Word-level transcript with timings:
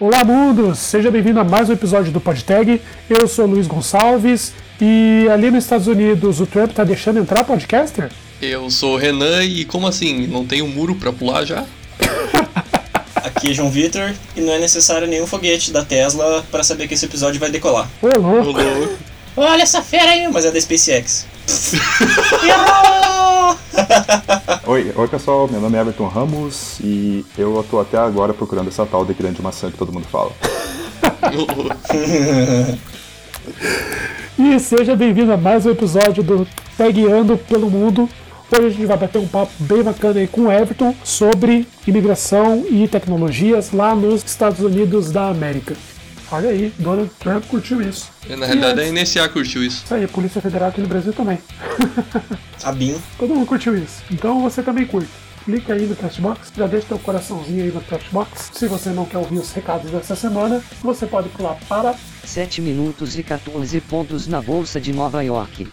Olá, 0.00 0.24
mundo! 0.24 0.76
Seja 0.76 1.10
bem-vindo 1.10 1.40
a 1.40 1.44
mais 1.44 1.68
um 1.68 1.72
episódio 1.72 2.12
do 2.12 2.20
PodTag. 2.20 2.80
Eu 3.10 3.26
sou 3.26 3.46
Luiz 3.46 3.66
Gonçalves 3.66 4.52
e 4.80 5.26
ali 5.28 5.50
nos 5.50 5.64
Estados 5.64 5.88
Unidos 5.88 6.38
o 6.38 6.46
Trump 6.46 6.70
tá 6.70 6.84
deixando 6.84 7.18
entrar 7.18 7.42
podcaster? 7.42 8.08
Eu 8.40 8.70
sou 8.70 8.94
o 8.94 8.96
Renan 8.96 9.42
e 9.42 9.64
como 9.64 9.88
assim? 9.88 10.28
Não 10.28 10.46
tem 10.46 10.62
um 10.62 10.68
muro 10.68 10.94
pra 10.94 11.12
pular 11.12 11.44
já? 11.44 11.64
Aqui 13.16 13.50
é 13.50 13.52
João 13.52 13.72
Vitor 13.72 14.14
e 14.36 14.40
não 14.40 14.52
é 14.52 14.60
necessário 14.60 15.08
nenhum 15.08 15.26
foguete 15.26 15.72
da 15.72 15.84
Tesla 15.84 16.46
para 16.48 16.62
saber 16.62 16.86
que 16.86 16.94
esse 16.94 17.06
episódio 17.06 17.40
vai 17.40 17.50
decolar. 17.50 17.90
Ô, 18.00 18.06
louco! 18.06 18.60
Olha 19.36 19.62
essa 19.62 19.82
fera 19.82 20.12
aí, 20.12 20.28
mas 20.32 20.44
é 20.44 20.52
da 20.52 20.60
SpaceX. 20.60 21.26
Errou! 22.46 23.17
Oi, 24.66 24.92
oi 24.94 25.08
pessoal, 25.08 25.48
meu 25.48 25.60
nome 25.60 25.76
é 25.76 25.80
Everton 25.80 26.06
Ramos 26.06 26.78
e 26.80 27.24
eu 27.36 27.64
tô 27.70 27.80
até 27.80 27.96
agora 27.96 28.34
procurando 28.34 28.68
essa 28.68 28.84
tal 28.84 29.04
de 29.04 29.14
grande 29.14 29.40
maçã 29.42 29.70
que 29.70 29.78
todo 29.78 29.92
mundo 29.92 30.06
fala. 30.06 30.32
E 34.38 34.60
seja 34.60 34.94
bem-vindo 34.94 35.32
a 35.32 35.36
mais 35.36 35.66
um 35.66 35.70
episódio 35.70 36.22
do 36.22 36.46
Tagueando 36.76 37.36
pelo 37.36 37.68
Mundo. 37.68 38.08
Hoje 38.52 38.66
a 38.66 38.70
gente 38.70 38.86
vai 38.86 38.96
bater 38.96 39.18
um 39.18 39.26
papo 39.26 39.50
bem 39.58 39.82
bacana 39.82 40.20
aí 40.20 40.28
com 40.28 40.42
o 40.42 40.52
Everton 40.52 40.94
sobre 41.02 41.66
imigração 41.84 42.64
e 42.70 42.86
tecnologias 42.86 43.72
lá 43.72 43.96
nos 43.96 44.24
Estados 44.24 44.60
Unidos 44.60 45.10
da 45.10 45.28
América. 45.28 45.74
Olha 46.30 46.50
aí, 46.50 46.72
Donald 46.78 47.10
Trump 47.18 47.44
curtiu 47.46 47.80
isso. 47.80 48.10
Na 48.28 48.44
realidade, 48.44 48.80
E 48.80 48.84
a 48.88 48.92
NSA 48.92 49.28
curtiu 49.30 49.64
isso. 49.64 49.84
Isso 49.84 49.94
aí, 49.94 50.04
a 50.04 50.08
Polícia 50.08 50.42
Federal 50.42 50.68
aqui 50.68 50.80
no 50.80 50.88
Brasil 50.88 51.12
também. 51.12 51.38
BIM. 52.76 53.00
Todo 53.18 53.34
mundo 53.34 53.46
curtiu 53.46 53.76
isso. 53.76 54.02
Então 54.10 54.42
você 54.42 54.62
também 54.62 54.86
curte. 54.86 55.08
Clica 55.44 55.72
aí 55.72 55.86
no 55.86 55.96
Castbox, 55.96 56.52
já 56.54 56.66
deixa 56.66 56.88
teu 56.88 56.98
coraçãozinho 56.98 57.64
aí 57.64 57.72
no 57.72 57.80
Castbox. 57.80 58.50
Se 58.52 58.66
você 58.68 58.90
não 58.90 59.06
quer 59.06 59.16
ouvir 59.16 59.38
os 59.38 59.50
recados 59.52 59.90
dessa 59.90 60.14
semana, 60.14 60.62
você 60.82 61.06
pode 61.06 61.30
pular 61.30 61.56
para 61.66 61.94
7 62.22 62.60
minutos 62.60 63.18
e 63.18 63.22
14 63.22 63.80
pontos 63.80 64.26
na 64.26 64.42
Bolsa 64.42 64.78
de 64.78 64.92
Nova 64.92 65.22
York. 65.24 65.66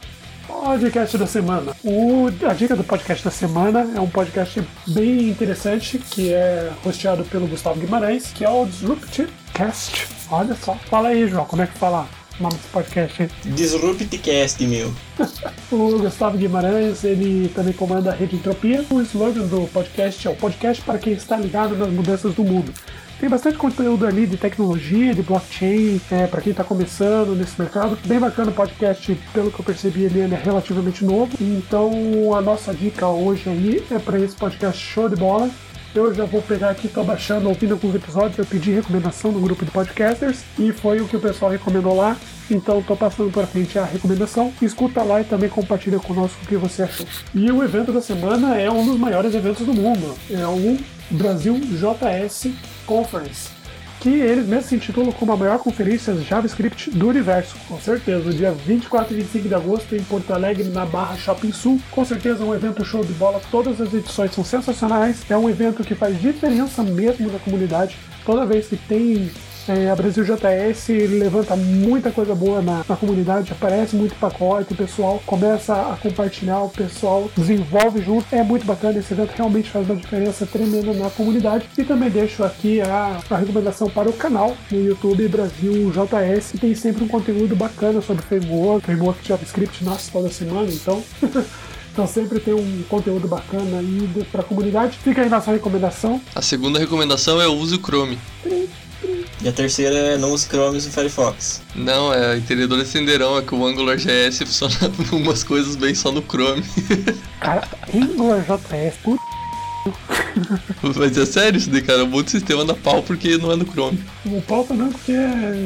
podcast 0.48 1.18
da 1.18 1.28
semana. 1.28 1.76
O, 1.84 2.28
a 2.50 2.54
dica 2.54 2.74
do 2.78 2.86
podcast 2.86 3.26
da 3.26 3.32
semana 3.32 3.92
é 3.94 4.00
um 4.00 4.10
podcast 4.10 4.64
bem 4.88 5.28
interessante 5.30 6.00
que 6.00 6.32
é 6.32 6.72
hosteado 6.86 7.26
pelo 7.26 7.46
Gustavo 7.46 7.78
Guimarães, 7.78 8.28
que 8.28 8.46
é 8.46 8.50
o 8.50 8.66
Disrupt 8.66 9.28
Cast. 9.56 10.06
Olha 10.30 10.54
só. 10.54 10.76
Fala 10.90 11.10
aí, 11.10 11.28
João, 11.28 11.46
como 11.46 11.62
é 11.62 11.68
que 11.68 11.78
fala 11.78 12.08
o 12.38 12.44
nome 12.44 12.56
desse 12.56 12.68
podcast? 12.68 13.24
hein? 13.24 13.30
Disruptcast, 13.46 14.68
meu. 14.68 14.94
O 15.72 15.98
Gustavo 15.98 16.38
Guimarães, 16.38 17.04
ele 17.04 17.50
também 17.56 17.74
comanda 17.74 18.12
a 18.12 18.14
Rede 18.14 18.36
Entropia. 18.36 18.86
O 18.92 19.02
slogan 19.02 19.48
do 19.48 19.68
podcast 19.72 20.28
é 20.28 20.30
o 20.30 20.36
podcast 20.36 20.84
para 20.84 21.00
quem 21.00 21.14
está 21.14 21.38
ligado 21.38 21.76
nas 21.76 21.90
mudanças 21.90 22.34
do 22.34 22.44
mundo. 22.44 22.72
Tem 23.20 23.30
bastante 23.30 23.58
conteúdo 23.58 24.06
ali 24.06 24.28
de 24.28 24.36
tecnologia, 24.36 25.14
de 25.16 25.22
blockchain, 25.22 26.02
é, 26.12 26.28
para 26.28 26.42
quem 26.42 26.52
está 26.52 26.66
começando 26.66 27.34
nesse 27.34 27.60
mercado. 27.60 27.98
Bem 28.06 28.20
bacana 28.20 28.52
o 28.52 28.54
podcast, 28.54 29.18
pelo 29.34 29.50
que 29.50 29.60
eu 29.60 29.66
percebi, 29.66 30.04
ele 30.04 30.20
é 30.20 30.28
relativamente 30.36 31.06
novo. 31.06 31.32
Então 31.40 32.36
a 32.36 32.42
nossa 32.42 32.74
dica 32.74 33.08
hoje 33.08 33.50
aí 33.50 33.84
é 33.90 34.00
para 34.00 34.20
esse 34.20 34.36
podcast 34.36 34.82
show 34.84 35.08
de 35.08 35.16
bola. 35.16 35.50
Eu 35.96 36.14
já 36.14 36.26
vou 36.26 36.42
pegar 36.42 36.72
aqui, 36.72 36.90
tô 36.90 37.06
baixando, 37.06 37.48
ouvindo 37.48 37.72
alguns 37.72 37.96
episódios, 37.96 38.38
eu 38.38 38.46
pedi 38.46 38.70
recomendação 38.70 39.32
no 39.32 39.40
grupo 39.40 39.64
de 39.64 39.72
podcasters 39.72 40.44
e 40.60 40.74
foi 40.74 41.00
o 41.00 41.08
que 41.08 41.16
o 41.16 41.22
pessoal 41.22 41.50
recomendou 41.50 41.96
lá. 41.96 42.18
Então 42.52 42.82
tô 42.82 42.98
passando 42.98 43.32
para 43.32 43.48
frente 43.48 43.80
a 43.80 43.86
recomendação. 43.86 44.54
Escuta 44.62 45.02
lá 45.02 45.22
e 45.22 45.24
também 45.24 45.50
compartilha 45.50 45.98
conosco 45.98 46.38
o 46.44 46.48
que 46.48 46.58
você 46.58 46.84
achou. 46.84 47.06
E 47.34 47.50
o 47.50 47.64
evento 47.64 47.94
da 47.94 48.02
semana 48.02 48.60
é 48.60 48.70
um 48.70 48.86
dos 48.86 49.00
maiores 49.00 49.34
eventos 49.34 49.66
do 49.66 49.74
mundo. 49.74 50.14
É 50.30 50.46
o 50.46 50.78
Brasil 51.10 51.58
JS 51.62 52.50
Conference. 52.86 53.55
Que 54.00 54.10
eles 54.10 54.46
mesmos 54.48 54.66
se 54.68 54.76
intitulam 54.76 55.12
como 55.12 55.32
a 55.32 55.38
maior 55.38 55.58
conferência 55.60 56.16
JavaScript 56.16 56.92
do 56.92 57.08
universo. 57.08 57.56
Com 57.68 57.80
certeza, 57.80 58.24
no 58.24 58.34
dia 58.34 58.52
24 58.52 59.14
e 59.14 59.18
25 59.22 59.48
de 59.48 59.56
agosto 59.56 59.96
em 59.96 60.04
Porto 60.04 60.32
Alegre, 60.32 60.66
na 60.66 60.86
Barra 60.86 61.18
Shopping 61.18 61.52
Sul. 61.52 61.82
Com 61.92 62.06
certeza 62.06 62.44
um 62.44 62.54
evento 62.54 62.86
show 62.86 63.04
de 63.04 63.14
bola, 63.14 63.42
todas 63.50 63.82
as 63.82 63.94
edições 63.94 64.32
são 64.34 64.44
sensacionais. 64.44 65.24
É 65.30 65.38
um 65.38 65.50
evento 65.50 65.84
que 65.84 65.96
faz 65.96 66.22
diferença 66.22 66.84
mesmo 66.84 67.32
na 67.32 67.40
comunidade. 67.40 67.98
Toda 68.26 68.46
vez 68.46 68.68
que 68.68 68.78
tem 68.78 69.32
é, 69.68 69.90
a 69.90 69.96
Brasil 69.96 70.24
JS 70.24 70.88
levanta 71.10 71.56
muita 71.56 72.12
coisa 72.12 72.36
boa 72.36 72.62
na, 72.62 72.86
na 72.88 72.96
comunidade, 72.96 73.52
aparece 73.52 73.96
muito 73.96 74.16
pacote, 74.16 74.74
o 74.74 74.76
pessoal 74.76 75.22
começa 75.26 75.74
a 75.74 75.98
compartilhar, 75.98 76.62
o 76.62 76.70
pessoal 76.70 77.30
desenvolve 77.36 78.02
junto. 78.02 78.28
É 78.32 78.44
muito 78.44 78.66
bacana, 78.66 79.00
esse 79.00 79.14
evento 79.14 79.32
realmente 79.32 79.70
faz 79.70 79.90
uma 79.90 79.96
diferença 79.96 80.46
tremenda 80.46 80.94
na 80.94 81.10
comunidade. 81.10 81.68
E 81.78 81.84
também 81.84 82.10
deixo 82.10 82.44
aqui 82.44 82.82
a, 82.82 83.20
a 83.30 83.38
recomendação 83.38 83.90
para 83.90 84.10
o 84.10 84.14
canal 84.14 84.56
no 84.72 84.86
YouTube 84.86 85.28
Brasil 85.28 85.92
JS, 85.92 86.52
que 86.52 86.58
tem 86.60 86.76
sempre 86.76 87.04
um 87.04 87.08
conteúdo 87.08 87.56
bacana 87.56 88.02
sobre 88.02 88.24
framework, 88.24 88.86
framework 88.86 89.28
JavaScript, 89.28 89.84
nasce 89.84 90.12
toda 90.12 90.30
semana, 90.30 90.70
então. 90.72 91.04
Então 91.96 92.06
sempre 92.06 92.42
tem 92.42 92.54
um 92.54 92.84
conteúdo 92.90 93.26
bacana 93.26 93.80
aí 93.80 94.26
para 94.30 94.42
a 94.42 94.44
comunidade. 94.44 94.98
Fica 95.02 95.22
aí 95.22 95.30
nossa 95.30 95.50
recomendação. 95.50 96.20
A 96.36 96.42
segunda 96.42 96.78
recomendação 96.78 97.42
é 97.42 97.48
use 97.48 97.74
o 97.74 97.80
Chrome. 97.80 98.20
E 99.42 99.48
a 99.48 99.52
terceira 99.52 99.96
é 99.96 100.18
não 100.18 100.32
use 100.32 100.48
Chrome 100.48 100.78
e 100.78 100.82
Firefox. 100.82 101.62
Não, 101.76 102.14
é 102.14 102.38
entendedores 102.38 102.90
entenderão 102.90 103.38
é 103.38 103.42
que 103.42 103.54
o 103.54 103.66
AngularJS 103.66 104.40
funciona 104.40 104.76
umas 105.12 105.44
coisas 105.44 105.76
bem 105.76 105.94
só 105.94 106.12
no 106.12 106.22
Chrome. 106.22 106.64
Cara, 107.40 107.68
AngularJS, 107.94 108.96
puta 109.04 109.36
Mas 110.98 111.18
é 111.18 111.26
sério 111.26 111.58
isso 111.58 111.70
daí, 111.70 111.82
cara. 111.82 112.04
Um 112.04 112.08
monte 112.08 112.26
de 112.26 112.32
sistema 112.32 112.66
dá 112.66 112.74
pau 112.74 113.04
porque 113.04 113.38
não 113.38 113.52
é 113.52 113.56
no 113.56 113.66
Chrome. 113.66 114.04
O 114.26 114.42
pauta 114.42 114.74
não, 114.74 114.90
porque 114.92 115.14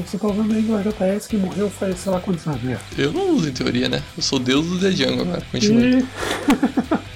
você 0.05 0.17
tá 0.17 0.27
usando 0.27 0.51
Angular 0.53 0.83
JS 0.83 1.27
que 1.27 1.37
morreu 1.37 1.69
faz 1.69 1.99
sei 1.99 2.11
lá 2.11 2.19
quantos 2.19 2.45
anos. 2.47 2.61
né? 2.61 2.77
Eu 2.97 3.11
não 3.11 3.35
uso 3.35 3.49
em 3.49 3.53
teoria, 3.53 3.89
né? 3.89 4.01
Eu 4.15 4.23
sou 4.23 4.39
deus 4.39 4.65
do 4.65 4.79
The 4.79 4.89
Django 4.89 5.21
agora. 5.21 5.41
Continua. 5.51 5.81
E 5.81 6.05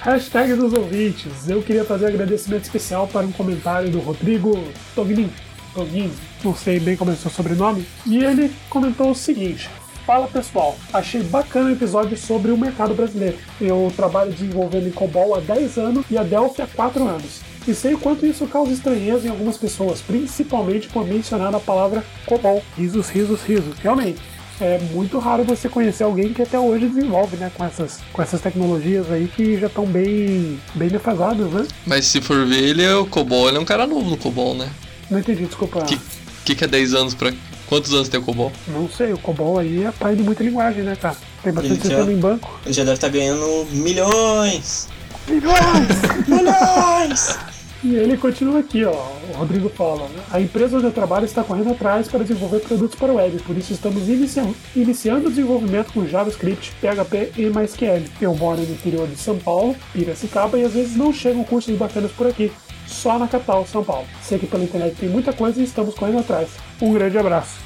hashtag 0.00 0.54
dos 0.54 0.72
ouvintes. 0.72 1.48
Eu 1.48 1.62
queria 1.62 1.84
fazer 1.84 2.06
um 2.06 2.08
agradecimento 2.08 2.64
especial 2.64 3.06
para 3.06 3.26
um 3.26 3.32
comentário 3.32 3.90
do 3.90 4.00
Rodrigo 4.00 4.62
Tognin. 4.94 5.30
Tognin, 5.74 6.10
não 6.42 6.54
sei 6.54 6.78
bem 6.78 6.96
como 6.96 7.10
é 7.10 7.16
seu 7.16 7.30
sobrenome. 7.30 7.84
E 8.06 8.18
ele 8.18 8.52
comentou 8.70 9.10
o 9.10 9.14
seguinte. 9.14 9.68
Fala 10.06 10.28
pessoal, 10.28 10.76
achei 10.92 11.22
bacana 11.22 11.70
o 11.70 11.72
episódio 11.72 12.16
sobre 12.16 12.50
o 12.50 12.58
mercado 12.58 12.94
brasileiro. 12.94 13.38
Eu 13.58 13.90
trabalho 13.96 14.32
desenvolvendo 14.32 14.86
em 14.86 14.92
COBOL 14.92 15.34
há 15.34 15.40
10 15.40 15.78
anos 15.78 16.04
e 16.10 16.18
a 16.18 16.22
Delphi 16.22 16.60
há 16.60 16.66
4 16.66 17.08
anos. 17.08 17.40
E 17.66 17.74
sei 17.74 17.94
o 17.94 17.98
quanto 17.98 18.26
isso 18.26 18.46
causa 18.46 18.70
estranheza 18.70 19.26
em 19.26 19.30
algumas 19.30 19.56
pessoas, 19.56 20.02
principalmente 20.02 20.88
por 20.88 21.06
mencionar 21.06 21.54
a 21.54 21.60
palavra 21.60 22.04
COBOL. 22.26 22.62
Risos, 22.76 23.08
risos, 23.08 23.42
risos. 23.42 23.78
Realmente, 23.78 24.20
é 24.60 24.78
muito 24.92 25.18
raro 25.18 25.42
você 25.42 25.70
conhecer 25.70 26.04
alguém 26.04 26.34
que 26.34 26.42
até 26.42 26.58
hoje 26.58 26.86
desenvolve, 26.86 27.36
né, 27.38 27.50
com 27.54 27.64
essas, 27.64 28.00
com 28.12 28.20
essas 28.20 28.42
tecnologias 28.42 29.10
aí 29.10 29.26
que 29.26 29.58
já 29.58 29.68
estão 29.68 29.86
bem, 29.86 30.60
bem 30.74 30.88
defasadas, 30.88 31.50
né? 31.50 31.66
Mas 31.86 32.04
se 32.04 32.20
for 32.20 32.46
ver, 32.46 32.62
ele 32.62 32.82
é 32.82 32.94
o 32.94 33.06
COBOL, 33.06 33.48
ele 33.48 33.56
é 33.56 33.60
um 33.60 33.64
cara 33.64 33.86
novo 33.86 34.10
no 34.10 34.18
COBOL, 34.18 34.54
né? 34.54 34.70
Não 35.14 35.20
entendi, 35.20 35.44
desculpa. 35.46 35.80
Que, 35.84 35.96
que 36.44 36.54
que 36.56 36.64
é 36.64 36.66
10 36.66 36.92
anos 36.94 37.14
pra... 37.14 37.32
Quantos 37.68 37.94
anos 37.94 38.08
tem 38.08 38.18
o 38.18 38.22
COBOL? 38.22 38.52
Não 38.68 38.88
sei, 38.90 39.12
o 39.12 39.18
COBOL 39.18 39.58
aí 39.60 39.84
é 39.84 39.92
pai 39.92 40.16
de 40.16 40.22
muita 40.24 40.42
linguagem, 40.42 40.82
né, 40.82 40.96
cara? 40.96 41.16
Tem 41.42 41.52
bastante 41.52 41.74
Ele 41.74 41.82
já- 41.82 41.88
sistema 41.96 42.12
em 42.12 42.18
banco. 42.20 42.60
Ele 42.64 42.74
já 42.74 42.82
deve 42.82 42.94
estar 42.94 43.08
ganhando 43.08 43.66
milhões. 43.70 44.88
Milhões! 45.28 45.88
Milhões! 46.28 47.38
E 47.82 47.94
ele 47.96 48.16
continua 48.16 48.60
aqui, 48.60 48.84
ó. 48.84 48.92
O 48.92 49.36
Rodrigo 49.36 49.68
fala: 49.68 50.08
né? 50.08 50.22
A 50.30 50.40
empresa 50.40 50.76
onde 50.76 50.86
eu 50.86 50.92
trabalho 50.92 51.24
está 51.26 51.42
correndo 51.44 51.70
atrás 51.70 52.08
para 52.08 52.20
desenvolver 52.24 52.60
produtos 52.60 52.98
para 52.98 53.12
o 53.12 53.16
web, 53.16 53.38
por 53.42 53.56
isso 53.56 53.72
estamos 53.74 54.08
iniciando, 54.08 54.54
iniciando 54.74 55.26
o 55.26 55.30
desenvolvimento 55.30 55.92
com 55.92 56.06
JavaScript, 56.06 56.72
PHP 56.80 57.32
e 57.36 57.42
MySQL. 57.50 58.04
Eu 58.20 58.34
moro 58.34 58.60
no 58.62 58.72
interior 58.72 59.06
de 59.06 59.16
São 59.16 59.38
Paulo, 59.38 59.76
Piracicaba, 59.92 60.58
e 60.58 60.64
às 60.64 60.72
vezes 60.72 60.96
não 60.96 61.12
chegam 61.12 61.44
cursos 61.44 61.76
bacanas 61.76 62.10
por 62.12 62.26
aqui. 62.26 62.50
Só 62.86 63.18
na 63.18 63.28
capital, 63.28 63.66
São 63.66 63.84
Paulo. 63.84 64.06
Sei 64.22 64.38
que 64.38 64.46
pela 64.46 64.64
internet 64.64 64.96
tem 64.96 65.08
muita 65.08 65.32
coisa 65.32 65.60
e 65.60 65.64
estamos 65.64 65.94
correndo 65.94 66.20
atrás. 66.20 66.50
Um 66.80 66.92
grande 66.92 67.18
abraço. 67.18 67.58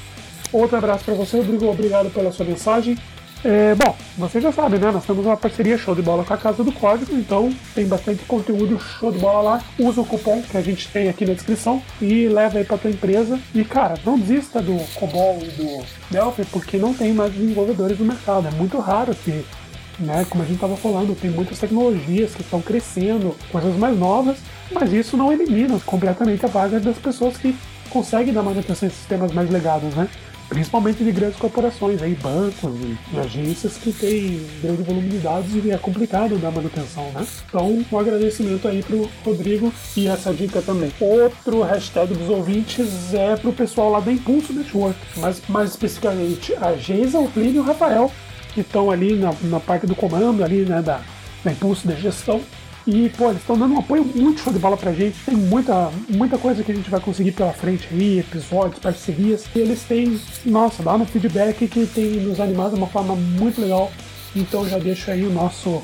Outro 0.51 0.77
abraço 0.77 1.03
para 1.03 1.13
você, 1.13 1.37
Rodrigo. 1.37 1.67
Obrigado 1.67 2.09
pela 2.09 2.31
sua 2.31 2.45
mensagem. 2.45 2.97
É, 3.43 3.73
bom, 3.73 3.95
você 4.17 4.41
já 4.41 4.51
sabe, 4.51 4.77
né? 4.77 4.91
Nós 4.91 5.05
temos 5.05 5.25
uma 5.25 5.37
parceria 5.37 5.77
show 5.77 5.95
de 5.95 6.01
bola 6.01 6.25
com 6.25 6.33
a 6.33 6.37
Casa 6.37 6.61
do 6.61 6.73
Código, 6.73 7.15
então 7.15 7.49
tem 7.73 7.87
bastante 7.87 8.23
conteúdo 8.25 8.77
show 8.77 9.11
de 9.13 9.19
bola 9.19 9.41
lá. 9.41 9.63
Usa 9.79 10.01
o 10.01 10.05
cupom 10.05 10.41
que 10.41 10.57
a 10.57 10.61
gente 10.61 10.89
tem 10.89 11.07
aqui 11.07 11.25
na 11.25 11.33
descrição 11.33 11.81
e 12.01 12.27
leva 12.27 12.57
aí 12.57 12.65
pra 12.65 12.77
tua 12.77 12.91
empresa. 12.91 13.39
E 13.55 13.63
cara, 13.63 13.95
não 14.05 14.19
desista 14.19 14.61
do 14.61 14.77
COBOL 14.95 15.39
e 15.41 15.51
do 15.51 15.85
Delphi, 16.11 16.43
porque 16.51 16.77
não 16.77 16.93
tem 16.93 17.13
mais 17.13 17.31
desenvolvedores 17.31 17.97
no 17.97 18.05
mercado. 18.05 18.47
É 18.47 18.51
muito 18.51 18.77
raro 18.79 19.15
ter. 19.15 19.45
Né, 19.97 20.25
como 20.29 20.41
a 20.41 20.45
gente 20.45 20.55
estava 20.55 20.77
falando, 20.77 21.13
tem 21.13 21.29
muitas 21.29 21.59
tecnologias 21.59 22.33
que 22.33 22.41
estão 22.41 22.61
crescendo, 22.61 23.35
coisas 23.51 23.75
mais 23.75 23.99
novas, 23.99 24.37
mas 24.71 24.91
isso 24.93 25.17
não 25.17 25.31
elimina 25.31 25.79
completamente 25.85 26.45
a 26.45 26.49
vaga 26.49 26.79
das 26.79 26.97
pessoas 26.97 27.37
que 27.37 27.55
conseguem 27.89 28.33
dar 28.33 28.43
manutenção 28.43 28.87
em 28.87 28.91
sistemas 28.91 29.31
mais 29.31 29.49
legados, 29.49 29.93
né? 29.95 30.07
principalmente 30.49 31.03
de 31.03 31.11
grandes 31.11 31.37
corporações, 31.37 32.01
aí, 32.01 32.15
bancos 32.15 32.73
e, 32.81 33.19
agências 33.19 33.77
que 33.77 33.93
têm 33.93 34.45
grande 34.61 34.81
volume 34.81 35.07
de 35.07 35.19
dados 35.19 35.53
e 35.53 35.71
é 35.71 35.77
complicado 35.77 36.37
dar 36.37 36.51
manutenção, 36.51 37.03
né? 37.11 37.25
Então, 37.47 37.85
um 37.89 37.99
agradecimento 37.99 38.67
aí 38.67 38.81
pro 38.81 39.09
Rodrigo 39.23 39.71
e 39.95 40.07
essa 40.07 40.33
dica 40.33 40.61
também. 40.61 40.91
Outro 40.99 41.61
hashtag 41.61 42.15
dos 42.15 42.27
ouvintes 42.29 43.13
é 43.13 43.35
pro 43.35 43.53
pessoal 43.53 43.91
lá 43.91 43.99
da 43.99 44.11
Impulso 44.11 44.51
Network, 44.51 44.99
mas 45.17 45.41
mais 45.47 45.69
especificamente 45.69 46.55
a 46.55 46.73
Geisa, 46.73 47.19
o 47.19 47.29
Plínio 47.29 47.57
e 47.57 47.59
o 47.59 47.63
Rafael, 47.63 48.11
que 48.53 48.61
estão 48.61 48.89
ali 48.89 49.13
na, 49.15 49.31
na 49.43 49.59
parte 49.59 49.85
do 49.85 49.95
comando 49.95 50.43
ali, 50.43 50.65
né, 50.65 50.81
da, 50.81 51.01
da 51.43 51.51
Impulso 51.51 51.87
de 51.87 51.95
Gestão. 52.01 52.41
E, 52.91 53.07
pô, 53.09 53.29
eles 53.29 53.41
estão 53.41 53.55
dando 53.55 53.75
um 53.75 53.79
apoio 53.79 54.03
muito 54.03 54.41
show 54.41 54.51
de 54.51 54.57
bola 54.57 54.75
pra 54.75 54.91
gente. 54.91 55.15
Tem 55.23 55.35
muita, 55.35 55.91
muita 56.09 56.39
coisa 56.39 56.63
que 56.63 56.71
a 56.71 56.75
gente 56.75 56.89
vai 56.89 56.99
conseguir 56.99 57.33
pela 57.33 57.53
frente 57.53 57.87
aí, 57.91 58.17
episódios, 58.17 58.79
parcerias. 58.79 59.45
E 59.55 59.59
eles 59.59 59.83
têm, 59.83 60.19
nossa, 60.43 60.81
dá 60.81 60.95
um 60.95 61.05
feedback 61.05 61.67
que 61.67 61.85
tem 61.85 62.19
nos 62.21 62.39
animado 62.39 62.71
de 62.71 62.77
uma 62.77 62.87
forma 62.87 63.15
muito 63.15 63.61
legal. 63.61 63.91
Então 64.35 64.67
já 64.67 64.79
deixo 64.79 65.11
aí 65.11 65.23
o 65.23 65.29
nosso 65.29 65.83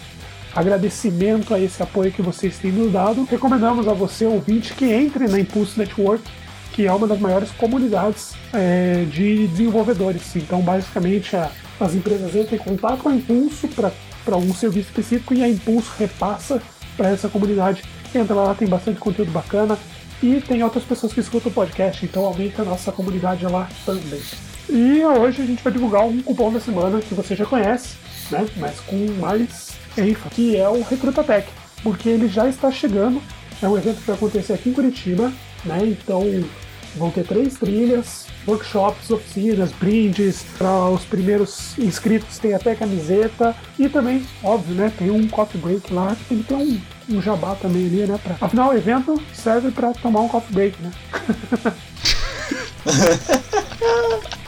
agradecimento 0.55 1.53
a 1.53 1.59
esse 1.59 1.83
apoio 1.83 2.11
que 2.11 2.23
vocês 2.23 2.57
têm 2.57 2.71
nos 2.71 2.91
dado. 2.91 3.23
Recomendamos 3.25 3.87
a 3.87 3.93
você, 3.93 4.25
ouvinte, 4.25 4.73
que 4.73 4.91
entre 4.91 5.27
na 5.27 5.39
Impulse 5.39 5.77
Network, 5.77 6.23
que 6.73 6.87
é 6.87 6.91
uma 6.91 7.05
das 7.05 7.19
maiores 7.19 7.51
comunidades 7.51 8.33
é, 8.51 9.05
de 9.11 9.45
desenvolvedores. 9.47 10.35
Então, 10.35 10.59
basicamente, 10.61 11.35
a, 11.35 11.51
as 11.79 11.93
empresas 11.93 12.35
entram 12.35 12.55
em 12.55 12.61
contato 12.61 13.03
com 13.03 13.09
a 13.09 13.15
Impulso 13.15 13.67
para 13.67 13.91
algum 14.31 14.55
serviço 14.55 14.89
específico 14.89 15.35
e 15.35 15.43
a 15.43 15.47
Impulso 15.47 15.91
repassa 15.99 16.59
para 16.95 17.09
essa 17.09 17.29
comunidade. 17.29 17.83
Entra 18.13 18.35
lá, 18.35 18.55
tem 18.55 18.67
bastante 18.67 18.99
conteúdo 18.99 19.31
bacana 19.31 19.77
e 20.23 20.39
tem 20.41 20.63
outras 20.63 20.83
pessoas 20.83 21.13
que 21.13 21.19
escutam 21.19 21.51
o 21.51 21.53
podcast, 21.53 22.05
então 22.05 22.25
aumenta 22.25 22.61
a 22.61 22.65
nossa 22.65 22.91
comunidade 22.91 23.45
lá 23.45 23.67
também. 23.85 24.21
E 24.69 25.03
hoje 25.03 25.41
a 25.41 25.45
gente 25.45 25.63
vai 25.63 25.71
divulgar 25.71 26.05
um 26.05 26.21
cupom 26.21 26.51
da 26.51 26.59
semana 26.59 26.99
que 26.99 27.13
você 27.13 27.35
já 27.35 27.45
conhece, 27.45 27.97
né? 28.31 28.45
Mas 28.57 28.79
com 28.79 28.95
mais 29.19 29.73
ênfase, 29.97 30.33
que 30.33 30.57
é 30.57 30.67
o 30.67 30.81
Recruta 30.81 31.23
Tech, 31.23 31.47
porque 31.83 32.09
ele 32.09 32.27
já 32.27 32.47
está 32.47 32.71
chegando. 32.71 33.21
É 33.61 33.67
um 33.67 33.77
evento 33.77 33.99
que 33.99 34.07
vai 34.07 34.15
acontecer 34.15 34.53
aqui 34.53 34.69
em 34.69 34.73
Curitiba, 34.73 35.31
né? 35.63 35.79
Então 35.83 36.23
vão 36.95 37.11
ter 37.11 37.25
três 37.25 37.55
trilhas, 37.55 38.27
workshops, 38.47 39.09
oficinas, 39.11 39.71
brindes. 39.71 40.43
Para 40.57 40.89
os 40.89 41.03
primeiros 41.03 41.77
inscritos 41.77 42.37
tem 42.37 42.53
até 42.53 42.75
camiseta. 42.75 43.55
E 43.77 43.89
também, 43.89 44.25
óbvio, 44.43 44.75
né? 44.75 44.91
Tem 44.97 45.09
um 45.11 45.27
coffee 45.27 45.59
break 45.59 45.93
lá, 45.93 46.15
tem 46.27 46.39
que 46.39 46.45
ter 46.45 46.55
um, 46.55 46.79
um 47.09 47.21
jabá 47.21 47.55
também 47.55 47.85
ali, 47.85 48.07
né? 48.07 48.19
Pra... 48.21 48.37
Afinal, 48.41 48.69
o 48.71 48.77
evento 48.77 49.21
serve 49.33 49.71
para 49.71 49.93
tomar 49.93 50.21
um 50.21 50.27
coffee 50.27 50.53
break, 50.53 50.77
né? 50.81 50.91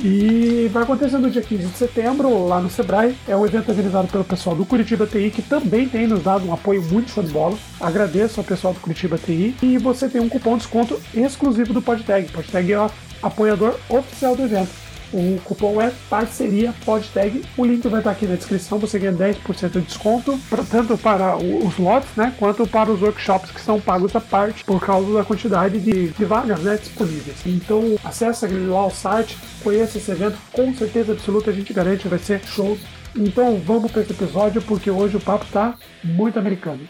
E 0.00 0.68
vai 0.72 0.84
acontecer 0.84 1.18
no 1.18 1.30
dia 1.30 1.42
15 1.42 1.66
de 1.66 1.76
setembro, 1.76 2.46
lá 2.46 2.60
no 2.60 2.70
Sebrae. 2.70 3.16
É 3.26 3.36
um 3.36 3.44
evento 3.44 3.70
organizado 3.70 4.08
pelo 4.08 4.24
pessoal 4.24 4.54
do 4.54 4.64
Curitiba 4.64 5.06
TI, 5.06 5.30
que 5.30 5.42
também 5.42 5.88
tem 5.88 6.06
nos 6.06 6.22
dado 6.22 6.46
um 6.46 6.52
apoio 6.52 6.82
muito 6.82 7.10
show 7.10 7.22
de 7.22 7.32
bola. 7.32 7.56
Agradeço 7.80 8.38
ao 8.38 8.44
pessoal 8.44 8.72
do 8.72 8.80
Curitiba 8.80 9.18
TI. 9.18 9.56
E 9.60 9.78
você 9.78 10.08
tem 10.08 10.20
um 10.20 10.28
cupom 10.28 10.52
de 10.52 10.58
desconto 10.58 11.00
exclusivo 11.14 11.72
do 11.72 11.82
PodTag. 11.82 12.30
PodTag 12.30 12.72
é 12.72 12.80
o 12.80 12.90
apoiador 13.22 13.74
oficial 13.88 14.36
do 14.36 14.42
evento. 14.42 14.87
O 15.12 15.38
cupom 15.44 15.80
é 15.80 15.92
parceria 16.10 16.74
podtag. 16.84 17.44
O 17.56 17.64
link 17.64 17.86
vai 17.88 18.00
estar 18.00 18.10
aqui 18.10 18.26
na 18.26 18.34
descrição. 18.34 18.78
Você 18.78 18.98
ganha 18.98 19.12
10% 19.12 19.70
de 19.70 19.80
desconto, 19.80 20.38
tanto 20.70 20.98
para 20.98 21.36
os 21.36 21.78
lotes, 21.78 22.10
né, 22.16 22.34
quanto 22.38 22.66
para 22.66 22.90
os 22.90 23.00
workshops 23.00 23.50
que 23.50 23.60
são 23.60 23.80
pagos 23.80 24.14
à 24.14 24.20
parte 24.20 24.64
por 24.64 24.80
causa 24.80 25.12
da 25.12 25.24
quantidade 25.24 25.78
de, 25.80 26.08
de 26.08 26.24
vagas 26.24 26.60
né, 26.60 26.76
disponíveis. 26.76 27.38
Então, 27.46 27.96
acesse 28.04 28.46
lá 28.46 28.86
o 28.86 28.90
site, 28.90 29.38
conheça 29.62 29.98
esse 29.98 30.10
evento. 30.10 30.38
Com 30.52 30.74
certeza 30.74 31.12
absoluta, 31.12 31.50
a 31.50 31.54
gente 31.54 31.72
garante 31.72 32.08
vai 32.08 32.18
ser 32.18 32.40
show. 32.44 32.78
Então, 33.16 33.60
vamos 33.64 33.90
para 33.90 34.02
esse 34.02 34.12
episódio 34.12 34.60
porque 34.62 34.90
hoje 34.90 35.16
o 35.16 35.20
papo 35.20 35.44
está 35.44 35.74
muito 36.04 36.38
americano. 36.38 36.80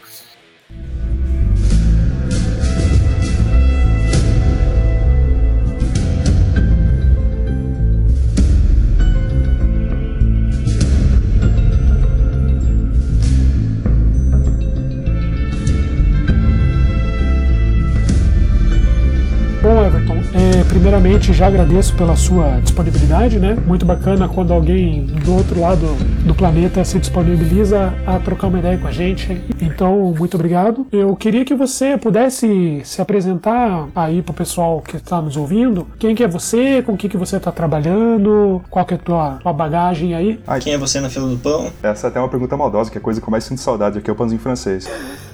Primeiramente 20.89 21.31
já 21.33 21.45
agradeço 21.45 21.95
pela 21.95 22.15
sua 22.15 22.59
disponibilidade, 22.61 23.37
né? 23.37 23.55
Muito 23.67 23.85
bacana 23.85 24.27
quando 24.27 24.51
alguém 24.51 25.05
do 25.05 25.35
outro 25.35 25.61
lado 25.61 25.85
do 26.25 26.33
planeta 26.33 26.83
se 26.83 26.97
disponibiliza 26.97 27.93
a 28.07 28.17
trocar 28.17 28.47
uma 28.47 28.57
ideia 28.57 28.75
com 28.75 28.87
a 28.87 28.91
gente. 28.91 29.39
Então, 29.61 30.15
muito 30.17 30.33
obrigado. 30.33 30.87
Eu 30.91 31.15
queria 31.15 31.45
que 31.45 31.53
você 31.53 31.95
pudesse 31.95 32.81
se 32.83 32.99
apresentar 32.99 33.87
aí 33.95 34.23
pro 34.23 34.33
pessoal 34.33 34.81
que 34.81 34.97
está 34.97 35.21
nos 35.21 35.37
ouvindo. 35.37 35.85
Quem 35.99 36.15
que 36.15 36.23
é 36.23 36.27
você? 36.27 36.81
Com 36.81 36.93
o 36.93 36.97
que, 36.97 37.07
que 37.07 37.17
você 37.17 37.37
está 37.37 37.51
trabalhando? 37.51 38.59
Qual 38.67 38.83
que 38.83 38.95
é 38.95 38.97
a 38.97 38.99
tua, 38.99 39.37
tua 39.43 39.53
bagagem 39.53 40.15
aí? 40.15 40.39
Ai, 40.47 40.59
Quem 40.59 40.73
é 40.73 40.77
você 40.79 40.99
na 40.99 41.09
fila 41.09 41.27
do 41.27 41.37
pão? 41.37 41.71
essa 41.83 42.07
é 42.07 42.09
até 42.09 42.19
uma 42.19 42.29
pergunta 42.29 42.57
maldosa, 42.57 42.89
que 42.89 42.97
é 42.97 42.99
a 42.99 43.03
coisa 43.03 43.21
que 43.21 43.27
eu 43.27 43.31
mais 43.31 43.43
sinto 43.43 43.61
saudade 43.61 43.99
aqui 43.99 44.09
é 44.09 44.13
o 44.13 44.15
pãozinho 44.15 44.41
francês. 44.41 44.89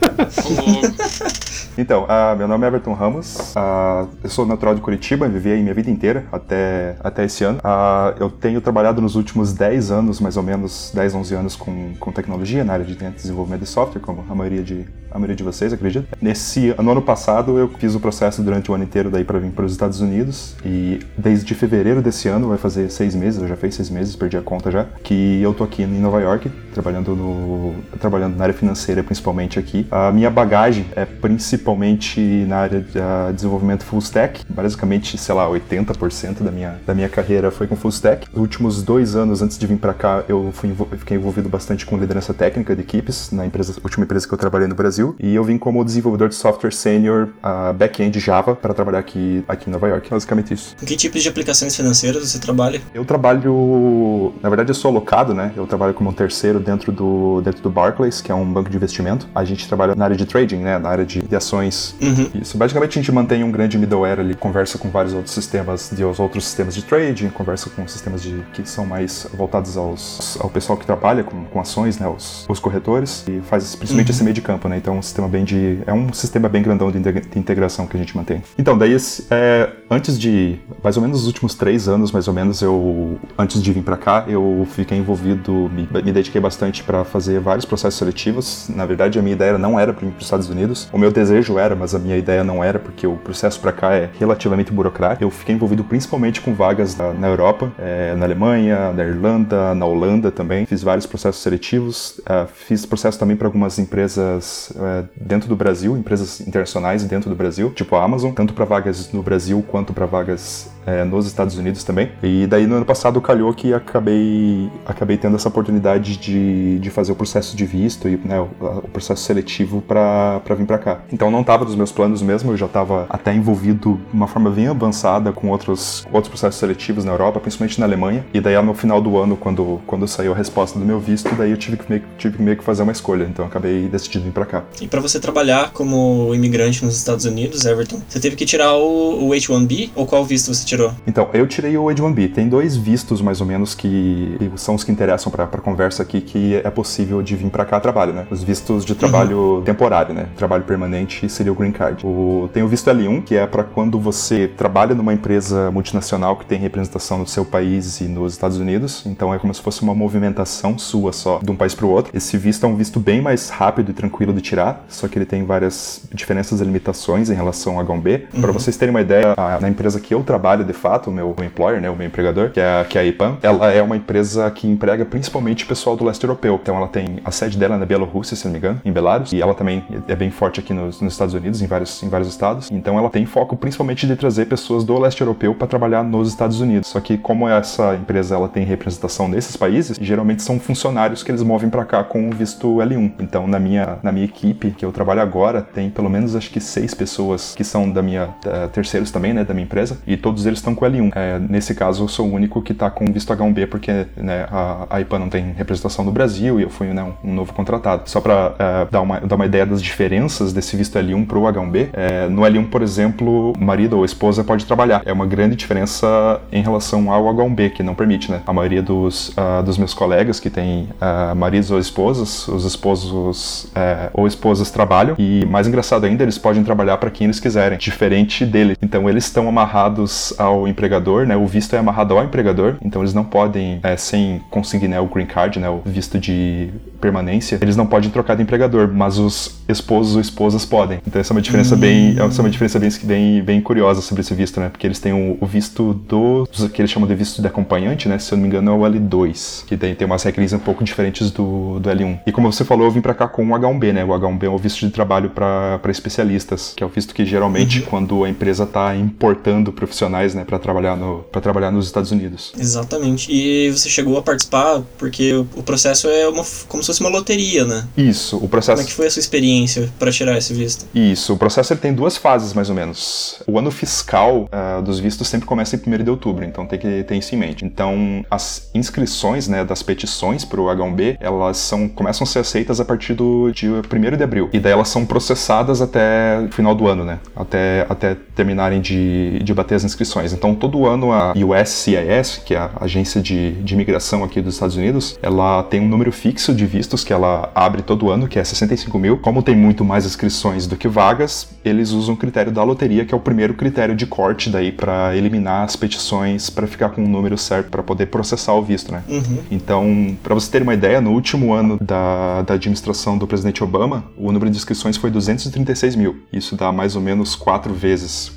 Então, 1.77 2.05
ah, 2.07 2.33
meu 2.37 2.47
nome 2.47 2.63
é 2.63 2.67
Everton 2.67 2.93
Ramos, 2.93 3.53
ah, 3.57 4.07
eu 4.23 4.29
sou 4.29 4.45
natural 4.45 4.75
de 4.75 4.79
Curitiba, 4.79 5.27
vivi 5.27 5.51
aí 5.51 5.61
minha 5.61 5.73
vida 5.73 5.91
inteira 5.91 6.25
até, 6.31 6.95
até 7.01 7.25
esse 7.25 7.43
ano. 7.43 7.59
Ah, 7.61 8.15
eu 8.17 8.29
tenho 8.29 8.61
trabalhado 8.61 9.01
nos 9.01 9.15
últimos 9.15 9.51
10 9.51 9.91
anos, 9.91 10.21
mais 10.21 10.37
ou 10.37 10.43
menos 10.43 10.91
10, 10.95 11.15
11 11.15 11.35
anos, 11.35 11.55
com, 11.57 11.93
com 11.99 12.13
tecnologia 12.13 12.63
na 12.63 12.73
área 12.73 12.85
de 12.85 12.95
desenvolvimento 12.95 13.61
de 13.61 13.67
software, 13.67 14.01
como 14.01 14.23
a 14.29 14.33
maioria 14.33 14.63
de, 14.63 14.85
a 15.15 15.17
maioria 15.17 15.35
de 15.35 15.43
vocês, 15.43 15.71
acredito. 15.71 16.05
Nesse 16.21 16.75
no 16.77 16.91
ano 16.91 17.01
passado, 17.01 17.57
eu 17.57 17.69
fiz 17.79 17.95
o 17.95 17.99
processo 18.01 18.41
durante 18.43 18.69
o 18.69 18.73
ano 18.73 18.83
inteiro 18.83 19.09
daí 19.09 19.23
para 19.23 19.39
vir 19.39 19.51
para 19.51 19.63
os 19.63 19.71
Estados 19.71 20.01
Unidos 20.01 20.55
e 20.65 20.99
desde 21.17 21.55
fevereiro 21.55 22.01
desse 22.01 22.27
ano, 22.27 22.49
vai 22.49 22.57
fazer 22.57 22.89
seis 22.89 23.15
meses, 23.15 23.41
eu 23.41 23.47
já 23.47 23.55
fez 23.55 23.75
seis 23.75 23.89
meses, 23.89 24.15
perdi 24.15 24.35
a 24.35 24.41
conta 24.41 24.69
já, 24.69 24.85
que 25.03 25.41
eu 25.41 25.53
tô 25.53 25.63
aqui 25.63 25.83
em 25.83 26.01
Nova 26.01 26.19
York, 26.19 26.51
trabalhando, 26.73 27.15
no, 27.15 27.75
trabalhando 27.99 28.35
na 28.35 28.43
área 28.43 28.53
financeira, 28.53 29.01
principalmente 29.03 29.57
aqui. 29.57 29.87
A 29.89 30.11
minha 30.11 30.29
bagagem 30.29 30.85
é 30.95 31.05
principalmente 31.05 32.19
na 32.47 32.57
área 32.57 32.81
de 32.81 32.99
desenvolvimento 33.33 33.85
full 33.85 33.99
stack, 33.99 34.45
basicamente, 34.49 35.17
sei 35.17 35.33
lá, 35.33 35.47
80% 35.47 36.43
da 36.43 36.51
minha, 36.51 36.75
da 36.85 36.93
minha 36.93 37.07
carreira 37.07 37.49
foi 37.51 37.67
com 37.67 37.77
full 37.77 37.91
stack. 37.91 38.27
Nos 38.33 38.41
últimos 38.41 38.83
dois 38.83 39.15
anos 39.15 39.41
antes 39.41 39.57
de 39.57 39.65
vir 39.65 39.77
para 39.77 39.93
cá, 39.93 40.25
eu 40.27 40.49
fui, 40.51 40.75
fiquei 40.97 41.15
envolvido 41.15 41.47
bastante 41.47 41.85
com 41.85 41.97
liderança 41.97 42.33
técnica 42.33 42.75
de 42.75 42.81
equipes 42.81 43.31
na 43.31 43.45
empresa, 43.45 43.75
última 43.81 44.03
empresa 44.03 44.27
que 44.27 44.33
eu 44.33 44.37
trabalhei 44.37 44.67
no 44.67 44.75
Brasil, 44.75 45.04
e 45.19 45.35
eu 45.35 45.43
vim 45.43 45.57
como 45.57 45.83
desenvolvedor 45.83 46.29
de 46.29 46.35
software 46.35 46.71
senior 46.71 47.29
uh, 47.43 47.73
back-end 47.73 48.19
Java 48.19 48.55
para 48.55 48.73
trabalhar 48.73 48.99
aqui, 48.99 49.43
aqui 49.47 49.69
em 49.69 49.73
Nova 49.73 49.87
York. 49.87 50.09
Basicamente 50.09 50.53
isso. 50.53 50.75
Em 50.81 50.85
que 50.85 50.95
tipos 50.95 51.21
de 51.21 51.29
aplicações 51.29 51.75
financeiras 51.75 52.31
você 52.31 52.39
trabalha? 52.39 52.81
Eu 52.93 53.03
trabalho, 53.05 54.33
na 54.41 54.49
verdade, 54.49 54.69
eu 54.71 54.75
sou 54.75 54.89
alocado, 54.91 55.33
né? 55.33 55.51
Eu 55.55 55.67
trabalho 55.67 55.93
como 55.93 56.09
um 56.09 56.13
terceiro 56.13 56.59
dentro 56.59 56.91
do 56.91 57.41
dentro 57.41 57.61
do 57.61 57.69
Barclays, 57.69 58.21
que 58.21 58.31
é 58.31 58.35
um 58.35 58.45
banco 58.45 58.69
de 58.69 58.77
investimento. 58.77 59.27
A 59.35 59.43
gente 59.43 59.67
trabalha 59.67 59.95
na 59.95 60.05
área 60.05 60.15
de 60.15 60.25
trading, 60.25 60.57
né? 60.57 60.79
Na 60.79 60.89
área 60.89 61.05
de, 61.05 61.21
de 61.21 61.35
ações 61.35 61.95
Uhum. 62.01 62.29
Isso. 62.41 62.57
Basicamente 62.57 62.97
a 62.97 63.01
gente 63.01 63.11
mantém 63.11 63.43
um 63.43 63.51
grande 63.51 63.77
middleware 63.77 64.19
ali, 64.19 64.35
conversa 64.35 64.77
com 64.77 64.89
vários 64.89 65.13
outros 65.13 65.33
sistemas, 65.33 65.89
de 65.91 66.03
os 66.03 66.19
outros 66.19 66.45
sistemas 66.45 66.75
de 66.75 66.83
trading, 66.83 67.29
conversa 67.29 67.69
com 67.69 67.87
sistemas 67.87 68.21
de, 68.21 68.43
que 68.53 68.67
são 68.69 68.85
mais 68.85 69.27
voltados 69.33 69.77
aos, 69.77 70.37
ao 70.39 70.49
pessoal 70.49 70.77
que 70.77 70.85
trabalha 70.85 71.23
com, 71.23 71.45
com 71.45 71.59
ações, 71.59 71.97
né? 71.97 72.07
Os, 72.07 72.45
os 72.47 72.59
corretores, 72.59 73.23
e 73.27 73.41
faz 73.41 73.75
principalmente 73.75 74.09
Uhum. 74.09 74.15
esse 74.15 74.23
meio 74.23 74.33
de 74.33 74.41
campo, 74.41 74.67
né? 74.67 74.77
Então 74.77 74.94
um 74.95 75.01
sistema 75.01 75.27
bem 75.27 75.43
de. 75.43 75.79
É 75.85 75.93
um 75.93 76.11
sistema 76.13 76.49
bem 76.49 76.61
grandão 76.61 76.91
de, 76.91 76.97
integra- 76.97 77.21
de 77.21 77.39
integração 77.39 77.87
que 77.87 77.95
a 77.95 77.99
gente 77.99 78.15
mantém. 78.15 78.41
Então, 78.57 78.77
daí 78.77 78.95
é, 79.29 79.69
antes 79.89 80.17
de. 80.19 80.57
Mais 80.83 80.97
ou 80.97 81.03
menos 81.03 81.21
os 81.21 81.27
últimos 81.27 81.55
três 81.55 81.87
anos, 81.87 82.11
mais 82.11 82.27
ou 82.27 82.33
menos, 82.33 82.61
eu. 82.61 83.17
Antes 83.37 83.61
de 83.61 83.71
vir 83.71 83.83
pra 83.83 83.97
cá, 83.97 84.25
eu 84.27 84.65
fiquei 84.71 84.97
envolvido, 84.97 85.69
me, 85.73 85.87
me 86.03 86.11
dediquei 86.11 86.39
bastante 86.39 86.83
para 86.83 87.03
fazer 87.03 87.39
vários 87.39 87.65
processos 87.65 87.97
seletivos. 87.99 88.69
Na 88.73 88.85
verdade, 88.85 89.19
a 89.19 89.21
minha 89.21 89.33
ideia 89.35 89.57
não 89.57 89.79
era 89.79 89.93
para 89.93 90.05
ir 90.05 90.11
para 90.11 90.19
os 90.19 90.25
Estados 90.25 90.49
Unidos. 90.49 90.89
O 90.91 90.97
meu 90.97 91.11
desejo 91.11 91.57
era, 91.59 91.75
mas 91.75 91.93
a 91.93 91.99
minha 91.99 92.17
ideia 92.17 92.43
não 92.43 92.63
era, 92.63 92.79
porque 92.79 93.05
o 93.05 93.15
processo 93.17 93.59
para 93.59 93.71
cá 93.71 93.93
é 93.93 94.09
relativamente 94.19 94.71
burocrático. 94.71 95.23
Eu 95.23 95.29
fiquei 95.31 95.55
envolvido 95.55 95.83
principalmente 95.83 96.41
com 96.41 96.53
vagas 96.53 96.95
na, 96.95 97.13
na 97.13 97.27
Europa, 97.27 97.71
é, 97.77 98.15
na 98.15 98.25
Alemanha, 98.25 98.91
na 98.93 99.03
Irlanda, 99.03 99.75
na 99.75 99.85
Holanda 99.85 100.31
também. 100.31 100.65
Fiz 100.65 100.81
vários 100.83 101.05
processos 101.05 101.41
seletivos. 101.41 102.21
ah, 102.25 102.45
fiz 102.51 102.85
processo 102.85 103.17
também 103.19 103.35
para 103.35 103.47
algumas 103.47 103.77
empresas 103.79 104.71
é, 104.79 105.03
dentro 105.15 105.47
do 105.47 105.55
Brasil, 105.55 105.97
empresas 105.97 106.41
internacionais 106.41 107.03
dentro 107.03 107.29
do 107.29 107.35
Brasil, 107.35 107.71
tipo 107.71 107.95
a 107.95 108.03
Amazon, 108.03 108.31
tanto 108.31 108.53
para 108.53 108.65
vagas 108.65 109.11
no 109.11 109.21
Brasil 109.21 109.63
quanto 109.67 109.93
para 109.93 110.05
vagas 110.05 110.69
é, 110.85 111.03
nos 111.03 111.25
Estados 111.25 111.57
Unidos 111.57 111.83
também. 111.83 112.11
E 112.21 112.45
daí 112.47 112.67
no 112.67 112.75
ano 112.75 112.85
passado 112.85 113.19
calhou 113.19 113.53
que 113.53 113.73
acabei, 113.73 114.69
acabei 114.85 115.17
tendo 115.17 115.35
essa 115.35 115.49
oportunidade 115.49 116.17
de, 116.17 116.79
de 116.79 116.89
fazer 116.89 117.11
o 117.11 117.15
processo 117.15 117.55
de 117.55 117.65
visto 117.65 118.07
e 118.07 118.17
né, 118.17 118.39
o, 118.39 118.49
o 118.59 118.87
processo 118.89 119.23
seletivo 119.23 119.81
para 119.81 120.41
vir 120.57 120.65
para 120.65 120.77
cá. 120.77 120.99
Então 121.11 121.31
não 121.31 121.41
estava 121.41 121.65
dos 121.65 121.75
meus 121.75 121.91
planos 121.91 122.21
mesmo, 122.21 122.51
eu 122.51 122.57
já 122.57 122.65
estava 122.65 123.05
até 123.09 123.33
envolvido 123.33 123.99
de 124.09 124.15
uma 124.15 124.27
forma 124.27 124.49
bem 124.49 124.67
avançada 124.67 125.31
com 125.31 125.49
outros, 125.49 126.05
outros 126.11 126.29
processos 126.29 126.59
seletivos 126.59 127.03
na 127.03 127.11
Europa, 127.11 127.39
principalmente 127.39 127.79
na 127.79 127.85
Alemanha. 127.85 128.25
E 128.33 128.39
daí 128.39 128.55
no 128.61 128.73
final 128.73 129.01
do 129.01 129.17
ano, 129.17 129.35
quando, 129.35 129.81
quando 129.85 130.07
saiu 130.07 130.33
a 130.33 130.35
resposta 130.35 130.79
do 130.79 130.85
meu 130.85 130.99
visto, 130.99 131.33
daí 131.35 131.51
eu 131.51 131.57
tive 131.57 131.77
que 131.77 131.89
meio, 131.89 132.03
tive 132.17 132.41
meio 132.41 132.57
que 132.57 132.63
fazer 132.63 132.83
uma 132.83 132.91
escolha. 132.91 133.25
Então 133.25 133.45
acabei 133.45 133.87
decidindo 133.87 134.25
vir 134.25 134.31
para 134.31 134.45
cá. 134.45 134.63
E 134.81 134.87
para 134.87 134.99
você 134.99 135.19
trabalhar 135.19 135.71
como 135.71 136.33
imigrante 136.33 136.83
nos 136.83 136.97
Estados 136.97 137.25
Unidos, 137.25 137.65
Everton, 137.65 138.01
você 138.07 138.19
teve 138.19 138.35
que 138.35 138.45
tirar 138.45 138.73
o, 138.75 139.27
o 139.27 139.33
H-1B 139.33 139.91
ou 139.95 140.05
qual 140.05 140.23
visto 140.23 140.53
você 140.53 140.65
tirou? 140.65 140.91
Então, 141.07 141.29
eu 141.33 141.47
tirei 141.47 141.77
o 141.77 141.89
H-1B. 141.89 142.33
Tem 142.33 142.49
dois 142.49 142.75
vistos, 142.75 143.21
mais 143.21 143.41
ou 143.41 143.47
menos, 143.47 143.73
que 143.73 144.37
são 144.55 144.75
os 144.75 144.83
que 144.83 144.91
interessam 144.91 145.31
para 145.31 145.45
a 145.45 145.47
conversa 145.47 146.03
aqui, 146.03 146.21
que 146.21 146.55
é 146.55 146.69
possível 146.69 147.21
de 147.21 147.35
vir 147.35 147.49
para 147.49 147.65
cá 147.65 147.79
trabalho, 147.79 148.13
né? 148.13 148.27
Os 148.29 148.43
vistos 148.43 148.83
de 148.83 148.95
trabalho 148.95 149.57
uhum. 149.57 149.63
temporário, 149.63 150.13
né? 150.13 150.27
Trabalho 150.35 150.63
permanente 150.63 151.29
seria 151.29 151.51
o 151.51 151.55
Green 151.55 151.71
Card. 151.71 152.05
O, 152.05 152.49
tem 152.53 152.63
o 152.63 152.67
visto 152.67 152.89
L1, 152.89 153.23
que 153.23 153.35
é 153.35 153.47
para 153.47 153.63
quando 153.63 153.99
você 153.99 154.47
trabalha 154.47 154.93
numa 154.95 155.13
empresa 155.13 155.71
multinacional 155.71 156.35
que 156.35 156.45
tem 156.45 156.59
representação 156.59 157.17
no 157.19 157.27
seu 157.27 157.45
país 157.45 158.01
e 158.01 158.05
nos 158.05 158.33
Estados 158.33 158.57
Unidos. 158.57 159.03
Então, 159.05 159.33
é 159.33 159.39
como 159.39 159.53
se 159.53 159.61
fosse 159.61 159.81
uma 159.81 159.95
movimentação 159.95 160.77
sua 160.77 161.13
só, 161.13 161.39
de 161.41 161.51
um 161.51 161.55
país 161.55 161.73
para 161.73 161.85
o 161.85 161.89
outro. 161.89 162.15
Esse 162.15 162.37
visto 162.37 162.65
é 162.65 162.69
um 162.69 162.75
visto 162.75 162.99
bem 162.99 163.21
mais 163.21 163.49
rápido 163.49 163.91
e 163.91 163.93
tranquilo 163.93 164.33
de 164.33 164.41
tirar, 164.41 164.54
só 164.87 165.07
que 165.07 165.17
ele 165.17 165.25
tem 165.25 165.43
várias 165.43 166.01
diferenças 166.13 166.61
e 166.61 166.63
limitações 166.63 167.29
em 167.29 167.33
relação 167.33 167.79
ao 167.79 167.85
H1B. 167.85 168.23
Uhum. 168.33 168.41
Para 168.41 168.51
vocês 168.51 168.77
terem 168.77 168.93
uma 168.93 169.01
ideia, 169.01 169.33
a, 169.37 169.59
na 169.59 169.69
empresa 169.69 169.99
que 169.99 170.13
eu 170.13 170.23
trabalho, 170.23 170.63
de 170.63 170.73
fato, 170.73 171.09
o 171.09 171.13
meu 171.13 171.35
employer, 171.43 171.81
né, 171.81 171.89
o 171.89 171.95
meu 171.95 172.07
empregador, 172.07 172.51
que 172.51 172.59
é, 172.59 172.83
que 172.83 172.97
é 172.97 173.01
a 173.01 173.05
IPAM, 173.05 173.37
ela 173.41 173.71
é 173.71 173.81
uma 173.81 173.97
empresa 173.97 174.49
que 174.51 174.67
emprega 174.67 175.05
principalmente 175.05 175.65
pessoal 175.65 175.95
do 175.95 176.03
leste 176.05 176.23
europeu. 176.23 176.59
Então 176.61 176.77
ela 176.77 176.87
tem 176.87 177.19
a 177.23 177.31
sede 177.31 177.57
dela 177.57 177.77
na 177.77 177.85
Bielorrússia, 177.85 178.35
se 178.35 178.45
não 178.45 178.51
me 178.51 178.57
engano, 178.57 178.81
em 178.83 178.91
Belarus, 178.91 179.33
e 179.33 179.41
ela 179.41 179.53
também 179.53 179.83
é 180.07 180.15
bem 180.15 180.31
forte 180.31 180.59
aqui 180.59 180.73
nos, 180.73 181.01
nos 181.01 181.13
Estados 181.13 181.33
Unidos, 181.33 181.61
em 181.61 181.67
vários, 181.67 182.01
em 182.03 182.09
vários 182.09 182.29
estados. 182.29 182.71
Então 182.71 182.97
ela 182.97 183.09
tem 183.09 183.25
foco 183.25 183.55
principalmente 183.55 184.07
de 184.07 184.15
trazer 184.15 184.45
pessoas 184.45 184.83
do 184.83 184.97
leste 184.99 185.21
europeu 185.21 185.53
para 185.53 185.67
trabalhar 185.67 186.03
nos 186.03 186.29
Estados 186.29 186.61
Unidos. 186.61 186.87
Só 186.87 186.99
que 186.99 187.17
como 187.17 187.47
essa 187.47 187.95
empresa 187.95 188.35
ela 188.35 188.47
tem 188.47 188.63
representação 188.65 189.27
nesses 189.27 189.55
países, 189.57 189.97
geralmente 189.99 190.43
são 190.43 190.59
funcionários 190.59 191.23
que 191.23 191.31
eles 191.31 191.43
movem 191.43 191.69
para 191.69 191.85
cá 191.85 192.03
com 192.03 192.29
o 192.29 192.31
visto 192.31 192.67
L1. 192.77 193.13
Então 193.19 193.47
na 193.47 193.59
minha 193.59 193.97
na 194.01 194.11
minha 194.11 194.25
equipe 194.25 194.44
que 194.53 194.85
eu 194.85 194.91
trabalho 194.91 195.21
agora 195.21 195.61
tem 195.61 195.89
pelo 195.89 196.09
menos 196.09 196.35
acho 196.35 196.49
que 196.49 196.59
seis 196.59 196.93
pessoas 196.93 197.55
que 197.55 197.63
são 197.63 197.89
da 197.89 198.01
minha 198.01 198.29
da, 198.43 198.67
terceiros 198.67 199.11
também, 199.11 199.33
né, 199.33 199.43
da 199.43 199.53
minha 199.53 199.63
empresa, 199.63 199.99
e 200.05 200.17
todos 200.17 200.45
eles 200.45 200.59
estão 200.59 200.75
com 200.75 200.85
L1. 200.85 201.11
É, 201.15 201.39
nesse 201.39 201.73
caso, 201.73 202.03
eu 202.03 202.07
sou 202.07 202.27
o 202.27 202.33
único 202.33 202.61
que 202.61 202.71
está 202.71 202.89
com 202.89 203.05
visto 203.11 203.33
H1B, 203.33 203.67
porque 203.67 204.05
né, 204.17 204.45
a, 204.51 204.87
a 204.89 205.01
IPA 205.01 205.19
não 205.19 205.29
tem 205.29 205.53
representação 205.53 206.03
no 206.03 206.11
Brasil 206.11 206.59
e 206.59 206.63
eu 206.63 206.69
fui 206.69 206.87
né, 206.87 207.03
um, 207.03 207.29
um, 207.29 207.33
novo 207.33 207.53
contratado. 207.53 208.09
Só 208.09 208.21
para 208.21 208.55
é, 208.59 208.87
dar, 208.91 209.01
uma, 209.01 209.19
dar 209.21 209.35
uma 209.35 209.45
ideia 209.45 209.65
das 209.65 209.81
diferenças 209.81 210.53
desse 210.53 210.75
visto 210.75 210.97
L1 210.97 211.25
para 211.25 211.37
o 211.37 211.41
H1B, 211.43 211.89
é, 211.93 212.27
no 212.27 212.41
L1, 212.41 212.69
por 212.69 212.81
exemplo, 212.81 213.53
marido 213.59 213.97
ou 213.97 214.05
esposa 214.05 214.43
pode 214.43 214.65
trabalhar. 214.65 215.01
É 215.05 215.13
uma 215.13 215.25
grande 215.25 215.55
diferença 215.55 216.41
em 216.51 216.61
relação 216.61 217.11
ao 217.11 217.23
H1B, 217.25 217.71
que 217.71 217.83
não 217.83 217.95
permite, 217.95 218.31
né? 218.31 218.41
A 218.45 218.53
maioria 218.53 218.81
dos, 218.81 219.29
uh, 219.29 219.63
dos 219.63 219.77
meus 219.77 219.93
colegas 219.93 220.39
que 220.39 220.49
têm 220.49 220.89
uh, 221.01 221.35
maridos 221.35 221.71
ou 221.71 221.79
esposas, 221.79 222.47
os 222.47 222.65
esposos 222.65 223.65
uh, 223.65 224.09
ou 224.13 224.27
esposas 224.27 224.34
trabalham 224.71 225.15
e, 225.17 225.45
mais 225.45 225.67
engraçado 225.67 226.05
ainda, 226.05 226.23
eles 226.23 226.37
podem 226.37 226.63
trabalhar 226.63 226.97
para 226.97 227.09
quem 227.09 227.25
eles 227.25 227.39
quiserem, 227.39 227.77
diferente 227.77 228.45
dele. 228.45 228.77
Então, 228.81 229.09
eles 229.09 229.25
estão 229.25 229.47
amarrados 229.47 230.33
ao 230.37 230.67
empregador, 230.67 231.25
né? 231.25 231.35
O 231.35 231.45
visto 231.45 231.75
é 231.75 231.79
amarrado 231.79 232.17
ao 232.17 232.23
empregador, 232.23 232.75
então 232.81 233.01
eles 233.01 233.13
não 233.13 233.23
podem, 233.23 233.79
é, 233.83 233.97
sem 233.97 234.41
conseguir 234.49 234.87
né, 234.87 234.99
o 234.99 235.05
green 235.05 235.25
card, 235.25 235.59
né, 235.59 235.69
o 235.69 235.81
visto 235.85 236.19
de 236.19 236.69
permanência, 237.05 237.59
eles 237.61 237.75
não 237.75 237.85
podem 237.85 238.09
trocar 238.09 238.35
de 238.35 238.41
empregador, 238.41 238.89
mas 238.91 239.19
os 239.19 239.55
esposos 239.69 240.15
ou 240.15 240.21
esposas 240.21 240.65
podem. 240.65 240.99
Então 241.05 241.19
essa 241.21 241.33
é 241.33 241.35
uma 241.35 241.41
diferença 241.41 241.75
hum. 241.75 241.79
bem, 241.79 242.15
essa 242.17 242.41
é 242.41 242.43
uma 242.43 242.49
diferença 242.49 242.79
bem, 242.79 242.89
bem, 243.03 243.43
bem 243.43 243.61
curiosa 243.61 244.01
sobre 244.01 244.21
esse 244.21 244.33
visto, 244.33 244.59
né? 244.59 244.69
Porque 244.69 244.87
eles 244.87 244.99
têm 244.99 245.13
o, 245.13 245.37
o, 245.39 245.45
visto 245.45 245.93
do 245.93 246.47
que 246.73 246.81
eles 246.81 246.89
chamam 246.89 247.07
de 247.07 247.13
visto 247.13 247.41
de 247.41 247.47
acompanhante, 247.47 248.09
né? 248.09 248.17
Se 248.17 248.31
eu 248.31 248.37
não 248.37 248.43
me 248.43 248.47
engano 248.47 248.71
é 248.71 248.73
o 248.73 248.79
L2, 248.79 249.65
que 249.65 249.75
daí 249.75 249.93
tem 249.93 250.05
umas 250.05 250.23
regras 250.23 250.53
um 250.53 250.59
pouco 250.59 250.83
diferentes 250.83 251.29
do, 251.29 251.79
do 251.79 251.89
L1. 251.89 252.19
E 252.25 252.31
como 252.31 252.51
você 252.51 252.65
falou, 252.65 252.85
eu 252.85 252.91
vim 252.91 253.01
para 253.01 253.13
cá 253.13 253.27
com 253.27 253.45
o 253.45 253.49
H1B, 253.49 253.93
né? 253.93 254.03
O 254.03 254.09
H1B 254.09 254.43
é 254.43 254.49
o 254.49 254.57
visto 254.57 254.85
de 254.85 254.91
trabalho 254.91 255.29
para 255.29 255.79
especialistas, 255.89 256.73
que 256.75 256.83
é 256.83 256.85
o 256.87 256.89
visto 256.89 257.13
que 257.13 257.25
geralmente 257.25 257.79
uhum. 257.79 257.85
quando 257.85 258.23
a 258.23 258.29
empresa 258.29 258.63
está 258.63 258.95
importando 258.95 259.71
profissionais, 259.71 260.33
né, 260.33 260.43
para 260.43 260.57
trabalhar 260.57 260.95
no 260.95 261.23
para 261.31 261.41
trabalhar 261.41 261.71
nos 261.71 261.85
Estados 261.85 262.11
Unidos. 262.11 262.53
Exatamente. 262.57 263.31
E 263.31 263.71
você 263.71 263.89
chegou 263.89 264.17
a 264.17 264.21
participar 264.21 264.81
porque 264.97 265.33
o 265.33 265.63
processo 265.63 266.07
é 266.07 266.27
uma, 266.27 266.43
como 266.67 266.81
se 266.81 266.87
fosse 266.87 266.94
uma 266.99 267.09
loteria, 267.09 267.65
né? 267.65 267.87
Isso, 267.97 268.37
o 268.37 268.47
processo. 268.47 268.77
Como 268.77 268.87
é 268.87 268.89
que 268.89 268.95
foi 268.95 269.07
a 269.07 269.11
sua 269.11 269.19
experiência 269.19 269.91
para 269.97 270.11
tirar 270.11 270.37
esse 270.37 270.53
visto? 270.53 270.85
Isso, 270.93 271.33
o 271.33 271.37
processo 271.37 271.73
ele 271.73 271.79
tem 271.79 271.93
duas 271.93 272.17
fases 272.17 272.53
mais 272.53 272.69
ou 272.69 272.75
menos. 272.75 273.41
O 273.47 273.57
ano 273.57 273.71
fiscal 273.71 274.49
uh, 274.51 274.81
dos 274.81 274.99
vistos 274.99 275.27
sempre 275.27 275.47
começa 275.47 275.75
em 275.75 275.79
1 275.79 276.03
de 276.03 276.09
outubro, 276.09 276.45
então 276.45 276.65
tem 276.65 276.79
que 276.79 277.03
ter 277.03 277.15
isso 277.15 277.33
em 277.35 277.37
mente. 277.37 277.65
Então, 277.65 278.25
as 278.29 278.69
inscrições, 278.73 279.47
né, 279.47 279.63
das 279.63 279.81
petições 279.81 280.45
para 280.45 280.59
o 280.61 280.65
H1B, 280.65 281.17
elas 281.19 281.57
são 281.57 281.87
começam 281.87 282.23
a 282.23 282.27
ser 282.27 282.39
aceitas 282.39 282.79
a 282.79 282.85
partir 282.85 283.13
do 283.13 283.51
dia 283.51 283.81
1 283.81 284.17
de 284.17 284.23
abril. 284.23 284.49
E 284.53 284.59
daí 284.59 284.71
elas 284.71 284.89
são 284.89 285.05
processadas 285.05 285.81
até 285.81 286.39
o 286.39 286.51
final 286.51 286.75
do 286.75 286.87
ano, 286.87 287.03
né? 287.03 287.19
Até, 287.35 287.85
até 287.89 288.15
terminarem 288.35 288.81
de, 288.81 289.39
de 289.39 289.53
bater 289.53 289.75
as 289.75 289.83
inscrições. 289.83 290.33
Então, 290.33 290.53
todo 290.53 290.85
ano 290.85 291.11
a 291.11 291.33
USCIS, 291.33 292.41
que 292.45 292.53
é 292.53 292.57
a 292.57 292.71
agência 292.81 293.21
de, 293.21 293.53
de 293.63 293.73
imigração 293.73 294.23
aqui 294.23 294.41
dos 294.41 294.55
Estados 294.55 294.75
Unidos, 294.75 295.17
ela 295.21 295.63
tem 295.63 295.79
um 295.79 295.87
número 295.87 296.11
fixo 296.11 296.53
de 296.53 296.65
vistos 296.75 297.05
que 297.05 297.13
ela 297.13 297.49
abre 297.55 297.81
todo 297.81 298.09
ano, 298.09 298.27
que 298.27 298.37
é 298.37 298.43
65 298.43 298.99
mil. 298.99 299.17
Como 299.17 299.41
tem 299.41 299.55
muito 299.55 299.85
mais 299.85 300.05
inscrições 300.05 300.67
do 300.67 300.75
que 300.75 300.89
vagas, 300.89 301.47
eles 301.63 301.91
usam 301.91 302.15
o 302.15 302.17
critério 302.17 302.51
da 302.51 302.61
loteria, 302.63 303.05
que 303.05 303.13
é 303.13 303.17
o 303.17 303.19
primeiro 303.19 303.53
critério 303.53 303.95
de 303.95 304.05
corte 304.05 304.49
daí 304.49 304.73
para 304.73 305.15
eliminar 305.15 305.63
as 305.63 305.77
petições 305.77 306.49
para 306.49 306.67
ficar 306.67 306.89
com 306.89 307.01
o 307.01 307.07
número 307.07 307.37
certo 307.37 307.69
para 307.69 307.81
poder 307.81 308.07
processar 308.07 308.53
o 308.53 308.61
visto, 308.61 308.91
né? 308.91 309.03
Uhum. 309.07 309.39
Então, 309.49 310.17
para 310.21 310.35
você 310.35 310.51
ter 310.51 310.61
uma 310.61 310.73
ideia, 310.73 310.99
no 310.99 311.11
último 311.11 311.53
ano 311.53 311.77
da, 311.79 312.41
da 312.41 312.55
administração 312.55 313.17
do 313.17 313.25
presidente 313.25 313.63
Obama, 313.63 314.03
o 314.17 314.29
número 314.33 314.51
de 314.51 314.57
inscrições 314.57 314.97
foi 314.97 315.09
236 315.09 315.95
mil. 315.95 316.23
Isso 316.33 316.57
dá 316.57 316.73
mais 316.73 316.97
ou 316.97 317.01
menos 317.01 317.35
quatro 317.35 317.73
vezes 317.73 318.33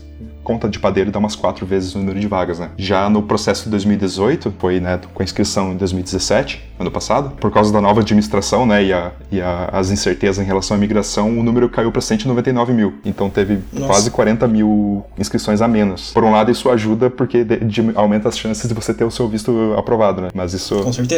conta 0.48 0.66
de 0.66 0.78
padeiro 0.78 1.10
dá 1.10 1.18
umas 1.18 1.36
quatro 1.36 1.66
vezes 1.66 1.94
o 1.94 1.98
número 1.98 2.18
de 2.18 2.26
vagas, 2.26 2.58
né? 2.58 2.70
Já 2.78 3.10
no 3.10 3.22
processo 3.22 3.64
de 3.64 3.70
2018, 3.70 4.54
foi 4.58 4.80
né, 4.80 4.98
com 5.12 5.22
a 5.22 5.24
inscrição 5.24 5.72
em 5.72 5.76
2017, 5.76 6.64
ano 6.78 6.90
passado, 6.90 7.36
por 7.36 7.50
causa 7.50 7.70
da 7.70 7.82
nova 7.82 8.00
administração, 8.00 8.64
né, 8.64 8.82
e, 8.82 8.92
a, 8.92 9.12
e 9.30 9.42
a, 9.42 9.68
as 9.70 9.90
incertezas 9.90 10.42
em 10.42 10.46
relação 10.46 10.74
à 10.74 10.78
imigração, 10.78 11.38
o 11.38 11.42
número 11.42 11.68
caiu 11.68 11.92
para 11.92 12.00
199 12.00 12.72
mil. 12.72 12.94
Então 13.04 13.28
teve 13.28 13.58
Nossa. 13.70 13.86
quase 13.86 14.10
40 14.10 14.48
mil 14.48 15.04
inscrições 15.18 15.60
a 15.60 15.68
menos. 15.68 16.12
Por 16.12 16.24
um 16.24 16.30
lado, 16.30 16.50
isso 16.50 16.70
ajuda 16.70 17.10
porque 17.10 17.44
de, 17.44 17.58
de, 17.58 17.90
aumenta 17.94 18.30
as 18.30 18.38
chances 18.38 18.66
de 18.66 18.74
você 18.74 18.94
ter 18.94 19.04
o 19.04 19.10
seu 19.10 19.28
visto 19.28 19.74
aprovado, 19.76 20.22
né? 20.22 20.28
Mas 20.34 20.54
isso, 20.54 20.76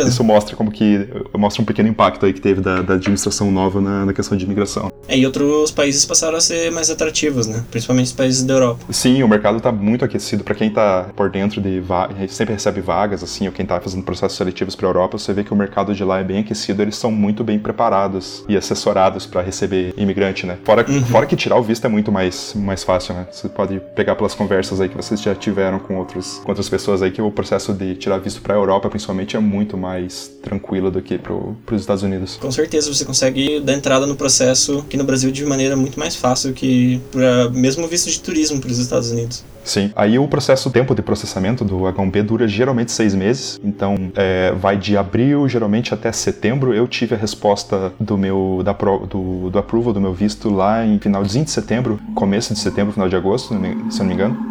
isso 0.08 0.24
mostra 0.24 0.56
como 0.56 0.72
que 0.72 1.08
mostra 1.38 1.62
um 1.62 1.64
pequeno 1.64 1.88
impacto 1.88 2.26
aí 2.26 2.32
que 2.32 2.40
teve 2.40 2.60
da, 2.60 2.82
da 2.82 2.94
administração 2.94 3.48
nova 3.52 3.80
na, 3.80 4.06
na 4.06 4.12
questão 4.12 4.36
de 4.36 4.44
imigração. 4.44 4.90
É, 5.06 5.16
e 5.16 5.24
outros 5.24 5.70
países 5.70 6.04
passaram 6.04 6.36
a 6.36 6.40
ser 6.40 6.72
mais 6.72 6.90
atrativos, 6.90 7.46
né? 7.46 7.64
Principalmente 7.70 8.06
os 8.06 8.12
países 8.12 8.42
da 8.42 8.54
Europa. 8.54 8.84
Sim, 8.90 9.19
o 9.22 9.28
mercado 9.28 9.58
está 9.58 9.72
muito 9.72 10.04
aquecido. 10.04 10.44
Para 10.44 10.54
quem 10.54 10.68
está 10.68 11.10
por 11.14 11.30
dentro 11.30 11.60
de 11.60 11.80
vagas, 11.80 12.32
sempre 12.32 12.54
recebe 12.54 12.80
vagas, 12.80 13.22
assim, 13.22 13.46
ou 13.46 13.52
quem 13.52 13.64
está 13.64 13.80
fazendo 13.80 14.02
processos 14.02 14.36
seletivos 14.36 14.74
para 14.74 14.86
a 14.86 14.90
Europa, 14.90 15.18
você 15.18 15.32
vê 15.32 15.44
que 15.44 15.52
o 15.52 15.56
mercado 15.56 15.94
de 15.94 16.04
lá 16.04 16.20
é 16.20 16.24
bem 16.24 16.38
aquecido. 16.40 16.82
Eles 16.82 16.96
são 16.96 17.10
muito 17.10 17.42
bem 17.44 17.58
preparados 17.58 18.44
e 18.48 18.56
assessorados 18.56 19.26
para 19.26 19.42
receber 19.42 19.94
imigrante, 19.96 20.46
né? 20.46 20.58
Fora, 20.64 20.84
uhum. 20.88 21.04
fora 21.04 21.26
que 21.26 21.36
tirar 21.36 21.56
o 21.56 21.62
visto 21.62 21.84
é 21.84 21.88
muito 21.88 22.10
mais, 22.12 22.54
mais 22.54 22.84
fácil, 22.84 23.14
né? 23.14 23.26
Você 23.30 23.48
pode 23.48 23.80
pegar 23.94 24.14
pelas 24.14 24.34
conversas 24.34 24.80
aí 24.80 24.88
que 24.88 24.96
vocês 24.96 25.20
já 25.20 25.34
tiveram 25.34 25.78
com, 25.78 25.96
outros, 25.96 26.40
com 26.44 26.50
outras 26.50 26.68
pessoas 26.68 27.02
aí 27.02 27.10
que 27.10 27.20
o 27.20 27.30
processo 27.30 27.72
de 27.72 27.94
tirar 27.96 28.18
visto 28.18 28.40
para 28.40 28.54
a 28.54 28.56
Europa, 28.56 28.88
principalmente, 28.88 29.36
é 29.36 29.40
muito 29.40 29.76
mais 29.76 30.30
tranquilo 30.42 30.90
do 30.90 31.02
que 31.02 31.18
para 31.18 31.34
os 31.74 31.80
Estados 31.80 32.02
Unidos. 32.02 32.38
Com 32.40 32.50
certeza 32.50 32.92
você 32.92 33.04
consegue 33.04 33.60
dar 33.60 33.74
entrada 33.74 34.06
no 34.06 34.16
processo 34.16 34.78
aqui 34.78 34.96
no 34.96 35.04
Brasil 35.04 35.30
de 35.30 35.44
maneira 35.44 35.76
muito 35.76 35.98
mais 35.98 36.16
fácil 36.16 36.52
que 36.52 37.00
para 37.10 37.50
mesmo 37.50 37.86
visto 37.86 38.10
de 38.10 38.20
turismo 38.20 38.60
para 38.60 38.70
os 38.70 38.78
Estados 38.78 39.09
Unidos. 39.10 39.44
Sim. 39.62 39.92
Aí 39.94 40.18
o 40.18 40.26
processo, 40.26 40.68
o 40.68 40.72
tempo 40.72 40.94
de 40.94 41.02
processamento 41.02 41.64
do 41.64 41.80
H1B 41.80 42.22
dura 42.22 42.48
geralmente 42.48 42.92
seis 42.92 43.14
meses. 43.14 43.60
Então, 43.62 44.10
é, 44.14 44.52
vai 44.52 44.76
de 44.76 44.96
abril, 44.96 45.48
geralmente 45.48 45.92
até 45.92 46.10
setembro. 46.12 46.72
Eu 46.74 46.88
tive 46.88 47.14
a 47.14 47.18
resposta 47.18 47.92
do 48.00 48.16
meu 48.16 48.62
da 48.64 48.74
pro, 48.74 49.06
do, 49.06 49.50
do 49.50 49.58
approval 49.58 49.92
do 49.92 50.00
meu 50.00 50.12
visto 50.12 50.50
lá 50.50 50.84
em 50.84 50.98
finalzinho 50.98 51.44
de 51.44 51.50
setembro, 51.50 52.00
começo 52.14 52.54
de 52.54 52.60
setembro, 52.60 52.92
final 52.92 53.08
de 53.08 53.16
agosto, 53.16 53.48
se 53.48 53.54
eu 53.54 54.04
não 54.04 54.06
me 54.06 54.14
engano. 54.14 54.50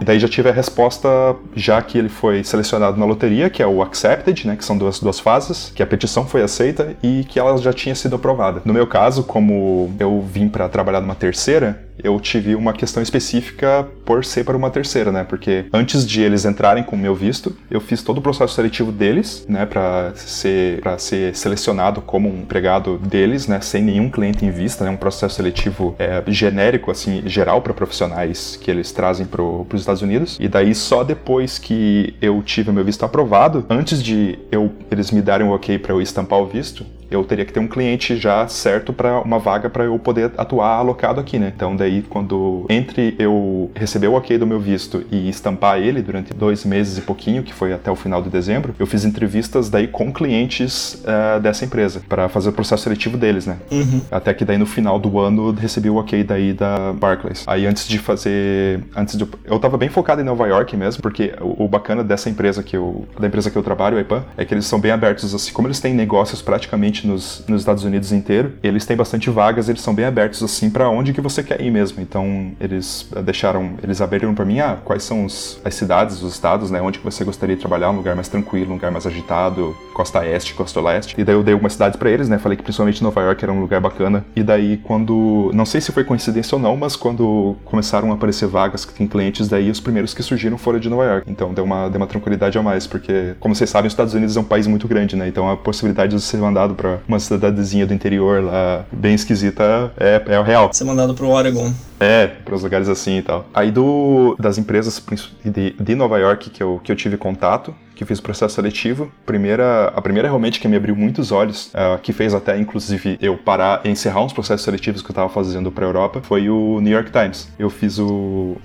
E 0.00 0.04
daí 0.04 0.18
já 0.18 0.28
tive 0.28 0.48
a 0.48 0.52
resposta, 0.52 1.08
já 1.54 1.82
que 1.82 1.98
ele 1.98 2.08
foi 2.08 2.44
selecionado 2.44 2.96
na 2.96 3.04
loteria, 3.04 3.50
que 3.50 3.62
é 3.62 3.66
o 3.66 3.82
accepted, 3.82 4.46
né, 4.46 4.54
que 4.54 4.64
são 4.64 4.78
duas, 4.78 5.00
duas 5.00 5.18
fases, 5.18 5.72
que 5.74 5.82
a 5.82 5.86
petição 5.86 6.24
foi 6.24 6.42
aceita 6.42 6.96
e 7.02 7.24
que 7.24 7.38
ela 7.38 7.56
já 7.58 7.72
tinha 7.72 7.94
sido 7.94 8.14
aprovada. 8.14 8.62
No 8.64 8.72
meu 8.72 8.86
caso, 8.86 9.24
como 9.24 9.90
eu 9.98 10.22
vim 10.22 10.48
para 10.48 10.68
trabalhar 10.68 11.00
numa 11.00 11.16
terceira, 11.16 11.87
eu 12.02 12.18
tive 12.20 12.54
uma 12.54 12.72
questão 12.72 13.02
específica 13.02 13.86
por 14.04 14.24
ser 14.24 14.44
para 14.44 14.56
uma 14.56 14.70
terceira, 14.70 15.12
né? 15.12 15.24
Porque 15.24 15.66
antes 15.72 16.06
de 16.06 16.22
eles 16.22 16.44
entrarem 16.44 16.82
com 16.82 16.96
o 16.96 16.98
meu 16.98 17.14
visto, 17.14 17.56
eu 17.70 17.80
fiz 17.80 18.02
todo 18.02 18.18
o 18.18 18.22
processo 18.22 18.54
seletivo 18.54 18.90
deles, 18.92 19.44
né, 19.48 19.66
para 19.66 20.12
ser 20.14 20.80
ser 20.98 21.34
selecionado 21.34 22.00
como 22.00 22.28
um 22.28 22.40
empregado 22.40 22.98
deles, 22.98 23.46
né, 23.46 23.60
sem 23.60 23.82
nenhum 23.82 24.10
cliente 24.10 24.44
em 24.44 24.50
vista, 24.50 24.84
né, 24.84 24.90
um 24.90 24.96
processo 24.96 25.36
seletivo 25.36 25.94
é, 25.98 26.22
genérico 26.28 26.90
assim, 26.90 27.22
geral 27.26 27.60
para 27.62 27.72
profissionais 27.74 28.56
que 28.60 28.70
eles 28.70 28.90
trazem 28.92 29.26
para 29.26 29.42
os 29.42 29.80
Estados 29.80 30.02
Unidos. 30.02 30.36
E 30.40 30.48
daí 30.48 30.74
só 30.74 31.04
depois 31.04 31.58
que 31.58 32.14
eu 32.20 32.42
tive 32.42 32.70
o 32.70 32.72
meu 32.72 32.84
visto 32.84 33.04
aprovado, 33.04 33.64
antes 33.68 34.02
de 34.02 34.38
eu 34.50 34.72
eles 34.90 35.10
me 35.10 35.20
darem 35.22 35.46
o 35.46 35.54
OK 35.54 35.78
para 35.78 35.92
eu 35.92 36.00
estampar 36.00 36.38
o 36.40 36.46
visto, 36.46 36.84
eu 37.10 37.24
teria 37.24 37.44
que 37.44 37.52
ter 37.52 37.60
um 37.60 37.68
cliente 37.68 38.16
já 38.16 38.46
certo 38.48 38.92
para 38.92 39.20
uma 39.20 39.38
vaga 39.38 39.70
para 39.70 39.84
eu 39.84 39.98
poder 39.98 40.30
atuar 40.36 40.76
alocado 40.76 41.20
aqui, 41.20 41.38
né? 41.38 41.52
Então 41.54 41.74
daí 41.74 41.87
quando 42.08 42.66
entre 42.68 43.14
eu 43.18 43.70
receber 43.74 44.08
o 44.08 44.14
ok 44.14 44.38
do 44.38 44.46
meu 44.46 44.60
visto 44.60 45.04
e 45.10 45.28
estampar 45.28 45.78
ele 45.78 46.02
durante 46.02 46.32
dois 46.34 46.64
meses 46.64 46.98
e 46.98 47.00
pouquinho, 47.00 47.42
que 47.42 47.52
foi 47.52 47.72
até 47.72 47.90
o 47.90 47.96
final 47.96 48.22
de 48.22 48.30
dezembro, 48.30 48.74
eu 48.78 48.86
fiz 48.86 49.04
entrevistas 49.04 49.68
daí 49.68 49.86
com 49.86 50.12
clientes 50.12 51.02
uh, 51.04 51.40
dessa 51.40 51.64
empresa 51.64 52.02
para 52.08 52.28
fazer 52.28 52.50
o 52.50 52.52
processo 52.52 52.84
seletivo 52.84 53.16
deles, 53.16 53.46
né? 53.46 53.56
Uhum. 53.70 54.00
Até 54.10 54.32
que 54.34 54.44
daí 54.44 54.58
no 54.58 54.66
final 54.66 54.98
do 54.98 55.18
ano 55.18 55.52
recebi 55.52 55.90
o 55.90 55.96
ok 55.96 56.22
daí 56.24 56.52
da 56.52 56.92
Barclays. 56.92 57.44
Aí 57.46 57.66
antes 57.66 57.86
de 57.88 57.98
fazer, 57.98 58.80
antes 58.96 59.16
de 59.16 59.26
eu 59.44 59.58
tava 59.58 59.76
bem 59.76 59.88
focado 59.88 60.20
em 60.20 60.24
Nova 60.24 60.46
York 60.46 60.76
mesmo, 60.76 61.02
porque 61.02 61.34
o, 61.40 61.64
o 61.64 61.68
bacana 61.68 62.04
dessa 62.04 62.28
empresa 62.28 62.62
que 62.62 62.76
eu, 62.76 63.06
da 63.18 63.26
empresa 63.26 63.50
que 63.50 63.56
eu 63.56 63.62
trabalho, 63.62 63.96
a 63.96 64.00
IPAN, 64.00 64.24
é 64.36 64.44
que 64.44 64.54
eles 64.54 64.66
são 64.66 64.80
bem 64.80 64.90
abertos 64.90 65.34
assim, 65.34 65.52
como 65.52 65.68
eles 65.68 65.80
têm 65.80 65.94
negócios 65.94 66.42
praticamente 66.42 67.06
nos, 67.06 67.44
nos 67.48 67.62
Estados 67.62 67.84
Unidos 67.84 68.12
inteiro, 68.12 68.52
eles 68.62 68.84
têm 68.84 68.96
bastante 68.96 69.30
vagas, 69.30 69.68
eles 69.68 69.80
são 69.80 69.94
bem 69.94 70.04
abertos 70.04 70.42
assim 70.42 70.70
para 70.70 70.88
onde 70.88 71.12
que 71.12 71.20
você 71.20 71.42
quer 71.42 71.60
ir 71.60 71.70
mesmo. 71.70 71.77
Então 71.98 72.52
eles 72.60 73.08
deixaram, 73.24 73.72
eles 73.82 74.00
abriram 74.00 74.34
para 74.34 74.44
mim, 74.44 74.60
ah, 74.60 74.78
quais 74.84 75.02
são 75.02 75.24
os, 75.24 75.60
as 75.64 75.74
cidades, 75.74 76.22
os 76.22 76.32
estados, 76.34 76.70
né, 76.70 76.80
onde 76.80 76.98
que 76.98 77.04
você 77.04 77.24
gostaria 77.24 77.54
de 77.56 77.60
trabalhar, 77.60 77.90
um 77.90 77.96
lugar 77.96 78.14
mais 78.14 78.28
tranquilo, 78.28 78.70
um 78.70 78.74
lugar 78.74 78.90
mais 78.90 79.06
agitado, 79.06 79.76
costa 79.94 80.26
este, 80.26 80.54
costa 80.54 80.80
leste. 80.80 81.14
E 81.18 81.24
daí 81.24 81.34
eu 81.34 81.42
dei 81.42 81.54
algumas 81.54 81.72
cidades 81.72 81.98
para 81.98 82.10
eles, 82.10 82.28
né, 82.28 82.38
falei 82.38 82.56
que 82.56 82.62
principalmente 82.62 83.02
Nova 83.02 83.20
York 83.20 83.42
era 83.42 83.52
um 83.52 83.60
lugar 83.60 83.80
bacana. 83.80 84.24
E 84.34 84.42
daí 84.42 84.78
quando, 84.78 85.50
não 85.54 85.64
sei 85.64 85.80
se 85.80 85.92
foi 85.92 86.04
coincidência 86.04 86.56
ou 86.56 86.62
não, 86.62 86.76
mas 86.76 86.96
quando 86.96 87.56
começaram 87.64 88.10
a 88.10 88.14
aparecer 88.14 88.46
vagas 88.46 88.84
que 88.84 88.92
tem 88.92 89.06
clientes, 89.06 89.48
daí 89.48 89.70
os 89.70 89.80
primeiros 89.80 90.14
que 90.14 90.22
surgiram 90.22 90.58
foram 90.58 90.78
de 90.78 90.88
Nova 90.88 91.04
York. 91.04 91.30
Então 91.30 91.52
deu 91.52 91.64
uma, 91.64 91.88
deu 91.88 92.00
uma 92.00 92.06
tranquilidade 92.06 92.58
a 92.58 92.62
mais, 92.62 92.86
porque 92.86 93.34
como 93.40 93.54
vocês 93.54 93.70
sabem, 93.70 93.86
os 93.86 93.92
Estados 93.92 94.14
Unidos 94.14 94.36
é 94.36 94.40
um 94.40 94.44
país 94.44 94.66
muito 94.66 94.88
grande, 94.88 95.16
né, 95.16 95.28
então 95.28 95.50
a 95.50 95.56
possibilidade 95.56 96.14
de 96.14 96.22
ser 96.22 96.38
mandado 96.38 96.74
para 96.74 96.98
uma 97.06 97.18
cidadezinha 97.18 97.86
do 97.86 97.94
interior 97.94 98.42
lá, 98.42 98.84
bem 98.92 99.14
esquisita, 99.14 99.92
é, 99.98 100.22
é 100.26 100.40
o 100.40 100.42
real. 100.42 100.72
Ser 100.72 100.84
mandado 100.84 101.14
pro 101.14 101.28
Oregon. 101.28 101.67
É, 102.00 102.26
para 102.26 102.54
os 102.54 102.62
lugares 102.62 102.88
assim 102.88 103.18
e 103.18 103.22
tal. 103.22 103.46
Aí 103.52 103.70
do 103.70 104.36
das 104.38 104.58
empresas 104.58 105.02
de, 105.44 105.70
de 105.70 105.94
Nova 105.94 106.18
York 106.18 106.50
que 106.50 106.62
eu, 106.62 106.80
que 106.82 106.92
eu 106.92 106.96
tive 106.96 107.16
contato, 107.16 107.74
que 107.98 108.04
fiz 108.04 108.20
o 108.20 108.22
processo 108.22 108.54
seletivo, 108.54 109.10
primeira, 109.26 109.88
a 109.88 110.00
primeira 110.00 110.28
realmente 110.28 110.60
que 110.60 110.68
me 110.68 110.76
abriu 110.76 110.94
muitos 110.94 111.32
olhos, 111.32 111.72
uh, 111.74 111.98
que 112.00 112.12
fez 112.12 112.32
até 112.32 112.56
inclusive 112.56 113.18
eu 113.20 113.36
parar 113.36 113.80
e 113.84 113.88
encerrar 113.88 114.22
uns 114.22 114.32
processos 114.32 114.62
seletivos 114.62 115.02
que 115.02 115.08
eu 115.08 115.12
estava 115.12 115.28
fazendo 115.28 115.72
para 115.72 115.84
Europa, 115.84 116.20
foi 116.22 116.48
o 116.48 116.80
New 116.80 116.92
York 116.92 117.10
Times. 117.10 117.48
Eu 117.58 117.68
fiz 117.68 117.98
o 117.98 118.56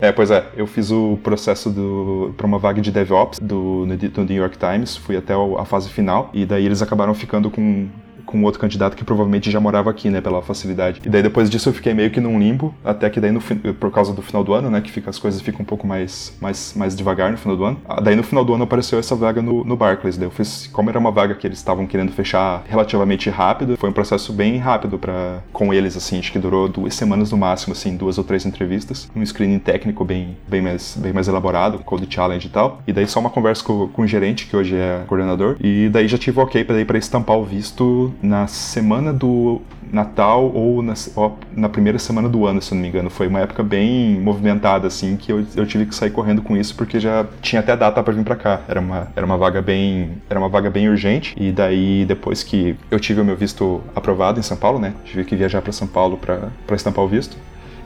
É, 0.00 0.10
pois 0.10 0.32
é, 0.32 0.44
eu 0.56 0.66
fiz 0.66 0.90
o 0.90 1.16
processo 1.22 1.70
do 1.70 2.34
para 2.36 2.46
uma 2.46 2.58
vaga 2.58 2.82
de 2.82 2.90
DevOps 2.90 3.38
do, 3.38 3.86
do 3.86 4.24
New 4.24 4.36
York 4.36 4.58
Times, 4.58 4.96
fui 4.96 5.16
até 5.16 5.34
a 5.34 5.64
fase 5.64 5.88
final 5.88 6.28
e 6.34 6.44
daí 6.44 6.66
eles 6.66 6.82
acabaram 6.82 7.14
ficando 7.14 7.48
com 7.48 7.88
com 8.30 8.42
outro 8.44 8.60
candidato 8.60 8.96
que 8.96 9.04
provavelmente 9.04 9.50
já 9.50 9.60
morava 9.60 9.90
aqui, 9.90 10.08
né, 10.08 10.20
pela 10.20 10.40
facilidade. 10.40 11.00
E 11.04 11.08
daí 11.08 11.22
depois 11.22 11.50
disso 11.50 11.68
eu 11.68 11.72
fiquei 11.72 11.92
meio 11.92 12.10
que 12.10 12.20
num 12.20 12.38
limbo, 12.38 12.74
até 12.84 13.10
que 13.10 13.20
daí 13.20 13.32
no 13.32 13.40
por 13.74 13.90
causa 13.90 14.12
do 14.12 14.22
final 14.22 14.44
do 14.44 14.54
ano, 14.54 14.70
né, 14.70 14.80
que 14.80 14.90
fica 14.90 15.10
as 15.10 15.18
coisas 15.18 15.40
ficam 15.40 15.62
um 15.62 15.64
pouco 15.64 15.86
mais 15.86 16.36
mais 16.40 16.74
mais 16.76 16.94
devagar 16.96 17.30
no 17.30 17.38
final 17.38 17.56
do 17.56 17.64
ano. 17.64 17.80
Ah, 17.88 18.00
daí 18.00 18.14
no 18.14 18.22
final 18.22 18.44
do 18.44 18.54
ano 18.54 18.64
apareceu 18.64 18.98
essa 18.98 19.16
vaga 19.16 19.42
no, 19.42 19.64
no 19.64 19.76
Barclays, 19.76 20.16
daí 20.16 20.26
eu 20.26 20.30
fiz, 20.30 20.68
como 20.72 20.88
era 20.90 20.98
uma 20.98 21.10
vaga 21.10 21.34
que 21.34 21.46
eles 21.46 21.58
estavam 21.58 21.86
querendo 21.86 22.12
fechar 22.12 22.62
relativamente 22.68 23.28
rápido, 23.28 23.76
foi 23.76 23.88
um 23.88 23.92
processo 23.92 24.32
bem 24.32 24.56
rápido 24.58 24.98
para 24.98 25.40
com 25.52 25.74
eles 25.74 25.96
assim, 25.96 26.18
acho 26.18 26.30
que 26.30 26.38
durou 26.38 26.68
duas 26.68 26.94
semanas 26.94 27.32
no 27.32 27.38
máximo, 27.38 27.72
assim, 27.72 27.96
duas 27.96 28.18
ou 28.18 28.24
três 28.24 28.46
entrevistas, 28.46 29.10
um 29.14 29.24
screening 29.24 29.58
técnico 29.58 30.04
bem 30.04 30.36
bem 30.48 30.62
mais 30.62 30.96
bem 30.96 31.12
mais 31.12 31.28
elaborado, 31.28 31.78
code 31.80 32.06
challenge 32.08 32.46
e 32.46 32.50
tal. 32.50 32.82
E 32.86 32.92
daí 32.92 33.06
só 33.06 33.20
uma 33.20 33.30
conversa 33.30 33.64
com, 33.64 33.88
com 33.88 34.02
o 34.02 34.06
gerente, 34.06 34.46
que 34.46 34.56
hoje 34.56 34.76
é 34.76 35.02
coordenador, 35.06 35.56
e 35.60 35.88
daí 35.88 36.06
já 36.06 36.18
tive 36.18 36.38
o 36.38 36.42
OK 36.42 36.64
para 36.64 36.98
estampar 36.98 37.36
o 37.36 37.44
visto 37.44 38.12
na 38.22 38.46
semana 38.46 39.12
do 39.12 39.60
Natal 39.92 40.50
ou 40.54 40.82
na, 40.82 40.94
ou 41.16 41.38
na, 41.56 41.68
primeira 41.68 41.98
semana 41.98 42.28
do 42.28 42.46
ano, 42.46 42.60
se 42.62 42.74
não 42.74 42.80
me 42.80 42.88
engano. 42.88 43.10
Foi 43.10 43.26
uma 43.26 43.40
época 43.40 43.62
bem 43.62 44.20
movimentada, 44.20 44.86
assim, 44.86 45.16
que 45.16 45.32
eu, 45.32 45.44
eu 45.56 45.66
tive 45.66 45.86
que 45.86 45.94
sair 45.94 46.10
correndo 46.10 46.42
com 46.42 46.56
isso 46.56 46.74
porque 46.74 47.00
já 47.00 47.26
tinha 47.42 47.60
até 47.60 47.76
data 47.76 48.02
para 48.02 48.12
vir 48.12 48.24
para 48.24 48.36
cá. 48.36 48.60
Era 48.68 48.80
uma, 48.80 49.08
era 49.16 49.26
uma 49.26 49.36
vaga 49.36 49.60
bem 49.60 50.12
era 50.28 50.38
uma 50.38 50.48
vaga 50.48 50.70
bem 50.70 50.88
urgente 50.88 51.34
e 51.36 51.50
daí 51.50 52.04
depois 52.06 52.42
que 52.42 52.76
eu 52.90 53.00
tive 53.00 53.20
o 53.20 53.24
meu 53.24 53.36
visto 53.36 53.82
aprovado 53.94 54.38
em 54.38 54.42
São 54.42 54.56
Paulo, 54.56 54.78
né? 54.78 54.94
Tive 55.04 55.24
que 55.24 55.34
viajar 55.34 55.62
para 55.62 55.72
São 55.72 55.88
Paulo 55.88 56.18
para 56.18 56.76
estampar 56.76 57.04
o 57.04 57.08
visto. 57.08 57.36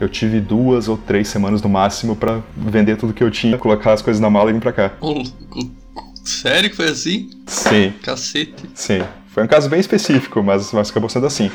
Eu 0.01 0.09
tive 0.09 0.40
duas 0.40 0.88
ou 0.88 0.97
três 0.99 1.29
semanas 1.29 1.62
no 1.62 1.68
máximo 1.68 2.16
para 2.16 2.40
vender 2.57 2.97
tudo 2.97 3.12
que 3.12 3.23
eu 3.23 3.31
tinha, 3.31 3.57
colocar 3.57 3.92
as 3.92 4.03
coisas 4.03 4.20
na 4.20 4.29
mala 4.29 4.51
e 4.51 4.53
vir 4.53 4.61
para 4.61 4.73
cá. 4.73 4.92
Sério 6.25 6.70
que 6.70 6.77
foi 6.77 6.88
assim? 6.88 7.31
Sim. 7.47 7.92
Cacete. 8.03 8.64
Sim. 8.75 9.03
Foi 9.35 9.42
um 9.42 9.49
caso 9.49 9.68
bem 9.68 9.81
específico, 9.81 10.44
mas, 10.44 10.73
mas 10.73 10.90
acabou 10.90 11.11
sendo 11.11 11.27
assim. 11.27 11.51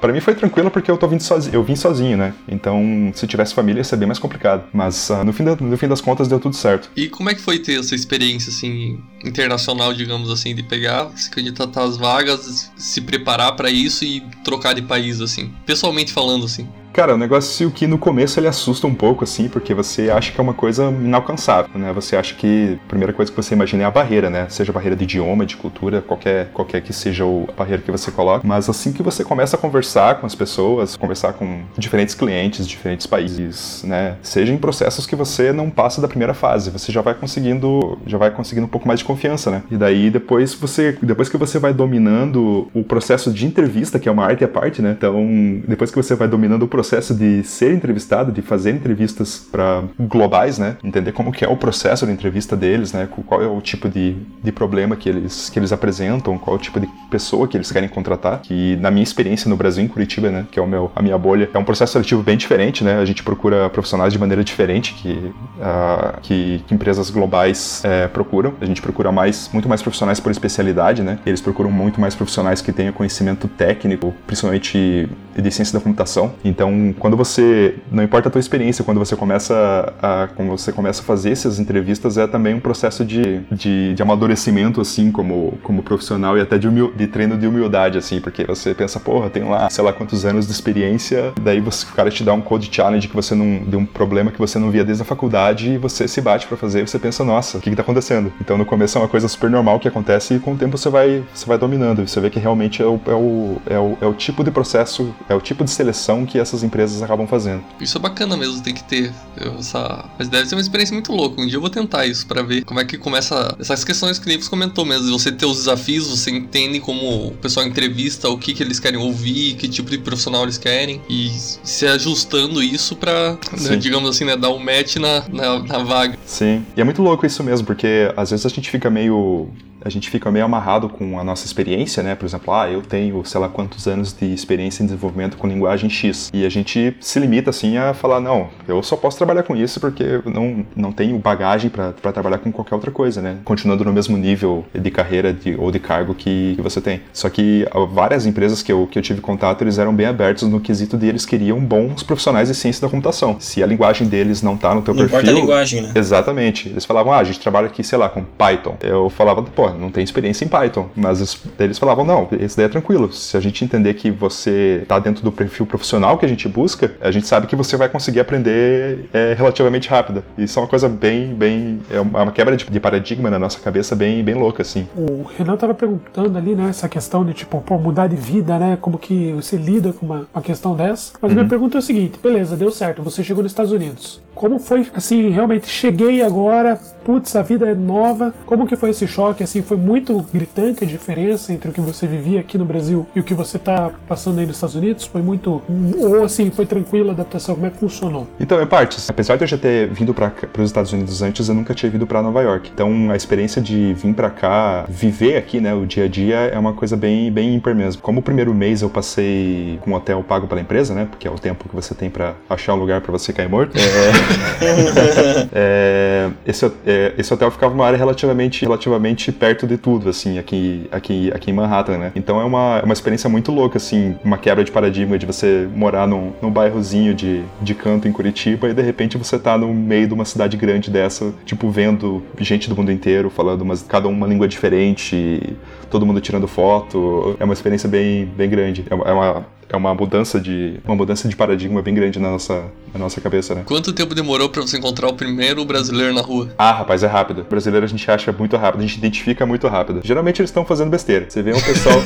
Para 0.00 0.12
mim 0.14 0.20
foi 0.20 0.34
tranquilo 0.34 0.70
porque 0.70 0.90
eu 0.90 0.96
tô 0.96 1.06
vindo 1.06 1.22
sozinho, 1.22 1.54
eu 1.54 1.62
vim 1.62 1.76
sozinho, 1.76 2.16
né? 2.16 2.32
Então, 2.48 3.12
se 3.14 3.26
tivesse 3.26 3.52
família, 3.52 3.80
ia 3.80 3.84
ser 3.84 3.96
bem 3.96 4.06
mais 4.06 4.18
complicado. 4.18 4.64
Mas 4.72 5.10
uh, 5.10 5.24
no, 5.24 5.32
fim 5.32 5.44
da, 5.44 5.54
no 5.56 5.76
fim 5.76 5.88
das 5.88 6.00
contas 6.00 6.26
deu 6.26 6.40
tudo 6.40 6.56
certo. 6.56 6.90
E 6.96 7.06
como 7.08 7.28
é 7.28 7.34
que 7.34 7.40
foi 7.42 7.58
ter 7.58 7.80
essa 7.80 7.94
experiência, 7.94 8.48
assim, 8.48 8.98
internacional, 9.22 9.92
digamos 9.92 10.30
assim, 10.30 10.54
de 10.54 10.62
pegar, 10.62 11.10
se 11.16 11.28
candidatar 11.28 11.82
às 11.82 11.98
vagas, 11.98 12.72
se 12.76 13.00
preparar 13.02 13.56
para 13.56 13.70
isso 13.70 14.04
e 14.04 14.22
trocar 14.42 14.72
de 14.72 14.80
país, 14.80 15.20
assim? 15.20 15.52
Pessoalmente 15.66 16.14
falando, 16.14 16.46
assim. 16.46 16.66
Cara, 16.98 17.14
o 17.14 17.16
negócio 17.16 17.70
que 17.70 17.86
no 17.86 17.96
começo 17.96 18.40
ele 18.40 18.48
assusta 18.48 18.84
um 18.84 18.92
pouco, 18.92 19.22
assim, 19.22 19.48
porque 19.48 19.72
você 19.72 20.10
acha 20.10 20.32
que 20.32 20.40
é 20.40 20.42
uma 20.42 20.52
coisa 20.52 20.86
inalcançável, 20.86 21.70
né? 21.78 21.92
Você 21.92 22.16
acha 22.16 22.34
que 22.34 22.76
a 22.84 22.88
primeira 22.88 23.12
coisa 23.12 23.30
que 23.30 23.36
você 23.36 23.54
imagina 23.54 23.84
é 23.84 23.86
a 23.86 23.90
barreira, 23.90 24.28
né? 24.28 24.48
Seja 24.48 24.72
barreira 24.72 24.96
de 24.96 25.04
idioma, 25.04 25.46
de 25.46 25.56
cultura, 25.56 26.02
qualquer, 26.02 26.48
qualquer 26.48 26.82
que 26.82 26.92
seja 26.92 27.22
a 27.22 27.52
barreira 27.52 27.80
que 27.80 27.90
você 27.92 28.10
coloca. 28.10 28.44
Mas 28.44 28.68
assim 28.68 28.92
que 28.92 29.00
você 29.00 29.22
começa 29.22 29.54
a 29.54 29.58
conversar 29.60 30.16
com 30.16 30.26
as 30.26 30.34
pessoas, 30.34 30.96
conversar 30.96 31.34
com 31.34 31.60
diferentes 31.78 32.16
clientes, 32.16 32.66
diferentes 32.66 33.06
países, 33.06 33.84
né? 33.84 34.16
Seja 34.20 34.52
em 34.52 34.58
processos 34.58 35.06
que 35.06 35.14
você 35.14 35.52
não 35.52 35.70
passa 35.70 36.00
da 36.00 36.08
primeira 36.08 36.34
fase, 36.34 36.68
você 36.68 36.90
já 36.90 37.00
vai 37.00 37.14
conseguindo, 37.14 37.96
já 38.08 38.18
vai 38.18 38.32
conseguindo 38.32 38.66
um 38.66 38.70
pouco 38.70 38.88
mais 38.88 38.98
de 38.98 39.04
confiança, 39.04 39.52
né? 39.52 39.62
E 39.70 39.76
daí 39.76 40.10
depois 40.10 40.52
você, 40.52 40.98
depois 41.00 41.28
que 41.28 41.36
você 41.36 41.60
vai 41.60 41.72
dominando 41.72 42.68
o 42.74 42.82
processo 42.82 43.32
de 43.32 43.46
entrevista, 43.46 44.00
que 44.00 44.08
é 44.08 44.10
uma 44.10 44.24
arte 44.24 44.42
à 44.42 44.48
parte, 44.48 44.82
né? 44.82 44.96
Então, 44.98 45.24
depois 45.68 45.92
que 45.92 45.96
você 45.96 46.16
vai 46.16 46.26
dominando 46.26 46.64
o 46.64 46.68
processo 46.68 46.87
processo 46.88 47.14
de 47.14 47.42
ser 47.44 47.74
entrevistado, 47.74 48.32
de 48.32 48.40
fazer 48.40 48.70
entrevistas 48.70 49.46
para 49.52 49.84
globais, 50.00 50.58
né? 50.58 50.78
Entender 50.82 51.12
como 51.12 51.30
que 51.30 51.44
é 51.44 51.48
o 51.48 51.56
processo 51.56 52.06
de 52.06 52.12
entrevista 52.12 52.56
deles, 52.56 52.94
né? 52.94 53.06
Qual 53.26 53.42
é 53.42 53.46
o 53.46 53.60
tipo 53.60 53.90
de, 53.90 54.16
de 54.42 54.50
problema 54.50 54.96
que 54.96 55.06
eles, 55.06 55.50
que 55.50 55.58
eles 55.58 55.70
apresentam, 55.70 56.38
qual 56.38 56.56
é 56.56 56.58
o 56.58 56.62
tipo 56.62 56.80
de 56.80 56.88
pessoa 57.10 57.46
que 57.46 57.58
eles 57.58 57.70
querem 57.70 57.88
contratar. 57.90 58.40
Que 58.40 58.76
na 58.76 58.90
minha 58.90 59.02
experiência 59.02 59.50
no 59.50 59.56
Brasil, 59.56 59.84
em 59.84 59.88
Curitiba, 59.88 60.30
né? 60.30 60.46
Que 60.50 60.58
é 60.58 60.62
o 60.62 60.66
meu, 60.66 60.90
a 60.96 61.02
minha 61.02 61.18
bolha, 61.18 61.50
é 61.52 61.58
um 61.58 61.64
processo 61.64 61.92
seletivo 61.92 62.22
bem 62.22 62.38
diferente, 62.38 62.82
né? 62.82 62.98
A 62.98 63.04
gente 63.04 63.22
procura 63.22 63.68
profissionais 63.68 64.12
de 64.12 64.18
maneira 64.18 64.42
diferente 64.42 64.94
que, 64.94 65.12
uh, 65.12 66.20
que, 66.22 66.64
que, 66.66 66.74
empresas 66.74 67.10
globais 67.10 67.82
é, 67.84 68.08
procuram. 68.08 68.54
A 68.62 68.64
gente 68.64 68.80
procura 68.80 69.12
mais, 69.12 69.50
muito 69.52 69.68
mais 69.68 69.82
profissionais 69.82 70.20
por 70.20 70.32
especialidade, 70.32 71.02
né? 71.02 71.18
Eles 71.26 71.42
procuram 71.42 71.70
muito 71.70 72.00
mais 72.00 72.14
profissionais 72.14 72.62
que 72.62 72.72
tenham 72.72 72.94
conhecimento 72.94 73.46
técnico, 73.46 74.14
principalmente 74.26 75.06
de 75.36 75.50
ciência 75.50 75.78
da 75.78 75.84
computação. 75.84 76.32
Então, 76.44 76.70
quando 76.98 77.16
você, 77.16 77.76
não 77.90 78.02
importa 78.02 78.28
a 78.28 78.32
tua 78.32 78.40
experiência, 78.40 78.84
quando 78.84 78.98
você 78.98 79.16
começa 79.16 79.92
a, 80.02 80.28
quando 80.34 80.50
você 80.50 80.72
começa 80.72 81.02
a 81.02 81.04
fazer 81.04 81.30
essas 81.30 81.58
entrevistas, 81.58 82.18
é 82.18 82.26
também 82.26 82.54
um 82.54 82.60
processo 82.60 83.04
de, 83.04 83.40
de, 83.50 83.94
de 83.94 84.02
amadurecimento, 84.02 84.80
assim, 84.80 85.10
como, 85.10 85.58
como 85.62 85.82
profissional 85.82 86.36
e 86.36 86.40
até 86.40 86.58
de, 86.58 86.68
humil, 86.68 86.92
de 86.94 87.06
treino 87.06 87.36
de 87.36 87.46
humildade, 87.46 87.98
assim, 87.98 88.20
porque 88.20 88.44
você 88.44 88.74
pensa, 88.74 88.98
porra, 89.00 89.30
tem 89.30 89.44
lá, 89.44 89.68
sei 89.70 89.84
lá 89.84 89.92
quantos 89.92 90.24
anos 90.24 90.46
de 90.46 90.52
experiência, 90.52 91.32
daí 91.40 91.60
você, 91.60 91.86
o 91.86 91.94
cara 91.94 92.10
te 92.10 92.24
dá 92.24 92.32
um 92.32 92.40
code 92.40 92.68
challenge 92.70 93.08
que 93.08 93.14
você 93.14 93.34
não, 93.34 93.64
de 93.64 93.76
um 93.76 93.84
problema 93.84 94.30
que 94.30 94.38
você 94.38 94.58
não 94.58 94.70
via 94.70 94.84
desde 94.84 95.02
a 95.02 95.06
faculdade 95.06 95.70
e 95.70 95.78
você 95.78 96.06
se 96.06 96.20
bate 96.20 96.46
para 96.46 96.56
fazer 96.56 96.82
e 96.82 96.88
você 96.88 96.98
pensa, 96.98 97.24
nossa, 97.24 97.58
o 97.58 97.60
que 97.60 97.70
que 97.70 97.76
tá 97.76 97.82
acontecendo? 97.82 98.32
Então, 98.40 98.56
no 98.56 98.64
começo 98.64 98.98
é 98.98 99.00
uma 99.00 99.08
coisa 99.08 99.28
super 99.28 99.50
normal 99.50 99.78
que 99.78 99.88
acontece 99.88 100.34
e 100.34 100.38
com 100.38 100.52
o 100.52 100.56
tempo 100.56 100.76
você 100.76 100.88
vai, 100.88 101.24
você 101.34 101.46
vai 101.46 101.58
dominando, 101.58 102.06
você 102.06 102.20
vê 102.20 102.30
que 102.30 102.38
realmente 102.38 102.82
é 102.82 102.86
o, 102.86 103.00
é 103.06 103.14
o, 103.14 103.56
é 103.66 103.78
o, 103.78 103.98
é 104.02 104.06
o 104.06 104.14
tipo 104.14 104.44
de 104.44 104.50
processo, 104.50 105.14
é 105.28 105.34
o 105.34 105.40
tipo 105.40 105.64
de 105.64 105.70
seleção 105.70 106.26
que 106.26 106.38
essas 106.38 106.57
essas 106.58 106.62
empresas 106.64 107.02
acabam 107.02 107.26
fazendo. 107.26 107.62
Isso 107.80 107.96
é 107.96 108.00
bacana 108.00 108.36
mesmo, 108.36 108.60
tem 108.60 108.74
que 108.74 108.84
ter 108.84 109.12
essa. 109.58 110.04
Mas 110.18 110.28
deve 110.28 110.48
ser 110.48 110.54
uma 110.54 110.60
experiência 110.60 110.92
muito 110.92 111.12
louca. 111.12 111.40
Um 111.40 111.46
dia 111.46 111.56
eu 111.56 111.60
vou 111.60 111.70
tentar 111.70 112.06
isso 112.06 112.26
para 112.26 112.42
ver 112.42 112.64
como 112.64 112.80
é 112.80 112.84
que 112.84 112.98
começa 112.98 113.56
essas 113.58 113.84
questões 113.84 114.18
que 114.18 114.26
nem 114.26 114.40
você 114.40 114.50
comentou 114.50 114.84
mesmo. 114.84 115.10
Você 115.18 115.30
ter 115.32 115.46
os 115.46 115.58
desafios, 115.58 116.08
você 116.08 116.30
entende 116.30 116.80
como 116.80 117.28
o 117.28 117.30
pessoal 117.32 117.66
entrevista, 117.66 118.28
o 118.28 118.36
que, 118.36 118.52
que 118.52 118.62
eles 118.62 118.80
querem 118.80 118.98
ouvir, 118.98 119.54
que 119.54 119.68
tipo 119.68 119.90
de 119.90 119.98
profissional 119.98 120.42
eles 120.42 120.58
querem, 120.58 121.00
e 121.08 121.30
se 121.30 121.86
ajustando 121.86 122.62
isso 122.62 122.96
pra, 122.96 123.38
né, 123.60 123.76
digamos 123.76 124.10
assim, 124.10 124.24
né, 124.24 124.36
dar 124.36 124.50
um 124.50 124.58
match 124.58 124.96
na, 124.96 125.24
na, 125.28 125.58
na 125.60 125.78
vaga. 125.78 126.18
Sim, 126.26 126.64
e 126.76 126.80
é 126.80 126.84
muito 126.84 127.02
louco 127.02 127.24
isso 127.24 127.42
mesmo, 127.44 127.66
porque 127.66 128.12
às 128.16 128.30
vezes 128.30 128.44
a 128.44 128.48
gente 128.48 128.70
fica 128.70 128.90
meio 128.90 129.48
a 129.88 129.90
gente 129.90 130.10
fica 130.10 130.30
meio 130.30 130.44
amarrado 130.44 130.88
com 130.88 131.18
a 131.18 131.24
nossa 131.24 131.46
experiência, 131.46 132.02
né? 132.02 132.14
Por 132.14 132.26
exemplo, 132.26 132.52
ah, 132.52 132.70
eu 132.70 132.82
tenho 132.82 133.24
sei 133.24 133.40
lá 133.40 133.48
quantos 133.48 133.86
anos 133.88 134.12
de 134.12 134.32
experiência 134.32 134.82
em 134.82 134.86
desenvolvimento 134.86 135.36
com 135.36 135.46
linguagem 135.46 135.90
X. 135.90 136.30
E 136.32 136.44
a 136.44 136.48
gente 136.48 136.96
se 137.00 137.18
limita 137.18 137.50
assim 137.50 137.76
a 137.76 137.94
falar, 137.94 138.20
não, 138.20 138.48
eu 138.66 138.82
só 138.82 138.96
posso 138.96 139.16
trabalhar 139.16 139.42
com 139.42 139.56
isso 139.56 139.80
porque 139.80 140.02
eu 140.02 140.30
não, 140.30 140.64
não 140.76 140.92
tenho 140.92 141.18
bagagem 141.18 141.70
para 141.70 141.92
trabalhar 142.12 142.38
com 142.38 142.52
qualquer 142.52 142.74
outra 142.74 142.90
coisa, 142.90 143.20
né? 143.20 143.38
Continuando 143.44 143.84
no 143.84 143.92
mesmo 143.92 144.16
nível 144.16 144.64
de 144.72 144.90
carreira 144.90 145.32
de, 145.32 145.56
ou 145.56 145.70
de 145.70 145.78
cargo 145.78 146.14
que, 146.14 146.54
que 146.54 146.62
você 146.62 146.80
tem. 146.80 147.00
Só 147.12 147.28
que 147.28 147.66
várias 147.90 148.26
empresas 148.26 148.62
que 148.62 148.70
eu, 148.70 148.86
que 148.86 148.98
eu 148.98 149.02
tive 149.02 149.20
contato, 149.20 149.62
eles 149.62 149.78
eram 149.78 149.94
bem 149.94 150.06
abertos 150.06 150.48
no 150.48 150.60
quesito 150.60 150.96
de 150.96 151.06
eles 151.06 151.24
queriam 151.24 151.58
bons 151.60 152.02
profissionais 152.02 152.48
de 152.48 152.54
ciência 152.54 152.82
da 152.82 152.90
computação. 152.90 153.36
Se 153.40 153.62
a 153.62 153.66
linguagem 153.66 154.06
deles 154.06 154.42
não 154.42 154.56
tá 154.56 154.74
no 154.74 154.82
teu 154.82 154.94
não 154.94 155.00
perfil... 155.00 155.20
Importa 155.20 155.30
a 155.30 155.40
linguagem, 155.40 155.82
né? 155.82 155.92
Exatamente. 155.94 156.68
Eles 156.68 156.84
falavam, 156.84 157.12
ah, 157.12 157.18
a 157.18 157.24
gente 157.24 157.40
trabalha 157.40 157.66
aqui, 157.66 157.82
sei 157.82 157.98
lá, 157.98 158.08
com 158.08 158.22
Python. 158.22 158.76
Eu 158.82 159.08
falava, 159.08 159.42
pô, 159.42 159.70
não 159.78 159.90
tem 159.90 160.02
experiência 160.02 160.44
em 160.44 160.48
Python. 160.48 160.88
Mas 160.94 161.40
eles 161.58 161.78
falavam, 161.78 162.04
não, 162.04 162.28
esse 162.38 162.56
daí 162.56 162.66
é 162.66 162.68
tranquilo. 162.68 163.12
Se 163.12 163.36
a 163.36 163.40
gente 163.40 163.64
entender 163.64 163.94
que 163.94 164.10
você 164.10 164.80
está 164.82 164.98
dentro 164.98 165.22
do 165.22 165.32
perfil 165.32 165.66
profissional 165.66 166.18
que 166.18 166.26
a 166.26 166.28
gente 166.28 166.48
busca, 166.48 166.92
a 167.00 167.10
gente 167.10 167.26
sabe 167.26 167.46
que 167.46 167.56
você 167.56 167.76
vai 167.76 167.88
conseguir 167.88 168.20
aprender 168.20 169.08
é, 169.12 169.34
relativamente 169.36 169.88
rápido. 169.88 170.22
Isso 170.36 170.58
é 170.58 170.62
uma 170.62 170.68
coisa 170.68 170.88
bem, 170.88 171.34
bem... 171.34 171.80
É 171.90 172.00
uma 172.00 172.32
quebra 172.32 172.56
de, 172.56 172.64
de, 172.64 172.80
paradigma 172.80 173.30
na 173.30 173.38
nossa 173.38 173.58
cabeça 173.60 173.94
bem, 173.94 174.22
bem 174.22 174.34
louca, 174.34 174.62
assim. 174.62 174.86
O 174.96 175.24
Renan 175.36 175.56
tava 175.56 175.74
perguntando 175.74 176.36
ali, 176.36 176.54
né, 176.54 176.68
essa 176.68 176.88
questão 176.88 177.24
de, 177.24 177.32
tipo, 177.32 177.60
pô, 177.60 177.78
mudar 177.78 178.06
de 178.06 178.16
vida, 178.16 178.58
né, 178.58 178.78
como 178.80 178.98
que 178.98 179.32
você 179.32 179.56
lida 179.56 179.92
com 179.92 180.06
uma, 180.06 180.26
uma 180.32 180.42
questão 180.42 180.74
dessa. 180.74 181.12
Mas 181.20 181.30
uhum. 181.30 181.36
minha 181.36 181.48
pergunta 181.48 181.78
é 181.78 181.80
o 181.80 181.82
seguinte, 181.82 182.18
beleza, 182.22 182.56
deu 182.56 182.70
certo, 182.70 183.02
você 183.02 183.22
chegou 183.22 183.42
nos 183.42 183.52
Estados 183.52 183.72
Unidos. 183.72 184.20
Como 184.38 184.60
foi, 184.60 184.86
assim, 184.94 185.30
realmente, 185.30 185.66
cheguei 185.66 186.22
agora, 186.22 186.78
putz, 187.04 187.34
a 187.34 187.42
vida 187.42 187.68
é 187.68 187.74
nova. 187.74 188.32
Como 188.46 188.68
que 188.68 188.76
foi 188.76 188.90
esse 188.90 189.04
choque, 189.04 189.42
assim, 189.42 189.62
foi 189.62 189.76
muito 189.76 190.24
gritante 190.32 190.84
a 190.84 190.86
diferença 190.86 191.52
entre 191.52 191.70
o 191.70 191.72
que 191.72 191.80
você 191.80 192.06
vivia 192.06 192.38
aqui 192.38 192.56
no 192.56 192.64
Brasil 192.64 193.04
e 193.16 193.20
o 193.20 193.24
que 193.24 193.34
você 193.34 193.56
está 193.56 193.90
passando 194.06 194.38
aí 194.38 194.46
nos 194.46 194.54
Estados 194.54 194.76
Unidos? 194.76 195.04
Foi 195.06 195.20
muito. 195.20 195.60
Ou 195.98 196.22
assim, 196.22 196.52
foi 196.52 196.66
tranquila 196.66 197.10
a 197.10 197.14
adaptação? 197.14 197.56
Como 197.56 197.66
é 197.66 197.70
que 197.70 197.78
funcionou? 197.78 198.28
Então, 198.38 198.62
em 198.62 198.66
partes. 198.66 199.10
Apesar 199.10 199.34
de 199.34 199.42
eu 199.42 199.48
já 199.48 199.58
ter 199.58 199.88
vindo 199.88 200.14
para 200.14 200.32
os 200.56 200.66
Estados 200.66 200.92
Unidos 200.92 201.20
antes, 201.20 201.48
eu 201.48 201.54
nunca 201.54 201.74
tinha 201.74 201.90
vindo 201.90 202.06
para 202.06 202.22
Nova 202.22 202.40
York. 202.40 202.70
Então, 202.72 203.10
a 203.10 203.16
experiência 203.16 203.60
de 203.60 203.92
vir 203.94 204.14
para 204.14 204.30
cá, 204.30 204.84
viver 204.88 205.36
aqui, 205.36 205.60
né, 205.60 205.74
o 205.74 205.84
dia 205.84 206.04
a 206.04 206.08
dia, 206.08 206.36
é 206.36 206.58
uma 206.58 206.74
coisa 206.74 206.96
bem, 206.96 207.32
bem 207.32 207.56
ímpar 207.56 207.74
mesmo. 207.74 208.00
Como 208.00 208.20
o 208.20 208.22
primeiro 208.22 208.54
mês 208.54 208.82
eu 208.82 208.88
passei 208.88 209.80
com 209.80 209.90
um 209.90 209.94
hotel 209.94 210.22
pago 210.22 210.46
pela 210.46 210.60
empresa, 210.60 210.94
né, 210.94 211.08
porque 211.10 211.26
é 211.26 211.30
o 211.30 211.38
tempo 211.38 211.68
que 211.68 211.74
você 211.74 211.92
tem 211.92 212.08
para 212.08 212.34
achar 212.48 212.74
um 212.74 212.78
lugar 212.78 213.00
para 213.00 213.10
você 213.10 213.32
cair 213.32 213.48
morto. 213.48 213.76
É, 213.76 214.27
é, 215.52 216.30
esse, 216.46 216.66
é, 216.86 217.14
esse 217.16 217.32
hotel 217.32 217.50
ficava 217.50 217.74
numa 217.74 217.86
área 217.86 217.96
relativamente, 217.96 218.62
relativamente 218.62 219.32
perto 219.32 219.66
de 219.66 219.76
tudo 219.76 220.08
assim, 220.08 220.38
aqui, 220.38 220.88
aqui, 220.90 221.30
aqui 221.34 221.50
em 221.50 221.54
Manhattan, 221.54 221.98
né? 221.98 222.12
Então 222.14 222.40
é 222.40 222.44
uma, 222.44 222.78
é 222.82 222.84
uma 222.84 222.92
experiência 222.92 223.28
muito 223.28 223.52
louca, 223.52 223.76
assim, 223.76 224.16
uma 224.24 224.38
quebra 224.38 224.64
de 224.64 224.70
paradigma 224.70 225.18
de 225.18 225.26
você 225.26 225.68
morar 225.74 226.06
num, 226.06 226.32
num 226.40 226.50
bairrozinho 226.50 227.14
de, 227.14 227.42
de 227.60 227.74
canto 227.74 228.08
em 228.08 228.12
Curitiba 228.12 228.68
e 228.68 228.74
de 228.74 228.82
repente 228.82 229.16
você 229.16 229.38
tá 229.38 229.56
no 229.56 229.72
meio 229.72 230.06
de 230.06 230.14
uma 230.14 230.24
cidade 230.24 230.56
grande 230.56 230.90
dessa, 230.90 231.32
tipo, 231.44 231.70
vendo 231.70 232.22
gente 232.40 232.68
do 232.68 232.76
mundo 232.76 232.92
inteiro 232.92 233.30
falando 233.30 233.62
umas, 233.62 233.82
cada 233.82 234.08
uma 234.08 234.26
língua 234.26 234.48
diferente, 234.48 235.56
todo 235.90 236.06
mundo 236.06 236.20
tirando 236.20 236.46
foto. 236.48 237.36
É 237.38 237.44
uma 237.44 237.54
experiência 237.54 237.88
bem, 237.88 238.26
bem 238.26 238.48
grande. 238.48 238.84
É 238.90 238.94
uma, 238.94 239.46
é 239.68 239.76
uma 239.76 239.94
mudança 239.94 240.40
de 240.40 240.80
uma 240.84 240.96
mudança 240.96 241.28
de 241.28 241.36
paradigma 241.36 241.82
bem 241.82 241.94
grande 241.94 242.18
na 242.18 242.30
nossa, 242.30 242.64
na 242.92 242.98
nossa 242.98 243.20
cabeça, 243.20 243.54
né? 243.54 243.62
Quanto 243.64 243.92
tempo 243.92 244.14
demorou 244.18 244.48
para 244.48 244.62
você 244.62 244.78
encontrar 244.78 245.08
o 245.08 245.14
primeiro 245.14 245.64
brasileiro 245.64 246.12
na 246.12 246.20
rua? 246.20 246.48
Ah, 246.58 246.72
rapaz, 246.72 247.02
é 247.02 247.06
rápido. 247.06 247.42
O 247.42 247.44
brasileiro 247.44 247.86
a 247.86 247.88
gente 247.88 248.10
acha 248.10 248.32
muito 248.32 248.56
rápido, 248.56 248.80
a 248.80 248.86
gente 248.86 248.98
identifica 248.98 249.46
muito 249.46 249.68
rápido. 249.68 250.00
Geralmente 250.02 250.40
eles 250.40 250.50
estão 250.50 250.64
fazendo 250.64 250.90
besteira. 250.90 251.26
Você 251.28 251.42
vê 251.42 251.52
um 251.52 251.60
pessoal 251.60 251.96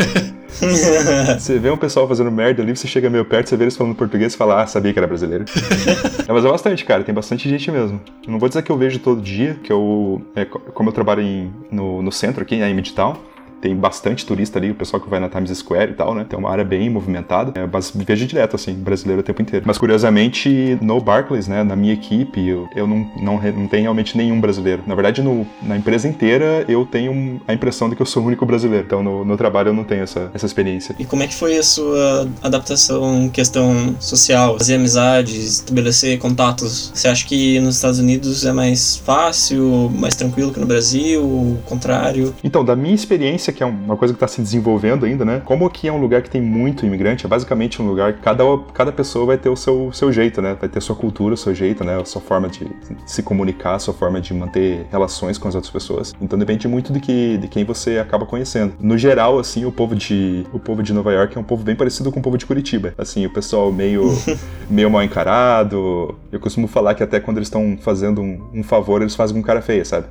Você 1.39 1.59
vê 1.59 1.71
um 1.71 1.77
pessoal 1.77 2.07
fazendo 2.07 2.31
merda 2.31 2.63
ali, 2.63 2.77
você 2.77 2.87
chega 2.87 3.09
meio 3.09 3.25
perto, 3.25 3.49
você 3.49 3.57
vê 3.57 3.65
eles 3.65 3.77
falando 3.77 3.95
português 3.95 4.35
e 4.35 4.37
fala: 4.37 4.63
"Ah, 4.63 4.67
sabia 4.67 4.93
que 4.93 4.99
era 4.99 5.09
brasileiro". 5.09 5.45
é, 6.29 6.33
mas 6.33 6.45
é 6.45 6.49
bastante, 6.49 6.85
cara, 6.85 7.03
tem 7.03 7.15
bastante 7.15 7.49
gente 7.49 7.71
mesmo. 7.71 8.01
Não 8.29 8.39
vou 8.39 8.49
dizer 8.49 8.63
que 8.63 8.71
eu 8.71 8.77
vejo 8.77 8.99
todo 8.99 9.21
dia, 9.21 9.59
que 9.63 9.73
eu 9.73 10.23
é, 10.37 10.45
como 10.45 10.91
eu 10.91 10.93
trabalho 10.93 11.23
em, 11.23 11.51
no, 11.71 12.03
no 12.03 12.13
centro 12.13 12.43
aqui, 12.43 12.57
em 12.57 12.75
Midtown, 12.75 13.17
tem 13.63 13.77
bastante 13.77 14.27
turista 14.27 14.59
ali, 14.59 14.73
o 14.73 14.75
pessoal 14.75 15.01
que 15.01 15.09
vai 15.09 15.21
na 15.21 15.29
Times 15.29 15.57
Square 15.57 15.93
e 15.93 15.95
tal, 15.95 16.15
né? 16.15 16.27
Tem 16.29 16.37
uma 16.37 16.51
área 16.51 16.65
bem 16.65 16.91
movimentada. 16.91 17.59
É, 17.59 17.67
mas 17.73 17.93
vejo 17.95 18.27
direto, 18.27 18.57
assim, 18.57 18.75
brasileiro 18.75 19.21
o 19.21 19.23
tempo 19.23 19.41
inteiro. 19.41 19.65
Mas 19.67 19.79
curiosamente, 19.79 20.77
no 20.83 21.01
Barclays, 21.01 21.47
né, 21.47 21.63
na 21.63 21.77
minha 21.77 21.95
equipe, 21.95 22.45
eu, 22.45 22.69
eu 22.75 22.87
não, 22.87 23.09
não, 23.17 23.41
não 23.41 23.69
tenho 23.69 23.85
realmente 23.85 24.17
nenhum 24.17 24.41
brasileiro. 24.41 24.83
Na 24.85 24.97
verdade, 24.97 25.23
no, 25.23 25.47
na 25.63 25.77
empresa 25.77 26.09
inteira, 26.09 26.65
eu 26.69 26.85
tenho 26.85 27.41
a 27.47 27.55
impressão 27.55 27.89
de 27.89 27.95
que 27.95 28.03
eu 28.03 28.07
sou 28.07 28.25
o 28.25 28.27
único 28.27 28.45
brasileiro. 28.45 28.85
Então, 28.85 29.03
no, 29.03 29.25
no 29.25 29.37
trabalho, 29.37 29.69
eu 29.69 29.75
não 29.75 29.85
tenho 29.85 30.03
essa, 30.03 30.29
essa 30.35 30.45
experiência. 30.45 30.97
E 30.99 31.05
como 31.05 31.23
é 31.23 31.29
que 31.29 31.35
foi 31.35 31.57
a 31.57 31.63
sua 31.63 32.29
adaptação 32.43 33.23
em 33.23 33.29
questão 33.29 33.95
social? 34.01 34.59
Fazer 34.59 34.75
amizades, 34.75 35.61
estabelecer 35.61 36.19
contatos? 36.19 36.91
Você 36.93 37.07
acha 37.07 37.25
que 37.25 37.61
nos 37.61 37.77
Estados 37.77 38.01
Unidos 38.01 38.45
é 38.45 38.53
mais 38.53 38.97
fácil, 38.97 39.89
mais 39.95 40.17
tranquilo 40.17 40.53
que 40.53 40.59
no 40.59 40.67
Brasil? 40.67 41.23
O 41.23 41.59
contrário? 41.65 42.35
Então, 42.43 42.65
da 42.65 42.75
minha 42.75 42.95
experiência 42.95 43.52
que 43.53 43.63
é 43.63 43.67
uma 43.67 43.97
coisa 43.97 44.15
que 44.15 44.17
está 44.17 44.29
se 44.29 44.41
desenvolvendo 44.41 45.05
ainda, 45.05 45.25
né? 45.25 45.43
Como 45.45 45.67
aqui 45.67 45.89
é 45.89 45.93
um 45.93 46.01
lugar 46.01 46.23
que 46.23 46.31
tem 46.31 46.41
muito 46.41 46.87
imigrante, 46.87 47.27
é 47.27 47.29
basicamente 47.29 47.81
um 47.81 47.87
lugar 47.87 48.15
que 48.15 48.21
cada, 48.21 48.45
cada 48.73 48.93
pessoa 48.93 49.27
vai 49.27 49.39
ter 49.39 49.49
o 49.49 49.57
seu, 49.57 49.93
seu 49.93 50.13
jeito, 50.13 50.41
né? 50.41 50.57
Vai 50.59 50.69
ter 50.69 50.81
sua 50.81 50.97
cultura, 50.97 51.35
o 51.35 51.37
seu 51.37 51.55
jeito, 51.55 51.85
né? 51.85 52.01
A 52.01 52.05
sua 52.05 52.21
forma 52.21 52.49
de 52.49 52.67
se 53.07 53.23
comunicar, 53.23 53.75
a 53.75 53.79
sua 53.79 53.95
forma 53.95 54.21
de 54.21 54.35
manter 54.35 54.87
relações 54.91 55.39
com 55.39 55.49
as 55.49 55.55
outras 55.55 55.73
pessoas. 55.73 56.15
Então 56.21 56.39
depende 56.39 56.67
muito 56.69 56.93
de, 56.93 57.01
que, 57.01 57.39
de 57.39 57.49
quem 57.49 57.65
você 57.65 57.99
acaba 57.99 58.27
conhecendo. 58.27 58.75
No 58.81 58.97
geral, 58.97 59.39
assim, 59.39 59.65
o 59.65 59.73
povo 59.73 59.95
de 59.95 60.47
o 60.53 60.59
povo 60.59 60.83
de 60.83 60.93
Nova 60.93 61.13
York 61.13 61.37
é 61.37 61.41
um 61.41 61.45
povo 61.45 61.63
bem 61.63 61.75
parecido 61.75 62.11
com 62.11 62.21
o 62.21 62.23
povo 62.23 62.39
de 62.39 62.47
Curitiba. 62.47 62.95
Assim, 62.97 63.27
o 63.27 63.31
pessoal 63.31 63.73
meio 63.73 64.11
meio 64.69 64.91
mal 64.91 65.03
encarado. 65.03 66.17
Eu 66.33 66.41
costumo 66.41 66.67
falar 66.67 66.95
que 66.95 67.03
até 67.03 67.21
quando 67.21 67.37
eles 67.37 67.49
estão 67.49 67.77
fazendo 67.79 68.23
um, 68.23 68.41
um, 68.55 68.63
favor, 68.63 69.03
eles 69.03 69.15
fazem 69.15 69.37
com 69.37 69.47
cara 69.47 69.61
feia, 69.61 69.85
sabe? 69.85 70.07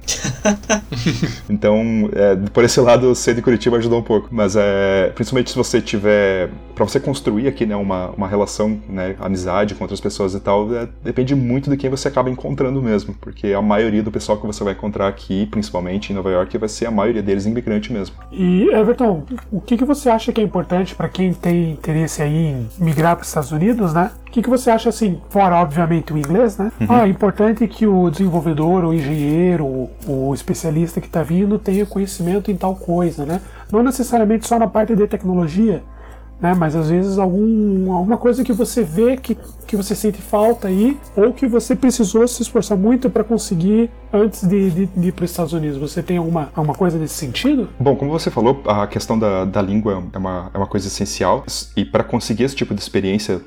então, 1.50 1.82
é, 2.14 2.36
por 2.54 2.64
esse 2.64 2.80
lado, 2.80 3.16
ser 3.16 3.34
de 3.34 3.42
Curitiba 3.42 3.78
ajudou 3.78 3.98
um 3.98 4.04
pouco. 4.04 4.28
Mas 4.30 4.56
é, 4.56 5.12
principalmente 5.16 5.50
se 5.50 5.58
você 5.58 5.82
tiver. 5.82 6.52
para 6.76 6.86
você 6.86 7.00
construir 7.00 7.48
aqui, 7.48 7.66
né, 7.66 7.76
uma, 7.76 8.12
uma 8.12 8.28
relação, 8.28 8.80
né, 8.88 9.16
amizade 9.20 9.74
com 9.74 9.84
outras 9.84 10.00
pessoas 10.00 10.36
e 10.36 10.40
tal, 10.40 10.72
é, 10.76 10.88
depende 11.04 11.34
muito 11.34 11.72
de 11.72 11.76
quem 11.76 11.90
você 11.90 12.08
acaba 12.08 12.30
encontrando 12.30 12.80
mesmo. 12.84 13.16
Porque 13.20 13.54
a 13.54 13.62
maioria 13.62 14.04
do 14.04 14.12
pessoal 14.12 14.38
que 14.38 14.46
você 14.46 14.64
vai 14.64 14.74
encontrar 14.74 15.08
aqui, 15.08 15.48
principalmente 15.48 16.14
em 16.14 16.16
Nova 16.16 16.30
York, 16.30 16.56
vai 16.56 16.70
ser 16.70 16.86
a 16.86 16.92
maioria 16.92 17.24
deles 17.24 17.48
imigrante 17.48 17.92
mesmo. 17.92 18.16
E, 18.32 18.70
Everton, 18.70 19.26
o 19.52 19.60
que, 19.60 19.76
que 19.76 19.86
você 19.86 20.08
acha 20.08 20.32
que 20.32 20.40
é 20.40 20.44
importante 20.44 20.94
para 20.94 21.10
quem 21.10 21.34
tem 21.34 21.72
interesse 21.72 22.22
aí 22.22 22.36
em 22.36 22.70
migrar 22.78 23.16
para 23.16 23.24
os 23.24 23.28
Estados 23.30 23.52
Unidos, 23.52 23.92
né? 23.92 24.12
O 24.32 24.34
que, 24.34 24.42
que 24.42 24.50
você 24.50 24.72
acha 24.72 24.88
assim, 24.88 25.20
fora 25.30 25.58
obviamente 25.58 26.14
o 26.14 26.18
inglês, 26.18 26.58
né? 26.58 26.72
Uhum. 26.80 26.88
Ah, 26.88 27.06
é 27.06 27.10
importante 27.10 27.68
que 27.68 27.86
o 27.86 28.10
desenvolvedor, 28.10 28.86
o 28.86 28.94
engenheiro, 28.94 29.90
o, 30.08 30.34
especialista 30.34 31.02
que 31.02 31.08
está 31.08 31.22
vindo 31.22 31.60
tenha 31.60 31.86
conhecimento 31.86 32.50
em 32.50 32.56
tal 32.56 32.74
coisa, 32.74 33.26
né? 33.26 33.42
Não 33.70 33.84
necessariamente 33.84 34.48
só 34.48 34.58
na 34.58 34.68
parte 34.68 34.96
de 34.96 35.06
tecnologia, 35.06 35.84
né? 36.40 36.56
Mas 36.58 36.78
às 36.78 36.90
vezes 36.90 37.18
algum, 37.18 37.92
alguma 37.92 38.16
coisa 38.16 38.42
que 38.42 38.54
você 38.54 38.84
vê 38.84 39.18
que, 39.18 39.38
que 39.68 39.76
você 39.76 39.94
sente 39.94 40.22
falta 40.22 40.70
aí, 40.70 40.98
ou 41.14 41.34
que 41.34 41.46
você 41.46 41.76
precisou 41.76 42.26
se 42.26 42.42
esforçar 42.42 42.78
muito 42.78 43.10
para 43.10 43.26
conseguir 43.26 43.92
antes 44.14 44.48
de, 44.48 44.72
de, 44.72 44.86
de 44.86 45.08
ir 45.10 45.12
para 45.12 45.26
os 45.26 45.32
Estados 45.32 45.52
Unidos. 45.52 45.78
Você 45.78 46.02
tem 46.02 46.16
alguma, 46.16 46.50
alguma 46.56 46.74
coisa 46.74 46.98
nesse 46.98 47.16
sentido? 47.16 47.68
Bom, 47.78 47.98
como 47.98 48.10
você 48.10 48.32
falou, 48.32 48.62
a 48.66 48.88
questão 48.88 49.20
da, 49.20 49.44
da 49.44 49.62
língua 49.62 50.02
é 50.14 50.18
uma, 50.18 50.50
é 50.54 50.58
uma 50.58 50.68
coisa 50.68 50.88
essencial, 50.88 51.44
e 51.76 51.84
para 51.84 52.02
conseguir 52.02 52.46
esse 52.46 52.56
tipo 52.56 52.74
de 52.74 52.80
experiência 52.80 53.42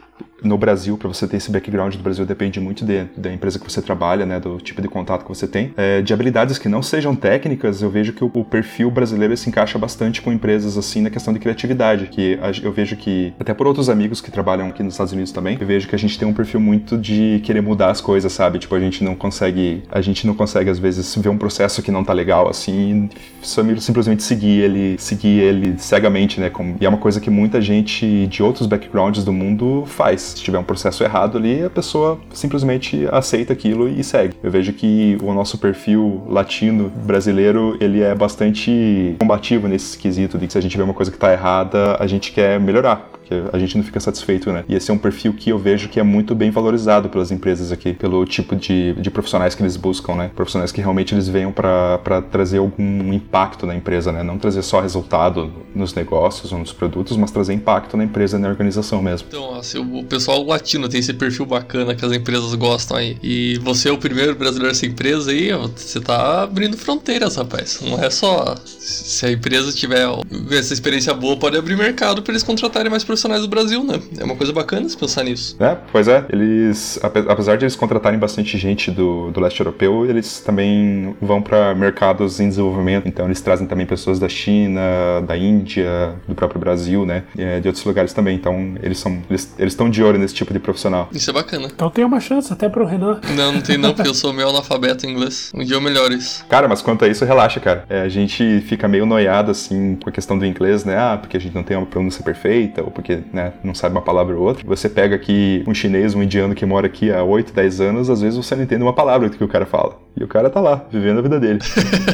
no 0.45 0.59
Brasil, 0.59 0.97
para 0.99 1.09
você 1.09 1.27
ter 1.27 1.39
esse 1.39 1.51
background 1.51 1.95
do 1.95 2.03
Brasil, 2.03 2.25
depende 2.27 2.61
muito 2.61 2.85
de, 2.85 3.05
da 3.17 3.33
empresa 3.33 3.59
que 3.59 3.71
você 3.71 3.81
trabalha, 3.81 4.27
né, 4.27 4.39
do 4.39 4.59
tipo 4.59 4.81
de 4.83 4.89
contato 4.89 5.23
que 5.23 5.29
você 5.29 5.49
tem. 5.49 5.73
É, 5.77 6.03
de 6.03 6.13
habilidades 6.13 6.59
que 6.59 6.69
não 6.69 6.83
sejam 6.83 7.17
técnicas, 7.17 7.83
eu 7.83 7.91
vejo 7.91 8.13
que 8.13 8.23
o, 8.23 8.31
o, 8.33 8.45
perfil 8.45 8.91
brasileiro 8.91 9.37
se 9.37 9.49
encaixa 9.49 9.79
bastante 9.79 10.21
com 10.21 10.33
empresas 10.33 10.77
assim 10.77 11.01
na 11.01 11.11
questão 11.11 11.33
de 11.33 11.41
criatividade, 11.41 12.07
que 12.07 12.39
eu 12.63 12.73
vejo 12.73 12.97
que, 12.97 13.33
até 13.41 13.55
por 13.55 13.67
outros 13.67 13.89
amigos 13.89 14.21
que 14.21 14.31
trabalham 14.31 14.69
aqui 14.69 14.83
nos 14.83 14.95
Estados 14.95 15.13
Unidos 15.13 15.33
também, 15.33 15.57
eu 15.59 15.67
vejo 15.67 15.89
que 15.89 15.95
a 15.95 15.99
gente 15.99 16.19
tem 16.19 16.29
um 16.29 16.35
perfil 16.35 16.61
muito 16.61 16.99
de 16.99 17.41
querer 17.43 17.63
mudar 17.63 17.91
as 17.91 18.01
coisas, 18.01 18.33
sabe? 18.33 18.59
Tipo, 18.59 18.75
a 18.75 18.81
gente 18.81 19.03
não 19.03 19.15
consegue, 19.15 19.83
a 19.91 20.01
gente 20.01 20.27
não 20.27 20.35
consegue 20.35 20.69
às 20.69 20.79
vezes 20.79 21.15
ver 21.17 21.31
um 21.31 21.39
processo 21.39 21.83
que 21.83 21.91
não 21.91 22.05
tá 22.05 22.13
legal 22.13 22.49
assim, 22.49 23.09
simplesmente 23.43 24.23
seguir 24.23 24.61
ele, 24.61 24.97
seguir 24.99 25.41
ele 25.41 25.75
cegamente, 25.79 26.39
né? 26.41 26.51
Como, 26.51 26.77
e 26.81 26.85
é 26.85 26.89
uma 26.89 26.99
coisa 26.99 27.21
que 27.21 27.31
muita 27.31 27.61
gente 27.61 28.27
de 28.27 28.43
outros 28.43 28.67
backgrounds 28.67 29.25
do 29.25 29.33
mundo 29.33 29.85
faz 29.87 30.34
Se 30.35 30.43
tiver 30.43 30.59
um 30.59 30.65
processo 30.65 31.05
errado 31.05 31.39
ali, 31.39 31.63
a 31.65 31.71
pessoa 31.71 32.19
simplesmente 32.33 33.07
aceita 33.11 33.53
aquilo 33.53 33.89
e 33.89 34.03
segue. 34.03 34.35
Eu 34.43 34.51
vejo 34.51 34.73
que 34.73 35.17
o 35.23 35.33
nosso 35.33 35.59
perfil 35.59 36.23
latino 36.29 36.91
brasileiro, 37.05 37.77
ele 37.81 38.03
é 38.03 38.15
bastante 38.15 39.17
combativo 39.19 39.69
nesse 39.69 39.97
quesito 39.97 40.37
de 40.39 40.47
que 40.47 40.53
se 40.53 40.59
a 40.59 40.63
gente 40.63 40.77
vê 40.77 40.83
uma 40.83 40.95
coisa 40.95 41.11
que 41.11 41.17
está 41.17 41.33
errada, 41.33 41.97
a 41.99 42.07
gente 42.07 42.33
quer 42.33 42.59
melhorar 42.59 43.11
porque 43.25 43.57
a 43.57 43.59
gente 43.59 43.77
não 43.77 43.83
fica 43.83 43.99
satisfeito, 43.99 44.53
né? 44.53 44.65
E 44.69 44.75
esse 44.75 44.91
é 44.91 44.95
um 44.95 44.99
perfil 44.99 45.33
que 45.33 45.51
eu 45.51 45.59
vejo 45.59 45.89
que 45.89 45.99
é 45.99 46.03
muito 46.03 46.35
bem 46.35 46.51
valorizado 46.51 47.09
pelas 47.09 47.31
empresas 47.31 47.73
aqui, 47.73 47.95
pelo 47.95 48.25
tipo 48.27 48.55
de, 48.55 48.93
de 48.95 49.11
profissionais 49.11 49.55
que 49.55 49.63
eles 49.63 49.77
buscam, 49.77 50.15
né? 50.15 50.31
Profissionais 50.35 50.71
que 50.71 50.81
realmente 50.81 51.15
eles 51.15 51.27
venham 51.27 51.51
para 51.51 52.23
trazer 52.31 52.59
algum 52.59 53.13
impacto 53.13 53.67
na 53.67 53.75
empresa, 53.75 54.13
né? 54.13 54.23
Não 54.23 54.39
trazer 54.39 54.63
só 54.63 54.81
resultado 54.81 55.51
nos 55.75 55.95
negócios 55.95 56.53
ou 56.53 56.59
nos 56.59 56.73
produtos, 56.73 57.17
mas 57.17 57.31
trazer 57.31 57.55
impacto 57.55 57.97
na 57.97 58.05
empresa 58.05 58.39
na 58.39 58.49
organização 58.49 59.03
mesmo. 59.03 59.27
Então, 59.29 59.55
assim, 59.55 59.79
o 59.79 60.05
pessoal 60.05 60.45
latino 60.45 60.89
tem 60.89 61.01
esse 61.01 61.15
perfil 61.15 61.47
bacana 61.47 61.95
que 61.95 62.05
as 62.05 62.13
empresas 62.13 62.55
gostam 62.55 62.99
aí. 62.99 63.17
E 63.23 63.59
você 63.63 63.89
é 63.89 63.93
o 63.93 63.99
primeiro 63.99 64.35
brasileiro 64.35 64.73
dessa 64.73 64.87
empresa 64.87 65.31
aí, 65.31 65.51
você 65.53 66.01
tá 66.01 66.43
abrindo 66.43 66.77
fronteiras, 66.77 67.37
rapaz. 67.37 67.81
Não 67.81 68.03
é 68.03 68.11
só 68.11 68.55
se 68.85 69.27
a 69.27 69.33
empresa 69.33 69.73
tiver 69.73 70.07
essa 70.51 70.73
experiência 70.73 71.15
boa, 71.15 71.37
pode 71.37 71.57
abrir 71.57 71.77
mercado 71.77 72.23
para 72.23 72.33
eles 72.33 72.43
contratarem 72.43 72.91
mais 72.91 73.03
profissionais 73.03 73.43
do 73.43 73.49
Brasil, 73.49 73.83
né? 73.83 74.01
É 74.19 74.25
uma 74.25 74.37
coisa 74.37 74.53
bacana 74.53 74.89
se 74.89 74.97
pensar 74.97 75.25
nisso. 75.25 75.57
É, 75.59 75.77
pois 75.91 76.07
é. 76.07 76.25
Eles, 76.31 76.99
apesar 77.03 77.57
de 77.57 77.65
eles 77.65 77.77
contratarem 77.77 78.19
bastante 78.19 78.59
gente 78.59 78.91
do, 78.91 79.31
do 79.31 79.41
leste 79.41 79.61
europeu, 79.61 80.09
eles 80.09 80.41
também 80.41 81.17
vão 81.21 81.41
para 81.41 81.75
mercados 81.75 82.41
em 82.41 82.49
desenvolvimento. 82.49 83.09
Então 83.09 83.27
eles 83.27 83.41
trazem 83.41 83.67
também 83.67 83.87
pessoas 83.87 84.19
da 84.19 84.29
China, 84.29 84.81
da 85.27 85.37
Índia, 85.37 86.15
do 86.29 86.35
próprio 86.35 86.61
Brasil, 86.61 87.07
né? 87.07 87.25
E, 87.37 87.61
de 87.61 87.69
outros 87.69 87.85
lugares 87.85 88.13
também. 88.13 88.37
Então 88.37 88.75
eles 88.83 88.99
são 88.99 89.23
eles 89.31 89.55
estão 89.59 89.89
de 89.89 90.03
olho 90.03 90.19
nesse 90.19 90.35
tipo 90.35 90.53
de 90.53 90.59
profissional. 90.59 91.09
Isso 91.13 91.31
é 91.31 91.33
bacana. 91.33 91.69
Então 91.73 91.89
tem 91.89 92.05
uma 92.05 92.21
chance 92.21 92.53
até 92.53 92.69
pro 92.69 92.85
Renan. 92.85 93.21
Não, 93.35 93.53
não 93.53 93.61
tem 93.61 93.77
não, 93.77 93.93
porque 93.93 94.09
eu 94.09 94.15
sou 94.15 94.33
meio 94.33 94.49
analfabeto 94.49 95.07
em 95.07 95.11
inglês. 95.11 95.51
Um 95.55 95.65
dia 95.65 95.77
eu 95.77 95.81
melhoro 95.81 96.13
isso. 96.13 96.45
Cara, 96.47 96.69
mas 96.69 96.81
quanto 96.81 97.05
a 97.05 97.09
isso, 97.09 97.25
relaxa, 97.25 97.59
cara. 97.59 97.85
É, 97.89 98.03
a 98.03 98.09
gente 98.09 98.61
fica 98.61 98.74
meio 98.89 99.07
noiado 99.07 99.51
assim 99.51 99.97
com 100.03 100.09
a 100.09 100.13
questão 100.13 100.39
do 100.39 100.45
inglês, 100.45 100.85
né? 100.85 100.97
Ah, 100.97 101.19
porque 101.21 101.37
a 101.37 101.41
gente 101.41 101.55
não 101.55 101.63
tem 101.63 101.77
uma 101.77 101.87
pronúncia 101.87 102.23
perfeita, 102.25 102.83
ou 102.83 102.91
porque 102.91 103.21
né, 103.33 103.53
não 103.63 103.75
sabe 103.75 103.95
uma 103.95 104.03
palavra 104.03 104.37
ou 104.37 104.43
outra. 104.43 104.65
Você 104.67 104.89
pega 104.89 105.15
aqui 105.15 105.65
um 105.67 105.75
chinês, 105.75 106.15
um 106.15 106.23
indiano 106.23 106.55
que 106.55 106.67
mora 106.67 106.87
aqui 106.87 107.13
há 107.13 107.23
8, 107.23 107.53
10 107.53 107.81
anos, 107.81 108.11
às 108.11 108.21
vezes 108.21 108.37
você 108.37 108.55
não 108.55 108.63
entende 108.63 108.83
uma 108.83 108.93
palavra 108.93 109.29
do 109.29 109.37
que 109.37 109.45
o 109.45 109.49
cara 109.49 109.67
fala. 109.67 109.99
E 110.17 110.23
o 110.23 110.29
cara 110.29 110.51
tá 110.51 110.61
lá, 110.61 110.85
vivendo 110.91 111.19
a 111.19 111.23
vida 111.23 111.41
dele. 111.41 111.59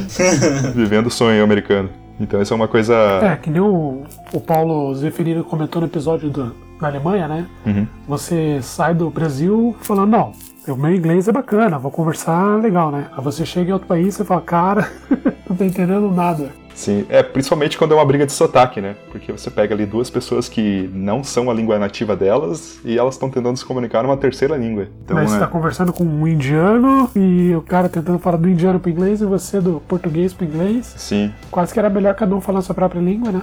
vivendo 0.74 1.06
o 1.06 1.10
sonho 1.10 1.42
americano. 1.42 1.90
Então 2.20 2.40
isso 2.40 2.52
é 2.52 2.56
uma 2.56 2.68
coisa. 2.68 2.94
É, 3.22 3.36
que 3.36 3.48
nem 3.48 3.60
o, 3.60 4.02
o 4.32 4.40
Paulo 4.40 4.94
Zeferino 4.94 5.42
comentou 5.42 5.80
no 5.80 5.86
episódio 5.86 6.28
do, 6.28 6.54
da 6.80 6.88
Alemanha, 6.88 7.28
né? 7.28 7.46
Uhum. 7.66 7.86
Você 8.08 8.60
sai 8.62 8.94
do 8.94 9.10
Brasil 9.10 9.76
falando, 9.80 10.10
não, 10.10 10.32
o 10.68 10.76
meu 10.76 10.94
inglês 10.94 11.28
é 11.28 11.32
bacana, 11.32 11.78
vou 11.78 11.90
conversar 11.90 12.60
legal, 12.60 12.90
né? 12.90 13.08
Aí 13.16 13.22
você 13.22 13.44
chega 13.44 13.70
em 13.70 13.72
outro 13.72 13.88
país 13.88 14.18
e 14.18 14.24
fala, 14.24 14.40
cara, 14.40 14.90
não 15.48 15.56
tô 15.56 15.64
entendendo 15.64 16.10
nada. 16.10 16.50
Sim, 16.74 17.04
é 17.10 17.22
principalmente 17.22 17.76
quando 17.76 17.92
é 17.92 17.94
uma 17.94 18.04
briga 18.06 18.24
de 18.24 18.32
sotaque, 18.32 18.80
né? 18.80 18.96
Porque 19.10 19.30
você 19.30 19.50
pega 19.50 19.74
ali 19.74 19.84
duas 19.84 20.08
pessoas 20.08 20.48
que 20.48 20.88
não 20.94 21.22
são 21.22 21.50
a 21.50 21.54
língua 21.54 21.78
nativa 21.78 22.16
delas 22.16 22.78
e 22.82 22.98
elas 22.98 23.16
estão 23.16 23.28
tentando 23.28 23.56
se 23.58 23.64
comunicar 23.66 24.02
numa 24.02 24.16
terceira 24.16 24.56
língua. 24.56 24.88
Então, 25.04 25.14
Mas 25.14 25.30
você 25.30 25.36
é... 25.36 25.40
tá 25.40 25.46
conversando 25.46 25.92
com 25.92 26.04
um 26.04 26.26
indiano 26.26 27.10
e 27.14 27.54
o 27.54 27.60
cara 27.60 27.86
tentando 27.86 28.18
falar 28.18 28.38
do 28.38 28.48
indiano 28.48 28.80
pro 28.80 28.90
inglês 28.90 29.20
e 29.20 29.26
você 29.26 29.60
do 29.60 29.82
português 29.86 30.32
pro 30.32 30.46
inglês. 30.46 30.94
Sim. 30.96 31.34
Quase 31.50 31.74
que 31.74 31.78
era 31.78 31.90
melhor 31.90 32.14
cada 32.14 32.34
um 32.34 32.40
falar 32.40 32.60
a 32.60 32.62
sua 32.62 32.74
própria 32.74 33.00
língua, 33.00 33.30
né? 33.30 33.42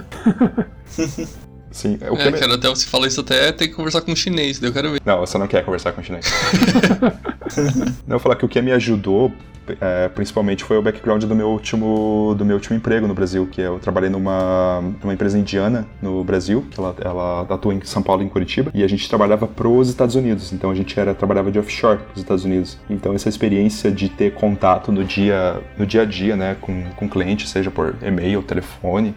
Sim, 1.70 1.98
o 2.00 2.14
é, 2.14 2.32
que... 2.32 2.38
cara, 2.38 2.54
até 2.54 2.68
você 2.68 2.86
fala 2.86 3.06
isso 3.06 3.20
até 3.20 3.52
tem 3.52 3.68
que 3.68 3.74
conversar 3.74 4.00
com 4.00 4.12
um 4.12 4.16
chinês, 4.16 4.62
eu 4.62 4.72
quero 4.72 4.92
ver. 4.92 5.00
Não, 5.04 5.20
você 5.20 5.36
não 5.38 5.46
quer 5.46 5.64
conversar 5.64 5.92
com 5.92 6.00
um 6.00 6.04
chinês. 6.04 6.26
não, 8.06 8.16
eu 8.16 8.18
vou 8.18 8.20
falar 8.20 8.36
que 8.36 8.44
o 8.44 8.48
que 8.48 8.60
me 8.60 8.72
ajudou 8.72 9.32
é, 9.80 10.08
principalmente 10.08 10.64
foi 10.64 10.78
o 10.78 10.82
background 10.82 11.24
do 11.24 11.34
meu 11.34 11.48
último 11.48 12.34
do 12.36 12.44
meu 12.44 12.56
último 12.56 12.76
emprego 12.76 13.06
no 13.06 13.14
Brasil, 13.14 13.46
que 13.46 13.60
eu 13.60 13.78
trabalhei 13.78 14.08
numa, 14.08 14.80
numa 15.02 15.12
empresa 15.12 15.38
indiana 15.38 15.86
no 16.00 16.22
Brasil, 16.24 16.66
que 16.70 16.78
ela, 16.78 16.94
ela 17.00 17.42
atua 17.42 17.74
em 17.74 17.80
São 17.84 18.02
Paulo 18.02 18.22
e 18.22 18.26
em 18.26 18.28
Curitiba, 18.28 18.70
e 18.74 18.82
a 18.82 18.88
gente 18.88 19.08
trabalhava 19.08 19.46
para 19.46 19.68
os 19.68 19.88
Estados 19.88 20.14
Unidos, 20.14 20.52
então 20.52 20.70
a 20.70 20.74
gente 20.74 20.98
era 20.98 21.14
trabalhava 21.14 21.50
de 21.50 21.58
offshore 21.58 21.98
para 21.98 22.14
os 22.14 22.20
Estados 22.20 22.44
Unidos. 22.44 22.78
Então 22.88 23.12
essa 23.14 23.28
experiência 23.28 23.90
de 23.90 24.08
ter 24.08 24.32
contato 24.34 24.92
no 24.92 25.04
dia 25.04 25.60
no 25.76 25.86
dia 25.86 26.02
a 26.02 26.04
dia, 26.04 26.36
né, 26.36 26.56
com 26.60 26.84
com 26.96 27.08
cliente, 27.08 27.48
seja 27.48 27.70
por 27.70 27.96
e-mail, 28.02 28.42
telefone, 28.42 29.14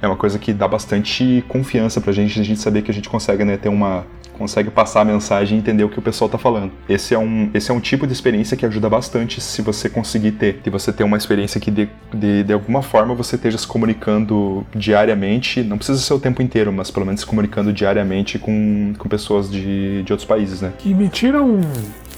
é 0.00 0.06
uma 0.06 0.16
coisa 0.16 0.38
que 0.38 0.52
dá 0.52 0.68
bastante 0.68 1.44
confiança 1.48 2.00
pra 2.00 2.12
gente, 2.12 2.40
a 2.40 2.44
gente 2.44 2.60
saber 2.60 2.82
que 2.82 2.90
a 2.90 2.94
gente 2.94 3.08
consegue 3.08 3.44
né, 3.44 3.56
ter 3.56 3.68
uma, 3.68 4.04
consegue 4.38 4.70
passar 4.70 5.00
a 5.00 5.04
mensagem 5.04 5.58
e 5.58 5.60
entender 5.60 5.82
o 5.82 5.88
que 5.88 5.98
o 5.98 6.02
pessoal 6.02 6.26
está 6.26 6.38
falando. 6.38 6.70
Esse 6.88 7.12
é, 7.12 7.18
um, 7.18 7.50
esse 7.52 7.70
é 7.70 7.74
um 7.74 7.80
tipo 7.80 8.06
de 8.06 8.12
experiência 8.12 8.56
que 8.56 8.64
ajuda 8.64 8.88
bastante 8.88 9.40
se 9.40 9.60
você 9.60 9.90
conseguir 9.90 10.32
ter. 10.32 10.60
Se 10.62 10.70
você 10.70 10.92
ter 10.92 11.02
uma 11.02 11.16
experiência 11.16 11.60
que 11.60 11.70
de, 11.70 11.88
de, 12.14 12.44
de 12.44 12.52
alguma 12.52 12.80
forma 12.80 13.14
você 13.14 13.34
esteja 13.34 13.58
se 13.58 13.66
comunicando 13.66 14.64
diariamente, 14.74 15.62
não 15.62 15.76
precisa 15.76 15.98
ser 15.98 16.14
o 16.14 16.20
tempo 16.20 16.40
inteiro, 16.40 16.72
mas 16.72 16.90
pelo 16.90 17.04
menos 17.04 17.20
se 17.20 17.26
comunicando 17.26 17.72
diariamente 17.72 18.38
com, 18.38 18.94
com 18.96 19.08
pessoas 19.08 19.50
de, 19.50 20.04
de 20.04 20.12
outros 20.12 20.26
países, 20.26 20.62
né? 20.62 20.72
Que 20.78 20.94
me 20.94 21.10
um, 21.42 21.60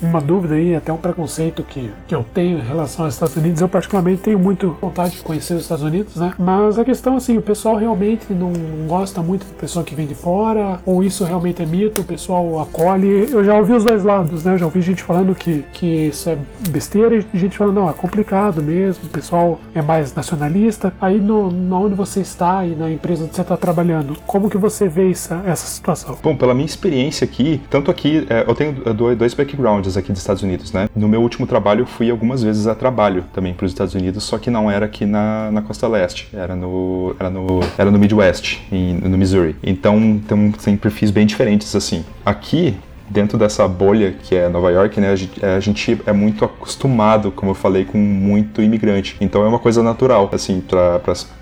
uma 0.03 0.21
dúvida 0.21 0.55
aí, 0.55 0.75
até 0.75 0.93
um 0.93 0.97
preconceito 0.97 1.63
que, 1.63 1.91
que 2.07 2.15
eu 2.15 2.25
tenho 2.35 2.59
em 2.59 2.63
relação 2.63 3.05
aos 3.05 3.15
Estados 3.15 3.37
Unidos. 3.37 3.61
Eu, 3.61 3.69
particularmente, 3.69 4.23
tenho 4.23 4.39
muito 4.39 4.77
vontade 4.81 5.17
de 5.17 5.23
conhecer 5.23 5.55
os 5.55 5.63
Estados 5.63 5.85
Unidos, 5.85 6.17
né? 6.17 6.33
Mas 6.39 6.79
a 6.79 6.85
questão, 6.85 7.17
assim, 7.17 7.37
o 7.37 7.43
pessoal 7.43 7.77
realmente 7.77 8.33
não 8.33 8.53
gosta 8.87 9.23
muito 9.23 9.47
de 9.47 9.53
pessoa 9.53 9.85
que 9.85 9.95
vem 9.95 10.07
de 10.07 10.15
fora, 10.15 10.81
ou 10.85 11.03
isso 11.03 11.25
realmente 11.25 11.63
é 11.63 11.67
mito, 11.67 12.01
o 12.01 12.05
pessoal 12.05 12.61
acolhe. 12.61 13.29
Eu 13.31 13.45
já 13.45 13.55
ouvi 13.55 13.73
os 13.73 13.85
dois 13.85 14.05
lados, 14.05 14.45
né? 14.45 14.57
Já 14.57 14.65
ouvi 14.65 14.81
gente 14.81 15.03
falando 15.03 15.35
que, 15.35 15.65
que 15.73 16.09
isso 16.09 16.29
é 16.29 16.39
besteira 16.71 17.25
e 17.33 17.39
gente 17.39 17.57
falando, 17.57 17.77
não, 17.77 17.91
é 17.91 17.93
complicado 17.93 18.63
mesmo, 18.63 19.05
o 19.07 19.09
pessoal 19.09 19.61
é 19.75 19.83
mais 19.83 20.15
nacionalista. 20.15 20.93
Aí, 21.01 21.21
no, 21.21 21.51
no 21.51 21.85
onde 21.85 21.95
você 21.95 22.21
está 22.21 22.65
e 22.67 22.75
na 22.75 22.91
empresa 22.91 23.25
onde 23.25 23.35
você 23.35 23.43
está 23.43 23.57
trabalhando, 23.57 24.17
como 24.27 24.51
que 24.51 24.59
você 24.59 24.89
vê 24.89 25.11
essa, 25.11 25.43
essa 25.47 25.67
situação? 25.67 26.19
Bom, 26.23 26.37
pela 26.37 26.55
minha 26.55 26.67
experiência 26.67 27.25
aqui, 27.25 27.61
tanto 27.71 27.91
aqui, 27.91 28.27
é, 28.29 28.45
eu 28.47 28.55
tenho 28.55 28.73
dois 29.17 29.35
backgrounds 29.35 29.90
aqui 29.97 30.13
dos 30.13 30.21
Estados 30.21 30.43
Unidos, 30.43 30.73
né? 30.73 30.89
No 30.95 31.09
meu 31.09 31.21
último 31.21 31.47
trabalho, 31.47 31.83
eu 31.83 31.87
fui 31.87 32.11
algumas 32.11 32.43
vezes 32.43 32.67
a 32.67 32.75
trabalho 32.75 33.25
também 33.33 33.55
para 33.55 33.65
os 33.65 33.73
Estados 33.73 33.95
Unidos, 33.95 34.25
só 34.25 34.39
que 34.39 34.51
não 34.51 34.71
era 34.71 34.87
aqui 34.87 35.05
na, 35.07 35.51
na 35.51 35.63
costa 35.63 35.87
leste, 35.89 36.29
era 36.33 36.55
no, 36.55 37.15
era 37.19 37.31
no, 37.31 37.61
era 37.79 37.91
no 37.91 37.99
Midwest, 37.99 38.59
em, 38.71 38.95
no 38.95 39.17
Missouri. 39.17 39.57
Então, 39.63 39.99
então, 39.99 40.53
tem 40.53 40.77
perfis 40.77 41.11
bem 41.11 41.27
diferentes, 41.27 41.75
assim. 41.75 42.05
Aqui, 42.25 42.77
dentro 43.11 43.37
dessa 43.37 43.67
bolha 43.67 44.13
que 44.23 44.35
é 44.35 44.49
Nova 44.49 44.71
York, 44.71 45.01
né, 45.01 45.11
a 45.11 45.17
gente, 45.17 45.45
a 45.45 45.61
gente 45.61 46.01
é 46.07 46.13
muito 46.13 46.45
acostumado, 46.45 47.31
como 47.31 47.51
eu 47.51 47.55
falei, 47.55 47.85
com 47.85 47.99
muito 47.99 48.63
imigrante. 48.63 49.17
Então 49.21 49.45
é 49.45 49.49
uma 49.49 49.59
coisa 49.59 49.83
natural, 49.83 50.31
assim, 50.33 50.61
para 50.61 51.01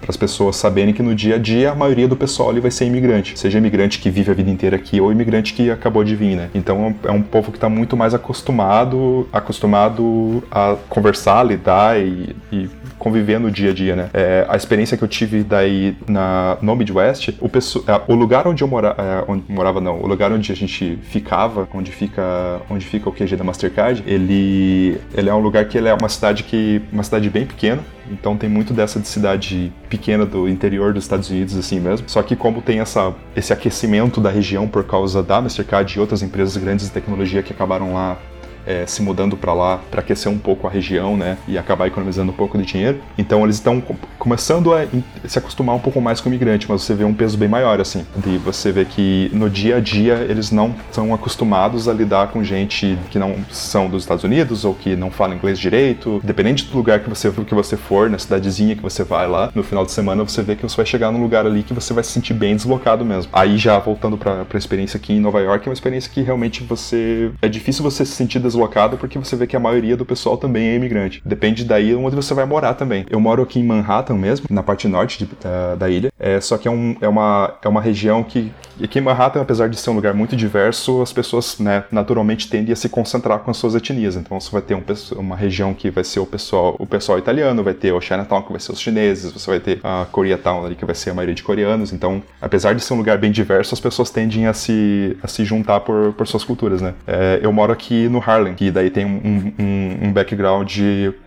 as 0.09 0.17
pessoas 0.17 0.57
saberem 0.57 0.95
que 0.95 1.03
no 1.03 1.15
dia 1.15 1.37
a 1.37 1.39
dia 1.39 1.71
a 1.73 1.75
maioria 1.75 2.09
do 2.09 2.17
pessoal 2.17 2.51
ali 2.51 2.61
vai 2.61 2.71
ser 2.71 2.87
imigrante, 2.87 3.39
seja 3.39 3.59
imigrante 3.59 3.99
que 3.99 4.11
vive 4.11 4.31
a 4.31 4.35
vida 4.35 4.51
inteira 4.51 4.77
aqui 4.77 5.01
ou 5.01 5.13
imigrante 5.13 5.53
que 5.53 5.71
acabou 5.71 6.03
de 6.03 6.17
vir, 6.17 6.37
né? 6.37 6.51
Então 6.55 6.95
é 7.05 7.11
um 7.11 7.23
povo 7.23 7.51
que 7.51 7.59
está 7.59 7.69
muito 7.69 7.97
mais 7.97 8.15
acostumado, 8.15 9.29
acostumado 9.33 10.43
a 10.51 10.77
conversar, 10.89 11.45
lidar 11.45 12.01
e, 12.01 12.35
e 12.51 12.69
conviver 12.99 13.39
no 13.39 13.51
dia 13.51 13.71
a 13.71 13.75
dia, 13.75 13.97
né? 13.97 14.11
É, 14.13 14.47
a 14.49 14.57
experiência 14.57 14.97
que 14.97 15.05
eu 15.05 15.09
tive 15.09 15.43
daí 15.43 15.97
na, 16.07 16.59
no 16.61 16.75
Midwest, 16.75 17.35
o, 17.41 17.49
pessoa, 17.49 17.85
é, 17.87 18.13
o 18.13 18.15
lugar 18.15 18.47
onde 18.47 18.63
eu 18.63 18.69
mora, 18.69 18.95
é, 18.99 19.25
onde 19.31 19.45
morava, 19.49 19.81
não, 19.81 20.01
o 20.01 20.07
lugar 20.07 20.33
onde 20.33 20.51
a 20.51 20.57
gente 20.57 20.99
ficava, 21.03 21.58
onde 21.73 21.91
fica, 21.91 22.61
onde 22.69 22.85
fica 22.85 23.09
o 23.09 23.13
QG 23.13 23.37
da 23.37 23.45
Mastercard, 23.45 24.03
ele, 24.07 25.01
ele 25.15 25.29
é 25.29 25.35
um 25.35 25.41
lugar 25.41 25.65
que 25.67 25.79
ele 25.79 25.89
é 25.89 25.95
uma 25.95 26.09
cidade 26.09 26.43
que, 26.43 26.83
uma 26.93 27.03
cidade 27.03 27.31
bem 27.31 27.47
pequena, 27.47 27.83
então 28.11 28.37
tem 28.37 28.49
muito 28.49 28.73
dessa 28.73 29.01
de 29.01 29.09
cidade 29.09 29.73
pequena 29.89 30.25
do 30.25 30.49
interior 30.49 30.93
dos 30.93 31.05
Estados 31.05 31.31
Unidos, 31.31 31.57
assim 31.57 31.81
mesmo. 31.81 32.09
Só 32.09 32.23
que 32.23 32.35
como 32.37 32.63
tem 32.63 32.81
essa, 32.81 33.15
esse 33.37 33.53
aquecimento 33.53 34.21
da 34.21 34.31
região 34.31 34.67
por 34.67 34.85
causa 34.85 35.23
da 35.23 35.41
Mastercard 35.41 35.97
e 35.97 36.01
outras 36.01 36.23
empresas 36.23 36.57
grandes 36.57 36.87
de 36.87 36.93
tecnologia 36.93 37.43
que 37.43 37.53
acabaram 37.53 37.95
lá 37.95 38.17
é, 38.69 38.87
se 38.87 39.01
mudando 39.01 39.35
para 39.35 39.55
lá 39.55 39.81
para 39.91 40.01
aquecer 40.01 40.31
um 40.31 40.37
pouco 40.37 40.67
a 40.67 40.71
região, 40.71 41.17
né, 41.17 41.39
e 41.49 41.57
acabar 41.57 41.87
economizando 41.87 42.31
um 42.31 42.35
pouco 42.35 42.59
de 42.59 42.65
dinheiro. 42.65 43.01
Então 43.17 43.43
eles 43.43 43.57
estão 43.57 43.83
começando 44.19 44.75
a 44.75 44.87
se 45.27 45.39
acostumar 45.39 45.75
um 45.75 45.79
pouco 45.79 46.01
mais 46.01 46.21
com 46.21 46.29
o 46.29 46.33
imigrante, 46.33 46.67
mas 46.69 46.83
você 46.83 46.95
vê 46.95 47.05
um 47.05 47.15
peso 47.15 47.39
bem 47.39 47.49
maior, 47.49 47.81
assim. 47.81 48.05
De 48.15 48.37
você 48.37 48.71
vê 48.71 48.85
que 48.85 49.31
no 49.33 49.49
dia 49.49 49.77
a 49.77 49.81
dia 49.81 50.27
eles 50.29 50.51
não 50.51 50.75
são 50.93 51.15
acostumados 51.15 51.89
a 51.89 51.95
lidar 51.95 52.29
com 52.29 52.45
gente 52.45 52.99
que 53.11 53.19
não 53.19 53.37
são 53.51 53.89
dos 53.89 54.03
Estados 54.03 54.25
Unidos 54.25 54.67
ou 54.67 54.75
que 54.75 54.95
não 54.95 55.11
fala 55.11 55.35
inglês 55.35 55.59
direito. 55.59 56.21
Dependente 56.23 56.67
do 56.67 56.77
lugar 56.77 57.01
que 57.01 57.09
você, 57.09 57.31
que 57.31 57.55
você 57.55 57.77
for, 57.77 58.11
na 58.11 58.19
cidadezinha 58.19 58.77
que 58.77 58.83
você 58.83 59.03
vai 59.03 59.27
lá, 59.27 59.51
no 59.55 59.63
final 59.63 59.87
de 59.87 59.93
semana 59.93 60.23
você 60.23 60.43
vê 60.43 60.55
que 60.55 60.63
você 60.63 60.77
vai 60.77 60.85
chegar 60.85 61.11
num 61.11 61.23
lugar 61.23 61.47
ali 61.47 61.63
que 61.63 61.73
você 61.73 61.95
vai 61.95 62.05
se 62.05 62.11
sentir 62.11 62.35
bem 62.35 62.55
deslocado 62.55 63.05
mesmo. 63.05 63.31
Aí 63.33 63.57
já 63.57 63.79
voltando 63.79 64.19
para 64.19 64.45
a 64.53 64.59
experiência 64.59 64.99
aqui 64.99 65.15
em 65.15 65.21
Nova 65.21 65.41
York, 65.41 65.67
é 65.67 65.71
uma 65.71 65.75
experiência 65.75 66.11
que 66.13 66.21
realmente 66.21 66.63
você. 66.63 67.31
É 67.41 67.49
difícil 67.49 67.83
você 67.83 68.05
se 68.05 68.13
sentir 68.13 68.39
deslocado 68.39 68.58
deslocado 68.59 68.99
porque 68.99 69.19
você 69.19 69.37
vê 69.37 69.47
que 69.47 69.57
a 69.57 69.61
maioria 69.61 69.97
do 69.97 70.05
pessoal 70.05 70.37
também 70.37 70.69
é 70.69 70.75
imigrante. 70.75 71.23
Depende 71.25 71.65
daí 71.65 71.95
onde 71.95 72.17
você 72.17 72.35
vai 72.35 72.45
morar 72.45 72.75
também. 72.75 73.07
Eu 73.09 73.21
moro 73.21 73.43
aqui 73.43 73.61
em 73.61 73.65
Manhattan 73.65 74.17
mesmo, 74.17 74.47
na 74.51 74.63
parte 74.63 74.89
norte 74.89 75.25
de, 75.25 75.25
uh, 75.25 75.77
da 75.77 75.89
ilha, 75.89 76.13
é, 76.19 76.41
só 76.41 76.59
que 76.59 76.67
é, 76.67 76.71
um, 76.71 76.97
é, 77.01 77.09
uma, 77.09 77.55
é 77.63 77.69
uma 77.69 77.81
região 77.81 78.23
que 78.23 78.53
E 78.81 78.85
aqui 78.85 78.99
em 78.99 79.03
Manhattan, 79.03 79.41
apesar 79.41 79.69
de 79.69 79.77
ser 79.77 79.91
um 79.91 79.95
lugar 79.95 80.15
muito 80.15 80.37
diverso, 80.37 81.03
as 81.03 81.13
pessoas 81.13 81.59
né, 81.59 81.85
naturalmente 81.91 82.49
tendem 82.49 82.73
a 82.73 82.77
se 82.77 82.89
concentrar 82.89 83.41
com 83.41 83.51
as 83.51 83.57
suas 83.57 83.75
etnias. 83.75 84.15
Então 84.15 84.39
você 84.39 84.51
vai 84.51 84.63
ter 84.63 84.75
um, 84.75 84.83
uma 85.17 85.37
região 85.37 85.75
que 85.75 85.91
vai 85.91 86.05
ser 86.05 86.21
o 86.21 86.27
pessoal, 86.27 86.77
o 86.79 86.87
pessoal 86.87 87.19
italiano, 87.19 87.65
vai 87.65 87.75
ter 87.75 87.93
o 87.93 88.01
Chinatown 88.01 88.43
que 88.43 88.53
vai 88.53 88.61
ser 88.61 88.73
os 88.73 88.81
chineses, 88.81 89.33
você 89.33 89.51
vai 89.51 89.61
ter 89.61 89.81
a 89.83 90.07
Koreatown 90.11 90.67
ali 90.67 90.75
que 90.75 90.85
vai 90.85 90.95
ser 90.95 91.11
a 91.11 91.15
maioria 91.15 91.35
de 91.35 91.43
coreanos. 91.43 91.93
Então, 91.93 92.23
apesar 92.41 92.75
de 92.75 92.83
ser 92.83 92.95
um 92.95 92.99
lugar 92.99 93.19
bem 93.19 93.33
diverso, 93.33 93.75
as 93.75 93.81
pessoas 93.81 94.11
tendem 94.11 94.47
a 94.47 94.53
se, 94.53 95.17
a 95.23 95.27
se 95.27 95.45
juntar 95.45 95.81
por, 95.81 96.13
por 96.13 96.27
suas 96.27 96.45
culturas, 96.45 96.81
né? 96.81 96.95
É, 97.07 97.41
eu 97.43 97.53
moro 97.53 97.73
aqui 97.73 98.09
no 98.09 98.19
Harlem, 98.19 98.55
que 98.55 98.71
daí 98.71 98.91
tem 98.91 99.05
um, 99.05 99.53
um, 99.59 100.09
um 100.09 100.13
background 100.13 100.79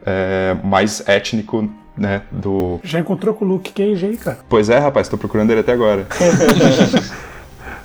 é, 0.05 0.55
mais 0.63 1.07
étnico 1.07 1.69
né, 1.97 2.21
do... 2.31 2.79
Já 2.83 2.99
encontrou 2.99 3.33
com 3.35 3.43
o 3.43 3.47
Luke 3.47 3.71
Cage 3.71 4.05
aí, 4.05 4.17
cara? 4.17 4.39
Pois 4.47 4.69
é, 4.69 4.77
rapaz, 4.77 5.09
tô 5.09 5.17
procurando 5.17 5.51
ele 5.51 5.59
até 5.59 5.73
agora. 5.73 6.07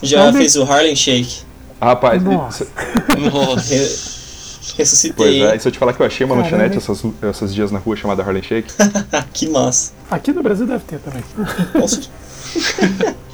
Já 0.03 0.33
fez 0.33 0.57
o 0.57 0.65
Harlem 0.65 0.97
Shake. 0.97 1.43
Ah, 1.81 1.87
rapaz, 1.87 2.23
Nossa. 2.23 2.67
Nossa. 3.33 4.17
Ressuscitei. 4.77 5.41
Pois 5.41 5.53
é, 5.53 5.57
e 5.57 5.61
se 5.61 5.69
eu 5.69 5.73
te 5.73 5.79
falar 5.79 5.93
que 5.93 6.03
eu 6.03 6.07
achei 6.07 6.27
uma 6.27 6.35
lanchonete 6.35 6.77
essas, 6.77 7.03
esses 7.23 7.55
dias 7.55 7.71
na 7.71 7.79
rua 7.79 7.97
chamada 7.97 8.23
Harlem 8.23 8.43
Shake? 8.43 8.73
que 9.33 9.49
massa. 9.49 9.93
Aqui 10.11 10.33
no 10.33 10.43
Brasil 10.43 10.67
deve 10.67 10.85
ter 10.85 10.99
também. 10.99 11.23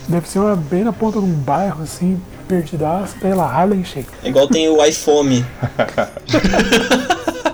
Deve 0.09 0.29
ser 0.29 0.41
uma, 0.41 0.57
bem 0.57 0.83
na 0.83 0.93
ponta 0.93 1.21
de 1.21 1.25
um 1.25 1.33
bairro, 1.33 1.85
assim, 1.85 2.21
perdidaço, 2.49 3.15
pela 3.21 3.45
Harlem 3.45 3.85
Shake. 3.85 4.09
É 4.25 4.29
igual 4.29 4.49
tem 4.49 4.69
o 4.69 4.85
iFome. 4.87 5.47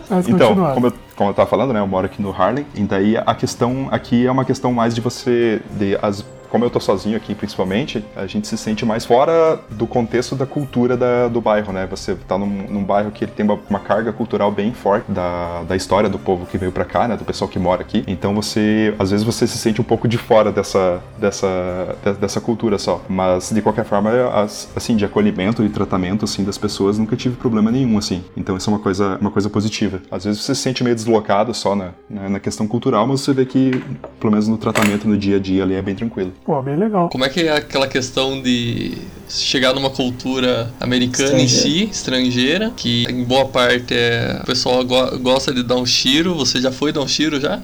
Mas 0.08 0.26
Então, 0.26 0.54
como 0.74 0.86
eu, 0.86 0.92
como 1.14 1.30
eu 1.30 1.34
tava 1.34 1.48
falando, 1.48 1.74
né, 1.74 1.80
eu 1.80 1.86
moro 1.86 2.06
aqui 2.06 2.22
no 2.22 2.30
Harlem, 2.30 2.66
e 2.74 2.82
daí 2.82 3.16
a 3.18 3.34
questão 3.34 3.88
aqui 3.90 4.26
é 4.26 4.30
uma 4.30 4.46
questão 4.46 4.72
mais 4.72 4.94
de 4.94 5.00
você, 5.00 5.60
de 5.78 5.96
as 6.00 6.24
como 6.50 6.64
eu 6.64 6.70
tô 6.70 6.80
sozinho 6.80 7.16
aqui, 7.16 7.34
principalmente, 7.34 8.04
a 8.16 8.26
gente 8.26 8.46
se 8.48 8.56
sente 8.56 8.84
mais 8.84 9.04
fora 9.04 9.60
do 9.70 9.86
contexto 9.86 10.34
da 10.34 10.46
cultura 10.46 10.96
da, 10.96 11.28
do 11.28 11.40
bairro, 11.40 11.72
né? 11.72 11.86
Você 11.90 12.14
tá 12.14 12.38
num, 12.38 12.46
num 12.46 12.84
bairro 12.84 13.10
que 13.10 13.24
ele 13.24 13.32
tem 13.32 13.44
uma, 13.44 13.58
uma, 13.68 13.78
carga 13.78 14.12
cultural 14.12 14.50
bem 14.50 14.72
forte 14.72 15.10
da, 15.10 15.62
da 15.62 15.76
história 15.76 16.08
do 16.08 16.18
povo 16.18 16.46
que 16.46 16.58
veio 16.58 16.72
para 16.72 16.84
cá, 16.84 17.08
né? 17.08 17.16
Do 17.16 17.24
pessoal 17.24 17.48
que 17.48 17.58
mora 17.58 17.82
aqui. 17.82 18.04
Então 18.06 18.34
você, 18.34 18.94
às 18.98 19.10
vezes 19.10 19.24
você 19.24 19.46
se 19.46 19.58
sente 19.58 19.80
um 19.80 19.84
pouco 19.84 20.08
de 20.08 20.18
fora 20.18 20.50
dessa, 20.50 21.00
dessa, 21.18 21.96
dessa 22.20 22.40
cultura 22.40 22.78
só. 22.78 23.02
Mas, 23.08 23.50
de 23.50 23.62
qualquer 23.62 23.84
forma, 23.84 24.10
as, 24.34 24.70
assim, 24.76 24.96
de 24.96 25.04
acolhimento 25.04 25.64
e 25.64 25.68
tratamento, 25.68 26.24
assim, 26.24 26.44
das 26.44 26.58
pessoas, 26.58 26.98
nunca 26.98 27.16
tive 27.16 27.36
problema 27.36 27.70
nenhum, 27.70 27.98
assim. 27.98 28.24
Então 28.36 28.56
isso 28.56 28.68
é 28.68 28.72
uma 28.72 28.80
coisa, 28.80 29.18
uma 29.20 29.30
coisa 29.30 29.48
positiva. 29.48 30.00
Às 30.10 30.24
vezes 30.24 30.42
você 30.42 30.54
se 30.54 30.60
sente 30.62 30.82
meio 30.82 30.94
deslocado 30.94 31.54
só 31.54 31.74
na, 31.74 31.90
na, 32.08 32.28
na 32.28 32.40
questão 32.40 32.66
cultural, 32.66 33.06
mas 33.06 33.20
você 33.20 33.32
vê 33.32 33.44
que, 33.44 33.70
pelo 34.18 34.32
menos 34.32 34.48
no 34.48 34.58
tratamento, 34.58 35.08
no 35.08 35.16
dia 35.16 35.36
a 35.36 35.40
dia 35.40 35.62
ali, 35.62 35.74
é 35.74 35.82
bem 35.82 35.94
tranquilo. 35.94 36.32
Pô, 36.48 36.62
bem 36.62 36.76
legal. 36.76 37.10
Como 37.10 37.26
é 37.26 37.28
que 37.28 37.42
é 37.42 37.54
aquela 37.54 37.86
questão 37.86 38.40
de 38.40 38.96
chegar 39.28 39.74
numa 39.74 39.90
cultura 39.90 40.72
americana 40.80 41.38
em 41.38 41.46
si, 41.46 41.90
estrangeira, 41.90 42.72
que 42.74 43.04
em 43.04 43.22
boa 43.22 43.44
parte 43.44 43.92
é, 43.92 44.38
o 44.42 44.46
pessoal 44.46 44.82
go 44.82 45.18
gosta 45.18 45.52
de 45.52 45.62
dar 45.62 45.76
um 45.76 45.84
tiro. 45.84 46.34
Você 46.36 46.58
já 46.58 46.72
foi 46.72 46.90
dar 46.90 47.02
um 47.02 47.04
tiro 47.04 47.38
já? 47.38 47.60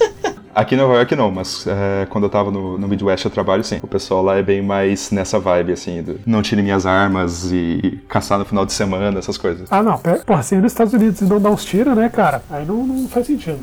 Aqui 0.54 0.74
em 0.74 0.78
Nova 0.78 0.96
York 0.96 1.16
não, 1.16 1.30
mas 1.30 1.66
é, 1.66 2.04
quando 2.10 2.24
eu 2.24 2.28
tava 2.28 2.50
no, 2.50 2.76
no 2.76 2.86
Midwest 2.86 3.24
eu 3.24 3.30
trabalho 3.30 3.64
sim. 3.64 3.78
O 3.82 3.86
pessoal 3.86 4.22
lá 4.22 4.36
é 4.36 4.42
bem 4.42 4.60
mais 4.60 5.10
nessa 5.10 5.38
vibe, 5.38 5.72
assim, 5.72 6.02
do 6.02 6.20
não 6.26 6.42
tire 6.42 6.60
minhas 6.60 6.84
armas 6.84 7.50
e 7.50 7.98
caçar 8.10 8.38
no 8.38 8.44
final 8.44 8.66
de 8.66 8.74
semana, 8.74 9.18
essas 9.18 9.38
coisas. 9.38 9.68
Ah, 9.70 9.82
não, 9.82 9.96
pera, 9.96 10.18
porra, 10.18 10.42
se 10.42 10.54
ir 10.54 10.60
nos 10.60 10.72
Estados 10.72 10.92
Unidos 10.92 11.22
e 11.22 11.24
não 11.24 11.40
dar 11.40 11.50
uns 11.50 11.64
tiros, 11.64 11.96
né, 11.96 12.10
cara? 12.10 12.42
Aí 12.50 12.66
não, 12.66 12.86
não 12.86 13.08
faz 13.08 13.26
sentido. 13.26 13.60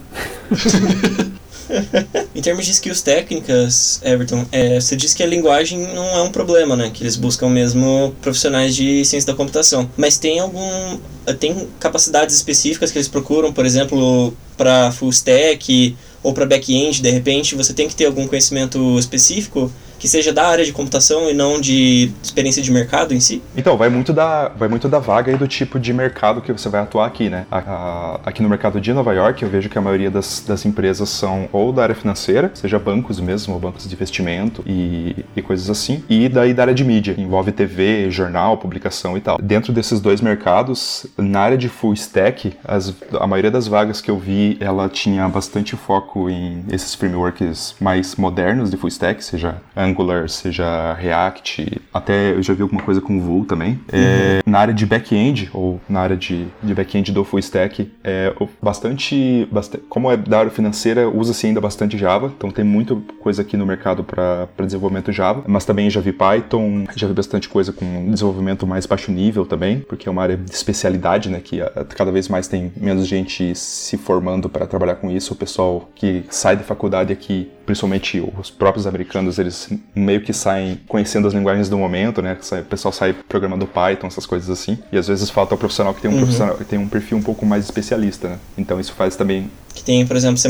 em 2.36 2.42
termos 2.42 2.66
de 2.66 2.72
skills 2.72 3.02
técnicas, 3.02 4.00
Everton, 4.04 4.46
é, 4.52 4.80
você 4.80 4.96
disse 4.96 5.16
que 5.16 5.24
a 5.24 5.26
linguagem 5.26 5.80
não 5.94 6.18
é 6.18 6.22
um 6.22 6.32
problema, 6.32 6.76
né? 6.76 6.92
Que 6.94 7.04
eles 7.04 7.16
buscam 7.16 7.50
mesmo 7.50 8.16
profissionais 8.22 8.76
de 8.76 9.04
ciência 9.06 9.32
da 9.32 9.38
computação. 9.38 9.90
Mas 9.98 10.18
tem 10.18 10.40
algum. 10.40 11.00
Tem 11.40 11.68
capacidades 11.80 12.36
específicas 12.36 12.92
que 12.92 12.98
eles 12.98 13.08
procuram, 13.08 13.52
por 13.52 13.66
exemplo, 13.66 14.36
para 14.56 14.92
full 14.92 15.10
stack 15.10 15.96
ou 16.22 16.34
para 16.34 16.46
back-end, 16.46 17.04
de 17.04 17.10
repente, 17.12 17.54
você 17.54 17.72
tem 17.72 17.88
que 17.88 17.96
ter 17.96 18.06
algum 18.06 18.28
conhecimento 18.28 18.98
específico 18.98 19.72
que 20.06 20.10
seja 20.10 20.32
da 20.32 20.48
área 20.48 20.64
de 20.64 20.72
computação 20.72 21.32
e 21.32 21.34
não 21.34 21.60
de 21.60 22.12
experiência 22.22 22.62
de 22.62 22.72
mercado 22.72 23.12
em 23.12 23.20
si? 23.20 23.42
Então, 23.58 23.76
vai 23.76 23.90
muito 23.90 24.14
da, 24.14 24.50
vai 24.50 24.70
muito 24.70 24.88
da 24.88 25.00
vaga 25.00 25.32
e 25.32 25.36
do 25.36 25.48
tipo 25.48 25.80
de 25.80 25.92
mercado 25.92 26.44
que 26.44 26.52
você 26.52 26.70
vai 26.70 26.82
atuar 26.82 27.08
aqui, 27.08 27.28
né? 27.28 27.48
A, 27.50 27.58
a, 27.58 28.20
aqui 28.24 28.44
no 28.44 28.48
mercado 28.48 28.80
de 28.80 28.94
Nova 28.94 29.12
York, 29.14 29.42
eu 29.42 29.50
vejo 29.50 29.68
que 29.68 29.80
a 29.80 29.82
maioria 29.82 30.12
das, 30.12 30.44
das 30.48 30.64
empresas 30.64 31.10
são 31.10 31.50
ou 31.52 31.74
da 31.74 31.82
área 31.82 31.96
financeira, 31.96 32.52
seja 32.54 32.78
bancos 32.78 33.20
mesmo, 33.20 33.56
ou 33.56 33.60
bancos 33.60 33.90
de 33.90 33.96
investimento 33.96 34.64
e, 34.68 35.26
e 35.36 35.42
coisas 35.42 35.72
assim, 35.72 36.04
e 36.08 36.30
daí 36.30 36.54
da 36.54 36.62
área 36.62 36.76
de 36.76 36.84
mídia, 36.84 37.16
que 37.16 37.22
envolve 37.22 37.52
TV, 37.52 38.12
jornal, 38.12 38.60
publicação 38.60 39.18
e 39.18 39.22
tal. 39.22 39.40
Dentro 39.42 39.74
desses 39.74 40.00
dois 40.00 40.22
mercados, 40.22 41.08
na 41.18 41.40
área 41.40 41.58
de 41.58 41.68
full 41.68 41.96
stack, 41.96 42.54
as, 42.64 42.94
a 43.20 43.26
maioria 43.26 43.50
das 43.50 43.68
vagas 43.68 44.02
que 44.02 44.12
eu 44.12 44.20
vi, 44.20 44.56
ela 44.60 44.88
tinha 44.88 45.28
bastante 45.28 45.76
foco 45.76 46.30
em 46.30 46.64
esses 46.70 46.94
frameworks 46.94 47.74
mais 47.80 48.16
modernos 48.16 48.70
de 48.70 48.78
full 48.78 48.90
stack, 48.90 49.24
seja 49.24 49.56
Angular, 49.76 49.95
seja 50.28 50.94
React, 50.94 51.82
até 51.94 52.32
eu 52.32 52.44
já 52.44 52.54
vi 52.54 52.62
alguma 52.62 52.82
coisa 52.82 53.02
com 53.02 53.20
Vue 53.20 53.46
também. 53.46 53.80
É, 53.92 54.42
na 54.46 54.60
área 54.60 54.74
de 54.74 54.86
back-end, 54.86 55.50
ou 55.54 55.80
na 55.88 56.02
área 56.02 56.18
de, 56.18 56.48
de 56.62 56.74
back-end 56.74 57.12
do 57.12 57.24
full 57.24 57.40
stack, 57.40 57.92
é 58.04 58.34
bastante, 58.62 59.48
bastante 59.52 59.84
como 59.90 60.12
é 60.12 60.18
da 60.18 60.40
área 60.40 60.52
financeira, 60.52 61.10
usa-se 61.10 61.48
ainda 61.48 61.62
bastante 61.62 61.98
Java, 61.98 62.32
então 62.36 62.52
tem 62.52 62.66
muita 62.66 62.96
coisa 63.20 63.42
aqui 63.42 63.58
no 63.58 63.66
mercado 63.66 64.04
para 64.04 64.48
desenvolvimento 64.60 65.12
Java, 65.12 65.44
mas 65.48 65.66
também 65.66 65.90
já 65.90 66.02
vi 66.02 66.12
Python, 66.12 66.86
já 66.96 67.08
vi 67.08 67.14
bastante 67.14 67.50
coisa 67.50 67.72
com 67.72 68.10
desenvolvimento 68.10 68.66
mais 68.66 68.86
baixo 68.86 69.12
nível 69.12 69.46
também, 69.46 69.80
porque 69.80 70.08
é 70.08 70.12
uma 70.12 70.22
área 70.22 70.38
de 70.38 70.52
especialidade, 70.52 71.30
né, 71.30 71.40
que 71.40 71.60
cada 71.96 72.12
vez 72.12 72.28
mais 72.28 72.48
tem 72.48 72.72
menos 72.76 73.08
gente 73.08 73.56
se 73.56 73.98
formando 73.98 74.50
para 74.50 74.66
trabalhar 74.66 74.96
com 74.96 75.10
isso, 75.10 75.34
o 75.34 75.38
pessoal 75.38 75.90
que 75.96 76.24
sai 76.30 76.56
da 76.56 76.64
faculdade 76.64 77.12
aqui 77.12 77.50
principalmente 77.66 78.24
os 78.38 78.50
próprios 78.50 78.88
americanos, 78.88 79.40
eles 79.40 79.70
meio 79.94 80.22
que 80.22 80.34
saem 80.34 80.80
conhecendo 80.88 81.28
as 81.28 81.34
linguagens 81.34 81.70
do 81.70 81.78
momento, 81.78 82.22
né? 82.22 82.38
O 82.52 82.64
pessoal 82.64 82.92
sai 82.92 83.14
programando 83.14 83.66
Python, 83.66 84.08
essas 84.08 84.26
coisas 84.26 84.50
assim. 84.50 84.78
E 84.92 84.98
às 84.98 85.08
vezes 85.08 85.30
falta 85.30 85.56
o 85.56 85.58
profissional 85.58 85.94
que 85.94 86.02
tem 86.02 86.10
um 86.10 86.14
uhum. 86.14 86.20
profissional 86.22 86.56
que 86.56 86.66
tem 86.66 86.80
um 86.80 86.88
perfil 86.88 87.18
um 87.18 87.24
pouco 87.24 87.46
mais 87.46 87.66
especialista, 87.66 88.30
né? 88.30 88.40
Então 88.58 88.80
isso 88.80 88.94
faz 88.94 89.16
também 89.16 89.50
que 89.76 89.84
tem, 89.84 90.08
por 90.08 90.16
exemplo, 90.16 90.38
C++ 90.38 90.50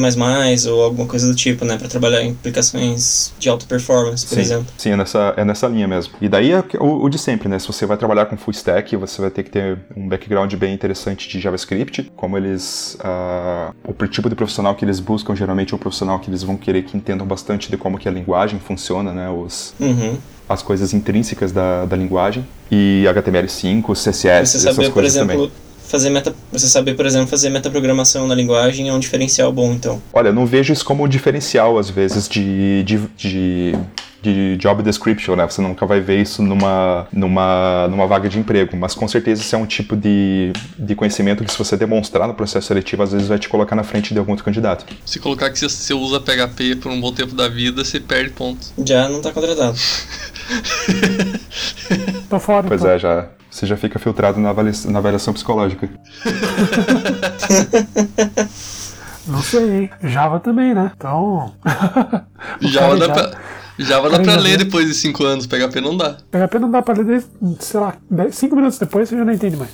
ou 0.69 0.83
alguma 0.83 1.07
coisa 1.07 1.27
do 1.27 1.35
tipo, 1.35 1.65
né, 1.65 1.77
para 1.77 1.87
trabalhar 1.87 2.21
em 2.21 2.31
aplicações 2.31 3.33
de 3.39 3.49
alta 3.49 3.65
performance, 3.65 4.25
por 4.25 4.35
sim, 4.35 4.41
exemplo. 4.41 4.67
Sim, 4.77 4.91
é 4.91 4.97
nessa, 4.97 5.33
é 5.35 5.43
nessa 5.43 5.67
linha 5.67 5.87
mesmo. 5.87 6.13
E 6.21 6.29
daí 6.29 6.51
é 6.51 6.63
o, 6.79 7.03
o, 7.03 7.09
de 7.09 7.17
sempre, 7.17 7.49
né? 7.49 7.57
Se 7.57 7.65
você 7.65 7.85
vai 7.85 7.97
trabalhar 7.97 8.27
com 8.27 8.37
full 8.37 8.51
stack, 8.51 8.95
você 8.95 9.19
vai 9.19 9.31
ter 9.31 9.43
que 9.43 9.49
ter 9.49 9.79
um 9.97 10.07
background 10.07 10.53
bem 10.53 10.73
interessante 10.73 11.27
de 11.27 11.39
JavaScript, 11.39 12.11
como 12.15 12.37
eles 12.37 12.97
uh, 13.01 13.73
o 13.83 14.07
tipo 14.07 14.29
de 14.29 14.35
profissional 14.35 14.75
que 14.75 14.85
eles 14.85 14.99
buscam 14.99 15.35
geralmente 15.35 15.73
é 15.73 15.75
um 15.75 15.79
profissional 15.79 16.19
que 16.19 16.29
eles 16.29 16.43
vão 16.43 16.55
querer 16.55 16.83
que 16.83 16.95
entendam 17.05 17.27
bastante 17.27 17.69
de 17.69 17.77
como 17.77 17.99
que 17.99 18.09
a 18.09 18.11
linguagem 18.11 18.59
funciona, 18.59 19.13
né? 19.13 19.29
Os 19.29 19.73
uhum 19.79 20.17
as 20.47 20.61
coisas 20.61 20.93
intrínsecas 20.93 21.51
da, 21.51 21.85
da 21.85 21.95
linguagem 21.95 22.45
e 22.69 23.03
HTML5, 23.07 23.93
CSS, 23.93 24.51
você 24.51 24.59
saber, 24.59 24.69
essas 24.69 24.85
por 24.85 24.93
coisas 24.93 25.15
exemplo, 25.15 25.35
também. 25.35 25.51
Fazer 25.87 26.09
meta, 26.09 26.33
você 26.51 26.67
saber, 26.67 26.95
por 26.95 27.05
exemplo, 27.05 27.27
fazer 27.27 27.49
metaprogramação 27.49 28.27
na 28.27 28.35
linguagem 28.35 28.89
é 28.89 28.93
um 28.93 28.99
diferencial 28.99 29.51
bom, 29.51 29.71
então. 29.73 30.01
Olha, 30.11 30.29
eu 30.29 30.33
não 30.33 30.45
vejo 30.45 30.73
isso 30.73 30.83
como 30.83 31.03
um 31.03 31.07
diferencial, 31.07 31.77
às 31.77 31.89
vezes, 31.89 32.27
de, 32.27 32.83
de, 32.83 32.97
de, 33.15 33.75
de 34.21 34.57
job 34.57 34.81
description, 34.81 35.35
né? 35.35 35.47
Você 35.47 35.61
nunca 35.61 35.85
vai 35.85 36.01
ver 36.01 36.21
isso 36.21 36.41
numa, 36.41 37.07
numa, 37.13 37.87
numa 37.87 38.07
vaga 38.07 38.27
de 38.27 38.39
emprego, 38.39 38.75
mas 38.75 38.95
com 38.95 39.07
certeza 39.07 39.41
isso 39.41 39.55
é 39.55 39.59
um 39.59 39.65
tipo 39.65 39.95
de, 39.95 40.51
de 40.77 40.95
conhecimento 40.95 41.43
que 41.43 41.51
se 41.51 41.57
você 41.57 41.77
demonstrar 41.77 42.27
no 42.27 42.33
processo 42.33 42.67
seletivo, 42.67 43.03
às 43.03 43.11
vezes 43.11 43.27
vai 43.27 43.37
te 43.37 43.47
colocar 43.47 43.75
na 43.75 43.83
frente 43.83 44.11
de 44.13 44.19
algum 44.19 44.31
outro 44.31 44.43
candidato. 44.43 44.85
Se 45.05 45.19
colocar 45.19 45.51
que 45.51 45.59
você 45.59 45.93
usa 45.93 46.19
PHP 46.19 46.77
por 46.77 46.91
um 46.91 46.99
bom 46.99 47.13
tempo 47.13 47.35
da 47.35 47.47
vida, 47.47 47.85
você 47.85 47.99
perde 47.99 48.31
pontos. 48.31 48.73
Já 48.83 49.07
não 49.07 49.21
tá 49.21 49.31
contratado. 49.31 49.77
Tô 52.29 52.39
fora, 52.39 52.67
Pois 52.67 52.81
então. 52.81 52.91
é, 52.93 52.99
já, 52.99 53.27
você 53.55 53.65
já 53.65 53.77
fica 53.77 53.97
filtrado 53.97 54.37
na, 54.37 54.49
avaliação, 54.49 54.91
na 54.91 54.99
avaliação 54.99 55.33
psicológica. 55.33 55.89
Não 59.25 59.41
sei, 59.41 59.71
hein? 59.71 59.89
Java 60.03 60.41
também, 60.41 60.75
né? 60.75 60.91
Então. 60.93 61.53
Java 62.59 62.97
dá 62.97 63.09
pra, 63.09 63.31
Java 63.79 64.09
dá 64.09 64.19
pra 64.19 64.35
ler 64.35 64.57
depois 64.57 64.85
de 64.85 64.93
5 64.93 65.23
anos, 65.23 65.47
PHP 65.47 65.79
não 65.81 65.95
dá. 65.95 66.17
PHP 66.29 66.59
não 66.59 66.69
dá 66.69 66.81
pra 66.81 66.93
ler, 66.93 67.05
desde, 67.05 67.29
sei 67.59 67.79
lá, 67.79 67.95
5 68.29 68.55
minutos 68.55 68.77
depois 68.77 69.09
você 69.09 69.17
já 69.17 69.23
não 69.23 69.33
entende 69.33 69.55
mais. 69.55 69.71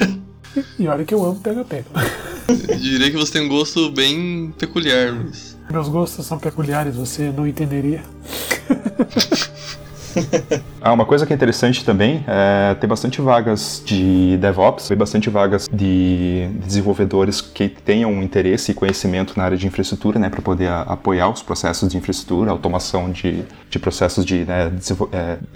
e 0.78 0.86
olha 0.86 1.04
que 1.04 1.14
eu 1.14 1.24
amo 1.24 1.40
PHP. 1.40 1.84
Eu 2.68 2.76
diria 2.76 3.10
que 3.10 3.16
você 3.16 3.32
tem 3.32 3.42
um 3.42 3.48
gosto 3.48 3.90
bem 3.90 4.54
peculiar, 4.58 5.12
Luiz. 5.12 5.56
Meus 5.70 5.88
gostos 5.88 6.26
são 6.26 6.38
peculiares, 6.38 6.94
você 6.94 7.32
não 7.32 7.46
entenderia. 7.46 8.02
ah, 10.80 10.92
uma 10.92 11.04
coisa 11.04 11.26
que 11.26 11.32
é 11.32 11.36
interessante 11.36 11.84
também 11.84 12.24
é 12.26 12.74
ter 12.74 12.86
bastante 12.86 13.20
vagas 13.20 13.82
de 13.84 14.36
DevOps, 14.38 14.88
ter 14.88 14.96
bastante 14.96 15.30
vagas 15.30 15.68
de 15.72 16.48
desenvolvedores 16.64 17.40
que 17.40 17.68
tenham 17.68 18.22
interesse 18.22 18.72
e 18.72 18.74
conhecimento 18.74 19.34
na 19.36 19.44
área 19.44 19.56
de 19.56 19.66
infraestrutura, 19.66 20.18
né, 20.18 20.28
para 20.28 20.42
poder 20.42 20.70
apoiar 20.70 21.28
os 21.28 21.42
processos 21.42 21.88
de 21.88 21.96
infraestrutura, 21.96 22.50
automação 22.50 23.10
de, 23.10 23.44
de 23.68 23.78
processos 23.78 24.24
de 24.24 24.44
né, 24.44 24.72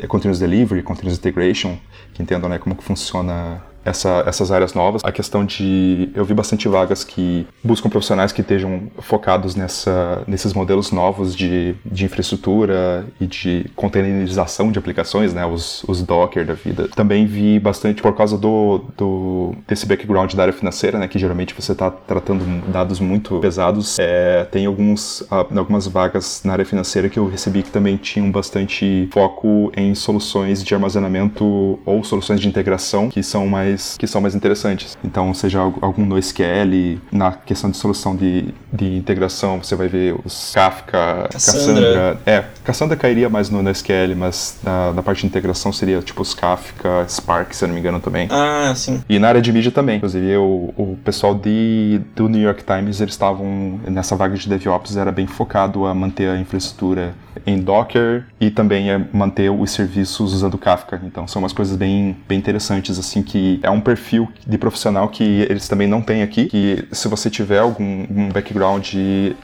é, 0.00 0.06
continuous 0.06 0.38
delivery, 0.38 0.82
continuous 0.82 1.18
integration, 1.18 1.76
que 2.12 2.22
entendam 2.22 2.48
né, 2.48 2.58
como 2.58 2.74
que 2.74 2.84
funciona 2.84 3.62
essa, 3.84 4.22
essas 4.26 4.50
áreas 4.50 4.74
novas. 4.74 5.02
A 5.04 5.12
questão 5.12 5.44
de. 5.44 6.10
Eu 6.14 6.24
vi 6.24 6.34
bastante 6.34 6.68
vagas 6.68 7.04
que 7.04 7.46
buscam 7.62 7.88
profissionais 7.88 8.32
que 8.32 8.40
estejam 8.40 8.90
focados 8.98 9.54
nessa, 9.54 10.22
nesses 10.26 10.52
modelos 10.52 10.92
novos 10.92 11.34
de, 11.34 11.74
de 11.84 12.04
infraestrutura 12.04 13.06
e 13.20 13.26
de 13.26 13.66
containerização 13.74 14.70
de 14.70 14.78
aplicações, 14.78 15.32
né? 15.32 15.46
Os, 15.46 15.84
os 15.84 16.02
Docker 16.02 16.44
da 16.44 16.54
vida. 16.54 16.88
Também 16.88 17.26
vi 17.26 17.58
bastante 17.58 18.02
por 18.02 18.14
causa 18.16 18.36
do, 18.36 18.84
do 18.96 19.54
desse 19.66 19.86
background 19.86 20.34
da 20.34 20.42
área 20.42 20.52
financeira, 20.52 20.98
né? 20.98 21.08
Que 21.08 21.18
geralmente 21.18 21.54
você 21.54 21.72
está 21.72 21.90
tratando 21.90 22.44
dados 22.70 23.00
muito 23.00 23.38
pesados. 23.40 23.98
É, 23.98 24.44
tem 24.50 24.66
alguns, 24.66 25.24
algumas 25.30 25.86
vagas 25.86 26.42
na 26.44 26.52
área 26.52 26.64
financeira 26.64 27.08
que 27.08 27.18
eu 27.18 27.28
recebi 27.28 27.62
que 27.62 27.70
também 27.70 27.96
tinham 27.96 28.30
bastante 28.30 29.08
foco 29.12 29.72
em 29.76 29.94
soluções 29.94 30.62
de 30.62 30.74
armazenamento 30.74 31.78
ou 31.84 32.04
soluções 32.04 32.40
de 32.40 32.48
integração 32.48 33.08
que 33.08 33.22
são 33.22 33.46
mais 33.46 33.69
mais 33.70 33.96
que 33.96 34.06
são 34.06 34.20
mais 34.20 34.34
interessantes. 34.34 34.96
Então, 35.04 35.32
seja 35.32 35.60
algum 35.60 36.04
NoSQL, 36.04 37.00
na 37.10 37.32
questão 37.32 37.70
de 37.70 37.76
solução 37.76 38.14
de, 38.14 38.54
de 38.72 38.96
integração, 38.96 39.62
você 39.62 39.74
vai 39.74 39.88
ver 39.88 40.16
os 40.24 40.52
Kafka, 40.54 41.28
Cassandra. 41.30 41.62
Cassandra. 41.62 42.20
É, 42.26 42.44
Cassandra 42.64 42.96
cairia 42.96 43.28
mais 43.28 43.48
no 43.50 43.62
NoSQL, 43.62 44.14
mas 44.16 44.58
na, 44.62 44.92
na, 44.92 45.02
parte 45.02 45.20
de 45.20 45.26
integração 45.26 45.72
seria 45.72 46.00
tipo 46.00 46.22
os 46.22 46.34
Kafka, 46.34 47.06
Spark, 47.08 47.54
se 47.54 47.64
eu 47.64 47.68
não 47.68 47.74
me 47.74 47.80
engano 47.80 48.00
também. 48.00 48.28
Ah, 48.30 48.72
sim. 48.74 49.02
E 49.08 49.18
na 49.18 49.28
área 49.28 49.40
de 49.40 49.52
mídia 49.52 49.70
também. 49.70 49.96
Inclusive, 49.96 50.36
o, 50.36 50.74
o 50.76 50.98
pessoal 51.04 51.34
de, 51.34 52.00
do 52.14 52.28
New 52.28 52.42
York 52.42 52.64
Times, 52.64 53.00
eles 53.00 53.14
estavam 53.14 53.80
nessa 53.86 54.16
vaga 54.16 54.36
de 54.36 54.48
DevOps, 54.48 54.96
era 54.96 55.12
bem 55.12 55.26
focado 55.26 55.86
a 55.86 55.94
manter 55.94 56.28
a 56.28 56.38
infraestrutura 56.38 57.14
em 57.46 57.58
Docker 57.58 58.24
e 58.40 58.50
também 58.50 58.90
é 58.90 59.00
manter 59.12 59.50
os 59.50 59.70
serviços 59.70 60.32
usando 60.32 60.58
Kafka. 60.58 61.00
Então, 61.04 61.26
são 61.26 61.40
umas 61.40 61.52
coisas 61.52 61.76
bem, 61.76 62.16
bem 62.28 62.38
interessantes, 62.38 62.98
assim, 62.98 63.22
que 63.22 63.59
é 63.62 63.70
um 63.70 63.80
perfil 63.80 64.28
de 64.46 64.58
profissional 64.58 65.08
que 65.08 65.24
eles 65.48 65.68
também 65.68 65.86
não 65.86 66.00
têm 66.00 66.22
aqui, 66.22 66.46
que 66.46 66.84
se 66.92 67.08
você 67.08 67.30
tiver 67.30 67.58
algum 67.58 68.06
um 68.10 68.28
background, 68.28 68.94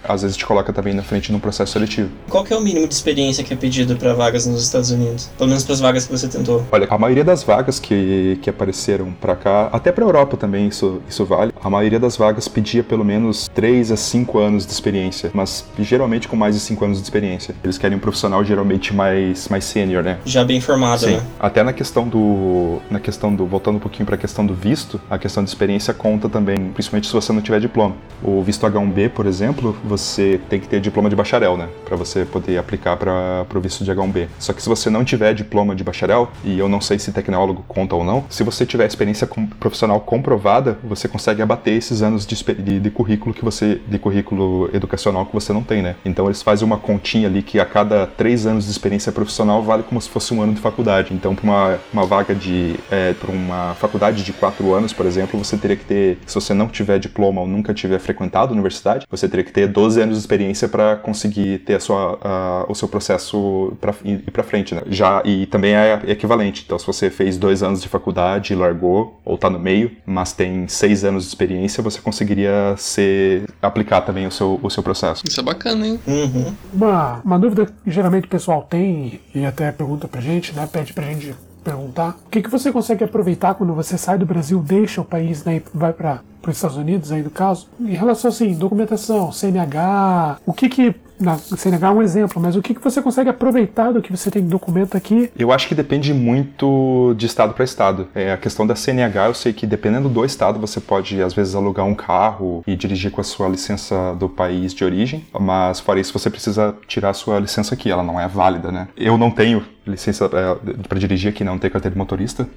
às 0.05 0.23
vezes 0.23 0.37
te 0.37 0.47
coloca 0.47 0.73
também 0.73 0.95
na 0.95 1.03
frente 1.03 1.33
num 1.33 1.39
processo 1.39 1.73
seletivo. 1.73 2.11
Qual 2.29 2.45
que 2.45 2.53
é 2.53 2.57
o 2.57 2.61
mínimo 2.61 2.87
de 2.87 2.95
experiência 2.95 3.45
que 3.45 3.53
é 3.53 3.57
pedido 3.57 3.97
para 3.97 4.15
vagas 4.15 4.47
nos 4.47 4.63
Estados 4.63 4.91
Unidos? 4.91 5.31
Pelo 5.37 5.49
menos 5.49 5.65
para 5.65 5.75
as 5.75 5.81
vagas 5.81 6.07
que 6.07 6.13
você 6.13 6.29
tentou. 6.29 6.65
Olha, 6.71 6.87
a 6.89 6.99
maioria 6.99 7.25
das 7.25 7.43
vagas 7.43 7.79
que, 7.79 8.39
que 8.43 8.51
apareceram 8.51 9.13
para 9.13 9.37
cá, 9.37 9.69
até 9.73 9.93
para 9.93 10.05
Europa 10.05 10.37
também 10.37 10.69
isso, 10.69 11.01
isso 11.09 11.25
vale, 11.25 11.53
a 11.63 11.71
maioria 11.71 11.99
das 11.99 12.17
vagas 12.17 12.49
pedia 12.49 12.83
pelo 12.83 13.05
menos 13.05 13.49
3 13.55 13.93
a 13.93 13.97
5 13.97 14.39
anos 14.39 14.67
de 14.67 14.73
experiência, 14.73 15.31
mas 15.35 15.65
geralmente 15.79 16.29
com 16.29 16.37
mais 16.37 16.55
de 16.55 16.61
5 16.61 16.85
anos 16.85 16.99
de 16.99 17.05
experiência. 17.05 17.55
Eles 17.63 17.79
querem 17.79 17.97
um 17.97 18.01
profissional 18.01 18.45
geralmente 18.45 18.95
mais, 18.95 19.49
mais 19.49 19.65
sênior, 19.65 20.03
né? 20.03 20.19
Já 20.25 20.45
bem 20.45 20.61
formado, 20.61 21.01
Sim. 21.01 21.17
né? 21.17 21.23
Até 21.39 21.63
na 21.63 21.73
questão 21.73 22.09
do. 22.09 22.81
Na 22.91 23.01
questão 23.01 23.35
do. 23.35 23.47
Voltando 23.47 23.77
um 23.77 23.81
pouquinho 23.81 24.06
para 24.07 24.15
a 24.15 24.19
questão 24.19 24.47
do 24.47 24.55
visto, 24.55 25.01
a 25.11 25.19
questão 25.19 25.45
de 25.45 25.51
experiência 25.51 25.93
conta 25.93 26.29
também, 26.29 26.71
principalmente 26.71 27.09
se 27.09 27.13
você 27.13 27.33
não 27.33 27.43
tiver 27.43 27.61
diploma. 27.61 27.95
O 28.23 28.43
visto 28.43 28.67
H1B, 28.67 29.11
por 29.11 29.27
exemplo, 29.27 29.77
você 29.85 30.41
tem 30.49 30.59
que 30.59 30.69
ter 30.69 30.81
diploma 30.81 31.11
de 31.11 31.17
bacharel, 31.17 31.57
né? 31.57 31.69
Para 31.85 31.97
você 31.97 32.25
poder 32.25 32.57
aplicar 32.59 32.97
para 32.97 33.47
o 33.55 33.61
visto 33.61 33.85
de 33.85 33.93
H1B. 33.93 34.29
Só 34.39 34.53
que 34.53 34.63
se 34.63 34.69
você 34.69 34.89
não 34.89 35.05
tiver 35.05 35.35
diploma 35.35 35.75
de 35.75 35.85
bacharel, 35.85 36.31
e 36.45 36.59
eu 36.59 36.69
não 36.69 36.81
sei 36.81 36.99
se 36.99 37.13
tecnólogo 37.13 37.65
conta 37.69 37.95
ou 37.95 38.05
não, 38.05 38.25
se 38.31 38.43
você 38.43 38.65
tiver 38.65 38.87
experiência 38.87 39.29
profissional 39.59 40.01
comprovada, 40.01 40.79
você 40.85 41.09
consegue 41.09 41.43
abater 41.43 41.75
esses 41.75 42.03
anos 42.03 42.25
de, 42.25 42.37
de, 42.55 42.81
de 42.81 42.91
currículo 42.91 43.35
que 43.35 43.45
você. 43.45 43.81
de 43.87 43.99
currículo 43.99 44.71
educacional 44.73 45.27
que 45.27 45.33
você 45.33 45.53
não 45.53 45.63
tem, 45.63 45.83
né? 45.83 45.97
Então 46.05 46.27
eles 46.27 46.43
fazem 46.43 46.67
uma 46.67 46.79
continha 46.79 47.29
ali 47.29 47.43
que 47.43 47.59
a 47.59 47.67
cada 47.67 48.07
três 48.07 48.47
anos 48.47 48.65
de 48.65 48.71
experiência 48.71 49.11
profissional 49.11 49.63
vale 49.63 49.83
como 49.83 50.01
se 50.01 50.09
fosse 50.09 50.33
um 50.33 50.43
ano 50.43 50.55
de 50.55 50.61
faculdade. 50.61 51.13
Então, 51.13 51.35
para 51.35 51.45
uma, 51.45 51.79
uma 51.93 52.07
vaga 52.07 52.35
de. 52.35 52.77
É, 52.91 53.13
para 53.15 53.31
uma 53.31 53.75
faculdade 53.75 53.96
de 53.97 54.33
quatro 54.33 54.73
anos, 54.75 54.93
por 54.93 55.07
exemplo, 55.07 55.43
você 55.43 55.57
teria 55.57 55.77
que 55.77 55.85
ter, 55.85 56.19
se 56.27 56.35
você 56.35 56.55
não 56.55 56.69
tiver 56.69 56.99
diploma 56.99 57.41
ou 57.41 57.47
nunca 57.47 57.75
tiver 57.75 57.99
frequentado 57.99 58.51
a 58.51 58.53
universidade, 58.53 59.07
você 59.11 59.29
teria 59.29 59.45
que 59.45 59.53
ter 59.53 59.67
12 59.67 60.01
anos 60.01 60.17
de 60.17 60.21
experiência 60.21 60.69
para 60.69 60.97
conseguir 60.97 61.59
ter 61.61 61.75
a 61.75 61.81
sua, 61.81 62.19
a, 62.23 62.67
o 62.69 62.75
seu 62.75 62.89
processo 62.89 63.73
para 63.81 63.95
ir 64.05 64.19
para 64.31 64.43
frente, 64.43 64.75
né? 64.75 64.83
Já 64.89 65.23
e 65.25 65.47
também 65.47 65.75
é 65.75 66.01
equivalente. 66.07 66.63
Então, 66.65 66.79
se 66.79 66.87
você 66.87 67.11
fez 67.11 67.37
dois 67.37 67.63
anos 67.63 67.83
de 67.83 67.89
faculdade, 67.89 68.55
largou 68.55 69.21
ou 69.25 69.35
está 69.35 69.51
no 69.51 69.59
meio, 69.59 69.91
mas 70.05 70.33
tem 70.33 70.69
seis 70.69 71.05
anos 71.05 71.25
de 71.25 71.29
experiência, 71.29 71.83
você 71.83 72.01
conseguiria 72.01 72.75
ser 72.77 73.45
aplicar 73.61 74.03
também 74.03 74.27
o 74.27 74.31
seu, 74.31 74.61
o 74.63 74.71
seu 74.71 74.83
processo. 74.83 75.23
Isso 75.27 75.41
é 75.41 75.43
bacana, 75.43 75.87
hein? 75.87 76.01
Uhum. 76.07 76.55
Uma, 76.73 77.21
uma 77.25 77.39
dúvida 77.39 77.67
que 77.67 77.91
geralmente 77.91 78.25
o 78.25 78.29
pessoal 78.29 78.63
tem 78.63 79.21
e 79.35 79.45
até 79.45 79.73
pergunta 79.73 80.09
pra 80.09 80.21
gente, 80.21 80.55
né? 80.55 80.69
Pede 80.71 80.93
pra 80.93 81.05
gente 81.05 81.35
perguntar. 81.67 82.17
O 82.27 82.31
que, 82.31 82.41
que 82.41 82.51
você 82.51 82.71
consegue 82.71 83.03
aproveitar 83.03 83.55
quando 83.55 83.75
você 83.75 83.99
sai 83.99 84.17
do 84.17 84.25
Brasil, 84.25 84.63
deixa 84.63 85.01
o 85.01 85.05
país 85.05 85.45
né, 85.45 85.57
e 85.57 85.63
vai 85.75 85.93
para 85.93 86.23
os 86.47 86.55
Estados 86.55 86.77
Unidos, 86.77 87.11
aí 87.11 87.23
no 87.23 87.31
caso? 87.31 87.69
Em 87.81 87.95
relação 87.95 88.29
assim, 88.29 88.55
documentação, 88.55 89.33
CNH, 89.33 90.39
o 90.47 90.53
que 90.53 90.69
que 90.69 90.95
na 91.19 91.37
CNH 91.39 91.87
é 91.87 91.91
um 91.91 92.03
exemplo, 92.03 92.41
mas 92.41 92.57
o 92.57 92.63
que, 92.63 92.75
que 92.75 92.83
você 92.83 93.01
consegue 93.01 93.31
aproveitar 93.31 93.93
do 93.93 94.03
que 94.03 94.11
você 94.11 94.31
tem 94.31 94.43
documento 94.47 94.97
aqui? 94.97 95.31
Eu 95.39 95.53
acho 95.53 95.69
que 95.69 95.75
depende 95.75 96.13
muito 96.13 97.15
de 97.17 97.27
estado 97.27 97.55
para 97.55 97.65
estado. 97.65 98.09
É, 98.15 98.33
a 98.33 98.37
questão 98.37 98.67
da 98.67 98.75
CNH, 98.75 99.27
eu 99.27 99.35
sei 99.35 99.53
que 99.53 99.67
dependendo 99.67 100.09
do 100.09 100.25
estado, 100.25 100.59
você 100.59 100.81
pode 100.81 101.21
às 101.23 101.33
vezes 101.33 101.55
alugar 101.55 101.87
um 101.87 101.95
carro 101.95 102.63
e 102.67 102.77
dirigir 102.77 103.11
com 103.11 103.21
a 103.21 103.25
sua 103.25 103.49
licença 103.49 104.15
do 104.19 104.29
país 104.29 104.75
de 104.75 104.85
origem, 104.85 105.25
mas 105.39 105.81
fora 105.81 106.01
isso 106.01 106.13
você 106.13 106.31
precisa 106.31 106.75
tirar 106.87 107.11
a 107.11 107.15
sua 107.15 107.39
licença 107.39 107.75
aqui, 107.75 107.91
ela 107.91 108.03
não 108.03 108.21
é 108.21 108.29
válida, 108.29 108.71
né? 108.71 108.89
Eu 108.97 109.17
não 109.17 109.31
tenho 109.31 109.65
licença 109.87 110.27
é, 110.27 110.83
para 110.89 110.99
dirigir 110.99 111.31
aqui, 111.31 111.45
não 111.45 111.59
tenho 111.59 111.73
carteira 111.73 111.93
de 111.93 111.99
motorista, 111.99 112.49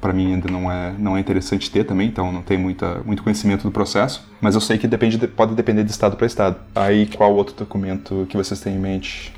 para 0.00 0.12
mim 0.12 0.34
ainda 0.34 0.50
não 0.50 0.70
é, 0.70 0.94
não 0.98 1.16
é 1.16 1.20
interessante 1.20 1.70
ter 1.70 1.84
também, 1.84 2.08
então 2.08 2.32
não 2.32 2.42
tenho 2.42 2.60
muita, 2.60 3.00
muito 3.04 3.22
conhecimento 3.22 3.62
do 3.62 3.70
processo. 3.70 4.26
Mas 4.40 4.54
eu 4.54 4.60
sei 4.60 4.78
que 4.78 4.86
depende 4.86 5.16
de, 5.16 5.26
pode 5.26 5.54
depender 5.54 5.84
de 5.84 5.90
estado 5.90 6.16
para 6.16 6.26
estado. 6.26 6.56
Aí 6.74 7.06
qual 7.06 7.34
outro 7.34 7.54
documento 7.54 8.26
que 8.28 8.36
vocês 8.36 8.60
têm 8.60 8.74
em 8.74 8.78
mente? 8.78 9.32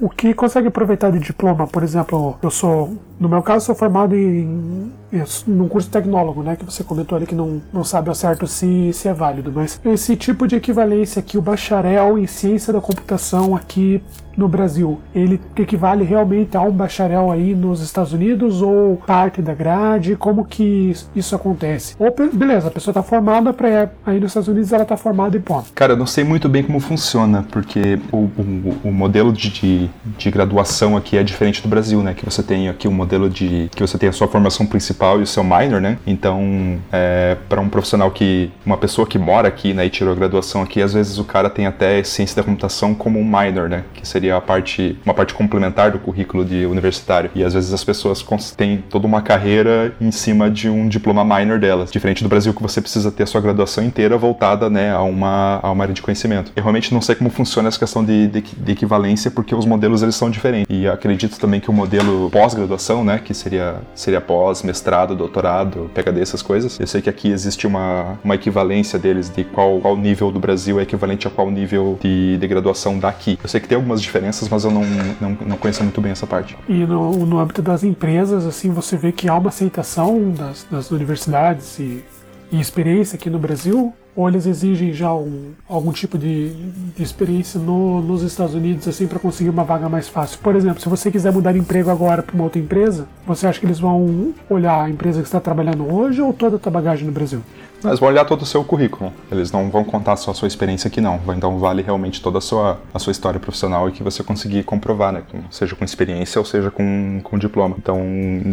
O 0.00 0.08
que 0.08 0.32
consegue 0.32 0.68
aproveitar 0.68 1.10
de 1.10 1.18
diploma, 1.18 1.66
por 1.66 1.82
exemplo, 1.82 2.38
eu 2.42 2.50
sou, 2.50 2.96
no 3.20 3.28
meu 3.28 3.42
caso, 3.42 3.66
sou 3.66 3.74
formado 3.74 4.16
em, 4.16 4.90
em 5.12 5.22
num 5.46 5.68
curso 5.68 5.90
tecnólogo, 5.90 6.42
né, 6.42 6.56
que 6.56 6.64
você 6.64 6.82
comentou 6.82 7.14
ali 7.14 7.26
que 7.26 7.34
não, 7.34 7.60
não 7.70 7.84
sabe 7.84 8.08
ao 8.08 8.14
certo 8.14 8.46
se, 8.46 8.90
se 8.94 9.06
é 9.06 9.12
válido, 9.12 9.52
mas 9.54 9.78
esse 9.84 10.16
tipo 10.16 10.48
de 10.48 10.56
equivalência 10.56 11.20
aqui, 11.20 11.36
o 11.36 11.42
bacharel 11.42 12.18
em 12.18 12.26
ciência 12.26 12.72
da 12.72 12.80
computação 12.80 13.54
aqui 13.54 14.02
no 14.36 14.48
Brasil, 14.48 15.00
ele 15.14 15.40
equivale 15.56 16.04
realmente 16.04 16.56
a 16.56 16.62
um 16.62 16.72
bacharel 16.72 17.30
aí 17.30 17.54
nos 17.54 17.80
Estados 17.80 18.12
Unidos 18.12 18.62
ou 18.62 18.96
parte 19.06 19.40
da 19.40 19.54
grade? 19.54 20.16
Como 20.16 20.44
que 20.44 20.92
isso 21.14 21.34
acontece? 21.34 21.94
Ou, 21.98 22.14
beleza, 22.32 22.68
a 22.68 22.70
pessoa 22.70 22.92
está 22.92 23.02
formada 23.02 23.52
para 23.52 23.90
aí 24.04 24.20
nos 24.20 24.30
Estados 24.30 24.48
Unidos 24.48 24.72
ela 24.72 24.82
está 24.82 24.96
formada 24.96 25.36
e 25.36 25.40
ponto. 25.40 25.72
Cara, 25.74 25.92
eu 25.92 25.96
não 25.96 26.06
sei 26.06 26.24
muito 26.24 26.48
bem 26.48 26.62
como 26.62 26.80
funciona, 26.80 27.44
porque 27.50 27.98
o, 28.12 28.16
o, 28.16 28.76
o 28.84 28.92
modelo 28.92 29.32
de, 29.32 29.50
de, 29.50 29.90
de, 30.18 30.30
graduação 30.30 30.96
aqui 30.96 31.16
é 31.16 31.22
diferente 31.22 31.62
do 31.62 31.68
Brasil, 31.68 32.02
né? 32.02 32.14
Que 32.14 32.24
você 32.24 32.42
tem 32.42 32.68
aqui 32.68 32.88
um 32.88 32.92
modelo 32.92 33.28
de 33.28 33.68
que 33.74 33.80
você 33.80 33.98
tem 33.98 34.08
a 34.08 34.12
sua 34.12 34.28
formação 34.28 34.66
principal 34.66 35.20
e 35.20 35.22
o 35.22 35.26
seu 35.26 35.44
minor, 35.44 35.80
né? 35.80 35.98
Então, 36.06 36.78
é, 36.92 37.36
para 37.48 37.60
um 37.60 37.68
profissional 37.68 38.10
que 38.10 38.50
uma 38.64 38.76
pessoa 38.76 39.06
que 39.06 39.18
mora 39.18 39.48
aqui, 39.48 39.72
né, 39.72 39.86
e 39.86 39.90
tirou 39.90 40.12
a 40.12 40.16
graduação 40.16 40.62
aqui, 40.62 40.82
às 40.82 40.92
vezes 40.92 41.18
o 41.18 41.24
cara 41.24 41.48
tem 41.50 41.66
até 41.66 42.02
ciência 42.02 42.36
da 42.36 42.42
computação 42.42 42.94
como 42.94 43.18
um 43.18 43.24
minor, 43.24 43.68
né? 43.68 43.84
Que 43.94 44.06
seria 44.06 44.23
seria 44.24 44.36
a 44.36 44.40
parte, 44.40 44.98
uma 45.04 45.12
parte 45.12 45.34
complementar 45.34 45.90
do 45.90 45.98
currículo 45.98 46.44
de 46.44 46.64
universitário. 46.64 47.30
E 47.34 47.44
às 47.44 47.52
vezes 47.52 47.72
as 47.72 47.84
pessoas 47.84 48.24
têm 48.56 48.82
toda 48.88 49.06
uma 49.06 49.20
carreira 49.20 49.94
em 50.00 50.10
cima 50.10 50.50
de 50.50 50.68
um 50.68 50.88
diploma 50.88 51.24
minor 51.24 51.58
delas. 51.58 51.90
Diferente 51.90 52.22
do 52.22 52.28
Brasil, 52.28 52.54
que 52.54 52.62
você 52.62 52.80
precisa 52.80 53.10
ter 53.12 53.24
a 53.24 53.26
sua 53.26 53.40
graduação 53.40 53.84
inteira 53.84 54.16
voltada 54.16 54.70
né, 54.70 54.92
a, 54.92 55.02
uma, 55.02 55.60
a 55.62 55.70
uma 55.70 55.84
área 55.84 55.94
de 55.94 56.00
conhecimento. 56.00 56.52
Eu 56.56 56.62
realmente 56.62 56.94
não 56.94 57.02
sei 57.02 57.14
como 57.14 57.28
funciona 57.28 57.68
essa 57.68 57.78
questão 57.78 58.04
de, 58.04 58.28
de, 58.28 58.40
de 58.40 58.72
equivalência, 58.72 59.30
porque 59.30 59.54
os 59.54 59.66
modelos 59.66 60.02
eles 60.02 60.14
são 60.14 60.30
diferentes. 60.30 60.66
E 60.70 60.88
acredito 60.88 61.38
também 61.38 61.60
que 61.60 61.68
o 61.68 61.72
modelo 61.72 62.30
pós-graduação, 62.30 63.04
né, 63.04 63.20
que 63.22 63.34
seria, 63.34 63.76
seria 63.94 64.20
pós, 64.20 64.62
mestrado, 64.62 65.14
doutorado, 65.14 65.90
PhD, 65.94 66.20
essas 66.20 66.40
coisas, 66.40 66.78
eu 66.80 66.86
sei 66.86 67.02
que 67.02 67.10
aqui 67.10 67.30
existe 67.30 67.66
uma, 67.66 68.18
uma 68.24 68.34
equivalência 68.34 68.98
deles 68.98 69.28
de 69.28 69.44
qual, 69.44 69.80
qual 69.80 69.96
nível 69.96 70.30
do 70.30 70.40
Brasil 70.40 70.80
é 70.80 70.82
equivalente 70.84 71.26
a 71.26 71.30
qual 71.30 71.50
nível 71.50 71.98
de, 72.00 72.38
de 72.38 72.46
graduação 72.46 72.98
daqui. 72.98 73.38
Eu 73.42 73.48
sei 73.48 73.60
que 73.60 73.68
tem 73.68 73.76
algumas 73.76 74.00
diferenças 74.00 74.13
diferenças, 74.14 74.48
mas 74.48 74.64
eu 74.64 74.70
não, 74.70 74.82
não, 75.20 75.38
não 75.46 75.56
conheço 75.56 75.82
muito 75.82 76.00
bem 76.00 76.12
essa 76.12 76.26
parte. 76.26 76.56
E 76.68 76.86
no, 76.86 77.26
no 77.26 77.38
âmbito 77.38 77.60
das 77.60 77.82
empresas, 77.82 78.46
assim, 78.46 78.70
você 78.70 78.96
vê 78.96 79.10
que 79.10 79.28
há 79.28 79.34
uma 79.36 79.48
aceitação 79.48 80.30
das, 80.30 80.66
das 80.70 80.90
universidades 80.90 81.78
e, 81.78 82.04
e 82.52 82.60
experiência 82.60 83.16
aqui 83.16 83.28
no 83.28 83.38
Brasil 83.38 83.92
Ou 84.16 84.28
eles 84.28 84.46
exigem 84.46 84.92
já 84.92 85.12
um, 85.12 85.50
algum 85.68 85.90
tipo 85.90 86.16
de, 86.16 86.50
de 86.96 87.02
experiência 87.02 87.58
no, 87.58 88.00
nos 88.00 88.22
Estados 88.22 88.54
Unidos 88.54 88.86
assim 88.86 89.08
para 89.08 89.18
conseguir 89.18 89.50
uma 89.50 89.64
vaga 89.64 89.88
mais 89.88 90.08
fácil? 90.08 90.38
Por 90.40 90.54
exemplo, 90.54 90.80
se 90.80 90.88
você 90.88 91.10
quiser 91.10 91.32
mudar 91.32 91.52
de 91.52 91.58
emprego 91.58 91.90
agora 91.90 92.22
para 92.22 92.34
uma 92.34 92.44
outra 92.44 92.60
empresa, 92.60 93.08
você 93.26 93.48
acha 93.48 93.58
que 93.58 93.66
eles 93.66 93.80
vão 93.80 94.32
olhar 94.48 94.84
a 94.84 94.88
empresa 94.88 95.20
que 95.20 95.26
está 95.26 95.40
trabalhando 95.40 95.92
hoje 95.92 96.22
ou 96.22 96.32
toda 96.32 96.60
a 96.64 96.70
bagagem 96.70 97.06
no 97.06 97.12
Brasil? 97.12 97.42
Eles 97.84 97.98
vão 97.98 98.08
olhar 98.08 98.24
todo 98.24 98.42
o 98.42 98.46
seu 98.46 98.64
currículo. 98.64 99.12
Eles 99.30 99.52
não 99.52 99.70
vão 99.70 99.84
contar 99.84 100.16
só 100.16 100.30
a 100.30 100.34
sua 100.34 100.48
experiência 100.48 100.88
aqui, 100.88 101.00
não. 101.00 101.20
Então 101.36 101.58
vale 101.58 101.82
realmente 101.82 102.20
toda 102.20 102.38
a 102.38 102.40
sua, 102.40 102.80
a 102.92 102.98
sua 102.98 103.10
história 103.10 103.38
profissional 103.38 103.88
e 103.88 103.92
que 103.92 104.02
você 104.02 104.22
conseguir 104.22 104.62
comprovar, 104.64 105.12
né? 105.12 105.22
Com, 105.30 105.40
seja 105.50 105.76
com 105.76 105.84
experiência 105.84 106.38
ou 106.38 106.44
seja 106.44 106.70
com, 106.70 107.20
com 107.22 107.38
diploma. 107.38 107.76
Então, 107.78 107.98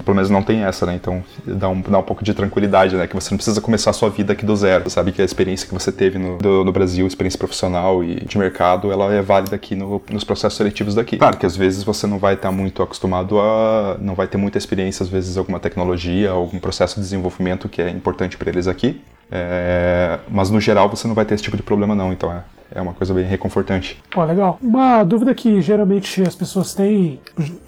pelo 0.03 0.15
menos 0.15 0.29
não 0.29 0.43
tem 0.43 0.63
essa, 0.63 0.85
né? 0.85 0.95
Então 0.95 1.23
dá 1.45 1.69
um, 1.69 1.81
dá 1.81 1.99
um 1.99 2.03
pouco 2.03 2.23
de 2.23 2.33
tranquilidade, 2.33 2.95
né? 2.95 3.07
Que 3.07 3.15
você 3.15 3.31
não 3.31 3.37
precisa 3.37 3.61
começar 3.61 3.91
a 3.91 3.93
sua 3.93 4.09
vida 4.09 4.33
aqui 4.33 4.45
do 4.45 4.55
zero. 4.55 4.83
Você 4.83 4.91
sabe 4.91 5.11
que 5.11 5.21
a 5.21 5.25
experiência 5.25 5.67
que 5.67 5.73
você 5.73 5.91
teve 5.91 6.19
no, 6.19 6.37
do, 6.37 6.65
no 6.65 6.71
Brasil, 6.71 7.07
experiência 7.07 7.37
profissional 7.37 8.03
e 8.03 8.15
de 8.25 8.37
mercado, 8.37 8.91
ela 8.91 9.13
é 9.13 9.21
válida 9.21 9.55
aqui 9.55 9.75
no, 9.75 10.01
nos 10.09 10.23
processos 10.23 10.57
seletivos 10.57 10.95
daqui. 10.95 11.17
Claro 11.17 11.37
que 11.37 11.45
às 11.45 11.55
vezes 11.55 11.83
você 11.83 12.05
não 12.05 12.19
vai 12.19 12.33
estar 12.33 12.51
muito 12.51 12.83
acostumado 12.83 13.39
a. 13.39 13.97
não 13.99 14.15
vai 14.15 14.27
ter 14.27 14.37
muita 14.37 14.57
experiência, 14.57 15.03
às 15.03 15.09
vezes, 15.09 15.37
alguma 15.37 15.59
tecnologia, 15.59 16.31
algum 16.31 16.59
processo 16.59 16.95
de 16.95 17.01
desenvolvimento 17.01 17.69
que 17.69 17.81
é 17.81 17.89
importante 17.89 18.37
para 18.37 18.49
eles 18.49 18.67
aqui. 18.67 19.01
É, 19.31 20.19
mas 20.29 20.49
no 20.49 20.59
geral 20.59 20.89
você 20.89 21.07
não 21.07 21.15
vai 21.15 21.23
ter 21.23 21.35
esse 21.35 21.43
tipo 21.43 21.55
de 21.55 21.63
problema 21.63 21.95
não, 21.95 22.11
então 22.11 22.31
é, 22.31 22.43
é 22.75 22.81
uma 22.81 22.93
coisa 22.93 23.13
bem 23.13 23.23
reconfortante. 23.23 24.01
Pô, 24.11 24.23
legal. 24.25 24.59
Uma 24.61 25.03
dúvida 25.03 25.33
que 25.33 25.61
geralmente 25.61 26.21
as 26.21 26.35
pessoas 26.35 26.73
têm 26.73 27.19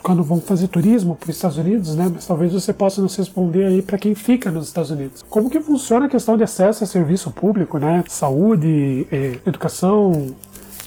quando 0.02 0.22
vão 0.24 0.42
fazer 0.42 0.68
turismo 0.68 1.16
para 1.16 1.30
os 1.30 1.36
Estados 1.36 1.58
Unidos, 1.58 1.96
né? 1.96 2.12
Mas 2.14 2.28
talvez 2.28 2.52
você 2.52 2.74
possa 2.74 3.02
nos 3.02 3.16
responder 3.16 3.66
aí 3.66 3.82
para 3.82 3.98
quem 3.98 4.14
fica 4.14 4.52
nos 4.52 4.68
Estados 4.68 4.92
Unidos. 4.92 5.24
Como 5.30 5.50
que 5.50 5.60
funciona 5.62 6.08
a 6.08 6.10
questão 6.10 6.36
de 6.36 6.44
acesso 6.44 6.84
a 6.84 6.88
serviço 6.88 7.32
público, 7.32 7.78
né? 7.78 8.04
Saúde, 8.08 9.08
eh, 9.10 9.40
educação, 9.46 10.36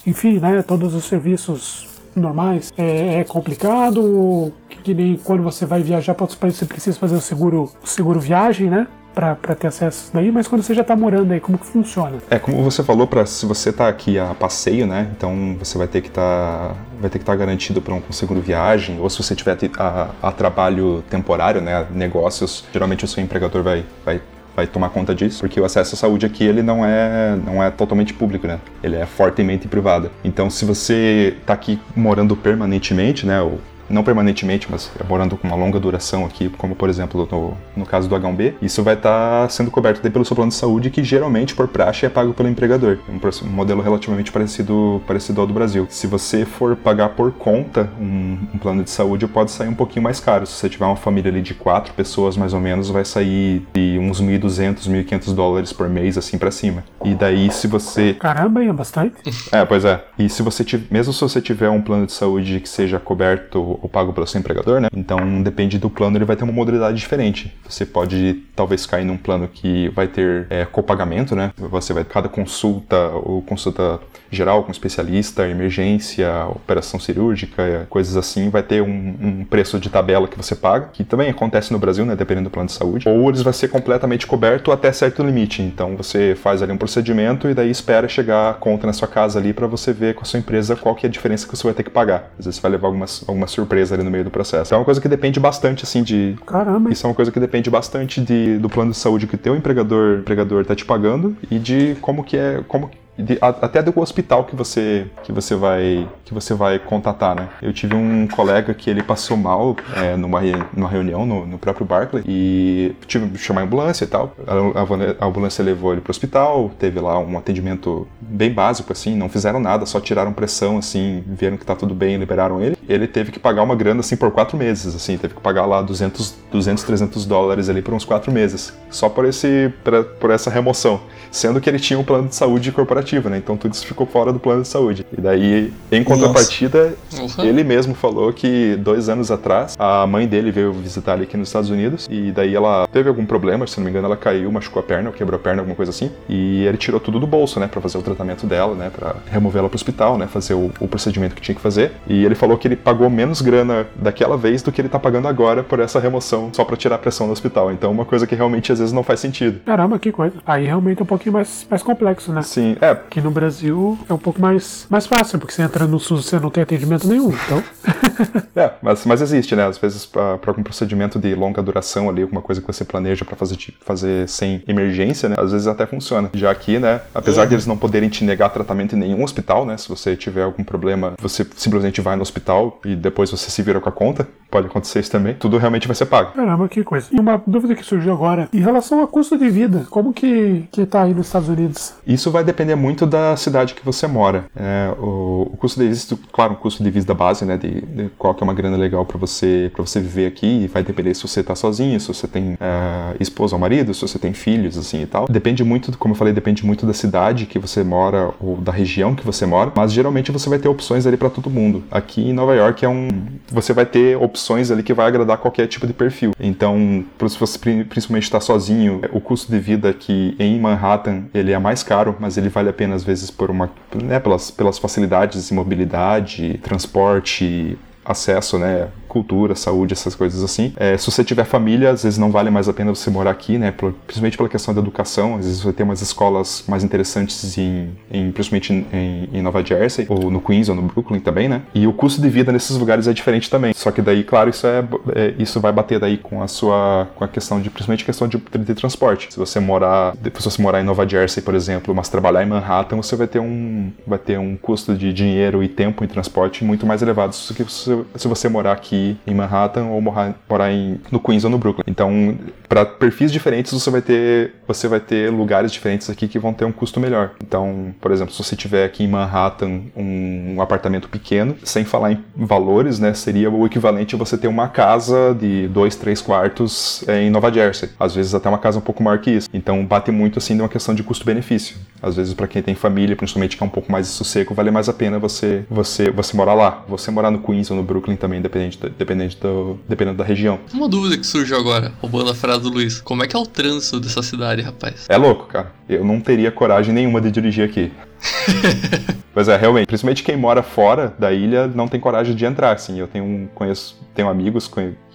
enfim, 0.07 0.39
né? 0.39 0.63
Todos 0.63 0.95
os 0.95 1.05
serviços 1.05 1.89
normais. 2.15 2.73
É, 2.77 3.21
é 3.21 3.25
complicado, 3.25 4.53
que, 4.69 4.79
que, 4.79 4.95
nem 4.95 5.17
quando 5.17 5.43
você 5.43 5.67
vai 5.67 5.83
viajar 5.83 6.15
para 6.15 6.25
outros 6.25 6.39
países 6.39 6.59
você 6.59 6.67
precisa 6.67 6.99
fazer 6.99 7.17
o 7.17 7.21
seguro, 7.21 7.71
o 7.83 7.87
seguro 7.87 8.19
viagem, 8.21 8.71
né? 8.71 8.87
Para 9.17 9.55
ter 9.55 9.69
acesso 9.69 10.11
daí, 10.13 10.31
mas 10.31 10.47
quando 10.47 10.63
você 10.63 10.75
já 10.75 10.83
está 10.83 10.95
morando 10.95 11.33
aí, 11.33 11.41
como 11.41 11.57
que 11.57 11.65
funciona? 11.65 12.19
É, 12.29 12.39
como 12.39 12.63
você 12.63 12.83
falou, 12.83 13.07
para 13.07 13.25
se 13.25 13.47
você 13.47 13.71
está 13.71 13.89
aqui 13.89 14.19
a 14.19 14.35
passeio, 14.35 14.87
né? 14.87 15.09
Então 15.17 15.57
você 15.59 15.79
vai 15.79 15.89
ter 15.89 16.03
que 16.03 16.09
estar 16.09 16.69
tá, 16.69 16.75
vai 17.01 17.09
ter 17.09 17.19
que 17.19 17.23
estar 17.23 17.33
tá 17.33 17.39
garantido 17.39 17.81
para 17.81 17.95
um 17.95 18.03
seguro 18.13 18.43
viagem, 18.43 19.01
ou 19.01 19.09
se 19.09 19.23
você 19.23 19.35
tiver 19.35 19.57
a, 19.79 20.11
a, 20.23 20.31
trabalho 20.31 21.03
temporário, 21.09 21.63
né, 21.63 21.87
negócios, 21.91 22.67
geralmente 22.71 23.07
o 23.07 23.09
seu 23.09 23.25
empregador 23.25 23.63
vai 23.63 23.87
vai 24.05 24.21
vai 24.55 24.67
tomar 24.67 24.89
conta 24.91 25.15
disso, 25.15 25.41
porque 25.41 25.61
o 25.61 25.65
acesso 25.65 25.95
à 25.95 25.99
saúde 25.99 26.25
aqui 26.25 26.45
ele 26.45 26.63
não 26.63 26.85
é 26.85 27.37
não 27.37 27.63
é 27.63 27.71
totalmente 27.71 28.13
público, 28.13 28.47
né? 28.47 28.59
Ele 28.83 28.97
é 28.97 29.07
fortemente 29.07 29.67
privado. 29.67 30.11
Então, 30.23 30.51
se 30.51 30.67
você 30.67 31.37
está 31.41 31.55
aqui 31.55 31.81
morando 31.95 32.37
permanentemente, 32.37 33.25
né, 33.25 33.41
ou 33.41 33.59
não 33.89 34.03
permanentemente, 34.03 34.69
mas 34.71 34.91
morando 35.09 35.37
com 35.37 35.47
uma 35.47 35.57
longa 35.57 35.79
duração 35.79 36.25
aqui, 36.25 36.49
como 36.49 36.75
por 36.75 36.89
exemplo 36.89 37.29
no, 37.31 37.57
no 37.77 37.87
caso 37.87 38.09
do 38.09 38.15
H1B, 38.15 38.55
isso 38.63 38.83
vai 38.83 38.95
estar 38.95 39.43
tá 39.43 39.49
sendo 39.49 39.71
coberto 39.71 40.01
pelo 40.11 40.25
seu 40.25 40.37
plano 40.37 40.51
de 40.51 40.57
saúde, 40.57 40.91
que 40.91 41.03
geralmente, 41.03 41.55
por 41.55 41.69
praxe, 41.69 42.07
é 42.07 42.09
pago 42.09 42.33
pelo 42.33 42.49
empregador. 42.49 42.99
Um, 43.09 43.19
um 43.47 43.51
modelo 43.51 43.83
relativamente 43.83 44.33
parecido, 44.33 45.03
parecido 45.07 45.41
ao 45.41 45.47
do 45.47 45.55
Brasil. 45.55 45.87
Se 45.91 46.07
você 46.07 46.45
for 46.45 46.77
pagar 46.77 47.11
por 47.11 47.33
conta 47.33 47.91
um, 48.01 48.39
um, 48.55 48.59
plano 48.59 48.83
de 48.83 48.91
saúde, 48.91 49.27
pode 49.27 49.51
sair 49.51 49.69
um 49.69 49.75
pouquinho 49.75 50.03
mais 50.03 50.21
caro. 50.21 50.47
Se 50.47 50.55
você 50.55 50.69
tiver 50.69 50.87
uma 50.87 50.97
família 50.97 51.31
ali 51.31 51.43
de 51.43 51.55
quatro 51.55 51.93
pessoas, 51.95 52.37
mais 52.37 52.53
ou 52.53 52.61
menos, 52.61 52.89
vai 52.89 53.05
sair 53.05 53.67
de 53.75 53.99
uns 53.99 54.21
1.200, 54.21 54.89
1.500 54.89 55.35
dólares 55.35 55.73
por 55.73 55.89
mês, 55.89 56.17
assim 56.17 56.39
para 56.39 56.51
cima. 56.51 56.85
E 57.05 57.15
daí, 57.15 57.51
se 57.51 57.67
você. 57.67 58.15
Caramba, 58.15 58.65
é 58.65 58.73
bastante. 58.73 59.17
É, 59.53 59.65
pois 59.65 59.85
é. 59.85 60.03
E 60.19 60.29
se 60.29 60.43
você 60.43 60.65
tiver, 60.65 60.87
mesmo 60.91 61.13
se 61.13 61.21
você 61.21 61.41
tiver 61.41 61.71
um 61.71 61.83
plano 61.83 62.07
de 62.07 62.13
saúde 62.13 62.61
que 62.61 62.69
seja 62.69 62.99
coberto 62.99 63.76
ou 63.81 63.89
pago 63.89 64.13
pelo 64.13 64.27
seu 64.27 64.39
empregador, 64.39 64.81
né? 64.81 64.89
Então, 64.95 65.43
depende 65.43 65.79
do 65.79 65.91
plano, 65.91 66.17
ele 66.17 66.25
vai 66.25 66.37
ter 66.37 66.45
uma 66.45 66.53
modalidade 66.53 66.97
diferente. 66.97 67.57
Você 67.69 67.85
pode 67.85 68.43
talvez 68.55 68.87
cair 68.87 69.05
num 69.05 69.17
plano 69.17 69.49
que 69.49 69.89
vai 69.91 70.07
ter 70.07 70.47
é, 70.51 70.65
copagamento, 70.65 71.35
né? 71.35 71.53
Você 71.57 71.93
vai 71.93 72.05
cada 72.05 72.29
consulta 72.29 72.97
ou 73.11 73.43
consulta 73.43 74.01
geral 74.31 74.65
com 74.65 74.73
especialista, 74.73 75.47
emergência, 75.47 76.29
operação 76.49 76.99
cirúrgica, 76.99 77.87
coisas 77.89 78.17
assim, 78.17 78.51
vai 78.51 78.63
ter 78.63 78.83
um, 78.83 79.17
um, 79.21 79.45
preço 79.45 79.79
de 79.79 79.89
tabela 79.89 80.27
que 80.27 80.37
você 80.37 80.55
paga, 80.55 80.89
que 80.93 81.05
também 81.05 81.31
acontece 81.31 81.73
no 81.73 81.79
Brasil, 81.79 82.05
né? 82.05 82.17
Dependendo 82.17 82.49
do 82.49 82.53
plano 82.53 82.67
de 82.67 82.73
saúde. 82.73 83.09
Ou 83.09 83.29
eles 83.29 83.43
vai 83.43 83.53
ser 83.53 83.69
completamente 83.69 84.27
coberto 84.27 84.73
até 84.73 84.93
certo 84.93 85.23
limite. 85.23 85.63
Então, 85.63 85.97
você 85.97 86.35
faz 86.35 86.63
ali 86.63 86.73
um 86.73 86.79
procedimento 86.79 87.49
e 87.49 87.55
daí 87.55 87.71
espera 87.71 88.09
chegar 88.09 88.51
a 88.51 88.55
conta 88.55 88.87
na 88.87 88.93
sua 88.93 89.09
casa 89.09 89.39
ali 89.39 89.53
para 89.53 89.67
você 89.67 89.93
ver 89.93 90.15
com 90.15 90.23
a 90.23 90.25
sua 90.25 90.41
empresa 90.41 90.77
qual 90.77 90.95
que 90.95 91.07
é 91.07 91.09
a 91.09 91.13
diferença 91.13 91.47
que 91.47 91.57
você 91.57 91.65
vai 91.65 91.75
ter 91.75 91.83
que 91.83 91.91
pagar. 91.91 92.31
Às 92.39 92.47
vezes 92.47 92.61
vai 92.61 92.71
levar 92.71 92.89
alguma, 92.89 93.07
alguma 93.27 93.47
surpresa 93.67 93.95
ali 93.95 94.05
no 94.05 94.11
meio 94.11 94.25
do 94.25 94.31
processo. 94.31 94.69
Então 94.69 94.77
é 94.77 94.81
uma 94.81 94.85
coisa 94.85 95.01
que 95.01 95.09
depende 95.09 95.41
bastante, 95.41 95.85
assim, 95.85 96.03
de. 96.03 96.37
Caramba! 96.47 96.91
Isso 96.91 97.07
é 97.07 97.09
uma 97.11 97.15
coisa 97.15 97.33
que 97.33 97.41
depende 97.41 97.69
bastante 97.69 98.21
de, 98.21 98.57
do 98.59 98.69
plano 98.69 98.93
de 98.93 98.97
saúde 98.97 99.27
que 99.27 99.35
o 99.35 99.39
teu 99.39 99.57
empregador, 99.57 100.21
empregador 100.21 100.65
tá 100.65 100.75
te 100.75 100.85
pagando 100.85 101.37
e 101.51 101.59
de 101.59 101.97
como 102.01 102.25
que 102.25 102.37
é. 102.37 102.63
Como 102.67 102.91
de, 103.19 103.39
até 103.41 103.83
do 103.83 103.99
hospital 103.99 104.45
que 104.45 104.55
você 104.55 105.07
que 105.23 105.33
você 105.33 105.55
vai 105.55 106.09
que 106.25 106.35
você 106.35 106.55
vai 106.55 106.79
contatar, 106.79 107.35
né? 107.35 107.49
Eu 107.63 107.73
tive 107.73 107.95
um 107.95 108.27
colega 108.27 108.75
que 108.75 108.91
ele 108.91 109.03
passou 109.03 109.37
mal 109.37 109.77
é, 109.95 110.17
numa, 110.17 110.41
numa 110.75 110.89
reunião 110.89 111.25
no, 111.25 111.47
no, 111.47 111.59
próprio 111.59 111.87
Barclay 111.87 112.25
e 112.27 112.95
tive 113.07 113.29
que 113.29 113.39
chamar 113.39 113.63
a 113.63 113.65
ambulância 113.65 114.05
e 114.05 114.09
tal. 114.09 114.35
A, 114.47 115.25
a, 115.25 115.29
ambulância 115.29 115.65
levou 115.65 115.93
ele 115.93 116.01
pro 116.01 116.11
hospital, 116.11 116.71
teve 116.79 117.01
lá 117.01 117.19
um 117.19 117.39
atendimento 117.39 118.07
bem 118.21 118.53
básico 118.53 118.93
assim, 118.93 119.17
não 119.17 119.29
fizeram 119.29 119.61
nada, 119.61 119.87
só 119.87 120.01
tiraram 120.01 120.33
pressão 120.33 120.79
assim, 120.79 121.23
viram 121.27 121.57
que 121.57 121.65
tá 121.65 121.77
tudo 121.77 121.95
bem, 121.95 122.17
liberaram 122.17 122.61
ele. 122.61 122.77
Ele 122.89 123.07
teve 123.07 123.33
que 123.33 123.39
pagar 123.39 123.63
uma 123.63 123.75
grana 123.75 124.01
assim 124.01 124.17
por 124.17 124.31
quatro 124.31 124.57
meses, 124.59 124.95
assim, 124.95 125.17
teve 125.17 125.35
que 125.35 125.41
pagar 125.41 125.65
lá 125.65 125.81
200, 125.81 126.35
200 126.51 126.85
300 126.85 127.25
dólares 127.25 127.69
ali 127.69 127.81
por 127.81 127.95
uns 127.95 128.05
quatro 128.05 128.31
meses, 128.31 128.73
só 128.91 129.09
por 129.09 129.25
esse 129.25 129.73
por, 129.83 130.05
por 130.05 130.31
essa 130.31 130.51
remoção, 130.51 131.01
sendo 131.31 131.61
que 131.61 131.71
ele 131.71 131.79
tinha 131.79 131.99
um 131.99 132.05
plano 132.05 132.29
de 132.29 132.35
saúde 132.35 132.71
corporativo 132.73 133.06
né? 133.31 133.39
Então 133.39 133.57
tudo 133.57 133.73
isso 133.73 133.87
ficou 133.87 134.07
fora 134.07 134.33
do 134.33 134.39
plano 134.39 134.63
de 134.63 134.69
saúde. 134.69 135.07
E 135.17 135.21
daí, 135.21 135.73
em 135.91 136.03
contrapartida, 136.03 136.95
Nossa. 137.17 137.45
ele 137.47 137.63
mesmo 137.63 137.95
falou 137.95 138.33
que 138.33 138.77
dois 138.77 139.09
anos 139.09 139.31
atrás, 139.31 139.77
a 139.79 140.07
mãe 140.07 140.27
dele 140.27 140.51
veio 140.51 140.73
visitar 140.73 141.15
ele 141.15 141.25
aqui 141.25 141.37
nos 141.37 141.49
Estados 141.49 141.71
Unidos 141.71 142.07
e 142.11 142.33
daí 142.33 142.55
ela 142.55 142.87
teve 142.93 143.09
algum 143.09 143.25
problema, 143.25 143.67
se 143.67 143.79
não 143.79 143.85
me 143.85 143.91
engano, 143.91 144.07
ela 144.07 144.17
caiu, 144.17 144.51
machucou 144.51 144.81
a 144.81 144.83
perna, 144.83 145.09
ou 145.11 145.15
quebrou 145.15 145.39
a 145.39 145.43
perna, 145.43 145.63
alguma 145.63 145.77
coisa 145.77 145.91
assim. 145.91 146.11
E 146.29 146.65
ele 146.65 146.77
tirou 146.77 147.01
tudo 147.01 147.21
do 147.21 147.27
bolso, 147.27 147.61
né? 147.61 147.67
Pra 147.67 147.81
fazer 147.81 147.99
o 147.99 148.03
tratamento 148.03 148.47
dela, 148.47 148.75
né? 148.75 148.91
Pra 148.95 149.17
remover 149.31 149.61
ela 149.61 149.69
pro 149.69 149.77
hospital, 149.77 150.19
né? 150.19 150.27
Fazer 150.27 150.55
o, 150.55 150.71
o 150.81 150.89
procedimento 150.89 151.35
que 151.35 151.41
tinha 151.41 151.55
que 151.55 151.61
fazer. 151.61 151.93
E 152.07 152.25
ele 152.25 152.35
falou 152.35 152.57
que 152.59 152.67
ele 152.67 152.77
pagou 152.77 153.09
menos 153.09 153.41
grana 153.41 153.87
daquela 153.97 154.37
vez 154.37 154.63
do 154.63 154.73
que 154.73 154.81
ele 154.81 154.89
tá 154.89 154.99
pagando 154.99 155.29
agora 155.29 155.63
por 155.63 155.81
essa 155.81 156.01
remoção, 156.01 156.51
só 156.53 156.65
pra 156.65 156.77
tirar 156.77 156.97
a 156.97 156.99
pressão 156.99 157.27
do 157.27 157.33
hospital. 157.33 157.71
Então, 157.71 157.91
uma 157.91 158.05
coisa 158.05 158.27
que 158.27 158.35
realmente 158.35 158.73
às 158.73 158.79
vezes 158.79 158.93
não 158.93 159.03
faz 159.03 159.21
sentido. 159.21 159.61
Caramba, 159.65 159.99
que 159.99 160.11
coisa. 160.13 160.37
Aí 160.47 160.67
realmente 160.67 161.01
é 161.01 161.03
um 161.03 161.07
pouquinho 161.07 161.33
mais, 161.35 161.67
mais 161.69 161.83
complexo, 161.83 162.33
né? 162.33 162.43
Sim, 162.43 162.77
é, 162.81 162.96
que 163.09 163.21
no 163.21 163.31
Brasil 163.31 163.99
é 164.09 164.13
um 164.13 164.19
pouco 164.19 164.41
mais, 164.41 164.87
mais 164.91 165.07
fácil, 165.07 165.39
porque 165.39 165.55
você 165.55 165.63
entra 165.63 165.87
no 165.87 165.99
SUS 165.99 166.27
você 166.27 166.41
não 166.41 166.51
tem 166.51 166.63
atendimento 166.63 167.07
nenhum, 167.07 167.29
então. 167.29 167.63
é, 168.55 168.73
mas, 168.83 169.05
mas 169.07 169.21
existe, 169.21 169.55
né? 169.55 169.67
Às 169.67 169.79
vezes, 169.79 170.05
para 170.05 170.39
algum 170.47 170.63
procedimento 170.63 171.19
de 171.19 171.35
longa 171.35 171.63
duração 171.63 172.09
ali, 172.09 172.23
alguma 172.23 172.43
coisa 172.43 172.61
que 172.61 172.67
você 172.67 172.85
planeja 172.85 173.25
para 173.25 173.37
fazer, 173.37 173.57
fazer 173.81 174.29
sem 174.29 174.63
emergência, 174.67 175.29
né? 175.29 175.37
Às 175.39 175.53
vezes 175.53 175.67
até 175.67 175.87
funciona. 175.87 176.31
Já 176.35 176.51
aqui, 176.51 176.79
né? 176.79 177.01
Apesar 177.15 177.43
uhum. 177.43 177.49
de 177.49 177.55
eles 177.55 177.67
não 177.67 177.77
poderem 177.77 178.09
te 178.09 178.25
negar 178.25 178.51
tratamento 178.51 178.97
em 178.97 178.99
nenhum 178.99 179.23
hospital, 179.23 179.65
né? 179.65 179.77
Se 179.77 179.89
você 179.89 180.17
tiver 180.17 180.43
algum 180.43 180.65
problema, 180.65 181.15
você 181.21 181.47
simplesmente 181.57 182.01
vai 182.01 182.17
no 182.17 182.23
hospital 182.23 182.81
e 182.85 182.97
depois 182.97 183.31
você 183.31 183.51
se 183.51 183.63
vira 183.63 183.81
com 183.81 183.89
a 183.89 183.93
conta. 183.93 184.27
Pode 184.51 184.67
acontecer 184.67 185.01
isso 185.01 185.11
também. 185.11 185.35
Tudo 185.35 185.59
realmente 185.59 185.87
vai 185.87 185.95
ser 185.95 186.07
pago. 186.07 186.33
Caramba, 186.33 186.69
que 186.69 186.83
coisa. 186.83 187.09
E 187.13 187.21
uma 187.21 187.43
dúvida 187.47 187.75
que 187.75 187.85
surgiu 187.85 188.13
agora, 188.13 188.49
em 188.53 188.61
relação 188.61 189.01
ao 189.01 189.09
custo 189.09 189.37
de 189.37 189.49
vida, 189.49 189.87
como 189.91 190.13
que, 190.13 190.65
que 190.71 190.87
tá 190.87 191.03
aí 191.03 191.13
nos 191.13 191.27
Estados 191.27 191.49
Unidos? 191.49 191.95
Isso 192.07 192.31
vai 192.31 192.43
depender 192.43 192.75
muito 192.75 192.86
da 193.07 193.37
cidade 193.37 193.75
que 193.75 193.85
você 193.85 194.07
mora. 194.07 194.45
É, 194.55 194.95
o, 194.99 195.51
o, 195.53 195.57
custo 195.57 195.81
de 195.81 195.89
vida, 195.89 196.23
claro, 196.33 196.53
o 196.53 196.57
custo 196.57 196.83
de 196.83 196.91
vida 196.91 197.15
base, 197.15 197.45
né, 197.45 197.57
de, 197.57 197.81
de 197.81 198.11
qual 198.19 198.35
que 198.35 198.43
é 198.43 198.45
uma 198.45 198.55
grana 198.55 198.77
legal 198.77 199.05
para 199.05 199.19
você 199.19 199.71
para 199.73 199.85
você 199.85 200.01
viver 200.01 200.27
aqui, 200.27 200.69
vai 200.73 200.83
depender 200.83 201.15
se 201.15 201.27
você 201.27 201.43
tá 201.43 201.55
sozinho, 201.55 201.99
se 202.01 202.09
você 202.09 202.27
tem 202.27 202.57
é, 202.61 203.17
esposa 203.21 203.55
ou 203.55 203.61
marido, 203.61 203.93
se 203.93 204.03
você 204.03 204.19
tem 204.19 204.33
filhos, 204.33 204.79
assim 204.79 205.03
e 205.03 205.07
tal. 205.07 205.27
Depende 205.29 205.65
muito, 205.65 205.97
como 205.99 206.13
eu 206.13 206.19
falei, 206.19 206.33
depende 206.33 206.65
muito 206.65 206.87
da 206.87 206.93
cidade 206.93 207.47
que 207.47 207.59
você 207.59 207.83
mora 207.83 208.31
ou 208.41 208.57
da 208.57 208.73
região 208.73 209.15
que 209.15 209.25
você 209.25 209.47
mora, 209.47 209.73
mas 209.75 209.93
geralmente 209.93 210.31
você 210.31 210.49
vai 210.49 210.59
ter 210.59 210.69
opções 210.69 211.07
ali 211.07 211.17
para 211.17 211.31
todo 211.31 211.51
mundo. 211.51 211.85
Aqui 211.91 212.31
em 212.31 212.33
Nova 212.33 212.55
York 212.55 212.85
é 212.85 212.89
um, 212.89 213.09
você 213.51 213.73
vai 213.73 213.87
ter 213.87 214.17
opções 214.17 214.71
ali 214.71 214.83
que 214.83 214.95
vai 214.95 215.07
agradar 215.07 215.39
qualquer 215.39 215.67
tipo 215.67 215.87
de 215.87 215.93
perfil. 215.93 216.33
Então, 216.39 217.05
se 217.29 217.39
você 217.39 217.59
principalmente 217.59 218.25
está 218.25 218.41
sozinho, 218.41 219.01
o 219.13 219.21
custo 219.21 219.51
de 219.51 219.59
vida 219.59 219.89
aqui 219.89 220.35
em 220.39 220.59
Manhattan 220.61 221.25
ele 221.35 221.53
é 221.53 221.59
mais 221.59 221.83
caro, 221.83 222.17
mas 222.19 222.37
ele 222.37 222.49
vale 222.49 222.69
a 222.69 222.73
pena 222.77 222.95
às 222.95 223.03
vezes 223.03 223.31
por 223.31 223.51
uma, 223.51 223.71
né, 224.03 224.21
pelas, 224.21 224.51
pelas 224.51 224.79
facilidades 224.79 225.49
de 225.49 225.55
mobilidade, 225.55 226.61
transporte, 226.63 227.79
acesso, 228.07 228.59
né? 228.59 228.89
Cultura, 229.09 229.55
saúde, 229.55 229.95
essas 229.95 230.15
coisas 230.15 230.43
assim. 230.43 230.73
É, 230.77 230.97
se 230.97 231.11
você 231.11 231.25
tiver 231.25 231.45
família, 231.45 231.91
às 231.91 232.03
vezes 232.03 232.19
não 232.19 232.31
vale 232.31 232.51
mais 232.51 232.69
a 232.69 232.73
pena 232.73 232.95
você 232.95 233.11
morar 233.11 233.31
aqui, 233.31 233.57
né? 233.59 233.73
Principalmente 233.73 234.37
pela 234.37 234.49
questão 234.49 234.75
da 234.75 234.81
educação. 234.81 235.37
Às 235.37 235.47
vezes 235.47 235.63
você 235.63 235.73
tem 235.73 235.85
umas 235.85 236.03
escolas 236.03 236.65
mais 236.69 236.85
interessantes 236.85 237.57
em, 237.57 237.91
em 238.11 238.31
principalmente 238.31 238.73
em, 238.73 239.29
em, 239.33 239.43
Nova 239.43 239.65
Jersey, 239.65 240.07
ou 240.09 240.31
no 240.31 240.41
Queens, 240.41 240.69
ou 240.69 240.75
no 240.75 240.83
Brooklyn 240.83 241.21
também, 241.21 241.49
né? 241.49 241.63
E 241.75 241.87
o 241.87 241.93
custo 241.93 242.21
de 242.21 242.29
vida 242.29 242.53
nesses 242.53 242.77
lugares 242.77 243.09
é 243.09 243.13
diferente 243.13 243.49
também. 243.49 243.73
Só 243.75 243.91
que 243.91 244.03
daí, 244.03 244.23
claro, 244.23 244.51
isso 244.51 244.67
é, 244.67 244.85
é 245.15 245.35
isso 245.39 245.61
vai 245.61 245.73
bater 245.73 245.99
daí 245.99 246.19
com 246.19 246.43
a 246.43 246.49
sua, 246.49 247.09
com 247.15 247.25
a 247.25 247.29
questão 247.29 247.61
de, 247.61 247.71
principalmente 247.71 248.05
questão 248.05 248.29
de, 248.29 248.37
de 248.37 248.75
transporte. 248.75 249.33
Se 249.33 249.39
você 249.39 249.59
morar, 249.59 250.15
se 250.15 250.45
você 250.45 250.61
morar 250.61 250.81
em 250.81 250.85
Nova 250.85 251.09
Jersey, 251.09 251.43
por 251.43 251.55
exemplo, 251.55 251.95
mas 251.95 252.09
trabalhar 252.09 252.43
em 252.43 252.47
Manhattan, 252.47 252.97
você 252.97 253.17
vai 253.17 253.27
ter 253.27 253.41
um, 253.41 253.91
vai 254.07 254.19
ter 254.19 254.39
um 254.39 254.57
custo 254.57 254.95
de 254.95 255.13
dinheiro 255.13 255.63
e 255.63 255.69
tempo 255.69 256.05
em 256.05 256.07
transporte 256.07 256.65
muito 256.65 256.87
mais 256.87 257.03
elevados 257.03 257.49
do 257.49 257.55
que 257.55 257.71
se, 257.71 257.96
se 258.15 258.29
você 258.29 258.49
morar 258.49 258.73
aqui 258.73 259.17
em 259.27 259.35
Manhattan 259.35 259.87
ou 259.87 260.01
morar, 260.01 260.35
morar 260.49 260.73
em, 260.73 261.01
no 261.11 261.21
Queens 261.21 261.45
ou 261.45 261.51
no 261.51 261.59
Brooklyn. 261.59 261.85
Então, 261.87 262.37
para 262.69 262.85
perfis 262.85 263.33
diferentes, 263.33 263.73
você 263.73 263.91
vai 263.91 264.03
ter 264.03 264.55
você 264.67 264.89
vai 264.89 265.01
ter 265.01 265.31
lugares 265.31 265.71
diferentes 265.71 266.11
aqui 266.11 266.27
que 266.27 266.39
vão 266.39 266.53
ter 266.53 266.65
um 266.65 266.73
custo 266.73 266.99
melhor. 266.99 267.33
Então, 267.43 267.95
por 268.01 268.11
exemplo, 268.11 268.33
se 268.35 268.43
você 268.43 268.57
tiver 268.57 268.85
aqui 268.85 269.05
em 269.05 269.09
Manhattan 269.09 269.83
um, 269.97 270.61
apartamento 270.61 271.09
pequeno, 271.09 271.57
sem 271.63 271.85
falar 271.85 272.13
em 272.13 272.25
valores, 272.35 272.99
né, 272.99 273.15
seria 273.15 273.51
o 273.51 273.67
equivalente 273.67 274.15
a 274.15 274.19
você 274.19 274.37
ter 274.37 274.49
uma 274.49 274.69
casa 274.69 275.37
de 275.39 275.69
dois, 275.69 275.95
três 275.95 276.21
quartos 276.21 277.05
é, 277.07 277.23
em 277.23 277.31
Nova 277.31 277.53
Jersey. 277.53 277.91
Às 277.99 278.15
vezes 278.15 278.35
até 278.35 278.49
uma 278.49 278.59
casa 278.59 278.79
um 278.79 278.83
pouco 278.83 279.03
maior 279.03 279.19
que 279.19 279.31
isso. 279.31 279.49
Então, 279.53 279.85
bate 279.85 280.11
muito 280.11 280.39
assim 280.39 280.55
numa 280.55 280.69
questão 280.69 280.95
de 280.95 281.03
custo-benefício. 281.03 281.77
Às 282.03 282.17
vezes, 282.17 282.35
para 282.35 282.47
quem 282.47 282.63
tem 282.63 282.75
família, 282.75 283.17
principalmente 283.17 283.57
que 283.57 283.63
é 283.63 283.67
um 283.67 283.71
pouco 283.71 283.91
mais 283.91 284.07
sossego, 284.09 284.55
vale 284.55 284.71
mais 284.71 284.89
a 284.89 284.93
pena 284.93 285.19
você 285.19 285.65
você 285.71 286.11
você 286.11 286.37
morar 286.37 286.55
lá. 286.55 286.85
Você 286.89 287.11
morar 287.11 287.31
no 287.31 287.39
Queens 287.39 287.71
ou 287.71 287.77
no 287.77 287.83
Brooklyn 287.87 288.17
também, 288.17 288.43
dependente 288.43 288.79
dependente 288.99 289.39
do, 289.41 289.79
dependendo 289.89 290.19
da 290.19 290.25
região. 290.25 290.59
Uma 290.75 290.89
dúvida 290.89 291.17
que 291.17 291.27
surgiu 291.27 291.57
agora, 291.57 291.93
roubando 292.01 292.31
a 292.31 292.35
frase 292.35 292.63
do 292.63 292.69
Luiz. 292.69 293.01
Como 293.01 293.23
é 293.23 293.27
que 293.27 293.37
é 293.37 293.39
o 293.39 293.47
trânsito 293.47 294.01
dessa 294.01 294.23
cidade, 294.23 294.61
rapaz? 294.63 295.07
É 295.09 295.17
louco, 295.17 295.47
cara. 295.47 295.73
Eu 295.89 296.05
não 296.05 296.21
teria 296.21 296.51
coragem 296.51 296.93
nenhuma 296.93 297.21
de 297.21 297.31
dirigir 297.31 297.65
aqui. 297.65 297.93
Pois 299.37 299.49
é, 299.49 299.57
realmente. 299.59 299.87
Principalmente 299.87 300.23
quem 300.23 300.35
mora 300.35 300.63
fora 300.63 301.15
da 301.19 301.31
ilha 301.31 301.67
não 301.67 301.87
tem 301.87 302.01
coragem 302.01 302.35
de 302.35 302.47
entrar, 302.47 302.73
assim. 302.73 302.99
Eu 302.99 303.07
tenho, 303.07 303.51
conheço, 303.55 303.95
tenho 304.15 304.31
amigos 304.31 304.67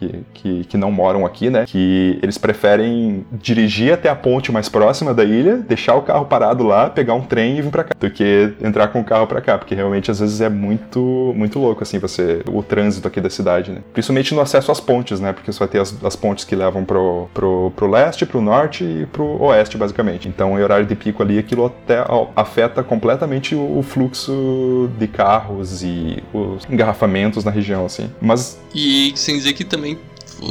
que, 0.02 0.24
que, 0.34 0.64
que 0.66 0.78
não 0.78 0.91
moram 0.91 1.26
aqui, 1.26 1.49
né? 1.49 1.66
Que 1.68 2.20
eles 2.24 2.38
preferem 2.38 3.26
dirigir 3.32 3.93
até 3.93 4.10
a 4.10 4.16
ponte 4.16 4.52
mais 4.52 4.68
próxima 4.68 5.14
da 5.14 5.24
ilha, 5.24 5.58
deixar 5.58 5.95
o 5.95 6.02
carro 6.02 6.26
parado 6.26 6.64
lá, 6.64 6.89
pegar 6.89 7.14
um 7.14 7.22
trem 7.22 7.58
e 7.58 7.62
vir 7.62 7.72
pra 7.72 7.84
cá, 7.84 7.93
do 7.99 8.10
que 8.10 8.54
entrar 8.62 8.88
com 8.88 9.02
o 9.02 9.04
carro 9.04 9.28
pra 9.28 9.41
cá, 9.41 9.58
porque 9.58 9.76
realmente 9.76 10.10
às 10.10 10.20
vezes 10.20 10.41
é 10.41 10.49
muito, 10.49 11.34
muito 11.36 11.60
louco, 11.60 11.84
assim, 11.84 11.99
você, 11.99 12.41
o 12.52 12.64
trânsito 12.64 13.08
aqui 13.08 13.22
da 13.22 13.30
cidade, 13.30 13.72
né? 13.72 13.82
Principalmente 13.93 14.34
no 14.34 14.41
acesso 14.41 14.72
às 14.72 14.80
pontes, 14.80 15.20
né? 15.20 15.34
Porque 15.34 15.52
você 15.52 15.60
vai 15.60 15.68
ter 15.68 15.80
as, 15.80 16.04
as 16.04 16.16
pontes 16.16 16.45
que 16.45 16.56
levam 16.56 16.84
pro, 16.84 17.30
pro, 17.34 17.72
pro 17.76 17.89
leste, 17.89 18.26
pro 18.26 18.41
norte 18.41 18.84
e 18.84 19.06
pro 19.08 19.41
oeste, 19.43 19.78
basicamente. 19.78 20.28
Então, 20.28 20.58
em 20.58 20.64
horário 20.64 20.86
de 20.86 20.95
pico 20.95 21.22
ali, 21.22 21.38
aquilo 21.38 21.66
até 21.66 22.04
afeta 22.36 22.82
completamente 22.82 23.54
o, 23.54 23.80
o 23.80 23.84
fluxo 23.84 24.89
de 24.97 25.08
carros 25.08 25.84
e 25.84 26.24
os 26.34 26.66
engarrafamentos 26.70 27.43
na 27.43 27.52
região, 27.52 27.86
assim. 27.86 28.10
Mas. 28.22 28.60
E 28.74 29.12
sem 29.16 29.36
dizer 29.38 29.54
que 29.54 29.64
também 29.64 29.90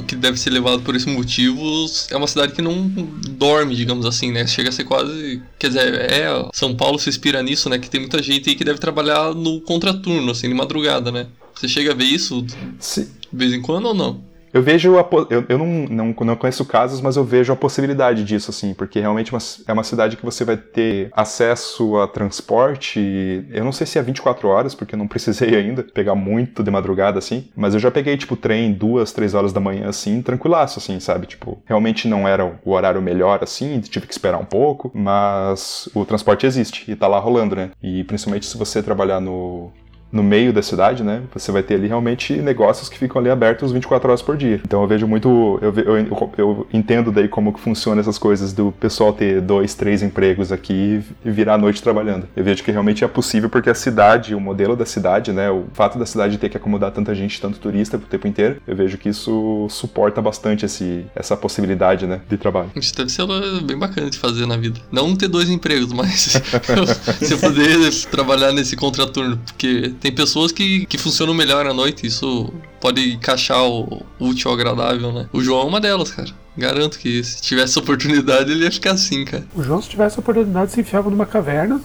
que 0.06 0.14
deve 0.14 0.38
ser 0.38 0.50
levado 0.50 0.82
por 0.82 0.94
esses 0.94 1.12
motivos 1.12 2.06
é 2.10 2.16
uma 2.16 2.26
cidade 2.26 2.52
que 2.52 2.62
não 2.62 2.88
dorme, 3.30 3.74
digamos 3.74 4.06
assim, 4.06 4.30
né? 4.30 4.46
Chega 4.46 4.68
a 4.68 4.72
ser 4.72 4.84
quase. 4.84 5.42
Quer 5.58 5.68
dizer, 5.68 5.94
é. 6.10 6.48
São 6.52 6.74
Paulo 6.74 6.98
se 6.98 7.08
inspira 7.08 7.42
nisso, 7.42 7.68
né? 7.68 7.78
Que 7.78 7.90
tem 7.90 8.00
muita 8.00 8.22
gente 8.22 8.48
aí 8.48 8.54
que 8.54 8.64
deve 8.64 8.78
trabalhar 8.78 9.34
no 9.34 9.60
contraturno, 9.60 10.30
assim, 10.30 10.48
de 10.48 10.54
madrugada, 10.54 11.10
né? 11.10 11.26
Você 11.54 11.68
chega 11.68 11.92
a 11.92 11.94
ver 11.94 12.04
isso 12.04 12.46
Sim. 12.78 13.06
de 13.30 13.38
vez 13.38 13.52
em 13.52 13.60
quando 13.60 13.86
ou 13.86 13.94
não? 13.94 14.29
Eu 14.52 14.62
vejo, 14.62 14.98
a, 14.98 15.08
eu, 15.30 15.44
eu 15.48 15.58
não, 15.58 15.66
não, 15.66 16.14
não 16.24 16.36
conheço 16.36 16.64
casos, 16.64 17.00
mas 17.00 17.16
eu 17.16 17.24
vejo 17.24 17.52
a 17.52 17.56
possibilidade 17.56 18.24
disso, 18.24 18.50
assim, 18.50 18.74
porque 18.74 19.00
realmente 19.00 19.32
é 19.32 19.72
uma, 19.72 19.80
é 19.80 19.84
cidade 19.84 20.16
que 20.16 20.24
você 20.24 20.44
vai 20.44 20.56
ter 20.56 21.10
acesso 21.12 21.96
a 21.98 22.08
transporte, 22.08 23.44
eu 23.50 23.64
não 23.64 23.72
sei 23.72 23.86
se 23.86 23.98
é 23.98 24.02
24 24.02 24.48
horas, 24.48 24.74
porque 24.74 24.94
eu 24.94 24.98
não 24.98 25.06
precisei 25.08 25.54
ainda 25.56 25.82
pegar 25.82 26.14
muito 26.14 26.62
de 26.62 26.70
madrugada, 26.70 27.18
assim, 27.18 27.48
mas 27.56 27.74
eu 27.74 27.80
já 27.80 27.90
peguei, 27.90 28.16
tipo, 28.16 28.36
trem 28.36 28.72
duas, 28.72 29.12
três 29.12 29.34
horas 29.34 29.52
da 29.52 29.60
manhã, 29.60 29.88
assim, 29.88 30.20
tranquilaço, 30.22 30.78
assim, 30.78 30.98
sabe? 30.98 31.26
Tipo, 31.26 31.62
realmente 31.64 32.08
não 32.08 32.26
era 32.26 32.44
o 32.64 32.70
horário 32.72 33.00
melhor, 33.00 33.40
assim, 33.42 33.80
tive 33.80 34.06
que 34.06 34.12
esperar 34.12 34.38
um 34.38 34.44
pouco, 34.44 34.90
mas 34.94 35.88
o 35.94 36.04
transporte 36.04 36.46
existe 36.46 36.90
e 36.90 36.96
tá 36.96 37.06
lá 37.06 37.18
rolando, 37.18 37.54
né? 37.54 37.70
E 37.82 38.04
principalmente 38.04 38.46
se 38.46 38.58
você 38.58 38.82
trabalhar 38.82 39.20
no, 39.20 39.70
no 40.12 40.22
meio 40.22 40.52
da 40.52 40.62
cidade, 40.62 41.02
né? 41.02 41.22
Você 41.32 41.52
vai 41.52 41.62
ter 41.62 41.74
ali 41.74 41.86
realmente 41.86 42.34
negócios 42.36 42.88
que 42.88 42.98
ficam 42.98 43.20
ali 43.20 43.30
abertos 43.30 43.72
24 43.72 44.08
horas 44.08 44.22
por 44.22 44.36
dia. 44.36 44.60
Então 44.64 44.82
eu 44.82 44.88
vejo 44.88 45.06
muito, 45.06 45.58
eu, 45.62 45.72
eu, 45.74 46.30
eu 46.36 46.66
entendo 46.72 47.12
daí 47.12 47.28
como 47.28 47.52
que 47.52 47.60
funciona 47.60 48.00
essas 48.00 48.18
coisas 48.18 48.52
do 48.52 48.72
pessoal 48.72 49.12
ter 49.12 49.40
dois, 49.40 49.74
três 49.74 50.02
empregos 50.02 50.50
aqui 50.52 51.02
e 51.24 51.30
virar 51.30 51.54
a 51.54 51.58
noite 51.58 51.82
trabalhando. 51.82 52.26
Eu 52.34 52.44
vejo 52.44 52.62
que 52.62 52.70
realmente 52.70 53.04
é 53.04 53.08
possível 53.08 53.48
porque 53.48 53.70
a 53.70 53.74
cidade, 53.74 54.34
o 54.34 54.40
modelo 54.40 54.74
da 54.74 54.86
cidade, 54.86 55.32
né? 55.32 55.50
O 55.50 55.64
fato 55.72 55.98
da 55.98 56.06
cidade 56.06 56.38
ter 56.38 56.48
que 56.48 56.56
acomodar 56.56 56.90
tanta 56.90 57.14
gente, 57.14 57.40
tanto 57.40 57.58
turista 57.58 57.96
o 57.96 58.00
tempo 58.00 58.26
inteiro, 58.26 58.56
eu 58.66 58.74
vejo 58.74 58.98
que 58.98 59.08
isso 59.08 59.66
suporta 59.70 60.20
bastante 60.20 60.64
esse, 60.64 61.04
essa 61.14 61.36
possibilidade, 61.36 62.06
né? 62.06 62.20
De 62.28 62.36
trabalho. 62.36 62.70
Isso 62.74 62.94
deve 62.94 63.10
ser 63.10 63.26
bem 63.62 63.78
bacana 63.78 64.10
de 64.10 64.18
fazer 64.18 64.46
na 64.46 64.56
vida. 64.56 64.80
Não 64.90 65.14
ter 65.14 65.28
dois 65.28 65.48
empregos, 65.48 65.92
mas 65.92 66.40
você 67.20 67.36
poder 67.36 67.90
trabalhar 68.10 68.52
nesse 68.52 68.76
contraturno, 68.76 69.38
porque 69.38 69.94
tem 70.00 70.12
pessoas 70.12 70.50
que, 70.50 70.86
que 70.86 70.96
funcionam 70.98 71.34
melhor 71.34 71.66
à 71.66 71.74
noite, 71.74 72.06
isso 72.06 72.52
pode 72.80 73.12
encaixar 73.12 73.62
o 73.62 74.02
útil 74.18 74.50
ao 74.50 74.54
agradável, 74.54 75.12
né? 75.12 75.28
O 75.32 75.42
João 75.42 75.62
é 75.62 75.64
uma 75.64 75.80
delas, 75.80 76.10
cara. 76.10 76.30
Garanto 76.56 76.98
que 76.98 77.22
se 77.22 77.40
tivesse 77.42 77.78
oportunidade 77.80 78.50
ele 78.50 78.64
ia 78.64 78.72
ficar 78.72 78.92
assim, 78.92 79.24
cara. 79.24 79.44
O 79.54 79.62
João, 79.62 79.80
se 79.80 79.88
tivesse 79.88 80.18
oportunidade, 80.18 80.72
se 80.72 80.80
enfiava 80.80 81.10
numa 81.10 81.26
caverna. 81.26 81.80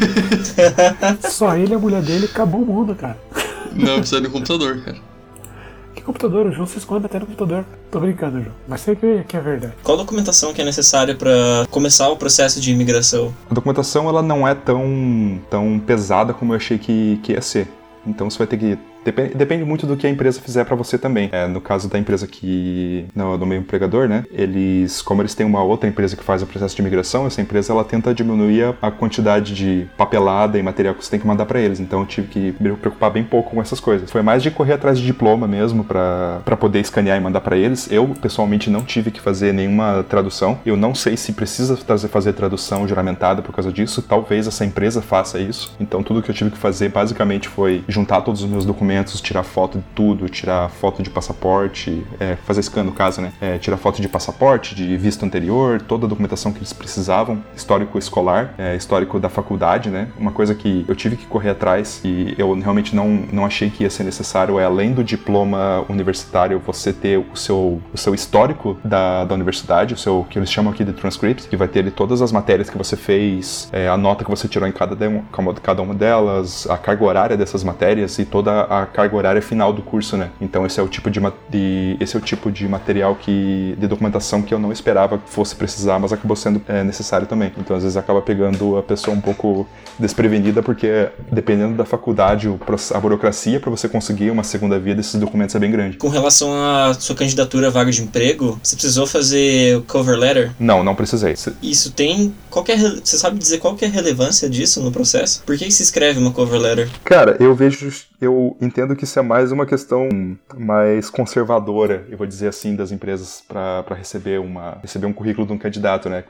Só 1.28 1.56
ele 1.56 1.72
e 1.72 1.74
a 1.74 1.78
mulher 1.78 2.02
dele, 2.02 2.26
acabou 2.26 2.62
o 2.62 2.66
mundo, 2.66 2.94
cara. 2.94 3.18
Não, 3.72 3.98
precisa 3.98 4.20
de 4.20 4.28
um 4.28 4.30
computador, 4.30 4.82
cara. 4.82 4.98
Que 5.94 6.02
computador? 6.02 6.46
O 6.46 6.52
João 6.52 6.66
se 6.66 6.78
esconde 6.78 7.06
até 7.06 7.18
no 7.18 7.26
computador. 7.26 7.64
Tô 7.90 7.98
brincando, 7.98 8.40
João. 8.40 8.54
Mas 8.68 8.82
sei 8.82 8.94
que, 8.94 9.24
que 9.26 9.36
é 9.36 9.40
verdade. 9.40 9.74
Qual 9.82 9.96
documentação 9.96 10.52
que 10.54 10.62
é 10.62 10.64
necessária 10.64 11.14
para 11.14 11.66
começar 11.70 12.08
o 12.08 12.16
processo 12.16 12.60
de 12.60 12.70
imigração? 12.70 13.34
A 13.50 13.54
documentação 13.54 14.08
ela 14.08 14.22
não 14.22 14.46
é 14.46 14.54
tão, 14.54 15.40
tão 15.50 15.80
pesada 15.80 16.32
como 16.32 16.52
eu 16.52 16.56
achei 16.56 16.78
que, 16.78 17.18
que 17.22 17.32
ia 17.32 17.42
ser. 17.42 17.68
Então 18.06 18.30
você 18.30 18.38
vai 18.38 18.46
ter 18.46 18.56
que 18.56 18.78
Depende, 19.04 19.34
depende 19.34 19.64
muito 19.64 19.86
do 19.86 19.96
que 19.96 20.06
a 20.06 20.10
empresa 20.10 20.40
fizer 20.40 20.64
para 20.64 20.76
você 20.76 20.98
também. 20.98 21.28
É, 21.32 21.46
no 21.46 21.60
caso 21.60 21.88
da 21.88 21.98
empresa 21.98 22.26
que. 22.26 23.06
No, 23.14 23.36
do 23.38 23.46
meu 23.46 23.58
empregador, 23.58 24.08
né? 24.08 24.24
Eles, 24.30 25.00
como 25.02 25.22
eles 25.22 25.34
têm 25.34 25.46
uma 25.46 25.62
outra 25.62 25.88
empresa 25.88 26.16
que 26.16 26.22
faz 26.22 26.42
o 26.42 26.46
processo 26.46 26.74
de 26.74 26.82
imigração, 26.82 27.26
essa 27.26 27.40
empresa 27.40 27.72
ela 27.72 27.84
tenta 27.84 28.14
diminuir 28.14 28.74
a 28.80 28.90
quantidade 28.90 29.54
de 29.54 29.86
papelada 29.96 30.58
e 30.58 30.62
material 30.62 30.94
que 30.94 31.04
você 31.04 31.10
tem 31.10 31.20
que 31.20 31.26
mandar 31.26 31.46
para 31.46 31.60
eles. 31.60 31.80
Então 31.80 32.00
eu 32.00 32.06
tive 32.06 32.28
que 32.28 32.54
me 32.60 32.72
preocupar 32.76 33.10
bem 33.10 33.24
pouco 33.24 33.50
com 33.50 33.60
essas 33.60 33.80
coisas. 33.80 34.10
Foi 34.10 34.22
mais 34.22 34.42
de 34.42 34.50
correr 34.50 34.74
atrás 34.74 34.98
de 34.98 35.04
diploma 35.04 35.46
mesmo 35.46 35.84
para 35.84 36.56
poder 36.58 36.80
escanear 36.80 37.16
e 37.16 37.20
mandar 37.20 37.40
para 37.40 37.56
eles. 37.56 37.90
Eu, 37.90 38.06
pessoalmente, 38.08 38.68
não 38.68 38.82
tive 38.82 39.10
que 39.10 39.20
fazer 39.20 39.52
nenhuma 39.52 40.04
tradução. 40.08 40.58
Eu 40.64 40.76
não 40.76 40.94
sei 40.94 41.16
se 41.16 41.32
precisa 41.32 41.76
fazer, 41.76 42.08
fazer 42.08 42.32
tradução 42.34 42.86
juramentada 42.86 43.40
por 43.40 43.52
causa 43.54 43.72
disso. 43.72 44.02
Talvez 44.02 44.46
essa 44.46 44.64
empresa 44.64 45.00
faça 45.00 45.38
isso. 45.38 45.74
Então 45.80 46.02
tudo 46.02 46.22
que 46.22 46.30
eu 46.30 46.34
tive 46.34 46.50
que 46.50 46.58
fazer 46.58 46.90
basicamente 46.90 47.48
foi 47.48 47.82
juntar 47.88 48.20
todos 48.20 48.42
os 48.42 48.50
meus 48.50 48.64
documentos 48.64 48.90
documentos, 49.00 49.20
tirar 49.20 49.42
foto 49.42 49.78
de 49.78 49.84
tudo, 49.94 50.28
tirar 50.28 50.68
foto 50.68 51.02
de 51.02 51.10
passaporte, 51.10 52.04
é, 52.18 52.36
fazer 52.36 52.62
scan 52.62 52.84
no 52.84 52.92
caso, 52.92 53.20
né? 53.20 53.32
É, 53.40 53.58
tirar 53.58 53.76
foto 53.76 54.00
de 54.00 54.08
passaporte, 54.08 54.74
de 54.74 54.96
visto 54.96 55.24
anterior, 55.24 55.80
toda 55.80 56.06
a 56.06 56.08
documentação 56.08 56.52
que 56.52 56.58
eles 56.58 56.72
precisavam, 56.72 57.42
histórico 57.56 57.98
escolar, 57.98 58.54
é, 58.58 58.76
histórico 58.76 59.18
da 59.18 59.28
faculdade, 59.28 59.90
né? 59.90 60.08
Uma 60.18 60.32
coisa 60.32 60.54
que 60.54 60.84
eu 60.88 60.94
tive 60.94 61.16
que 61.16 61.26
correr 61.26 61.50
atrás 61.50 62.00
e 62.04 62.34
eu 62.38 62.52
realmente 62.58 62.94
não, 62.94 63.08
não 63.32 63.44
achei 63.44 63.70
que 63.70 63.82
ia 63.82 63.90
ser 63.90 64.04
necessário 64.04 64.58
é 64.58 64.64
além 64.64 64.92
do 64.92 65.02
diploma 65.02 65.84
universitário 65.88 66.60
você 66.64 66.92
ter 66.92 67.18
o 67.18 67.36
seu, 67.36 67.80
o 67.92 67.98
seu 67.98 68.14
histórico 68.14 68.76
da, 68.84 69.24
da 69.24 69.34
universidade, 69.34 69.94
o 69.94 69.96
seu 69.96 70.26
que 70.28 70.38
eles 70.38 70.50
chamam 70.50 70.72
aqui 70.72 70.84
de 70.84 70.92
transcript, 70.92 71.48
que 71.48 71.56
vai 71.56 71.68
ter 71.68 71.80
ali 71.80 71.90
todas 71.90 72.22
as 72.22 72.32
matérias 72.32 72.68
que 72.68 72.76
você 72.76 72.96
fez, 72.96 73.68
é, 73.72 73.88
a 73.88 73.96
nota 73.96 74.24
que 74.24 74.30
você 74.30 74.46
tirou 74.46 74.68
em 74.68 74.72
cada, 74.72 74.94
de, 74.94 75.22
cada 75.62 75.82
uma 75.82 75.94
delas, 75.94 76.68
a 76.68 76.76
carga 76.76 77.04
horária 77.04 77.36
dessas 77.36 77.64
matérias 77.64 78.18
e 78.18 78.24
toda 78.24 78.62
a 78.62 78.79
carga 78.86 79.16
horária 79.16 79.42
final 79.42 79.72
do 79.72 79.82
curso, 79.82 80.16
né? 80.16 80.30
Então 80.40 80.66
esse 80.66 80.78
é 80.78 80.82
o 80.82 80.88
tipo 80.88 81.10
de, 81.10 81.20
de, 81.48 81.96
esse 82.00 82.16
é 82.16 82.18
o 82.18 82.22
tipo 82.22 82.50
de 82.50 82.66
material 82.68 83.14
que 83.14 83.74
de 83.78 83.86
documentação 83.86 84.42
que 84.42 84.52
eu 84.52 84.58
não 84.58 84.72
esperava 84.72 85.18
que 85.18 85.28
fosse 85.28 85.54
precisar, 85.54 85.98
mas 85.98 86.12
acabou 86.12 86.36
sendo 86.36 86.60
é, 86.68 86.82
necessário 86.84 87.26
também. 87.26 87.52
Então 87.58 87.76
às 87.76 87.82
vezes 87.82 87.96
acaba 87.96 88.20
pegando 88.22 88.76
a 88.76 88.82
pessoa 88.82 89.16
um 89.16 89.20
pouco 89.20 89.66
desprevenida 89.98 90.62
porque 90.62 91.08
dependendo 91.30 91.76
da 91.76 91.84
faculdade, 91.84 92.48
a 92.94 93.00
burocracia 93.00 93.60
para 93.60 93.70
você 93.70 93.88
conseguir 93.88 94.30
uma 94.30 94.44
segunda 94.44 94.78
via 94.78 94.94
desses 94.94 95.14
documentos 95.14 95.54
é 95.54 95.58
bem 95.58 95.70
grande. 95.70 95.96
Com 95.96 96.08
relação 96.08 96.52
à 96.52 96.94
sua 96.94 97.14
candidatura 97.16 97.68
à 97.68 97.70
vaga 97.70 97.90
de 97.90 98.02
emprego, 98.02 98.58
você 98.62 98.76
precisou 98.76 99.06
fazer 99.06 99.76
o 99.76 99.82
cover 99.82 100.18
letter? 100.18 100.52
Não, 100.58 100.82
não 100.82 100.94
precisei. 100.94 101.34
Isso 101.62 101.90
tem 101.92 102.34
qualquer 102.48 102.78
você 102.78 103.18
sabe 103.18 103.38
dizer 103.38 103.58
qual 103.58 103.76
é 103.80 103.86
a 103.86 103.88
relevância 103.88 104.48
disso 104.48 104.82
no 104.82 104.92
processo? 104.92 105.42
Por 105.44 105.56
que 105.56 105.70
se 105.70 105.82
escreve 105.82 106.18
uma 106.18 106.30
cover 106.30 106.60
letter? 106.60 106.88
Cara, 107.04 107.36
eu 107.38 107.54
vejo 107.54 107.90
eu 108.20 108.56
entendo 108.60 108.94
que 108.94 109.04
isso 109.04 109.18
é 109.18 109.22
mais 109.22 109.50
uma 109.50 109.64
questão 109.64 110.08
mais 110.54 111.08
conservadora, 111.08 112.04
eu 112.10 112.18
vou 112.18 112.26
dizer 112.26 112.48
assim, 112.48 112.76
das 112.76 112.92
empresas 112.92 113.42
para 113.48 113.94
receber 113.94 114.38
uma 114.38 114.78
receber 114.82 115.06
um 115.06 115.12
currículo 115.12 115.46
de 115.46 115.52
um 115.52 115.58
candidato, 115.58 116.08
né? 116.10 116.24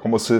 Como 0.00 0.18
você, 0.18 0.38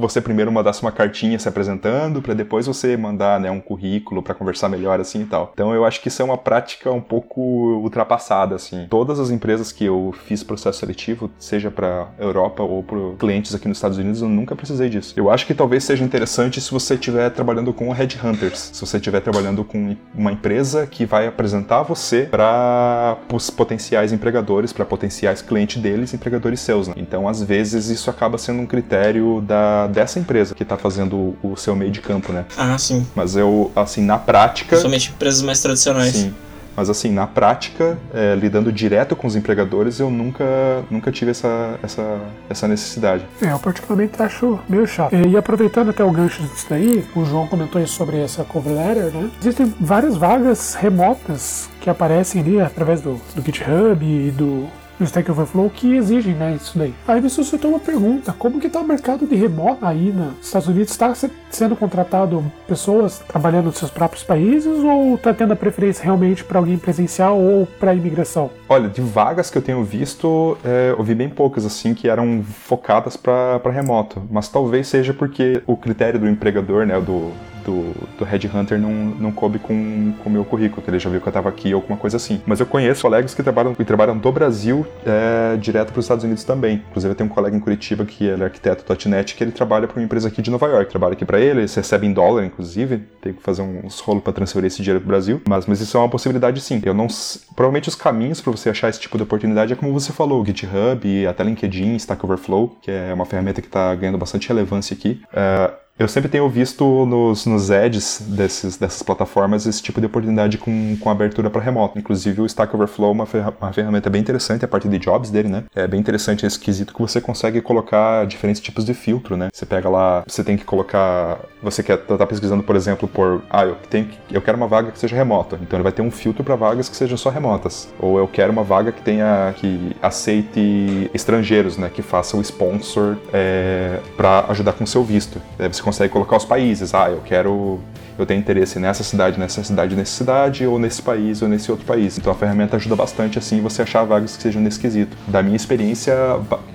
você 0.00 0.20
primeiro 0.20 0.50
mandasse 0.50 0.82
uma 0.82 0.92
cartinha 0.92 1.38
se 1.38 1.48
apresentando, 1.48 2.22
para 2.22 2.34
depois 2.34 2.66
você 2.66 2.96
mandar 2.96 3.38
né, 3.38 3.50
um 3.50 3.60
currículo 3.60 4.22
para 4.22 4.34
conversar 4.34 4.68
melhor 4.68 5.00
assim 5.00 5.22
e 5.22 5.26
tal. 5.26 5.50
Então 5.52 5.74
eu 5.74 5.84
acho 5.84 6.00
que 6.00 6.08
isso 6.08 6.22
é 6.22 6.24
uma 6.24 6.38
prática 6.38 6.90
um 6.90 7.00
pouco 7.00 7.40
ultrapassada, 7.40 8.54
assim. 8.54 8.86
Todas 8.88 9.20
as 9.20 9.30
empresas 9.30 9.72
que 9.72 9.84
eu 9.84 10.14
fiz 10.24 10.42
processo 10.42 10.80
seletivo, 10.80 11.30
seja 11.38 11.70
para 11.70 12.08
Europa 12.18 12.62
ou 12.62 12.82
para 12.82 12.98
clientes 13.18 13.54
aqui 13.54 13.68
nos 13.68 13.76
Estados 13.76 13.98
Unidos, 13.98 14.22
eu 14.22 14.28
nunca 14.28 14.56
precisei 14.56 14.88
disso. 14.88 15.14
Eu 15.16 15.30
acho 15.30 15.46
que 15.46 15.54
talvez 15.54 15.84
seja 15.84 16.04
interessante 16.04 16.60
se 16.60 16.70
você 16.70 16.94
estiver 16.94 17.30
trabalhando 17.30 17.72
com 17.72 17.90
headhunters, 17.92 18.70
se 18.72 18.80
você 18.80 18.96
estiver 18.96 19.20
trabalhando 19.20 19.64
com 19.64 19.96
uma 20.14 20.32
empresa 20.32 20.86
que 20.86 21.04
vai 21.04 21.26
apresentar 21.26 21.82
você 21.82 22.22
para 22.22 23.18
os 23.32 23.50
potenciais 23.50 24.12
empregadores, 24.12 24.72
para 24.72 24.84
potenciais 24.84 25.42
clientes 25.42 25.80
deles, 25.80 26.14
empregadores 26.14 26.60
seus. 26.60 26.88
Né? 26.88 26.94
Então, 26.96 27.28
às 27.28 27.42
vezes, 27.42 27.88
isso 27.88 28.10
acaba 28.10 28.38
sendo 28.38 28.62
um 28.62 28.66
critério 28.66 29.40
da, 29.40 29.86
dessa 29.90 30.18
empresa 30.18 30.54
que 30.54 30.62
está 30.62 30.76
fazendo 30.76 31.16
o, 31.16 31.52
o 31.52 31.56
seu 31.56 31.76
meio 31.76 31.90
de 31.90 32.00
campo, 32.00 32.32
né? 32.32 32.44
Ah, 32.56 32.78
sim. 32.78 33.06
Mas 33.14 33.36
eu, 33.36 33.70
assim, 33.74 34.02
na 34.02 34.18
prática. 34.18 34.76
Somente 34.76 35.10
empresas 35.10 35.42
mais 35.42 35.60
tradicionais. 35.60 36.14
Sim. 36.14 36.34
Mas 36.76 36.88
assim, 36.88 37.10
na 37.10 37.26
prática, 37.26 37.98
é, 38.14 38.34
lidando 38.34 38.72
direto 38.72 39.14
com 39.14 39.26
os 39.26 39.36
empregadores, 39.36 40.00
eu 40.00 40.10
nunca, 40.10 40.82
nunca 40.90 41.10
tive 41.10 41.32
essa, 41.32 41.78
essa, 41.82 42.18
essa 42.48 42.68
necessidade. 42.68 43.26
É, 43.42 43.52
eu 43.52 43.58
particularmente 43.58 44.20
acho 44.22 44.58
meio 44.68 44.86
chato. 44.86 45.14
E 45.14 45.36
aproveitando 45.36 45.90
até 45.90 46.02
o 46.04 46.10
gancho 46.10 46.42
disso 46.42 46.66
daí, 46.70 47.04
o 47.14 47.24
João 47.24 47.46
comentou 47.46 47.84
sobre 47.86 48.18
essa 48.20 48.44
cover 48.44 48.72
letter, 48.72 49.12
né? 49.12 49.30
Existem 49.40 49.74
várias 49.80 50.16
vagas 50.16 50.74
remotas 50.74 51.68
que 51.80 51.90
aparecem 51.90 52.40
ali 52.40 52.60
através 52.60 53.00
do, 53.00 53.20
do 53.34 53.42
GitHub 53.42 54.02
e 54.02 54.30
do 54.30 54.66
no 55.00 55.06
Stack 55.06 55.30
Overflow 55.30 55.70
que 55.70 55.96
exigem 55.96 56.34
né, 56.34 56.56
isso 56.60 56.78
daí. 56.78 56.94
Aí 57.08 57.20
me 57.20 57.30
suscitou 57.30 57.70
uma 57.70 57.80
pergunta: 57.80 58.34
como 58.38 58.60
que 58.60 58.66
está 58.66 58.80
o 58.80 58.86
mercado 58.86 59.26
de 59.26 59.34
remoto 59.34 59.84
aí 59.84 60.12
nos 60.12 60.46
Estados 60.46 60.68
Unidos? 60.68 60.92
Está 60.92 61.12
sendo 61.50 61.74
contratado 61.74 62.44
pessoas 62.68 63.18
trabalhando 63.20 63.66
nos 63.66 63.78
seus 63.78 63.90
próprios 63.90 64.22
países 64.22 64.78
ou 64.84 65.14
está 65.14 65.32
tendo 65.32 65.52
a 65.52 65.56
preferência 65.56 66.04
realmente 66.04 66.44
para 66.44 66.58
alguém 66.58 66.76
presencial 66.76 67.40
ou 67.40 67.66
para 67.66 67.94
imigração? 67.94 68.50
Olha, 68.68 68.88
de 68.88 69.00
vagas 69.00 69.50
que 69.50 69.58
eu 69.58 69.62
tenho 69.62 69.82
visto, 69.82 70.56
é, 70.64 70.94
eu 70.96 71.02
vi 71.02 71.14
bem 71.14 71.28
poucas 71.28 71.64
assim 71.64 71.94
que 71.94 72.08
eram 72.08 72.42
focadas 72.42 73.16
para 73.16 73.60
remoto, 73.70 74.22
mas 74.30 74.48
talvez 74.48 74.88
seja 74.88 75.14
porque 75.14 75.62
o 75.66 75.76
critério 75.76 76.20
do 76.20 76.28
empregador, 76.28 76.86
né, 76.86 77.00
do, 77.00 77.32
do, 77.64 77.92
do 78.18 78.24
Headhunter 78.24 78.78
não, 78.78 78.90
não 78.90 79.32
coube 79.32 79.58
com 79.58 80.12
o 80.24 80.30
meu 80.30 80.44
currículo, 80.44 80.82
que 80.82 80.90
ele 80.90 80.98
já 80.98 81.10
viu 81.10 81.20
que 81.20 81.26
eu 81.26 81.30
estava 81.30 81.48
aqui 81.48 81.74
ou 81.74 81.80
alguma 81.80 81.98
coisa 81.98 82.16
assim. 82.16 82.40
Mas 82.46 82.60
eu 82.60 82.66
conheço 82.66 83.02
colegas 83.02 83.34
que 83.34 83.42
trabalham, 83.42 83.74
que 83.74 83.84
trabalham 83.84 84.16
do 84.16 84.32
Brasil 84.32 84.86
é, 85.04 85.56
direto 85.56 85.92
para 85.92 86.00
os 86.00 86.04
Estados 86.04 86.24
Unidos 86.24 86.44
também. 86.44 86.82
Inclusive, 86.90 87.12
eu 87.12 87.16
tenho 87.16 87.30
um 87.30 87.32
colega 87.32 87.56
em 87.56 87.60
Curitiba 87.60 88.04
que 88.04 88.24
ele 88.24 88.42
é 88.42 88.44
arquiteto 88.44 88.84
.NET, 89.08 89.34
que 89.34 89.42
ele 89.42 89.52
trabalha 89.52 89.86
para 89.86 89.98
uma 89.98 90.04
empresa 90.04 90.28
aqui 90.28 90.42
de 90.42 90.50
Nova 90.50 90.66
York. 90.66 90.90
Trabalha 90.90 91.12
aqui 91.12 91.24
para 91.24 91.40
ele, 91.40 91.60
eles 91.60 91.74
recebem 91.74 92.10
em 92.10 92.12
dólar, 92.12 92.44
inclusive. 92.44 92.98
Tem 93.20 93.32
que 93.32 93.42
fazer 93.42 93.62
uns 93.62 94.00
rolos 94.00 94.22
para 94.22 94.32
transferir 94.32 94.66
esse 94.66 94.82
dinheiro 94.82 95.00
para 95.00 95.06
o 95.06 95.08
Brasil. 95.08 95.40
Mas, 95.48 95.66
mas 95.66 95.80
isso 95.80 95.96
é 95.96 96.00
uma 96.00 96.08
possibilidade 96.08 96.60
sim. 96.60 96.80
Eu 96.84 96.94
não... 96.94 97.06
Provavelmente 97.54 97.88
os 97.88 97.94
caminhos 97.94 98.40
para 98.40 98.50
você 98.50 98.70
achar 98.70 98.88
esse 98.88 99.00
tipo 99.00 99.16
de 99.16 99.24
oportunidade 99.24 99.72
é 99.72 99.76
como 99.76 99.92
você 99.92 100.12
falou, 100.12 100.44
GitHub, 100.44 101.26
até 101.26 101.42
LinkedIn, 101.44 101.96
Stack 101.96 102.24
Overflow, 102.24 102.76
que 102.80 102.90
é 102.90 103.12
uma 103.12 103.26
ferramenta 103.26 103.60
que 103.60 103.68
está 103.68 103.94
ganhando 103.94 104.18
bastante 104.18 104.48
relevância 104.48 104.94
aqui. 104.94 105.20
Uh, 105.32 105.72
eu 106.00 106.08
sempre 106.08 106.30
tenho 106.30 106.48
visto 106.48 107.04
nos, 107.04 107.44
nos 107.44 107.70
ads 107.70 108.22
desses, 108.26 108.78
dessas 108.78 109.02
plataformas 109.02 109.66
esse 109.66 109.82
tipo 109.82 110.00
de 110.00 110.06
oportunidade 110.06 110.56
com, 110.56 110.96
com 110.96 111.10
abertura 111.10 111.50
para 111.50 111.60
remoto. 111.60 111.98
Inclusive 111.98 112.40
o 112.40 112.46
Stack 112.46 112.74
Overflow 112.74 113.10
é 113.10 113.12
uma, 113.12 113.26
ferra 113.26 113.54
uma 113.60 113.70
ferramenta 113.70 114.08
bem 114.08 114.22
interessante, 114.22 114.64
a 114.64 114.68
parte 114.68 114.88
de 114.88 114.98
jobs 114.98 115.30
dele, 115.30 115.50
né? 115.50 115.64
É 115.74 115.86
bem 115.86 116.00
interessante 116.00 116.46
esse 116.46 116.58
quesito 116.58 116.94
que 116.94 117.02
você 117.02 117.20
consegue 117.20 117.60
colocar 117.60 118.26
diferentes 118.26 118.62
tipos 118.62 118.82
de 118.82 118.94
filtro, 118.94 119.36
né? 119.36 119.50
Você 119.52 119.66
pega 119.66 119.90
lá, 119.90 120.24
você 120.26 120.42
tem 120.42 120.56
que 120.56 120.64
colocar. 120.64 121.38
Você 121.62 121.82
quer 121.82 121.98
estar 121.98 122.16
tá 122.16 122.26
pesquisando, 122.26 122.62
por 122.62 122.76
exemplo, 122.76 123.06
por. 123.06 123.42
Ah, 123.50 123.66
eu, 123.66 123.76
tenho 123.90 124.06
que, 124.06 124.16
eu 124.34 124.40
quero 124.40 124.56
uma 124.56 124.66
vaga 124.66 124.90
que 124.90 124.98
seja 124.98 125.14
remota. 125.14 125.58
Então 125.60 125.76
ele 125.76 125.82
vai 125.82 125.92
ter 125.92 126.00
um 126.00 126.10
filtro 126.10 126.42
para 126.42 126.56
vagas 126.56 126.88
que 126.88 126.96
sejam 126.96 127.18
só 127.18 127.28
remotas. 127.28 127.92
Ou 127.98 128.18
eu 128.18 128.26
quero 128.26 128.50
uma 128.50 128.64
vaga 128.64 128.90
que 128.90 129.02
tenha. 129.02 129.52
que 129.54 129.94
aceite 130.00 131.10
estrangeiros, 131.12 131.76
né? 131.76 131.90
Que 131.92 132.00
faça 132.00 132.38
o 132.38 132.40
sponsor 132.40 133.18
é, 133.34 134.00
para 134.16 134.46
ajudar 134.48 134.72
com 134.72 134.84
o 134.84 134.86
seu 134.86 135.04
visto. 135.04 135.42
Você 135.58 135.89
consegue 135.90 136.12
colocar 136.12 136.36
os 136.36 136.44
países. 136.44 136.94
Ah, 136.94 137.10
eu 137.10 137.20
quero. 137.24 137.80
Eu 138.18 138.26
tenho 138.26 138.38
interesse 138.38 138.78
nessa 138.78 139.02
cidade, 139.02 139.40
nessa 139.40 139.64
cidade, 139.64 139.96
nessa 139.96 140.12
cidade, 140.12 140.66
ou 140.66 140.78
nesse 140.78 141.00
país, 141.00 141.40
ou 141.42 141.48
nesse 141.48 141.70
outro 141.70 141.86
país. 141.86 142.18
Então 142.18 142.30
a 142.30 142.34
ferramenta 142.34 142.76
ajuda 142.76 142.94
bastante 142.94 143.38
assim 143.38 143.60
você 143.60 143.82
achar 143.82 144.04
vagas 144.04 144.36
que 144.36 144.42
sejam 144.42 144.60
nesse 144.60 144.78
quesito. 144.78 145.16
Da 145.26 145.42
minha 145.42 145.56
experiência, 145.56 146.14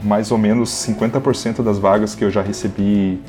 mais 0.01 0.32
ou 0.32 0.38
menos 0.38 0.70
50% 0.70 1.61
das 1.63 1.78
vagas 1.78 2.16
que 2.16 2.26
eu 2.26 2.32
já 2.32 2.41
recebi 2.41 3.22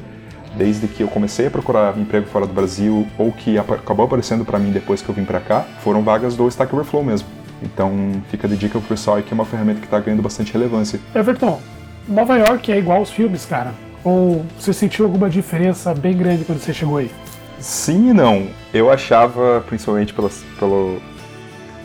desde 0.57 0.89
que 0.89 1.03
eu 1.03 1.09
comecei 1.09 1.49
a 1.49 1.51
procurar 1.51 1.97
emprego 1.99 2.26
fora 2.26 2.47
do 2.47 2.55
Brasil 2.55 3.07
ou 3.18 3.30
que 3.30 3.59
acabou 3.59 4.07
aparecendo 4.07 4.45
para 4.47 4.59
mim 4.59 4.72
depois 4.72 5.03
que 5.03 5.09
eu 5.11 5.14
vim 5.14 5.24
para 5.24 5.39
cá, 5.39 5.66
foram 5.80 6.03
vagas 6.03 6.34
do 6.34 6.49
Stack 6.49 6.74
Overflow 6.74 7.05
mesmo. 7.05 7.28
Então 7.62 7.93
fica 8.30 8.49
de 8.49 8.57
dica 8.57 8.78
pro 8.78 8.89
pessoal 8.89 9.18
aí 9.18 9.22
que 9.22 9.32
é 9.32 9.34
uma 9.34 9.45
ferramenta 9.45 9.80
que 9.80 9.87
está 9.87 10.01
ganhando 10.01 10.22
bastante 10.22 10.55
relevância. 10.55 10.99
Everton, 11.14 11.61
Nova 12.09 12.39
York 12.39 12.72
é 12.72 12.78
igual 12.78 12.99
aos 12.99 13.11
filmes, 13.11 13.45
cara. 13.45 13.74
Ou 14.07 14.46
você 14.57 14.72
sentiu 14.72 15.04
alguma 15.04 15.28
diferença 15.28 15.92
bem 15.92 16.16
grande 16.16 16.44
quando 16.44 16.61
você 16.61 16.72
chegou 16.72 16.98
aí? 16.98 17.11
Sim 17.59 18.11
e 18.11 18.12
não. 18.12 18.46
Eu 18.72 18.88
achava, 18.88 19.64
principalmente 19.66 20.14
pelo, 20.14 20.30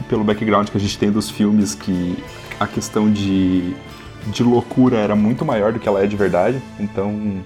pelo, 0.07 0.24
background 0.24 0.69
que 0.69 0.78
a 0.78 0.80
gente 0.80 0.99
tem 0.99 1.11
dos 1.11 1.32
filmes, 1.32 1.74
que 1.74 2.15
a 2.59 2.67
questão 2.67 3.11
de, 3.11 3.74
de 4.28 4.43
loucura 4.43 4.97
era 4.97 5.15
muito 5.15 5.43
maior 5.43 5.74
do 5.74 5.80
que 5.80 5.89
ela 5.89 6.03
é 6.03 6.05
de 6.05 6.15
verdade. 6.15 6.61
Então, 6.80 7.41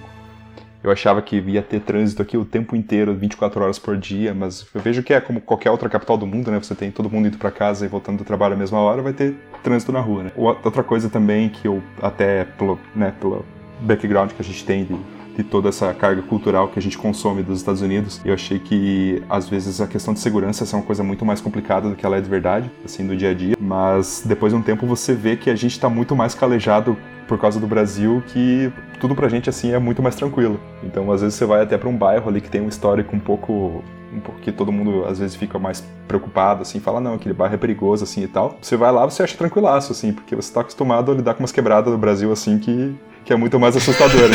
eu 0.84 0.90
achava 0.90 1.22
que 1.22 1.38
ia 1.38 1.62
ter 1.62 1.80
trânsito 1.80 2.20
aqui 2.20 2.36
o 2.36 2.44
tempo 2.44 2.76
inteiro, 2.76 3.14
24 3.14 3.64
horas 3.64 3.78
por 3.78 3.96
dia, 3.96 4.34
mas 4.34 4.66
eu 4.74 4.80
vejo 4.82 5.02
que 5.02 5.14
é 5.14 5.22
como 5.22 5.40
qualquer 5.40 5.70
outra 5.70 5.88
capital 5.88 6.18
do 6.18 6.26
mundo, 6.26 6.50
né? 6.50 6.58
Você 6.58 6.74
tem 6.74 6.90
todo 6.90 7.08
mundo 7.08 7.28
indo 7.28 7.38
para 7.38 7.50
casa 7.50 7.86
e 7.86 7.88
voltando 7.88 8.18
do 8.18 8.24
trabalho 8.24 8.52
à 8.52 8.58
mesma 8.58 8.78
hora, 8.78 9.00
vai 9.00 9.14
ter 9.14 9.36
trânsito 9.62 9.90
na 9.90 10.00
rua, 10.00 10.24
né? 10.24 10.32
Outra 10.36 10.82
coisa 10.82 11.08
também 11.08 11.48
que 11.48 11.66
eu 11.66 11.82
até 12.02 12.44
pelo, 12.44 12.78
né, 12.94 13.14
pelo 13.18 13.42
background 13.80 14.32
que 14.32 14.40
a 14.40 14.44
gente 14.44 14.64
tem 14.64 14.84
de, 14.84 14.96
de 15.36 15.44
toda 15.44 15.68
essa 15.68 15.92
carga 15.92 16.22
cultural 16.22 16.68
que 16.68 16.78
a 16.78 16.82
gente 16.82 16.96
consome 16.96 17.42
dos 17.42 17.58
Estados 17.58 17.82
Unidos. 17.82 18.20
Eu 18.24 18.34
achei 18.34 18.58
que 18.58 19.22
às 19.28 19.48
vezes 19.48 19.80
a 19.80 19.86
questão 19.86 20.14
de 20.14 20.20
segurança 20.20 20.64
é 20.64 20.76
uma 20.76 20.84
coisa 20.84 21.02
muito 21.02 21.24
mais 21.24 21.40
complicada 21.40 21.88
do 21.88 21.94
que 21.94 22.04
ela 22.04 22.16
é 22.16 22.20
de 22.20 22.28
verdade, 22.28 22.70
assim, 22.84 23.06
do 23.06 23.16
dia 23.16 23.30
a 23.30 23.34
dia. 23.34 23.56
Mas 23.60 24.22
depois 24.24 24.52
de 24.52 24.58
um 24.58 24.62
tempo 24.62 24.86
você 24.86 25.14
vê 25.14 25.36
que 25.36 25.50
a 25.50 25.56
gente 25.56 25.72
está 25.72 25.88
muito 25.88 26.14
mais 26.16 26.34
calejado 26.34 26.96
por 27.26 27.38
causa 27.38 27.58
do 27.58 27.66
Brasil 27.66 28.22
que 28.28 28.72
tudo 29.00 29.14
pra 29.14 29.28
gente 29.28 29.50
assim 29.50 29.72
é 29.72 29.78
muito 29.78 30.02
mais 30.02 30.14
tranquilo. 30.14 30.60
Então 30.82 31.10
às 31.10 31.20
vezes 31.20 31.36
você 31.36 31.44
vai 31.44 31.62
até 31.62 31.76
para 31.76 31.88
um 31.88 31.96
bairro 31.96 32.28
ali 32.28 32.40
que 32.40 32.48
tem 32.48 32.60
um 32.60 32.68
histórico 32.68 33.14
um 33.14 33.20
pouco 33.20 33.82
porque 34.20 34.52
todo 34.52 34.72
mundo 34.72 35.04
às 35.04 35.18
vezes 35.18 35.36
fica 35.36 35.58
mais 35.58 35.84
preocupado, 36.06 36.62
assim, 36.62 36.80
fala, 36.80 37.00
não, 37.00 37.14
aquele 37.14 37.34
bairro 37.34 37.54
é 37.54 37.58
perigoso, 37.58 38.04
assim, 38.04 38.22
e 38.22 38.28
tal. 38.28 38.56
Você 38.60 38.76
vai 38.76 38.92
lá, 38.92 39.04
você 39.04 39.22
acha 39.22 39.36
tranquilaço, 39.36 39.92
assim, 39.92 40.12
porque 40.12 40.34
você 40.34 40.52
tá 40.52 40.60
acostumado 40.60 41.12
a 41.12 41.14
lidar 41.14 41.34
com 41.34 41.42
umas 41.42 41.52
quebradas 41.52 41.92
do 41.92 41.98
Brasil, 41.98 42.30
assim, 42.32 42.58
que 42.58 42.94
que 43.26 43.32
é 43.32 43.36
muito 43.36 43.58
mais 43.58 43.76
assustador. 43.76 44.30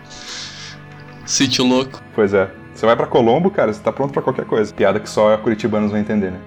Sítio 1.24 1.64
louco. 1.64 2.00
Pois 2.14 2.34
é. 2.34 2.48
Você 2.74 2.84
vai 2.84 2.94
para 2.94 3.06
Colombo, 3.06 3.50
cara, 3.50 3.72
você 3.72 3.80
tá 3.80 3.90
pronto 3.90 4.12
para 4.12 4.20
qualquer 4.20 4.44
coisa. 4.44 4.72
Piada 4.72 5.00
que 5.00 5.08
só 5.08 5.34
curitibanos 5.38 5.90
vão 5.90 5.98
entender, 5.98 6.30
né? 6.30 6.40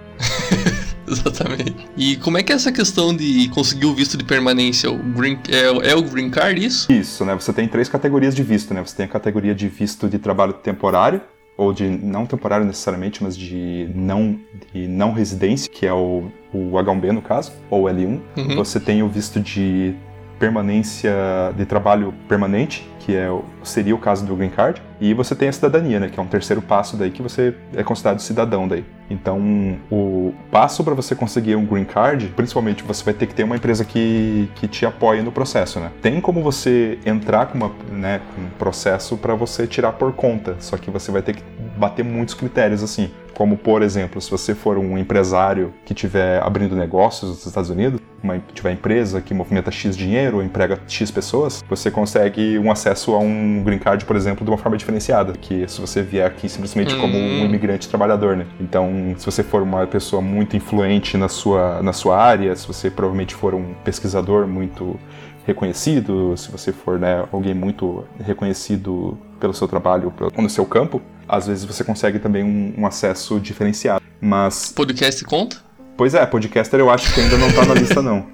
Exatamente. 1.10 1.90
E 1.98 2.18
como 2.18 2.38
é 2.38 2.44
que 2.44 2.52
é 2.52 2.56
essa 2.56 2.72
questão 2.72 3.16
de 3.16 3.50
conseguir 3.50 3.88
o 3.88 3.96
visto 3.96 4.16
de 4.16 4.24
permanência? 4.24 4.92
O 4.92 4.98
green, 5.00 5.40
é, 5.50 5.90
é, 5.90 5.96
o 5.96 6.04
green 6.04 6.30
card 6.30 6.64
isso? 6.64 6.92
Isso, 6.92 7.26
né? 7.26 7.34
Você 7.34 7.52
tem 7.52 7.68
três 7.68 7.90
categorias 7.90 8.36
de 8.36 8.44
visto, 8.44 8.76
né? 8.76 8.86
Você 8.86 8.96
tem 8.96 9.08
a 9.08 9.10
categoria 9.10 9.56
de 9.56 9.68
visto 9.68 10.08
de 10.08 10.20
trabalho 10.20 10.54
temporário, 10.54 11.20
ou 11.58 11.74
de 11.74 11.90
não 11.90 12.28
temporário 12.28 12.64
necessariamente, 12.64 13.24
mas 13.24 13.36
de 13.36 13.90
não, 13.96 14.40
de 14.72 14.88
não 14.88 15.12
residência, 15.12 15.70
que 15.70 15.88
é 15.88 15.92
o, 15.92 16.32
o 16.54 16.74
H1B 16.74 17.12
no 17.12 17.24
caso, 17.24 17.54
ou 17.72 17.86
L1. 17.86 18.22
Uhum. 18.38 18.56
Você 18.56 18.80
tem 18.80 19.02
o 19.02 19.10
visto 19.10 19.40
de 19.40 19.96
permanência 20.40 21.12
de 21.56 21.66
trabalho 21.66 22.14
permanente, 22.28 22.90
que 23.00 23.16
é, 23.16 23.28
seria 23.64 23.94
o 23.94 23.98
caso 23.98 24.26
do 24.26 24.36
Green 24.36 24.50
Card, 24.50 24.82
e 25.02 25.14
você 25.14 25.36
tem 25.36 25.50
a 25.50 25.52
cidadania, 25.52 26.00
né, 26.00 26.10
que 26.10 26.20
é 26.20 26.24
um 26.24 26.28
terceiro 26.28 26.62
passo 26.62 26.96
daí 26.96 27.12
que 27.12 27.22
você 27.22 27.56
é 27.76 27.84
considerado 27.84 28.20
cidadão 28.20 28.68
daí. 28.68 28.86
Então, 29.10 29.78
o 29.92 30.34
passo 30.52 30.84
para 30.84 30.94
você 30.94 31.16
conseguir 31.16 31.56
um 31.56 31.66
Green 31.66 31.86
Card, 31.86 32.28
principalmente 32.36 32.84
você 32.84 33.04
vai 33.04 33.14
ter 33.14 33.26
que 33.26 33.34
ter 33.34 33.44
uma 33.44 33.56
empresa 33.56 33.84
que, 33.84 34.50
que 34.56 34.68
te 34.68 34.86
apoie 34.86 35.22
no 35.22 35.32
processo, 35.32 35.80
né? 35.80 35.92
Tem 36.02 36.22
como 36.22 36.44
você 36.44 37.00
entrar 37.06 37.48
com, 37.48 37.58
uma, 37.58 37.72
né, 37.92 38.22
um 38.38 38.50
processo 38.58 39.18
para 39.18 39.34
você 39.34 39.66
tirar 39.66 39.94
por 39.94 40.14
conta, 40.14 40.56
só 40.60 40.78
que 40.78 40.92
você 40.92 41.12
vai 41.12 41.22
ter 41.22 41.36
que 41.36 41.44
bater 41.78 42.06
muitos 42.06 42.36
critérios 42.36 42.84
assim. 42.84 43.10
Como, 43.34 43.58
por 43.58 43.82
exemplo, 43.82 44.20
se 44.22 44.30
você 44.30 44.54
for 44.54 44.78
um 44.78 44.98
empresário 44.98 45.74
que 45.86 45.94
estiver 45.94 46.44
abrindo 46.44 46.76
negócios 46.76 47.32
nos 47.32 47.46
Estados 47.46 47.70
Unidos, 47.70 48.02
uma, 48.24 48.40
tiver 48.54 48.72
empresa 48.72 49.22
que 49.22 49.34
movimenta 49.34 49.72
X 49.72 49.96
dinheiro 49.96 50.38
ou 50.38 50.44
emprega 50.44 50.80
X 50.88 51.10
pessoas, 51.12 51.64
você 51.70 51.90
consegue 51.92 52.58
um 52.60 52.72
acesso 52.72 53.14
a 53.14 53.20
um 53.20 53.64
green 53.64 53.80
card, 53.80 54.06
por 54.06 54.16
exemplo, 54.16 54.44
de 54.46 54.52
uma 54.52 54.58
forma 54.58 54.78
diferenciada, 54.78 55.34
que 55.34 55.68
se 55.68 55.80
você 55.82 56.02
vier 56.02 56.26
aqui 56.28 56.48
simplesmente 56.50 56.96
como 56.96 57.18
um 57.18 57.42
Hum. 57.42 57.46
imigrante 57.46 57.88
trabalhador, 57.90 58.36
né? 58.38 58.46
Então, 58.60 59.14
se 59.18 59.26
você 59.26 59.44
for 59.44 59.62
uma 59.62 59.86
pessoa 59.88 60.22
muito 60.22 60.56
influente 60.58 61.18
na 61.18 61.28
sua, 61.30 61.82
na 61.82 61.94
sua 61.94 62.18
área, 62.18 62.56
se 62.56 62.68
você 62.68 62.90
provavelmente 62.90 63.34
for 63.36 63.54
um 63.54 63.74
pesquisador 63.84 64.48
muito 64.48 65.00
reconhecido, 65.46 66.36
se 66.38 66.52
você 66.52 66.72
for 66.72 67.00
né, 67.00 67.26
alguém 67.32 67.54
muito 67.54 68.06
reconhecido 68.20 69.18
pelo 69.40 69.54
seu 69.54 69.68
trabalho 69.68 70.12
pro- 70.12 70.32
no 70.38 70.50
seu 70.50 70.66
campo, 70.66 71.02
às 71.28 71.48
vezes 71.48 71.66
você 71.66 71.84
consegue 71.84 72.20
também 72.20 72.44
um, 72.44 72.74
um 72.82 72.86
acesso 72.86 73.40
diferenciado. 73.40 74.02
Mas, 74.22 74.72
Podcast 74.76 75.24
conta? 75.26 75.58
Pois 76.00 76.14
é, 76.14 76.26
podcaster 76.26 76.80
eu 76.80 76.90
acho 76.90 77.14
que 77.14 77.20
ainda 77.20 77.38
não 77.38 77.52
tá 77.52 77.66
na 77.66 77.74
lista, 77.74 78.02
não. 78.02 78.26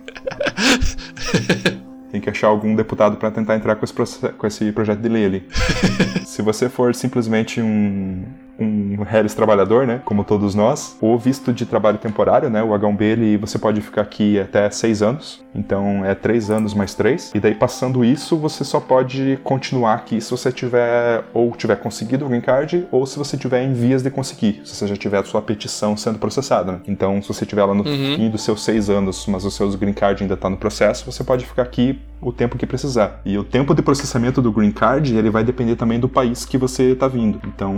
Tem 2.12 2.22
que 2.22 2.30
achar 2.30 2.46
algum 2.46 2.76
deputado 2.76 3.18
para 3.18 3.32
tentar 3.32 3.56
entrar 3.56 3.76
com 3.76 3.84
esse, 3.84 3.94
com 4.38 4.46
esse 4.46 4.72
projeto 4.72 5.00
de 5.00 5.10
lei 5.10 5.26
ali. 5.26 5.50
Se 6.28 6.44
você 6.44 6.70
for 6.70 6.94
simplesmente 6.94 7.60
um, 7.60 8.24
um 8.60 9.04
Harris 9.04 9.34
trabalhador, 9.34 9.86
né, 9.86 10.02
como 10.06 10.24
todos 10.24 10.56
nós, 10.56 10.98
o 11.02 11.18
visto 11.18 11.52
de 11.54 11.66
trabalho 11.66 11.98
temporário, 11.98 12.50
né, 12.50 12.64
o 12.64 12.70
H1B, 12.70 13.02
ele, 13.02 13.38
você 13.38 13.60
pode 13.60 13.82
ficar 13.82 14.02
aqui 14.02 14.40
até 14.40 14.70
seis 14.70 15.02
anos, 15.02 15.44
então 15.54 16.04
é 16.06 16.16
três 16.16 16.50
anos 16.50 16.74
mais 16.74 16.94
três, 16.94 17.32
e 17.34 17.40
daí 17.40 17.56
passando 17.56 18.04
isso, 18.04 18.38
você 18.38 18.64
só 18.64 18.80
pode 18.80 19.40
continuar 19.44 19.94
aqui 19.96 20.22
se 20.22 20.32
você 20.32 20.52
tiver, 20.52 21.24
ou 21.34 21.52
tiver 21.52 21.76
conseguido 21.78 22.26
o 22.26 22.30
green 22.30 22.42
card, 22.42 22.88
ou 22.92 23.06
se 23.06 23.18
você 23.18 23.38
tiver 23.38 23.64
em 23.64 23.74
vias 23.74 24.02
de 24.02 24.10
conseguir, 24.10 24.62
se 24.64 24.76
você 24.76 24.88
já 24.88 24.96
tiver 24.96 25.18
a 25.20 25.24
sua 25.24 25.42
petição 25.42 25.96
sendo 25.98 26.20
processada, 26.20 26.72
né. 26.74 26.80
Então, 26.88 27.22
se 27.22 27.28
você 27.28 27.46
tiver 27.46 27.64
lá 27.64 27.74
no 27.74 27.86
Uhum. 27.86 28.16
fim 28.16 28.30
dos 28.30 28.42
seus 28.44 28.64
seis 28.64 28.90
anos, 28.90 29.26
mas 29.28 29.46
o 29.46 29.52
seu 29.52 29.70
green 29.78 29.94
card 29.94 30.24
ainda 30.24 30.34
está 30.34 30.50
no 30.50 30.58
processo, 30.58 31.12
você 31.12 31.24
pode 31.24 31.46
ficar 31.46 31.62
aqui 31.64 32.00
o 32.22 32.32
tempo 32.32 32.58
que 32.58 32.66
precisar. 32.66 33.22
E 33.24 33.38
o 33.38 33.44
tempo 33.44 33.76
de 33.76 33.82
processamento 33.84 34.42
do 34.42 34.52
green 34.52 34.72
card, 34.72 35.16
ele 35.16 35.30
vai 35.30 35.44
depender 35.44 35.76
também 35.76 36.00
do 36.00 36.10
país 36.10 36.46
que 36.46 36.58
você 36.58 36.94
está 36.94 37.08
vindo. 37.08 37.40
Então, 37.46 37.74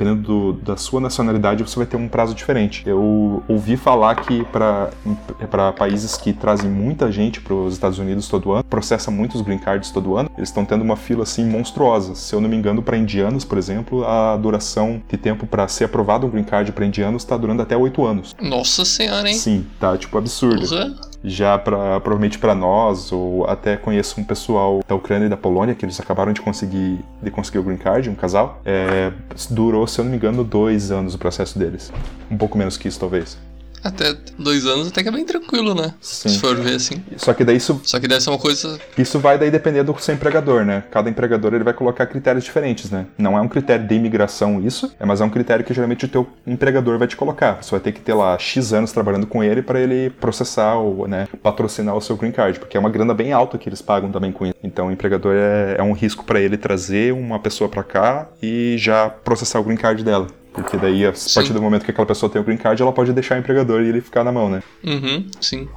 dependendo 0.00 0.22
do- 0.22 0.52
da 0.62 0.76
sua 0.76 1.00
nacionalidade, 1.00 1.62
você 1.62 1.76
vai 1.76 1.86
ter 1.86 1.96
um 1.96 2.08
prazo 2.08 2.34
diferente. 2.34 2.82
Eu 2.86 3.42
ouvi 3.46 3.76
falar 3.76 4.14
que 4.16 4.44
para 4.44 5.72
países 5.76 6.16
que 6.16 6.32
trazem 6.32 6.70
muita 6.70 7.12
gente 7.12 7.40
para 7.40 7.54
os 7.54 7.74
Estados 7.74 7.98
Unidos 7.98 8.26
todo 8.28 8.52
ano, 8.52 8.64
processa 8.64 9.10
muitos 9.10 9.42
green 9.42 9.58
cards 9.58 9.90
todo 9.90 10.16
ano, 10.16 10.30
eles 10.36 10.48
estão 10.48 10.64
tendo 10.64 10.82
uma 10.82 10.96
fila 10.96 11.22
assim 11.24 11.44
monstruosa. 11.44 12.14
Se 12.14 12.34
eu 12.34 12.40
não 12.40 12.48
me 12.48 12.56
engano, 12.56 12.82
para 12.82 12.96
indianos, 12.96 13.44
por 13.44 13.58
exemplo, 13.58 14.04
a 14.06 14.36
duração 14.36 15.02
de 15.08 15.16
tempo 15.16 15.46
para 15.46 15.68
ser 15.68 15.84
aprovado 15.84 16.26
um 16.26 16.30
green 16.30 16.44
card 16.44 16.72
para 16.72 16.86
indianos 16.86 17.22
está 17.22 17.36
durando 17.36 17.60
até 17.62 17.76
oito 17.76 18.04
anos. 18.04 18.34
Nossa 18.40 18.84
senhora, 18.84 19.28
hein? 19.28 19.34
Sim, 19.34 19.66
tá 19.78 19.96
tipo 19.98 20.16
absurdo. 20.16 20.66
Porra. 20.66 21.09
Já 21.22 21.58
para 21.58 22.00
provavelmente 22.00 22.38
para 22.38 22.54
nós 22.54 23.12
ou 23.12 23.46
até 23.46 23.76
conheço 23.76 24.20
um 24.20 24.24
pessoal 24.24 24.80
da 24.86 24.94
Ucrânia 24.94 25.26
e 25.26 25.28
da 25.28 25.36
Polônia 25.36 25.74
que 25.74 25.84
eles 25.84 26.00
acabaram 26.00 26.32
de 26.32 26.40
conseguir 26.40 27.00
de 27.22 27.30
conseguir 27.30 27.58
o 27.58 27.62
green 27.62 27.76
card, 27.76 28.08
um 28.08 28.14
casal. 28.14 28.60
É, 28.64 29.12
durou, 29.50 29.86
se 29.86 30.00
eu 30.00 30.04
não 30.04 30.10
me 30.10 30.16
engano, 30.16 30.42
dois 30.42 30.90
anos 30.90 31.14
o 31.14 31.18
processo 31.18 31.58
deles, 31.58 31.92
um 32.30 32.36
pouco 32.36 32.56
menos 32.56 32.76
que 32.76 32.88
isso 32.88 32.98
talvez. 32.98 33.38
Até 33.82 34.14
dois 34.38 34.66
anos 34.66 34.88
até 34.88 35.02
que 35.02 35.08
é 35.08 35.12
bem 35.12 35.24
tranquilo, 35.24 35.74
né? 35.74 35.94
Sim. 36.00 36.28
Se 36.28 36.38
for 36.38 36.56
ver 36.56 36.74
assim. 36.74 37.02
Só 37.16 37.32
que 37.32 37.44
daí 37.44 37.56
isso 37.56 37.80
Só 37.84 37.98
que 37.98 38.06
deve 38.06 38.20
ser 38.20 38.30
uma 38.30 38.38
coisa. 38.38 38.78
Isso 38.96 39.18
vai 39.18 39.38
daí 39.38 39.50
depender 39.50 39.82
do 39.82 39.96
seu 39.98 40.14
empregador, 40.14 40.64
né? 40.64 40.84
Cada 40.90 41.08
empregador 41.08 41.54
ele 41.54 41.64
vai 41.64 41.72
colocar 41.72 42.06
critérios 42.06 42.44
diferentes, 42.44 42.90
né? 42.90 43.06
Não 43.16 43.36
é 43.36 43.40
um 43.40 43.48
critério 43.48 43.86
de 43.86 43.94
imigração 43.94 44.60
isso, 44.60 44.92
é, 44.98 45.04
mas 45.04 45.20
é 45.20 45.24
um 45.24 45.30
critério 45.30 45.64
que 45.64 45.72
geralmente 45.72 46.04
o 46.04 46.08
teu 46.08 46.28
empregador 46.46 46.98
vai 46.98 47.08
te 47.08 47.16
colocar. 47.16 47.62
Você 47.62 47.70
vai 47.70 47.80
ter 47.80 47.92
que 47.92 48.00
ter 48.00 48.14
lá 48.14 48.38
X 48.38 48.72
anos 48.72 48.92
trabalhando 48.92 49.26
com 49.26 49.42
ele 49.42 49.62
para 49.62 49.80
ele 49.80 50.10
processar 50.10 50.74
ou, 50.74 51.06
né, 51.08 51.28
patrocinar 51.42 51.96
o 51.96 52.00
seu 52.00 52.16
green 52.16 52.32
card, 52.32 52.58
porque 52.58 52.76
é 52.76 52.80
uma 52.80 52.90
grana 52.90 53.14
bem 53.14 53.32
alta 53.32 53.58
que 53.58 53.68
eles 53.68 53.80
pagam 53.80 54.10
também 54.10 54.32
com 54.32 54.46
isso. 54.46 54.54
Então 54.62 54.88
o 54.88 54.92
empregador 54.92 55.34
é, 55.34 55.76
é 55.78 55.82
um 55.82 55.92
risco 55.92 56.24
para 56.24 56.40
ele 56.40 56.56
trazer 56.56 57.12
uma 57.12 57.38
pessoa 57.38 57.68
para 57.68 57.82
cá 57.82 58.28
e 58.42 58.76
já 58.78 59.08
processar 59.08 59.60
o 59.60 59.64
green 59.64 59.76
card 59.76 60.04
dela. 60.04 60.26
Porque 60.62 60.76
daí, 60.76 61.06
a 61.06 61.12
partir 61.34 61.52
do 61.52 61.62
momento 61.62 61.84
que 61.84 61.90
aquela 61.90 62.06
pessoa 62.06 62.30
tem 62.30 62.40
o 62.40 62.44
green 62.44 62.56
card, 62.56 62.80
ela 62.80 62.92
pode 62.92 63.12
deixar 63.12 63.36
o 63.36 63.38
empregador 63.38 63.82
e 63.82 63.88
ele 63.88 64.00
ficar 64.00 64.24
na 64.24 64.32
mão, 64.32 64.48
né? 64.48 64.62
Uhum, 64.84 65.26
sim. 65.40 65.68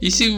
E 0.00 0.10
se. 0.10 0.36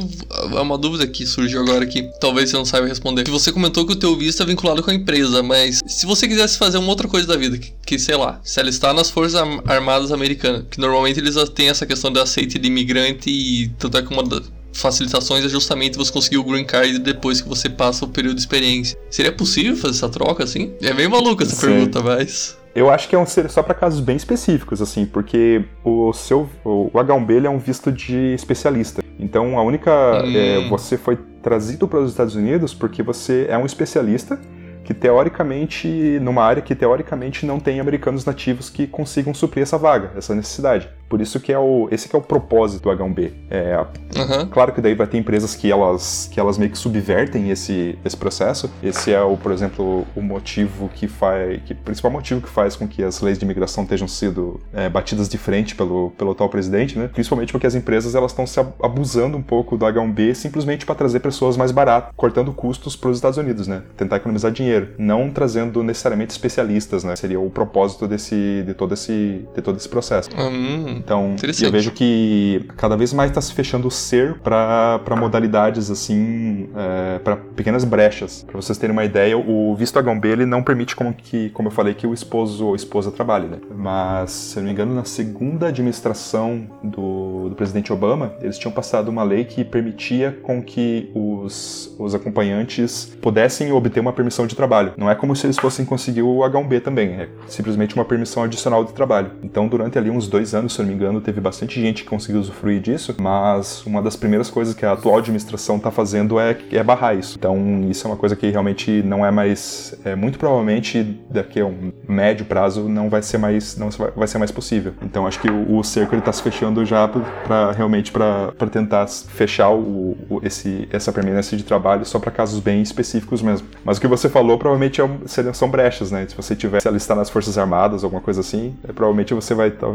É 0.53 0.61
uma 0.61 0.79
dúvida 0.79 1.07
que 1.07 1.27
surgiu 1.27 1.63
agora 1.63 1.87
que 1.87 2.03
talvez 2.21 2.51
você 2.51 2.57
não 2.57 2.65
saiba 2.65 2.87
responder. 2.87 3.29
Você 3.29 3.53
comentou 3.53 3.87
que 3.87 3.93
o 3.93 3.97
teu 3.97 4.17
visto 4.17 4.43
é 4.43 4.47
vinculado 4.47 4.83
com 4.83 4.91
a 4.91 4.95
empresa, 4.95 5.43
mas 5.43 5.81
se 5.87 6.07
você 6.07 6.29
quisesse 6.29 6.59
fazer 6.59 6.79
uma 6.79 6.89
outra 6.89 7.09
coisa 7.09 7.27
da 7.27 7.37
vida, 7.37 7.59
que, 7.59 7.73
que, 7.85 7.99
sei 7.99 8.17
lá, 8.17 8.41
se 8.43 8.61
alistar 8.61 8.95
nas 8.95 9.11
Forças 9.11 9.41
Armadas 9.67 10.13
Americanas, 10.13 10.65
que 10.71 10.81
normalmente 10.81 11.19
eles 11.19 11.37
têm 11.51 11.69
essa 11.69 11.87
questão 11.87 12.13
de 12.13 12.21
aceite 12.21 12.59
de 12.59 12.69
imigrante 12.69 13.31
e 13.31 13.69
tanto 13.79 13.99
é 13.99 14.03
que 14.03 14.13
uma 14.13 14.23
das 14.23 14.53
facilitações 14.75 15.45
é 15.45 15.49
justamente 15.49 15.97
você 15.97 16.13
conseguir 16.13 16.39
o 16.39 16.45
green 16.45 16.65
card 16.65 16.99
depois 16.99 17.41
que 17.41 17.49
você 17.49 17.71
passa 17.71 18.05
o 18.05 18.09
período 18.09 18.35
de 18.35 18.41
experiência. 18.41 18.99
Seria 19.09 19.33
possível 19.33 19.77
fazer 19.77 19.97
essa 19.97 20.09
troca 20.09 20.45
assim? 20.45 20.73
É 20.83 20.93
bem 20.93 21.09
maluca 21.09 21.45
essa 21.45 21.57
Sim. 21.57 21.67
pergunta, 21.67 22.03
mas. 22.03 22.57
Eu 22.75 22.91
acho 22.91 23.09
que 23.09 23.15
é 23.15 23.19
um 23.19 23.27
ser 23.27 23.49
só 23.49 23.63
para 23.63 23.73
casos 23.73 24.01
bem 24.01 24.17
específicos, 24.17 24.83
assim, 24.83 25.07
porque 25.07 25.65
o 25.85 26.13
seu 26.13 26.49
o 26.65 26.91
H1B 26.91 27.31
ele 27.31 27.47
é 27.47 27.51
um 27.51 27.59
visto 27.59 27.93
de 27.93 28.35
especialista. 28.35 29.03
Então 29.19 29.59
a 29.59 29.63
única 29.63 29.93
Hum. 30.25 30.37
é, 30.37 30.69
você 30.69 30.99
foi 30.99 31.17
trazido 31.43 31.87
para 31.87 32.01
os 32.01 32.11
Estados 32.11 32.35
Unidos 32.35 32.75
porque 32.75 33.03
você 33.03 33.47
é 33.49 33.57
um 33.57 33.65
especialista 33.65 34.41
que 34.83 34.93
teoricamente 34.93 36.19
numa 36.21 36.43
área 36.43 36.61
que 36.61 36.75
teoricamente 36.75 37.47
não 37.47 37.59
tem 37.59 37.81
americanos 37.81 38.25
nativos 38.25 38.69
que 38.69 38.87
consigam 38.87 39.33
suprir 39.33 39.63
essa 39.63 39.79
vaga, 39.79 40.13
essa 40.17 40.35
necessidade. 40.35 40.89
Por 41.15 41.21
isso 41.21 41.39
que 41.39 41.53
é 41.53 41.59
o 41.59 41.87
esse 41.93 42.09
que 42.09 42.17
é 42.17 42.19
o 42.19 42.23
propósito 42.23 42.83
do 42.83 42.91
H1B. 42.91 43.31
É, 43.49 43.77
Aham. 44.17 44.49
Claro 44.49 44.73
que 44.73 44.81
daí 44.81 44.97
vai 44.97 45.07
ter 45.07 45.17
empresas 45.17 45.55
que 45.55 45.71
elas, 45.71 46.29
que 46.33 46.41
elas 46.41 46.59
meio 46.59 46.73
que 46.73 46.77
subvertem 46.77 47.51
esse, 47.51 47.97
esse 48.05 48.17
processo. 48.17 48.69
Esse 48.83 49.13
é, 49.13 49.23
o, 49.23 49.37
por 49.37 49.53
exemplo, 49.53 50.05
o 50.17 50.21
motivo 50.21 50.89
que 50.93 51.07
faz. 51.07 51.63
Que, 51.67 51.73
o 51.73 51.77
principal 51.77 52.11
motivo 52.11 52.41
que 52.41 52.49
faz 52.49 52.75
com 52.75 52.89
que 52.89 53.01
as 53.01 53.21
leis 53.21 53.39
de 53.39 53.45
imigração 53.45 53.85
estejam 53.85 54.09
sido 54.09 54.61
é, 54.73 54.89
batidas 54.89 55.29
de 55.29 55.39
frente 55.39 55.77
pelo, 55.77 56.11
pelo 56.19 56.33
atual 56.33 56.49
presidente, 56.49 56.99
né? 56.99 57.09
Principalmente 57.13 57.53
porque 57.53 57.69
as 57.69 57.77
empresas 57.77 58.17
elas 58.17 58.33
estão 58.33 58.45
se 58.45 58.59
ab- 58.59 58.75
abusando 58.83 59.37
um 59.37 59.43
pouco 59.43 59.77
do 59.77 59.87
H1B 59.87 60.35
simplesmente 60.35 60.85
para 60.85 60.97
trazer 60.97 61.21
pessoas 61.21 61.57
mais 61.57 61.71
baratas, 61.71 62.13
cortando 62.17 62.53
custos 62.53 62.97
para 62.97 63.11
os 63.11 63.19
Estados 63.19 63.39
Unidos, 63.39 63.69
né? 63.69 63.83
Tentar 63.97 64.17
economizar 64.17 64.51
dinheiro, 64.51 64.89
não 64.99 65.31
trazendo 65.31 65.81
necessariamente 65.85 66.33
especialistas, 66.33 67.05
né? 67.05 67.15
Seria 67.15 67.39
o 67.39 67.49
propósito 67.51 68.09
desse, 68.09 68.65
de 68.67 68.75
todo 68.75 68.95
esse, 68.95 69.47
de 69.55 69.63
todo 69.63 69.77
esse 69.77 69.89
processo. 69.89 70.25
Hum. 70.37 71.04
Então, 71.05 71.37
eu 71.63 71.71
vejo 71.71 71.91
que 71.91 72.65
cada 72.79 72.97
vez 72.97 73.13
mais 73.13 73.31
está 73.31 73.41
se 73.41 73.53
fechando 73.53 73.89
o 73.89 73.91
ser 73.91 74.39
para 74.39 75.17
modalidades 75.17 75.91
assim, 75.91 76.71
é, 76.75 77.19
para 77.19 77.37
pequenas 77.37 77.85
brechas. 77.85 78.43
Para 78.47 78.57
vocês 78.57 78.79
terem 78.79 78.93
uma 78.93 79.05
ideia, 79.05 79.37
o 79.37 79.75
visto 79.77 79.99
H1B 79.99 80.25
ele 80.25 80.47
não 80.47 80.63
permite 80.63 80.97
como 80.97 81.13
que, 81.13 81.51
como 81.51 81.69
eu 81.69 81.73
falei, 81.73 81.93
que 81.93 82.07
o 82.07 82.15
esposo 82.15 82.67
ou 82.67 82.75
esposa 82.75 83.11
trabalhe, 83.11 83.49
né? 83.49 83.59
Mas, 83.77 84.31
se 84.31 84.57
eu 84.57 84.63
não 84.63 84.69
me 84.69 84.73
engano, 84.73 84.95
na 84.95 85.05
segunda 85.05 85.69
administração 85.69 86.67
do, 86.83 87.51
do 87.51 87.55
presidente 87.55 87.93
Obama, 87.93 88.33
eles 88.41 88.59
tinham 88.59 88.73
passado 88.73 89.09
uma 89.09 89.23
lei 89.23 89.45
que 89.45 89.63
permitia 89.63 90.39
com 90.43 90.63
que 90.63 91.11
os, 91.15 91.95
os 91.99 92.15
acompanhantes 92.15 93.15
pudessem 93.21 93.71
obter 93.73 94.01
uma 94.01 94.13
permissão 94.13 94.47
de 94.47 94.57
trabalho. 94.57 94.95
Não 94.97 95.11
é 95.11 95.15
como 95.15 95.37
se 95.37 95.47
eles 95.47 95.59
fossem 95.59 95.85
conseguir 95.85 96.23
o 96.23 96.39
H1B 96.39 96.81
também, 96.81 97.11
é 97.11 97.29
simplesmente 97.47 97.95
uma 97.95 98.05
permissão 98.05 98.43
adicional 98.43 98.85
de 98.85 98.95
trabalho. 98.95 99.33
Então, 99.43 99.69
durante 99.69 99.99
ali 99.99 100.11
uns 100.11 100.27
dois 100.29 100.55
anos, 100.55 100.73
se 100.73 100.81
eu 100.81 100.84
não 100.85 100.91
me 100.93 100.95
engano, 100.97 101.21
teve 101.21 101.41
bastante 101.41 101.81
gente 101.81 102.03
que 102.05 102.09
conseguiu 102.11 102.41
usufruir 102.41 102.81
disso, 102.81 103.15
mas 103.21 103.85
uma 103.87 104.01
das 104.03 104.17
primeiras 104.17 104.51
coisas 104.51 104.75
que 104.75 104.85
a 104.85 104.93
atual 104.93 105.19
administração 105.19 105.77
está 105.77 105.91
fazendo 105.91 106.39
é, 106.39 106.57
é 106.73 106.83
barrar 106.83 107.15
isso. 107.17 107.37
Então, 107.39 107.87
isso 107.91 108.07
é 108.07 108.11
uma 108.11 108.17
coisa 108.17 108.37
que 108.37 108.49
realmente 108.51 109.03
não 109.03 109.25
é 109.25 109.31
mais, 109.31 109.95
é, 110.05 110.15
muito 110.15 110.39
provavelmente 110.39 111.03
daqui 111.31 111.61
a 111.61 111.67
um 111.67 111.93
médio 112.09 112.45
prazo 112.47 112.89
não 112.89 113.09
vai 113.09 113.23
ser 113.23 113.39
mais, 113.39 113.77
não 113.77 113.89
vai- 113.91 114.27
ser 114.29 114.39
mais 114.39 114.51
possível. 114.51 114.93
Então, 115.03 115.27
acho 115.27 115.41
que 115.41 115.51
o, 115.51 115.77
o 115.79 115.85
cerco 115.85 116.15
está 116.17 116.33
se 116.33 116.43
fechando 116.43 116.85
já 116.85 117.07
para 117.09 117.73
realmente 117.73 118.11
para 118.11 118.53
tentar 118.71 119.07
fechar 119.09 119.71
o, 119.71 120.17
o- 120.29 120.41
esse, 120.43 120.89
essa 120.93 121.13
permanência 121.13 121.57
de 121.57 121.63
trabalho 121.65 122.05
só 122.05 122.19
para 122.19 122.31
casos 122.31 122.61
bem 122.61 122.83
específicos 122.83 123.43
mesmo. 123.43 123.67
Mas 123.85 123.99
o 123.99 124.01
que 124.01 124.07
você 124.07 124.29
falou 124.29 124.59
provavelmente 124.59 125.01
é 125.01 125.09
são 125.53 125.69
brechas, 125.71 126.11
né? 126.11 126.27
Se 126.29 126.35
você 126.37 126.55
tiver 126.57 126.81
se 126.81 126.89
alistar 126.89 127.17
nas 127.17 127.31
forças 127.31 127.57
armadas, 127.59 128.03
alguma 128.05 128.21
coisa 128.23 128.41
assim, 128.41 128.75
é, 128.89 128.93
provavelmente 128.93 129.35
você 129.35 129.55
vai 129.55 129.71
tá, 129.71 129.87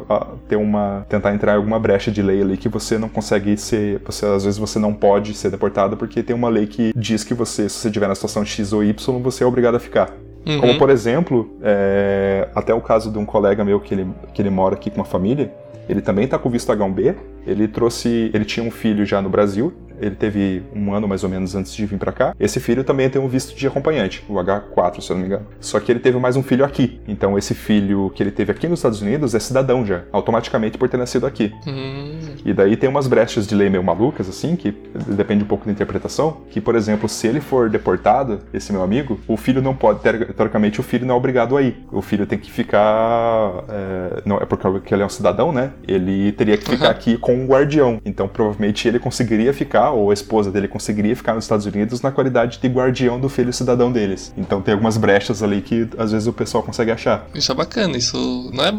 ter 0.47 0.55
uma 0.55 0.78
tentar 1.07 1.33
entrar 1.33 1.53
em 1.53 1.55
alguma 1.57 1.79
brecha 1.79 2.11
de 2.11 2.21
lei 2.21 2.41
ali 2.41 2.57
que 2.57 2.69
você 2.69 2.97
não 2.97 3.09
consegue 3.09 3.55
ser, 3.57 4.01
você 4.05 4.25
às 4.25 4.43
vezes 4.43 4.59
você 4.59 4.79
não 4.79 4.93
pode 4.93 5.33
ser 5.33 5.49
deportado 5.49 5.97
porque 5.97 6.21
tem 6.23 6.35
uma 6.35 6.49
lei 6.49 6.67
que 6.67 6.91
diz 6.95 7.23
que 7.23 7.33
você, 7.33 7.69
se 7.69 7.75
você 7.75 7.87
estiver 7.87 8.07
na 8.07 8.15
situação 8.15 8.45
X 8.45 8.73
ou 8.73 8.83
Y, 8.83 9.21
você 9.21 9.43
é 9.43 9.47
obrigado 9.47 9.75
a 9.75 9.79
ficar. 9.79 10.09
Uhum. 10.45 10.61
Como 10.61 10.77
por 10.77 10.89
exemplo, 10.89 11.49
é, 11.61 12.47
até 12.55 12.73
o 12.73 12.81
caso 12.81 13.11
de 13.11 13.17
um 13.17 13.25
colega 13.25 13.63
meu 13.63 13.79
que 13.79 13.93
ele, 13.93 14.07
que 14.33 14.41
ele 14.41 14.49
mora 14.49 14.75
aqui 14.75 14.89
com 14.89 14.97
uma 14.97 15.05
família, 15.05 15.51
ele 15.87 16.01
também 16.01 16.27
tá 16.27 16.37
com 16.37 16.49
visto 16.49 16.71
H1B, 16.71 17.15
ele 17.49 17.67
trouxe, 17.67 18.29
ele 18.33 18.45
tinha 18.45 18.65
um 18.65 18.71
filho 18.71 19.05
já 19.05 19.21
no 19.21 19.29
Brasil, 19.29 19.73
ele 20.01 20.15
teve 20.15 20.63
um 20.73 20.93
ano 20.93 21.09
mais 21.09 21.25
ou 21.25 21.29
menos 21.29 21.55
antes 21.55 21.73
de 21.75 21.85
vir 21.85 21.97
para 21.99 22.13
cá. 22.13 22.33
Esse 22.39 22.61
filho 22.61 22.85
também 22.85 23.09
tem 23.09 23.21
um 23.21 23.27
visto 23.27 23.53
de 23.53 23.67
acompanhante, 23.67 24.23
o 24.29 24.35
H4, 24.35 25.01
se 25.01 25.09
eu 25.11 25.15
não 25.15 25.21
me 25.21 25.27
engano. 25.27 25.45
Só 25.59 25.77
que 25.77 25.91
ele 25.91 25.99
teve 25.99 26.17
mais 26.17 26.37
um 26.37 26.43
filho 26.43 26.63
aqui. 26.63 27.01
Então 27.05 27.37
esse 27.37 27.53
filho 27.53 28.09
que 28.15 28.23
ele 28.23 28.31
teve 28.31 28.49
aqui 28.49 28.65
nos 28.69 28.79
Estados 28.79 29.01
Unidos 29.01 29.35
é 29.35 29.39
cidadão 29.41 29.85
já, 29.85 30.03
automaticamente 30.13 30.77
por 30.77 30.87
ter 30.87 30.95
nascido 30.95 31.25
aqui. 31.27 31.51
Hum, 31.67 32.17
E 32.45 32.53
daí 32.53 32.77
tem 32.77 32.89
umas 32.89 33.07
brechas 33.07 33.45
de 33.45 33.53
lei 33.53 33.69
meio 33.69 33.83
malucas, 33.83 34.29
assim, 34.29 34.55
que 34.55 34.73
depende 35.05 35.43
um 35.43 35.47
pouco 35.47 35.65
da 35.65 35.71
interpretação, 35.73 36.37
que, 36.49 36.61
por 36.61 36.75
exemplo, 36.75 37.09
se 37.09 37.27
ele 37.27 37.41
for 37.41 37.69
deportado, 37.69 38.39
esse 38.53 38.71
meu 38.71 38.81
amigo, 38.81 39.19
o 39.27 39.35
filho 39.35 39.61
não 39.61 39.75
pode, 39.75 39.99
teori- 39.99 40.31
teoricamente, 40.33 40.79
o 40.79 40.83
filho 40.83 41.05
não 41.05 41.15
é 41.15 41.17
obrigado 41.17 41.57
a 41.57 41.61
ir. 41.61 41.75
O 41.91 42.01
filho 42.01 42.25
tem 42.25 42.39
que 42.39 42.49
ficar, 42.49 43.65
é, 43.67 44.21
não 44.25 44.37
é 44.37 44.45
porque 44.45 44.93
ele 44.93 45.03
é 45.03 45.05
um 45.05 45.09
cidadão, 45.09 45.51
né? 45.51 45.71
Ele 45.87 46.31
teria 46.31 46.57
que 46.57 46.63
ficar 46.69 46.85
Uhum. 46.85 46.91
aqui 46.91 47.17
com 47.17 47.38
um 47.39 47.45
guardião. 47.47 47.99
Então, 48.05 48.27
provavelmente, 48.27 48.87
ele 48.87 48.99
conseguiria 48.99 49.53
ficar, 49.53 49.91
ou 49.91 50.11
a 50.11 50.13
esposa 50.13 50.51
dele 50.51 50.67
conseguiria 50.67 51.15
ficar 51.15 51.33
nos 51.33 51.43
Estados 51.45 51.65
Unidos 51.65 52.01
na 52.01 52.11
qualidade 52.11 52.59
de 52.61 52.67
guardião 52.67 53.19
do 53.19 53.29
filho 53.29 53.51
cidadão 53.53 53.91
deles. 53.91 54.33
Então, 54.37 54.61
tem 54.61 54.73
algumas 54.73 54.97
brechas 54.97 55.41
ali 55.43 55.61
que, 55.61 55.87
às 55.97 56.11
vezes, 56.11 56.27
o 56.27 56.33
pessoal 56.33 56.63
consegue 56.63 56.91
achar. 56.91 57.27
isso 57.33 57.51
é 57.51 57.55
bacana, 57.55 57.97
isso 57.97 58.49
não 58.53 58.63
é. 58.65 58.71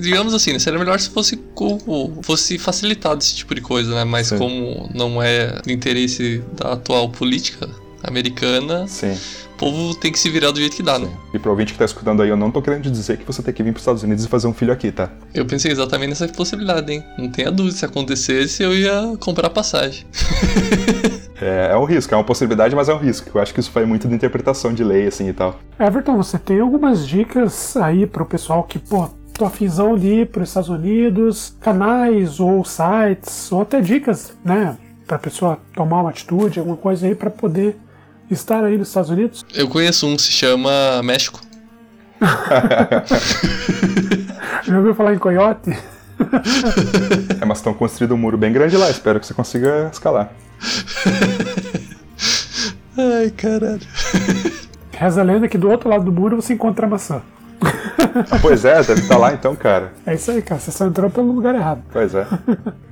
Digamos 0.00 0.34
assim, 0.34 0.52
né, 0.52 0.58
seria 0.58 0.78
melhor 0.78 0.98
se 1.00 1.10
fosse, 1.10 1.36
co- 1.54 1.78
fosse 2.22 2.58
facilitado 2.58 3.18
esse 3.22 3.34
tipo 3.36 3.54
de 3.54 3.60
coisa, 3.60 3.94
né? 3.94 4.04
Mas 4.04 4.28
Sim. 4.28 4.38
como 4.38 4.90
não 4.94 5.22
é 5.22 5.60
do 5.62 5.70
interesse 5.72 6.42
da 6.56 6.72
atual 6.72 7.08
política 7.08 7.68
americana, 8.02 8.86
Sim. 8.86 9.16
O 9.58 9.70
povo 9.70 9.94
tem 9.94 10.12
que 10.12 10.18
se 10.18 10.30
virar 10.30 10.52
do 10.52 10.60
jeito 10.60 10.76
que 10.76 10.82
dá, 10.82 10.98
né? 10.98 11.10
E 11.34 11.38
pro 11.38 11.50
ouvinte 11.50 11.72
que 11.72 11.78
tá 11.78 11.84
escutando 11.84 12.22
aí, 12.22 12.28
eu 12.28 12.36
não 12.36 12.50
tô 12.50 12.62
querendo 12.62 12.88
dizer 12.88 13.16
que 13.16 13.24
você 13.24 13.42
tem 13.42 13.52
que 13.52 13.62
vir 13.62 13.72
pros 13.72 13.82
Estados 13.82 14.04
Unidos 14.04 14.24
e 14.24 14.28
fazer 14.28 14.46
um 14.46 14.54
filho 14.54 14.72
aqui, 14.72 14.92
tá? 14.92 15.10
Eu 15.34 15.44
pensei 15.44 15.72
exatamente 15.72 16.10
nessa 16.10 16.28
possibilidade, 16.28 16.92
hein? 16.92 17.04
Não 17.18 17.28
tenha 17.28 17.50
dúvida, 17.50 17.76
se 17.76 17.84
acontecesse, 17.84 18.62
eu 18.62 18.72
ia 18.72 19.16
comprar 19.20 19.50
passagem. 19.50 20.06
É, 21.40 21.70
é 21.70 21.76
um 21.76 21.84
risco, 21.84 22.12
é 22.12 22.16
uma 22.16 22.24
possibilidade, 22.24 22.74
mas 22.74 22.88
é 22.88 22.92
um 22.92 22.98
risco. 22.98 23.38
Eu 23.38 23.40
acho 23.40 23.54
que 23.54 23.60
isso 23.60 23.70
vai 23.72 23.84
muito 23.84 24.08
da 24.08 24.14
interpretação 24.16 24.74
de 24.74 24.82
lei, 24.82 25.06
assim, 25.06 25.28
e 25.28 25.32
tal. 25.32 25.56
Everton, 25.78 26.16
você 26.16 26.36
tem 26.36 26.58
algumas 26.58 27.06
dicas 27.06 27.76
aí 27.76 28.08
pro 28.08 28.26
pessoal 28.26 28.64
que, 28.64 28.76
pô, 28.76 29.08
tô 29.34 29.44
afinzão 29.44 29.96
de 29.96 30.08
ir 30.08 30.26
pros 30.26 30.48
Estados 30.48 30.68
Unidos, 30.68 31.56
canais 31.60 32.40
ou 32.40 32.64
sites, 32.64 33.52
ou 33.52 33.62
até 33.62 33.80
dicas, 33.80 34.36
né, 34.44 34.76
pra 35.06 35.16
pessoa 35.16 35.60
tomar 35.76 36.00
uma 36.00 36.10
atitude, 36.10 36.58
alguma 36.58 36.76
coisa 36.76 37.06
aí 37.06 37.14
pra 37.14 37.30
poder 37.30 37.78
estar 38.30 38.64
aí 38.64 38.76
nos 38.76 38.88
Estados 38.88 39.10
Unidos? 39.10 39.44
Eu 39.54 39.68
conheço 39.68 40.06
um 40.06 40.16
que 40.16 40.22
se 40.22 40.32
chama 40.32 41.02
México. 41.02 41.40
Já 44.64 44.76
ouviu 44.76 44.94
falar 44.94 45.14
em 45.14 45.18
coiote? 45.18 45.70
É, 47.40 47.44
mas 47.44 47.58
estão 47.58 47.72
construindo 47.72 48.14
um 48.14 48.18
muro 48.18 48.36
bem 48.36 48.52
grande 48.52 48.76
lá, 48.76 48.90
espero 48.90 49.20
que 49.20 49.26
você 49.26 49.34
consiga 49.34 49.88
escalar. 49.92 50.32
Ai, 52.98 53.30
caralho. 53.30 53.80
Reza 54.90 55.20
a 55.20 55.24
lenda 55.24 55.46
que 55.46 55.56
do 55.56 55.70
outro 55.70 55.88
lado 55.88 56.04
do 56.04 56.12
muro 56.12 56.36
você 56.36 56.54
encontra 56.54 56.86
a 56.86 56.88
maçã. 56.88 57.22
Ah, 58.30 58.38
pois 58.42 58.64
é, 58.64 58.82
deve 58.82 59.02
estar 59.02 59.16
lá 59.16 59.32
então, 59.32 59.54
cara. 59.54 59.92
É 60.04 60.14
isso 60.14 60.30
aí, 60.30 60.42
cara, 60.42 60.60
você 60.60 60.72
só 60.72 60.86
entrou 60.86 61.08
pelo 61.08 61.30
lugar 61.30 61.54
errado. 61.54 61.82
Pois 61.92 62.14
é. 62.14 62.26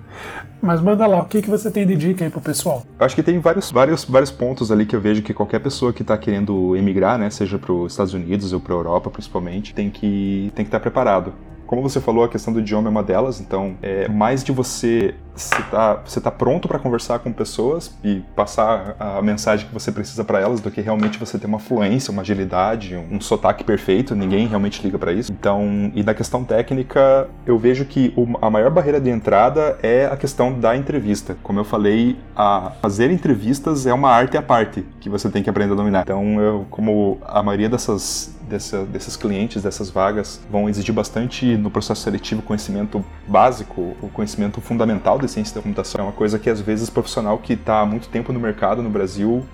Mas 0.61 0.81
manda 0.81 1.07
lá, 1.07 1.21
o 1.21 1.27
que, 1.27 1.43
que 1.43 1.51
você 1.51 1.71
tem 1.71 1.87
de 1.87 1.97
dica 1.97 2.25
aí 2.25 2.31
pro 2.31 2.41
pessoal? 2.41 2.83
Acho 2.99 3.15
que 3.15 3.23
tem 3.23 3.39
vários, 3.39 3.71
vários, 3.71 4.05
vários 4.05 4.31
pontos 4.31 4.73
ali 4.73 4.87
que 4.87 4.97
eu 4.97 5.01
vejo 5.01 5.23
que 5.23 5.35
qualquer 5.35 5.61
pessoa 5.61 5.93
que 5.93 6.03
está 6.03 6.17
querendo 6.17 6.77
emigrar, 6.77 7.19
né, 7.19 7.31
seja 7.31 7.59
para 7.59 7.73
os 7.73 7.93
Estados 7.93 8.15
Unidos 8.15 8.53
ou 8.53 8.61
para 8.61 8.75
a 8.75 8.77
Europa 8.77 9.11
principalmente, 9.11 9.75
tem 9.75 9.91
que 9.91 10.51
tem 10.55 10.65
que 10.65 10.69
estar 10.69 10.81
preparado. 10.81 11.33
Como 11.67 11.83
você 11.83 12.01
falou, 12.01 12.25
a 12.25 12.29
questão 12.29 12.53
do 12.53 12.61
idioma 12.61 12.89
é 12.89 12.91
uma 12.91 13.03
delas, 13.03 13.41
então 13.41 13.77
é 13.83 14.09
mais 14.09 14.45
de 14.45 14.53
você 14.53 15.15
você 15.37 15.63
tá, 15.71 16.01
você 16.05 16.21
tá 16.21 16.31
pronto 16.31 16.67
para 16.67 16.79
conversar 16.79 17.19
com 17.19 17.33
pessoas 17.33 17.97
e 18.03 18.23
passar 18.35 18.97
a 18.99 19.21
mensagem 19.23 19.67
que 19.67 19.75
você 19.75 19.93
precisa 19.93 20.25
para 20.25 20.41
elas 20.41 20.61
do 20.61 20.71
que 20.71 20.81
realmente 20.81 21.19
você 21.19 21.39
ter 21.39 21.47
uma 21.47 21.59
fluência, 21.59 22.11
uma 22.11 22.23
agilidade, 22.23 22.97
um, 22.97 23.17
um 23.17 23.21
sotaque 23.21 23.63
perfeito, 23.63 24.15
ninguém 24.15 24.47
realmente 24.47 24.83
liga 24.83 24.99
para 24.99 25.13
isso. 25.13 25.31
Então, 25.31 25.93
e 25.95 26.03
da 26.03 26.15
questão 26.15 26.43
técnica, 26.45 27.29
eu 27.47 27.59
vejo 27.59 27.85
que 27.85 28.13
o- 28.17 28.37
a 28.41 28.51
maior 28.51 28.71
barreira 28.71 29.01
de 29.01 29.11
entrada 29.11 29.79
é 29.83 30.07
a 30.07 30.17
questão 30.17 30.59
da 30.59 30.77
entrevista. 30.77 31.37
Como 31.43 31.59
eu 31.59 31.65
falei, 31.65 32.19
a 32.35 32.73
fazer 32.81 33.11
entrevistas 33.11 33.87
é 33.87 33.93
uma 33.93 34.11
arte 34.11 34.37
à 34.37 34.43
parte 34.43 34.85
que 35.01 35.09
você 35.09 35.29
tem 35.29 35.43
que 35.43 35.51
aprender 35.51 35.73
a 35.73 35.77
dominar. 35.77 36.03
Então, 36.03 36.41
eu, 36.41 36.67
como 36.71 37.19
a 37.27 37.43
maioria 37.43 37.69
dessas 37.69 38.35
dessa, 38.49 38.85
desses 38.85 39.17
clientes, 39.17 39.63
dessas 39.63 39.91
vagas, 39.91 40.41
vão 40.51 40.69
exigir 40.69 40.95
bastante 40.95 41.57
no 41.57 41.69
processo 41.71 42.03
seletivo 42.03 42.43
conhecimento 42.43 43.05
básico, 43.27 43.97
o 44.01 44.09
conhecimento 44.09 44.61
fundamental 44.61 45.19
ciência 45.29 45.55
da 45.55 45.63
computação. 45.63 46.01
É 46.01 46.05
uma 46.05 46.13
coisa 46.13 46.39
que 46.39 46.51
às 46.51 46.61
vezes 46.61 46.89
o 46.89 46.93
profissional 46.93 47.39
que 47.39 47.55
está 47.55 47.81
há 47.81 47.87
muito 47.87 48.09
tempo 48.09 48.33
no 48.33 48.41
mercado 48.41 48.83
no 48.83 48.91
Brasil 48.91 49.45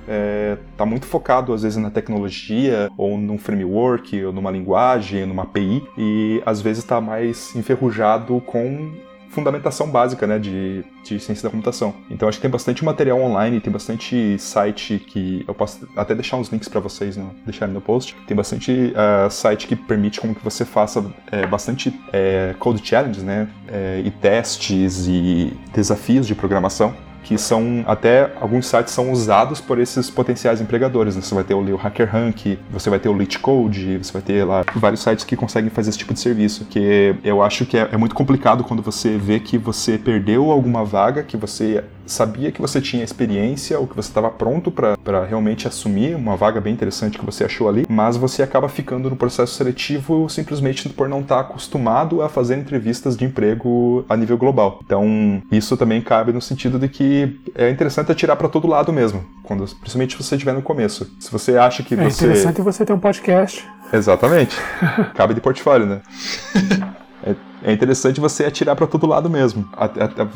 está 0.71 0.85
muito 0.85 1.07
focado 1.07 1.53
às 1.53 1.63
vezes 1.63 1.79
na 1.79 1.91
tecnologia 1.91 2.91
ou 2.97 3.19
num 3.19 3.39
framework 3.39 4.25
ou 4.25 4.33
numa 4.33 4.51
linguagem, 4.51 5.27
numa 5.27 5.43
API 5.43 5.83
e 5.97 6.43
às 6.45 6.61
vezes 6.61 6.83
está 6.83 7.01
mais 7.01 7.55
enferrujado 7.55 8.41
com 8.47 8.91
fundamentação 9.33 9.91
básica 9.91 10.27
né, 10.27 10.39
de, 10.39 10.85
de 11.03 11.19
ciência 11.19 11.43
da 11.43 11.51
computação. 11.51 11.95
Então 12.11 12.29
acho 12.29 12.39
que 12.39 12.43
tem 12.43 12.51
bastante 12.51 12.85
material 12.85 13.19
online, 13.21 13.61
tem 13.61 13.73
bastante 13.73 14.39
site 14.39 14.99
que 14.99 15.45
eu 15.49 15.55
posso 15.55 15.89
até 15.97 16.15
deixar 16.15 16.37
uns 16.37 16.49
links 16.49 16.69
para 16.69 16.81
vocês 16.81 17.17
no, 17.17 17.35
deixarem 17.45 17.75
no 17.75 17.81
post. 17.81 18.15
Tem 18.27 18.37
bastante 18.37 18.93
ah, 18.95 19.29
site 19.31 19.67
que 19.67 19.75
permite 19.75 20.21
como 20.21 20.35
que 20.35 20.45
você 20.45 20.65
faça 20.65 21.05
eh, 21.31 21.47
bastante 21.47 21.99
eh, 22.13 22.55
code 22.59 22.87
challenges, 22.87 23.23
né, 23.23 23.49
eh, 23.69 24.03
e 24.05 24.11
testes 24.11 25.07
e 25.09 25.53
desafios 25.73 26.27
de 26.27 26.35
programação 26.35 26.95
que 27.23 27.39
são 27.39 27.85
até 27.87 28.33
alguns 28.41 28.67
sites 28.67 28.93
são 28.93 29.11
usados 29.13 29.61
por 29.61 29.79
esses 29.79 30.11
potenciais 30.11 30.61
empregadores. 30.61 31.17
né? 31.17 31.23
Você 31.23 31.35
vai 31.35 31.45
ter 31.45 31.55
o 31.55 31.77
Hacker 31.77 32.11
Rank, 32.11 32.59
você 32.71 32.91
vai 32.91 32.99
ter 32.99 33.09
o 33.09 33.13
Leet 33.13 33.39
Code, 33.39 33.99
você 33.99 34.13
vai 34.13 34.23
ter 34.23 34.45
lá 34.45 34.65
vários 34.75 35.03
sites 35.03 35.25
que 35.25 35.37
conseguem 35.37 35.71
fazer 35.71 35.91
esse 35.91 35.99
tipo 35.99 36.13
de 36.13 36.21
serviço. 36.21 36.65
Que 36.65 37.15
eu 37.23 37.43
acho 37.43 37.65
que 37.65 37.77
é, 37.77 37.89
é 37.93 37.97
muito 37.97 38.15
complicado 38.15 38.65
quando 38.65 38.83
você 38.83 39.17
vê 39.17 39.39
que 39.41 39.57
você 39.57 39.99
perdeu 39.99 40.51
alguma 40.51 40.85
vaga, 40.85 41.23
que 41.23 41.37
você 41.37 41.85
sabia 42.07 42.51
que 42.53 42.61
você 42.61 42.81
tinha 42.81 43.05
experiência 43.05 43.79
ou 43.79 43.87
que 43.87 43.95
você 43.97 44.09
estava 44.09 44.31
pronto 44.31 44.71
para 44.71 45.25
realmente 45.25 45.67
assumir 45.69 46.15
uma 46.15 46.37
vaga 46.37 46.61
bem 46.61 46.73
interessante 46.73 47.19
que 47.19 47.25
você 47.25 47.45
achou 47.45 47.69
ali, 47.69 47.85
mas 47.89 48.17
você 48.17 48.43
acaba 48.43 48.69
ficando 48.69 49.09
no 49.11 49.17
processo 49.17 49.55
seletivo 49.55 50.29
simplesmente 50.29 50.89
por 50.89 51.09
não 51.09 51.21
estar 51.21 51.41
acostumado 51.41 52.23
a 52.23 52.29
fazer 52.29 52.57
entrevistas 52.59 53.17
de 53.17 53.25
emprego 53.25 54.05
a 54.09 54.17
nível 54.17 54.37
global. 54.37 54.81
Então, 54.85 55.43
isso 55.51 55.77
também 55.77 56.01
cabe 56.01 56.33
no 56.33 56.41
sentido 56.41 56.79
de 56.79 56.89
que 56.89 57.41
é 57.55 57.71
interessante 57.71 58.11
atirar 58.13 58.37
para 58.37 58.49
todo 58.49 58.67
lado 58.67 58.93
mesmo, 58.93 59.25
quando, 59.43 59.65
principalmente 59.77 60.17
se 60.17 60.23
você 60.23 60.35
estiver 60.35 60.53
no 60.55 60.63
começo. 60.63 61.11
Se 61.21 61.31
você 61.31 61.57
acha 61.57 61.83
que 61.83 61.95
É 61.95 61.97
você. 61.97 62.25
interessante 62.25 62.61
você 62.61 62.85
ter 62.85 62.93
um 62.93 62.99
podcast. 62.99 63.65
Exatamente. 63.93 64.57
Cabe 65.15 65.35
de 65.35 65.41
portfólio, 65.41 65.87
né? 65.87 66.01
É, 67.25 67.35
é 67.65 67.73
interessante 67.73 68.21
você 68.21 68.45
atirar 68.45 68.75
para 68.75 68.87
todo 68.87 69.07
lado 69.07 69.29
mesmo. 69.31 69.69
Até, 69.77 70.03
até, 70.05 70.27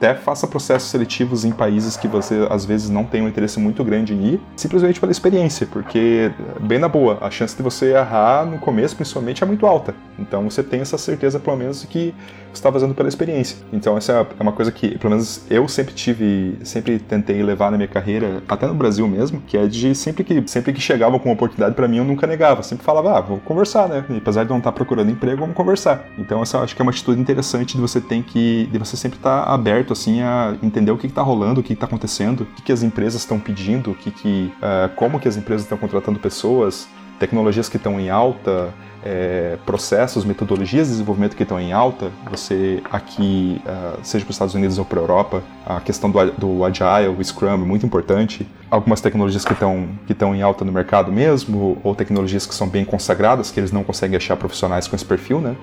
até 0.00 0.14
faça 0.14 0.46
processos 0.46 0.88
seletivos 0.88 1.44
em 1.44 1.52
países 1.52 1.94
que 1.94 2.08
você 2.08 2.46
às 2.48 2.64
vezes 2.64 2.88
não 2.88 3.04
tem 3.04 3.20
um 3.20 3.28
interesse 3.28 3.60
muito 3.60 3.84
grande 3.84 4.14
em 4.14 4.34
ir, 4.34 4.40
simplesmente 4.56 4.98
pela 4.98 5.12
experiência, 5.12 5.66
porque, 5.70 6.32
bem 6.60 6.78
na 6.78 6.88
boa, 6.88 7.18
a 7.20 7.30
chance 7.30 7.54
de 7.54 7.62
você 7.62 7.92
errar 7.92 8.46
no 8.46 8.58
começo, 8.58 8.96
principalmente, 8.96 9.44
é 9.44 9.46
muito 9.46 9.66
alta. 9.66 9.94
Então 10.18 10.48
você 10.48 10.62
tem 10.62 10.80
essa 10.80 10.96
certeza, 10.96 11.38
pelo 11.38 11.56
menos, 11.56 11.84
que 11.84 12.14
você 12.50 12.58
está 12.58 12.72
fazendo 12.72 12.94
pela 12.94 13.08
experiência. 13.08 13.58
Então 13.72 13.96
essa 13.96 14.26
é 14.38 14.42
uma 14.42 14.52
coisa 14.52 14.72
que, 14.72 14.96
pelo 14.98 15.10
menos, 15.10 15.44
eu 15.50 15.68
sempre 15.68 15.92
tive, 15.92 16.58
sempre 16.64 16.98
tentei 16.98 17.42
levar 17.42 17.70
na 17.70 17.76
minha 17.76 17.88
carreira, 17.88 18.42
até 18.48 18.66
no 18.66 18.74
Brasil 18.74 19.06
mesmo, 19.06 19.42
que 19.46 19.58
é 19.58 19.66
de 19.66 19.94
sempre 19.94 20.24
que, 20.24 20.42
sempre 20.46 20.72
que 20.72 20.80
chegava 20.80 21.18
com 21.18 21.28
uma 21.28 21.34
oportunidade 21.34 21.74
para 21.74 21.86
mim, 21.86 21.98
eu 21.98 22.04
nunca 22.04 22.26
negava. 22.26 22.62
Sempre 22.62 22.84
falava, 22.84 23.18
ah, 23.18 23.20
vou 23.20 23.38
conversar, 23.38 23.86
né? 23.86 24.02
E, 24.08 24.16
apesar 24.16 24.44
de 24.44 24.50
não 24.50 24.58
estar 24.58 24.72
procurando 24.72 25.10
emprego, 25.10 25.40
vamos 25.40 25.54
conversar. 25.54 26.06
Então 26.18 26.40
essa 26.40 26.58
acho 26.60 26.74
que 26.74 26.80
é 26.80 26.84
uma 26.84 26.90
atitude 26.90 27.20
interessante 27.20 27.74
de 27.74 27.80
você 27.80 28.00
tem 28.00 28.22
que, 28.22 28.66
de 28.72 28.78
você 28.78 28.96
sempre 28.96 29.18
estar 29.18 29.44
aberto 29.44 29.89
assim 29.92 30.22
a 30.22 30.56
entender 30.62 30.90
o 30.90 30.96
que 30.96 31.06
está 31.06 31.22
rolando, 31.22 31.60
o 31.60 31.62
que 31.62 31.72
está 31.72 31.86
acontecendo, 31.86 32.42
o 32.42 32.46
que, 32.46 32.62
que 32.62 32.72
as 32.72 32.82
empresas 32.82 33.22
estão 33.22 33.38
pedindo, 33.38 33.90
o 33.90 33.94
que, 33.94 34.10
que 34.10 34.52
uh, 34.58 34.94
como 34.96 35.18
que 35.18 35.28
as 35.28 35.36
empresas 35.36 35.62
estão 35.62 35.78
contratando 35.78 36.18
pessoas, 36.18 36.88
tecnologias 37.18 37.68
que 37.68 37.76
estão 37.76 38.00
em 38.00 38.08
alta, 38.08 38.72
é, 39.04 39.56
processos, 39.64 40.24
metodologias 40.24 40.86
de 40.86 40.92
desenvolvimento 40.94 41.34
que 41.34 41.42
estão 41.42 41.58
em 41.58 41.72
alta, 41.72 42.10
você 42.28 42.82
aqui, 42.90 43.60
uh, 43.64 43.98
seja 44.02 44.24
para 44.24 44.30
os 44.30 44.36
Estados 44.36 44.54
Unidos 44.54 44.78
ou 44.78 44.84
para 44.84 45.00
a 45.00 45.02
Europa, 45.02 45.42
a 45.66 45.80
questão 45.80 46.10
do, 46.10 46.30
do 46.32 46.64
Agile, 46.64 47.08
o 47.08 47.24
Scrum 47.24 47.48
é 47.48 47.56
muito 47.56 47.84
importante. 47.86 48.46
Algumas 48.70 49.00
tecnologias 49.00 49.44
que 49.44 49.52
estão 49.52 49.88
que 50.06 50.12
estão 50.12 50.34
em 50.34 50.42
alta 50.42 50.64
no 50.64 50.72
mercado 50.72 51.12
mesmo, 51.12 51.78
ou 51.82 51.94
tecnologias 51.94 52.46
que 52.46 52.54
são 52.54 52.68
bem 52.68 52.84
consagradas, 52.84 53.50
que 53.50 53.58
eles 53.58 53.72
não 53.72 53.82
conseguem 53.82 54.16
achar 54.16 54.36
profissionais 54.36 54.86
com 54.86 54.94
esse 54.94 55.04
perfil, 55.04 55.40
né? 55.40 55.56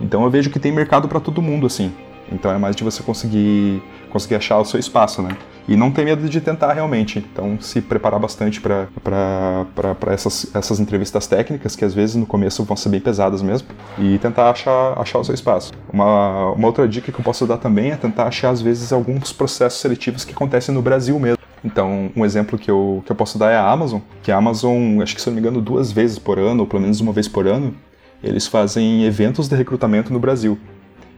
Então 0.00 0.22
eu 0.24 0.30
vejo 0.30 0.50
que 0.50 0.58
tem 0.58 0.72
mercado 0.72 1.08
para 1.08 1.20
todo 1.20 1.42
mundo, 1.42 1.66
assim. 1.66 1.92
Então 2.30 2.50
é 2.50 2.58
mais 2.58 2.74
de 2.74 2.84
você 2.84 3.02
conseguir 3.02 3.82
conseguir 4.10 4.36
achar 4.36 4.58
o 4.58 4.64
seu 4.64 4.80
espaço, 4.80 5.22
né? 5.22 5.36
e 5.68 5.76
não 5.76 5.90
ter 5.90 6.04
medo 6.04 6.28
de 6.28 6.40
tentar 6.40 6.72
realmente. 6.72 7.18
Então, 7.18 7.58
se 7.60 7.80
preparar 7.80 8.20
bastante 8.20 8.60
para 8.60 8.86
essas, 10.12 10.54
essas 10.54 10.80
entrevistas 10.80 11.26
técnicas, 11.26 11.74
que 11.74 11.84
às 11.84 11.92
vezes 11.92 12.16
no 12.16 12.26
começo 12.26 12.62
vão 12.64 12.76
ser 12.76 12.88
bem 12.88 13.00
pesadas 13.00 13.42
mesmo, 13.42 13.68
e 13.98 14.18
tentar 14.18 14.50
achar, 14.50 14.98
achar 14.98 15.18
o 15.18 15.24
seu 15.24 15.34
espaço. 15.34 15.72
Uma, 15.92 16.52
uma 16.52 16.66
outra 16.66 16.86
dica 16.86 17.10
que 17.10 17.18
eu 17.18 17.24
posso 17.24 17.46
dar 17.46 17.56
também 17.56 17.90
é 17.90 17.96
tentar 17.96 18.24
achar, 18.24 18.50
às 18.50 18.60
vezes, 18.60 18.92
alguns 18.92 19.32
processos 19.32 19.80
seletivos 19.80 20.24
que 20.24 20.32
acontecem 20.32 20.74
no 20.74 20.82
Brasil 20.82 21.18
mesmo. 21.18 21.38
Então, 21.64 22.10
um 22.14 22.24
exemplo 22.24 22.58
que 22.58 22.70
eu, 22.70 23.02
que 23.04 23.10
eu 23.10 23.16
posso 23.16 23.38
dar 23.38 23.50
é 23.50 23.56
a 23.56 23.68
Amazon, 23.68 24.00
que 24.22 24.30
a 24.30 24.36
Amazon, 24.36 25.00
acho 25.02 25.16
que 25.16 25.20
se 25.20 25.26
não 25.28 25.34
me 25.34 25.40
engano, 25.40 25.60
duas 25.60 25.90
vezes 25.90 26.18
por 26.18 26.38
ano, 26.38 26.60
ou 26.60 26.66
pelo 26.66 26.82
menos 26.82 27.00
uma 27.00 27.12
vez 27.12 27.26
por 27.26 27.46
ano, 27.46 27.74
eles 28.22 28.46
fazem 28.46 29.04
eventos 29.04 29.48
de 29.48 29.56
recrutamento 29.56 30.12
no 30.12 30.20
Brasil. 30.20 30.58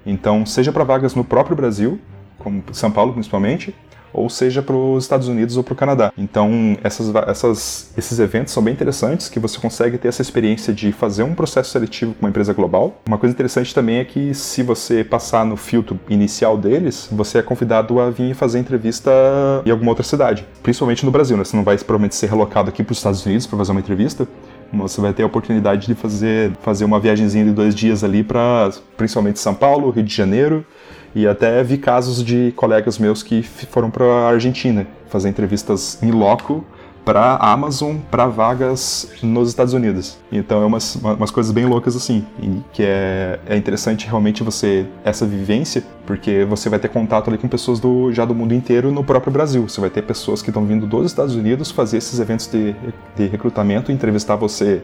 Então, 0.08 0.46
seja 0.46 0.72
para 0.72 0.84
vagas 0.84 1.14
no 1.14 1.22
próprio 1.22 1.54
Brasil, 1.54 2.00
como 2.38 2.62
São 2.72 2.90
Paulo 2.90 3.12
principalmente, 3.12 3.74
ou 4.12 4.28
seja 4.28 4.62
para 4.62 4.74
os 4.74 5.04
Estados 5.04 5.28
Unidos 5.28 5.56
ou 5.56 5.62
para 5.62 5.72
o 5.72 5.76
Canadá. 5.76 6.12
Então, 6.16 6.76
essas, 6.82 7.14
essas, 7.26 7.92
esses 7.96 8.18
eventos 8.18 8.52
são 8.52 8.62
bem 8.62 8.72
interessantes, 8.72 9.28
que 9.28 9.38
você 9.38 9.58
consegue 9.58 9.98
ter 9.98 10.08
essa 10.08 10.22
experiência 10.22 10.72
de 10.72 10.92
fazer 10.92 11.22
um 11.22 11.34
processo 11.34 11.70
seletivo 11.70 12.14
com 12.14 12.24
uma 12.24 12.30
empresa 12.30 12.52
global. 12.52 13.00
Uma 13.06 13.18
coisa 13.18 13.34
interessante 13.34 13.74
também 13.74 13.98
é 13.98 14.04
que 14.04 14.34
se 14.34 14.62
você 14.62 15.04
passar 15.04 15.44
no 15.44 15.56
filtro 15.56 15.98
inicial 16.08 16.56
deles, 16.56 17.08
você 17.12 17.38
é 17.38 17.42
convidado 17.42 18.00
a 18.00 18.10
vir 18.10 18.34
fazer 18.34 18.58
entrevista 18.58 19.10
em 19.64 19.70
alguma 19.70 19.90
outra 19.90 20.04
cidade, 20.04 20.46
principalmente 20.62 21.04
no 21.04 21.10
Brasil, 21.10 21.36
né? 21.36 21.44
Você 21.44 21.56
não 21.56 21.64
vai 21.64 21.76
provavelmente 21.76 22.14
ser 22.14 22.28
relocado 22.28 22.68
aqui 22.68 22.82
para 22.82 22.92
os 22.92 22.98
Estados 22.98 23.24
Unidos 23.24 23.46
para 23.46 23.58
fazer 23.58 23.72
uma 23.72 23.80
entrevista, 23.80 24.26
você 24.72 25.00
vai 25.00 25.12
ter 25.12 25.22
a 25.22 25.26
oportunidade 25.26 25.86
de 25.86 25.94
fazer, 25.94 26.52
fazer 26.62 26.84
uma 26.84 27.00
viagemzinha 27.00 27.44
de 27.44 27.52
dois 27.52 27.74
dias 27.74 28.04
ali 28.04 28.22
para 28.22 28.70
principalmente 28.96 29.38
São 29.38 29.54
Paulo, 29.54 29.90
Rio 29.90 30.04
de 30.04 30.14
Janeiro 30.14 30.64
e 31.14 31.26
até 31.26 31.62
vi 31.62 31.78
casos 31.78 32.22
de 32.22 32.52
colegas 32.54 32.98
meus 32.98 33.22
que 33.22 33.42
foram 33.42 33.90
para 33.90 34.04
a 34.04 34.28
Argentina 34.28 34.86
fazer 35.08 35.28
entrevistas 35.28 36.02
em 36.02 36.10
loco 36.10 36.64
para 37.08 37.36
Amazon 37.36 37.96
para 38.10 38.26
vagas 38.26 39.10
nos 39.22 39.48
Estados 39.48 39.72
Unidos. 39.72 40.18
Então 40.30 40.62
é 40.62 40.66
umas, 40.66 40.94
umas 40.96 41.30
coisas 41.30 41.50
bem 41.50 41.64
loucas 41.64 41.96
assim, 41.96 42.22
e 42.38 42.62
que 42.70 42.82
é, 42.82 43.40
é 43.46 43.56
interessante 43.56 44.06
realmente 44.06 44.42
você 44.42 44.86
essa 45.02 45.24
vivência, 45.24 45.82
porque 46.04 46.44
você 46.44 46.68
vai 46.68 46.78
ter 46.78 46.88
contato 46.88 47.28
ali 47.28 47.38
com 47.38 47.48
pessoas 47.48 47.80
do, 47.80 48.12
já 48.12 48.26
do 48.26 48.34
mundo 48.34 48.52
inteiro 48.52 48.90
no 48.90 49.02
próprio 49.02 49.32
Brasil. 49.32 49.66
Você 49.66 49.80
vai 49.80 49.88
ter 49.88 50.02
pessoas 50.02 50.42
que 50.42 50.50
estão 50.50 50.66
vindo 50.66 50.86
dos 50.86 51.06
Estados 51.06 51.34
Unidos 51.34 51.70
fazer 51.70 51.96
esses 51.96 52.20
eventos 52.20 52.46
de, 52.46 52.76
de 53.16 53.26
recrutamento, 53.26 53.90
entrevistar 53.90 54.36
você 54.36 54.82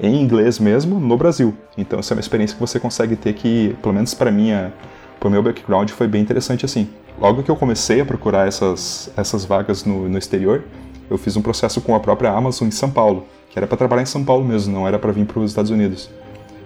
em 0.00 0.22
inglês 0.22 0.60
mesmo 0.60 1.00
no 1.00 1.16
Brasil. 1.16 1.56
Então 1.76 1.98
essa 1.98 2.14
é 2.14 2.16
uma 2.16 2.20
experiência 2.20 2.54
que 2.54 2.60
você 2.60 2.78
consegue 2.78 3.16
ter 3.16 3.32
que, 3.32 3.76
pelo 3.82 3.92
menos 3.92 4.14
para 4.14 4.30
minha 4.30 4.72
pro 5.18 5.28
meu 5.28 5.42
background 5.42 5.90
foi 5.90 6.06
bem 6.06 6.22
interessante 6.22 6.64
assim. 6.64 6.88
Logo 7.18 7.42
que 7.42 7.50
eu 7.50 7.56
comecei 7.56 8.00
a 8.00 8.04
procurar 8.04 8.46
essas, 8.46 9.10
essas 9.16 9.44
vagas 9.44 9.84
no, 9.84 10.08
no 10.08 10.18
exterior, 10.18 10.64
eu 11.10 11.18
fiz 11.18 11.36
um 11.36 11.42
processo 11.42 11.80
com 11.80 11.94
a 11.94 12.00
própria 12.00 12.30
Amazon 12.30 12.68
em 12.68 12.70
São 12.70 12.90
Paulo, 12.90 13.26
que 13.50 13.58
era 13.58 13.66
para 13.66 13.76
trabalhar 13.76 14.02
em 14.02 14.06
São 14.06 14.24
Paulo 14.24 14.44
mesmo, 14.44 14.72
não 14.72 14.86
era 14.86 14.98
para 14.98 15.12
vir 15.12 15.24
para 15.26 15.40
os 15.40 15.50
Estados 15.50 15.70
Unidos. 15.70 16.10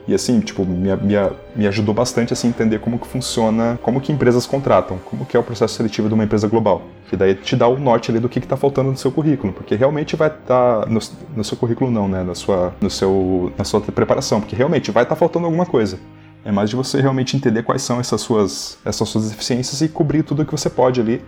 E 0.09 0.15
assim, 0.15 0.41
tipo, 0.41 0.65
me, 0.65 0.89
me, 0.97 1.15
me 1.55 1.67
ajudou 1.67 1.95
bastante 1.95 2.33
assim, 2.33 2.47
a 2.47 2.51
entender 2.51 2.79
como 2.79 2.99
que 2.99 3.07
funciona, 3.07 3.79
como 3.83 4.01
que 4.01 4.11
empresas 4.11 4.47
contratam, 4.47 4.99
como 5.05 5.27
que 5.27 5.37
é 5.37 5.41
o 5.41 5.43
processo 5.43 5.75
seletivo 5.75 6.09
de 6.09 6.15
uma 6.15 6.25
empresa 6.25 6.49
global. 6.49 6.81
Que 7.11 7.17
daí 7.17 7.35
te 7.35 7.55
dá 7.55 7.69
o 7.69 7.79
norte 7.79 8.11
ali 8.11 8.19
do 8.19 8.27
que 8.27 8.39
está 8.39 8.57
faltando 8.57 8.91
no 8.91 8.97
seu 8.97 9.13
currículo, 9.13 9.53
porque 9.53 9.75
realmente 9.75 10.17
vai 10.17 10.29
estar, 10.29 10.81
tá, 10.81 10.87
no, 10.87 10.99
no, 11.37 11.45
seu 11.45 11.59
currículo 11.59 11.91
não, 11.91 12.09
né, 12.09 12.23
na 12.23 12.35
sua, 12.35 12.73
no 12.81 12.89
seu, 12.89 13.53
na 13.59 13.65
sua 13.65 13.83
preparação, 13.83 14.41
porque 14.41 14.57
realmente 14.57 14.91
vai 14.91 15.03
estar 15.03 15.15
tá 15.15 15.19
faltando 15.19 15.45
alguma 15.45 15.67
coisa. 15.67 15.99
É 16.43 16.51
mais 16.51 16.71
de 16.71 16.77
você 16.77 17.03
realmente 17.03 17.37
entender 17.37 17.63
quais 17.63 17.83
são 17.83 18.01
essas 18.01 18.23
suas, 18.23 18.79
essas 18.87 19.07
suas 19.07 19.29
deficiências 19.29 19.83
e 19.83 19.89
cobrir 19.89 20.23
tudo 20.23 20.41
o 20.41 20.47
que 20.47 20.53
você 20.53 20.71
pode 20.71 21.03
ali 21.03 21.23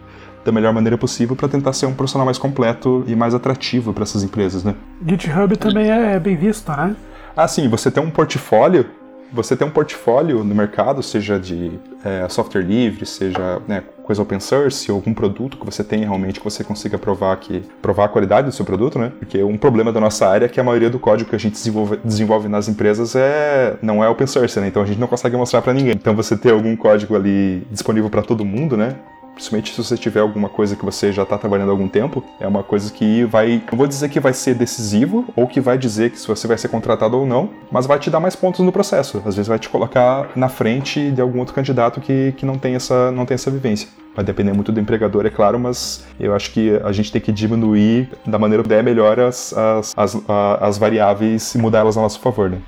da 0.45 0.53
melhor 0.53 0.73
maneira 0.73 0.97
possível 0.97 1.37
para 1.37 1.49
tentar 1.49 1.73
ser 1.73 1.87
um 1.87 1.95
profissional 1.95 2.25
mais 2.25 2.39
completo 2.39 3.05
e 3.07 3.15
mais 3.15 3.35
atrativo 3.35 3.93
para 3.93 4.03
essas 4.03 4.23
empresas, 4.23 4.65
né? 4.65 4.75
GitHub 5.07 5.57
também 5.57 5.91
é 5.91 6.19
bem 6.19 6.37
visto, 6.37 6.71
né? 6.71 6.97
Ah, 7.37 7.47
sim, 7.47 7.69
você 7.69 7.91
tem 7.91 8.03
um 8.03 8.11
portfólio 8.11 8.87
você 9.33 9.57
ter 9.57 9.65
um 9.65 9.71
portfólio 9.71 10.43
no 10.43 10.55
mercado, 10.55 11.03
seja 11.03 11.39
de 11.39 11.79
é, 12.05 12.29
software 12.29 12.63
livre, 12.63 13.07
seja 13.07 13.61
né, 13.67 13.83
coisa 14.03 14.23
open 14.23 14.41
source, 14.41 14.91
ou 14.91 14.97
algum 14.97 15.15
produto 15.15 15.57
que 15.57 15.65
você 15.65 15.85
tenha 15.85 16.05
realmente 16.05 16.41
que 16.41 16.45
você 16.45 16.65
consiga 16.65 16.99
provar 16.99 17.37
que 17.37 17.63
provar 17.81 18.07
a 18.07 18.09
qualidade 18.09 18.49
do 18.49 18.53
seu 18.53 18.65
produto, 18.65 18.99
né? 18.99 19.13
Porque 19.19 19.43
um 19.43 19.57
problema 19.57 19.93
da 19.93 20.01
nossa 20.01 20.29
área 20.29 20.47
é 20.47 20.49
que 20.49 20.59
a 20.59 20.65
maioria 20.65 20.91
do 20.91 20.99
código 20.99 21.31
que 21.31 21.37
a 21.37 21.39
gente 21.39 21.53
desenvolve, 21.53 21.99
desenvolve 22.05 22.49
nas 22.49 22.69
empresas 22.69 23.15
é 23.15 23.77
não 23.81 24.03
é 24.03 24.09
open 24.09 24.27
source, 24.27 24.59
né? 24.59 24.67
Então 24.67 24.83
a 24.83 24.87
gente 24.87 24.99
não 24.99 25.07
consegue 25.07 25.37
mostrar 25.37 25.63
para 25.63 25.73
ninguém. 25.73 25.95
Então 25.95 26.15
você 26.15 26.37
ter 26.37 26.53
algum 26.53 26.75
código 26.75 27.15
ali 27.15 27.67
disponível 27.71 28.11
para 28.11 28.23
todo 28.23 28.45
mundo, 28.45 28.77
né? 28.77 28.97
Principalmente 29.41 29.73
se 29.73 29.83
você 29.83 29.97
tiver 29.97 30.21
alguma 30.21 30.51
coisa 30.51 30.77
que 30.77 30.85
você 30.85 31.11
já 31.13 31.23
está 31.23 31.39
trabalhando 31.39 31.71
há 31.71 31.73
algum 31.73 31.89
tempo, 31.89 32.23
é 32.39 32.47
uma 32.47 32.63
coisa 32.63 32.93
que 32.93 33.25
vai, 33.25 33.63
não 33.71 33.79
vou 33.79 33.87
dizer 33.87 34.11
que 34.11 34.21
vai 34.21 34.35
ser 34.35 34.55
decisivo 34.55 35.25
ou 35.35 35.47
que 35.47 35.63
vai 35.63 35.79
dizer 35.79 36.11
que 36.11 36.19
se 36.19 36.29
você 36.29 36.47
vai 36.47 36.59
ser 36.59 36.69
contratado 36.69 37.17
ou 37.17 37.25
não, 37.25 37.49
mas 37.73 37.87
vai 37.87 37.99
te 37.99 38.11
dar 38.11 38.21
mais 38.21 38.37
pontos 38.37 38.61
no 38.61 38.71
processo. 38.71 39.23
Às 39.25 39.37
vezes 39.37 39.49
vai 39.49 39.59
te 39.59 39.71
colocar 39.71 40.29
na 40.37 40.51
frente 40.51 41.11
de 41.11 41.23
algum 41.23 41.39
outro 41.39 41.55
candidato 41.55 42.03
que, 42.03 42.35
que 42.37 42.45
não 42.45 42.59
tem 42.59 42.75
essa 42.75 43.11
não 43.11 43.25
tem 43.25 43.35
essa 43.35 43.51
vivência. 43.51 43.89
Vai 44.15 44.25
depender 44.25 44.53
muito 44.53 44.71
do 44.71 44.79
empregador, 44.79 45.25
é 45.25 45.31
claro, 45.31 45.59
mas 45.59 46.05
eu 46.19 46.35
acho 46.35 46.53
que 46.53 46.79
a 46.85 46.93
gente 46.93 47.11
tem 47.11 47.21
que 47.21 47.33
diminuir 47.33 48.11
da 48.27 48.39
maneira 48.39 48.63
que 48.63 48.69
der 48.69 48.83
melhor 48.83 49.19
as, 49.19 49.55
as, 49.57 49.95
as, 49.97 50.17
as 50.61 50.77
variáveis 50.77 51.55
e 51.55 51.59
mudar 51.59 51.79
elas 51.79 51.97
a 51.97 52.03
nosso 52.03 52.21
favor, 52.21 52.51
né? 52.51 52.59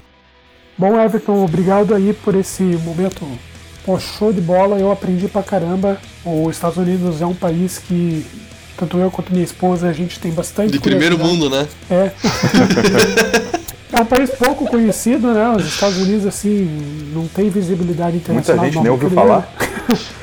Bom, 0.78 0.98
Everton, 0.98 1.44
obrigado 1.44 1.94
aí 1.94 2.14
por 2.14 2.34
esse 2.34 2.62
momento 2.62 3.26
Pô, 3.84 3.98
show 3.98 4.32
de 4.32 4.40
bola, 4.40 4.78
eu 4.78 4.92
aprendi 4.92 5.26
pra 5.28 5.42
caramba. 5.42 5.98
Os 6.24 6.54
Estados 6.54 6.78
Unidos 6.78 7.20
é 7.20 7.26
um 7.26 7.34
país 7.34 7.78
que 7.78 8.24
tanto 8.76 8.96
eu 8.98 9.10
quanto 9.10 9.32
minha 9.32 9.44
esposa 9.44 9.88
a 9.88 9.92
gente 9.92 10.20
tem 10.20 10.32
bastante. 10.32 10.72
De 10.72 10.80
primeiro 10.80 11.18
mundo, 11.18 11.50
né? 11.50 11.66
É. 11.90 12.10
é 14.02 14.04
um 14.04 14.06
país 14.06 14.30
pouco 14.30 14.66
conhecido, 14.66 15.32
né? 15.32 15.54
Os 15.56 15.64
Estados 15.64 15.96
Unidos, 15.98 16.26
assim, 16.26 17.10
não 17.14 17.26
tem 17.28 17.48
visibilidade 17.48 18.16
internacional. 18.16 18.64
Muita 18.64 18.74
gente 18.74 18.82
nem 18.82 18.92
ouviu 18.92 19.10
falar. 19.10 19.48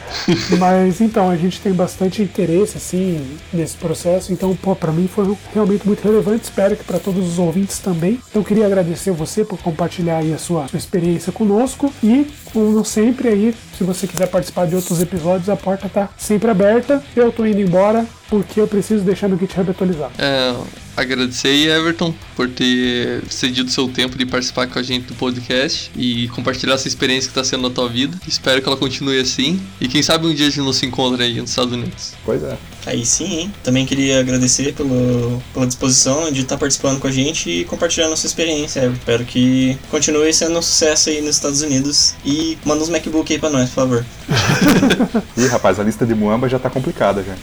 Mas 0.58 1.02
então, 1.02 1.30
a 1.30 1.38
gente 1.38 1.62
tem 1.62 1.72
bastante 1.72 2.22
interesse 2.22 2.78
assim 2.78 3.38
nesse 3.54 3.78
processo, 3.78 4.34
então, 4.34 4.56
pô, 4.56 4.76
para 4.76 4.92
mim 4.92 5.08
foi 5.08 5.36
realmente 5.54 5.86
muito 5.86 6.04
relevante, 6.04 6.44
espero 6.44 6.76
que 6.76 6.84
para 6.84 7.00
todos 7.00 7.28
os 7.28 7.40
ouvintes 7.40 7.80
também. 7.80 8.20
Então, 8.30 8.44
queria 8.44 8.66
agradecer 8.66 9.12
você 9.12 9.46
por 9.46 9.60
compartilhar 9.60 10.18
aí 10.18 10.34
a 10.34 10.38
sua, 10.38 10.68
sua 10.68 10.78
experiência 10.78 11.32
conosco 11.32 11.94
e, 12.04 12.28
como 12.52 12.84
sempre 12.84 13.28
aí, 13.30 13.56
se 13.78 13.84
você 13.84 14.08
quiser 14.08 14.28
participar 14.28 14.66
de 14.68 14.76
outros 14.76 15.02
episódios, 15.02 15.50
a 15.50 15.56
porta 15.56 15.88
tá 15.88 16.10
sempre 16.18 16.50
aberta. 16.50 17.04
Eu 17.16 17.32
tô 17.32 17.46
indo 17.46 17.62
embora 17.62 18.06
porque 18.30 18.60
eu 18.60 18.68
preciso 18.68 19.04
deixar 19.04 19.28
meu 19.28 19.38
GitHub 19.38 19.70
atualizado. 19.70 20.14
É, 20.18 20.56
agradecer 21.02 21.50
aí, 21.50 21.68
Everton, 21.68 22.14
por 22.36 22.50
ter 22.50 23.24
cedido 23.30 23.70
seu 23.70 23.88
tempo 23.88 24.18
de 24.18 24.26
participar 24.26 24.68
com 24.68 24.80
a 24.80 24.84
gente 24.84 25.08
do 25.08 25.16
podcast 25.16 25.92
e 25.96 26.28
compartilhar 26.30 26.76
essa 26.76 26.88
experiência 26.88 27.32
que 27.32 27.40
está 27.40 27.44
sendo 27.44 27.68
na 27.68 27.74
tua 27.74 27.88
vida. 27.88 28.18
Espero 28.28 28.62
que 28.62 28.68
ela 28.68 28.78
continue 28.78 29.20
assim. 29.20 29.62
E 29.80 29.88
quem 29.88 30.02
sabe 30.02 30.28
um 30.28 30.34
dia 30.34 30.48
a 30.48 30.50
gente 30.50 30.64
não 30.64 30.74
se 30.74 30.86
encontra 30.86 31.24
aí 31.24 31.40
nos 31.40 31.50
Estados 31.50 31.74
Unidos. 31.74 32.14
Pois 32.24 32.44
é. 32.44 32.58
Aí 32.86 33.06
sim, 33.06 33.40
hein? 33.40 33.54
Também 33.64 33.86
queria 33.86 34.20
agradecer 34.20 34.74
pelo, 34.74 35.42
pela 35.54 35.68
disposição 35.68 36.32
de 36.32 36.42
estar 36.42 36.58
participando 36.58 37.00
com 37.00 37.08
a 37.08 37.12
gente 37.12 37.50
e 37.50 37.66
compartilhando 37.66 38.14
a 38.14 38.18
sua 38.18 38.28
experiência. 38.28 38.82
Eu 38.82 38.94
espero 38.94 39.26
que 39.26 39.78
continue 39.90 40.34
sendo 40.34 40.58
um 40.58 40.62
sucesso 40.62 41.10
aí 41.10 41.22
nos 41.22 41.36
Estados 41.36 41.62
Unidos. 41.62 42.16
E 42.26 42.58
manda 42.66 42.82
uns 42.82 42.90
MacBook 42.90 43.32
aí 43.32 43.40
pra 43.40 43.50
nós, 43.50 43.70
por 43.70 43.76
favor. 43.76 44.06
Ih, 45.38 45.48
rapaz, 45.48 45.80
a 45.80 45.84
lista 45.84 46.06
de 46.06 46.16
Muamba 46.16 46.48
já 46.48 46.60
tá 46.60 46.70
complicada 46.70 47.24
já. 47.24 47.36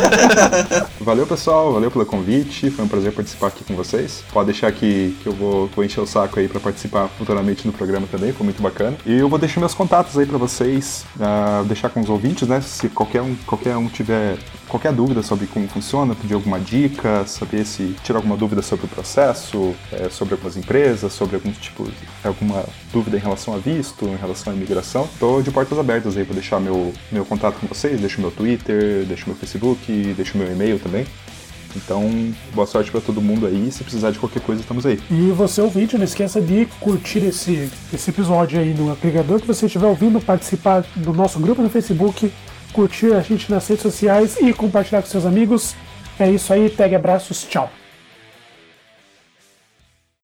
valeu, 1.00 1.26
pessoal. 1.26 1.72
Valeu 1.72 1.90
pelo 1.90 2.06
convite. 2.06 2.70
Foi 2.70 2.84
um 2.84 2.88
prazer 2.88 3.12
participar 3.12 3.48
aqui 3.48 3.64
com 3.64 3.74
vocês. 3.74 4.22
Pode 4.32 4.46
deixar 4.46 4.70
que, 4.72 5.16
que 5.22 5.28
eu 5.28 5.32
vou, 5.32 5.68
vou 5.74 5.84
encher 5.84 6.00
o 6.00 6.06
saco 6.06 6.38
aí 6.38 6.48
para 6.48 6.60
participar 6.60 7.08
futuramente 7.18 7.66
no 7.66 7.72
programa 7.72 8.06
também. 8.10 8.32
Foi 8.32 8.44
muito 8.44 8.62
bacana. 8.62 8.96
E 9.06 9.14
eu 9.14 9.28
vou 9.28 9.38
deixar 9.38 9.60
meus 9.60 9.74
contatos 9.74 10.18
aí 10.18 10.26
para 10.26 10.38
vocês, 10.38 11.04
uh, 11.16 11.64
deixar 11.64 11.88
com 11.88 12.00
os 12.00 12.08
ouvintes, 12.08 12.46
né? 12.46 12.60
Se 12.60 12.88
qualquer 12.88 13.22
um, 13.22 13.34
qualquer 13.46 13.76
um 13.76 13.88
tiver 13.88 14.33
qualquer 14.68 14.92
dúvida 14.92 15.22
sobre 15.22 15.46
como 15.46 15.68
funciona, 15.68 16.14
pedir 16.14 16.34
alguma 16.34 16.58
dica, 16.58 17.26
saber 17.26 17.64
se 17.64 17.94
tirar 18.02 18.18
alguma 18.18 18.36
dúvida 18.36 18.62
sobre 18.62 18.86
o 18.86 18.88
processo, 18.88 19.74
é, 19.92 20.08
sobre 20.08 20.34
algumas 20.34 20.56
empresas, 20.56 21.12
sobre 21.12 21.36
alguns 21.36 21.56
tipos, 21.58 21.90
alguma 22.22 22.64
dúvida 22.92 23.16
em 23.16 23.20
relação 23.20 23.54
a 23.54 23.58
visto, 23.58 24.06
em 24.06 24.16
relação 24.16 24.52
à 24.52 24.56
imigração, 24.56 25.04
estou 25.04 25.42
de 25.42 25.50
portas 25.50 25.78
abertas 25.78 26.16
aí 26.16 26.24
para 26.24 26.34
deixar 26.34 26.60
meu, 26.60 26.92
meu 27.10 27.24
contato 27.24 27.58
com 27.60 27.66
vocês, 27.66 28.00
deixo 28.00 28.20
meu 28.20 28.30
Twitter, 28.30 29.04
deixo 29.06 29.24
meu 29.26 29.36
Facebook, 29.36 30.14
deixo 30.16 30.36
meu 30.38 30.50
e-mail 30.50 30.78
também. 30.78 31.06
Então, 31.76 32.32
boa 32.54 32.66
sorte 32.66 32.90
para 32.90 33.00
todo 33.00 33.20
mundo 33.20 33.46
aí. 33.46 33.70
Se 33.72 33.82
precisar 33.82 34.10
de 34.10 34.18
qualquer 34.18 34.40
coisa, 34.40 34.60
estamos 34.60 34.86
aí. 34.86 34.98
E 35.10 35.30
você 35.30 35.60
ouvinte, 35.60 35.96
não 35.96 36.04
esqueça 36.04 36.40
de 36.40 36.66
curtir 36.80 37.18
esse, 37.18 37.70
esse 37.92 38.10
episódio 38.10 38.60
aí 38.60 38.72
no 38.72 38.92
agregador 38.92 39.40
que 39.40 39.46
você 39.46 39.66
estiver 39.66 39.86
ouvindo, 39.86 40.20
participar 40.20 40.84
do 40.94 41.12
nosso 41.12 41.38
grupo 41.40 41.62
no 41.62 41.68
Facebook, 41.68 42.32
curtir 42.74 43.14
a 43.14 43.20
gente 43.20 43.50
nas 43.50 43.66
redes 43.68 43.82
sociais 43.82 44.36
e 44.40 44.52
compartilhar 44.52 45.00
com 45.00 45.08
seus 45.08 45.24
amigos. 45.24 45.74
É 46.18 46.28
isso 46.30 46.52
aí, 46.52 46.68
tag 46.68 46.94
abraços, 46.94 47.44
tchau. 47.44 47.70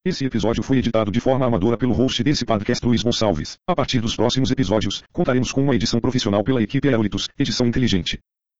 Esse 0.04 0.24
episódio 0.24 0.62
foi 0.62 0.78
editado 0.78 1.10
de 1.10 1.20
forma 1.20 1.46
amadora 1.46 1.76
pelo 1.76 1.92
host 1.92 2.22
desse 2.24 2.44
podcast 2.44 2.84
Luiz 2.84 3.02
Gonçalves. 3.02 3.58
A 3.68 3.76
partir 3.76 4.00
dos 4.00 4.16
próximos 4.16 4.50
episódios, 4.50 5.02
contaremos 5.12 5.52
com 5.52 5.62
uma 5.62 5.74
edição 5.74 6.00
profissional 6.00 6.42
pela 6.42 6.62
equipe 6.62 6.88
Aeolitos, 6.88 7.28
edição 7.38 7.66
inteligente. 7.66 8.18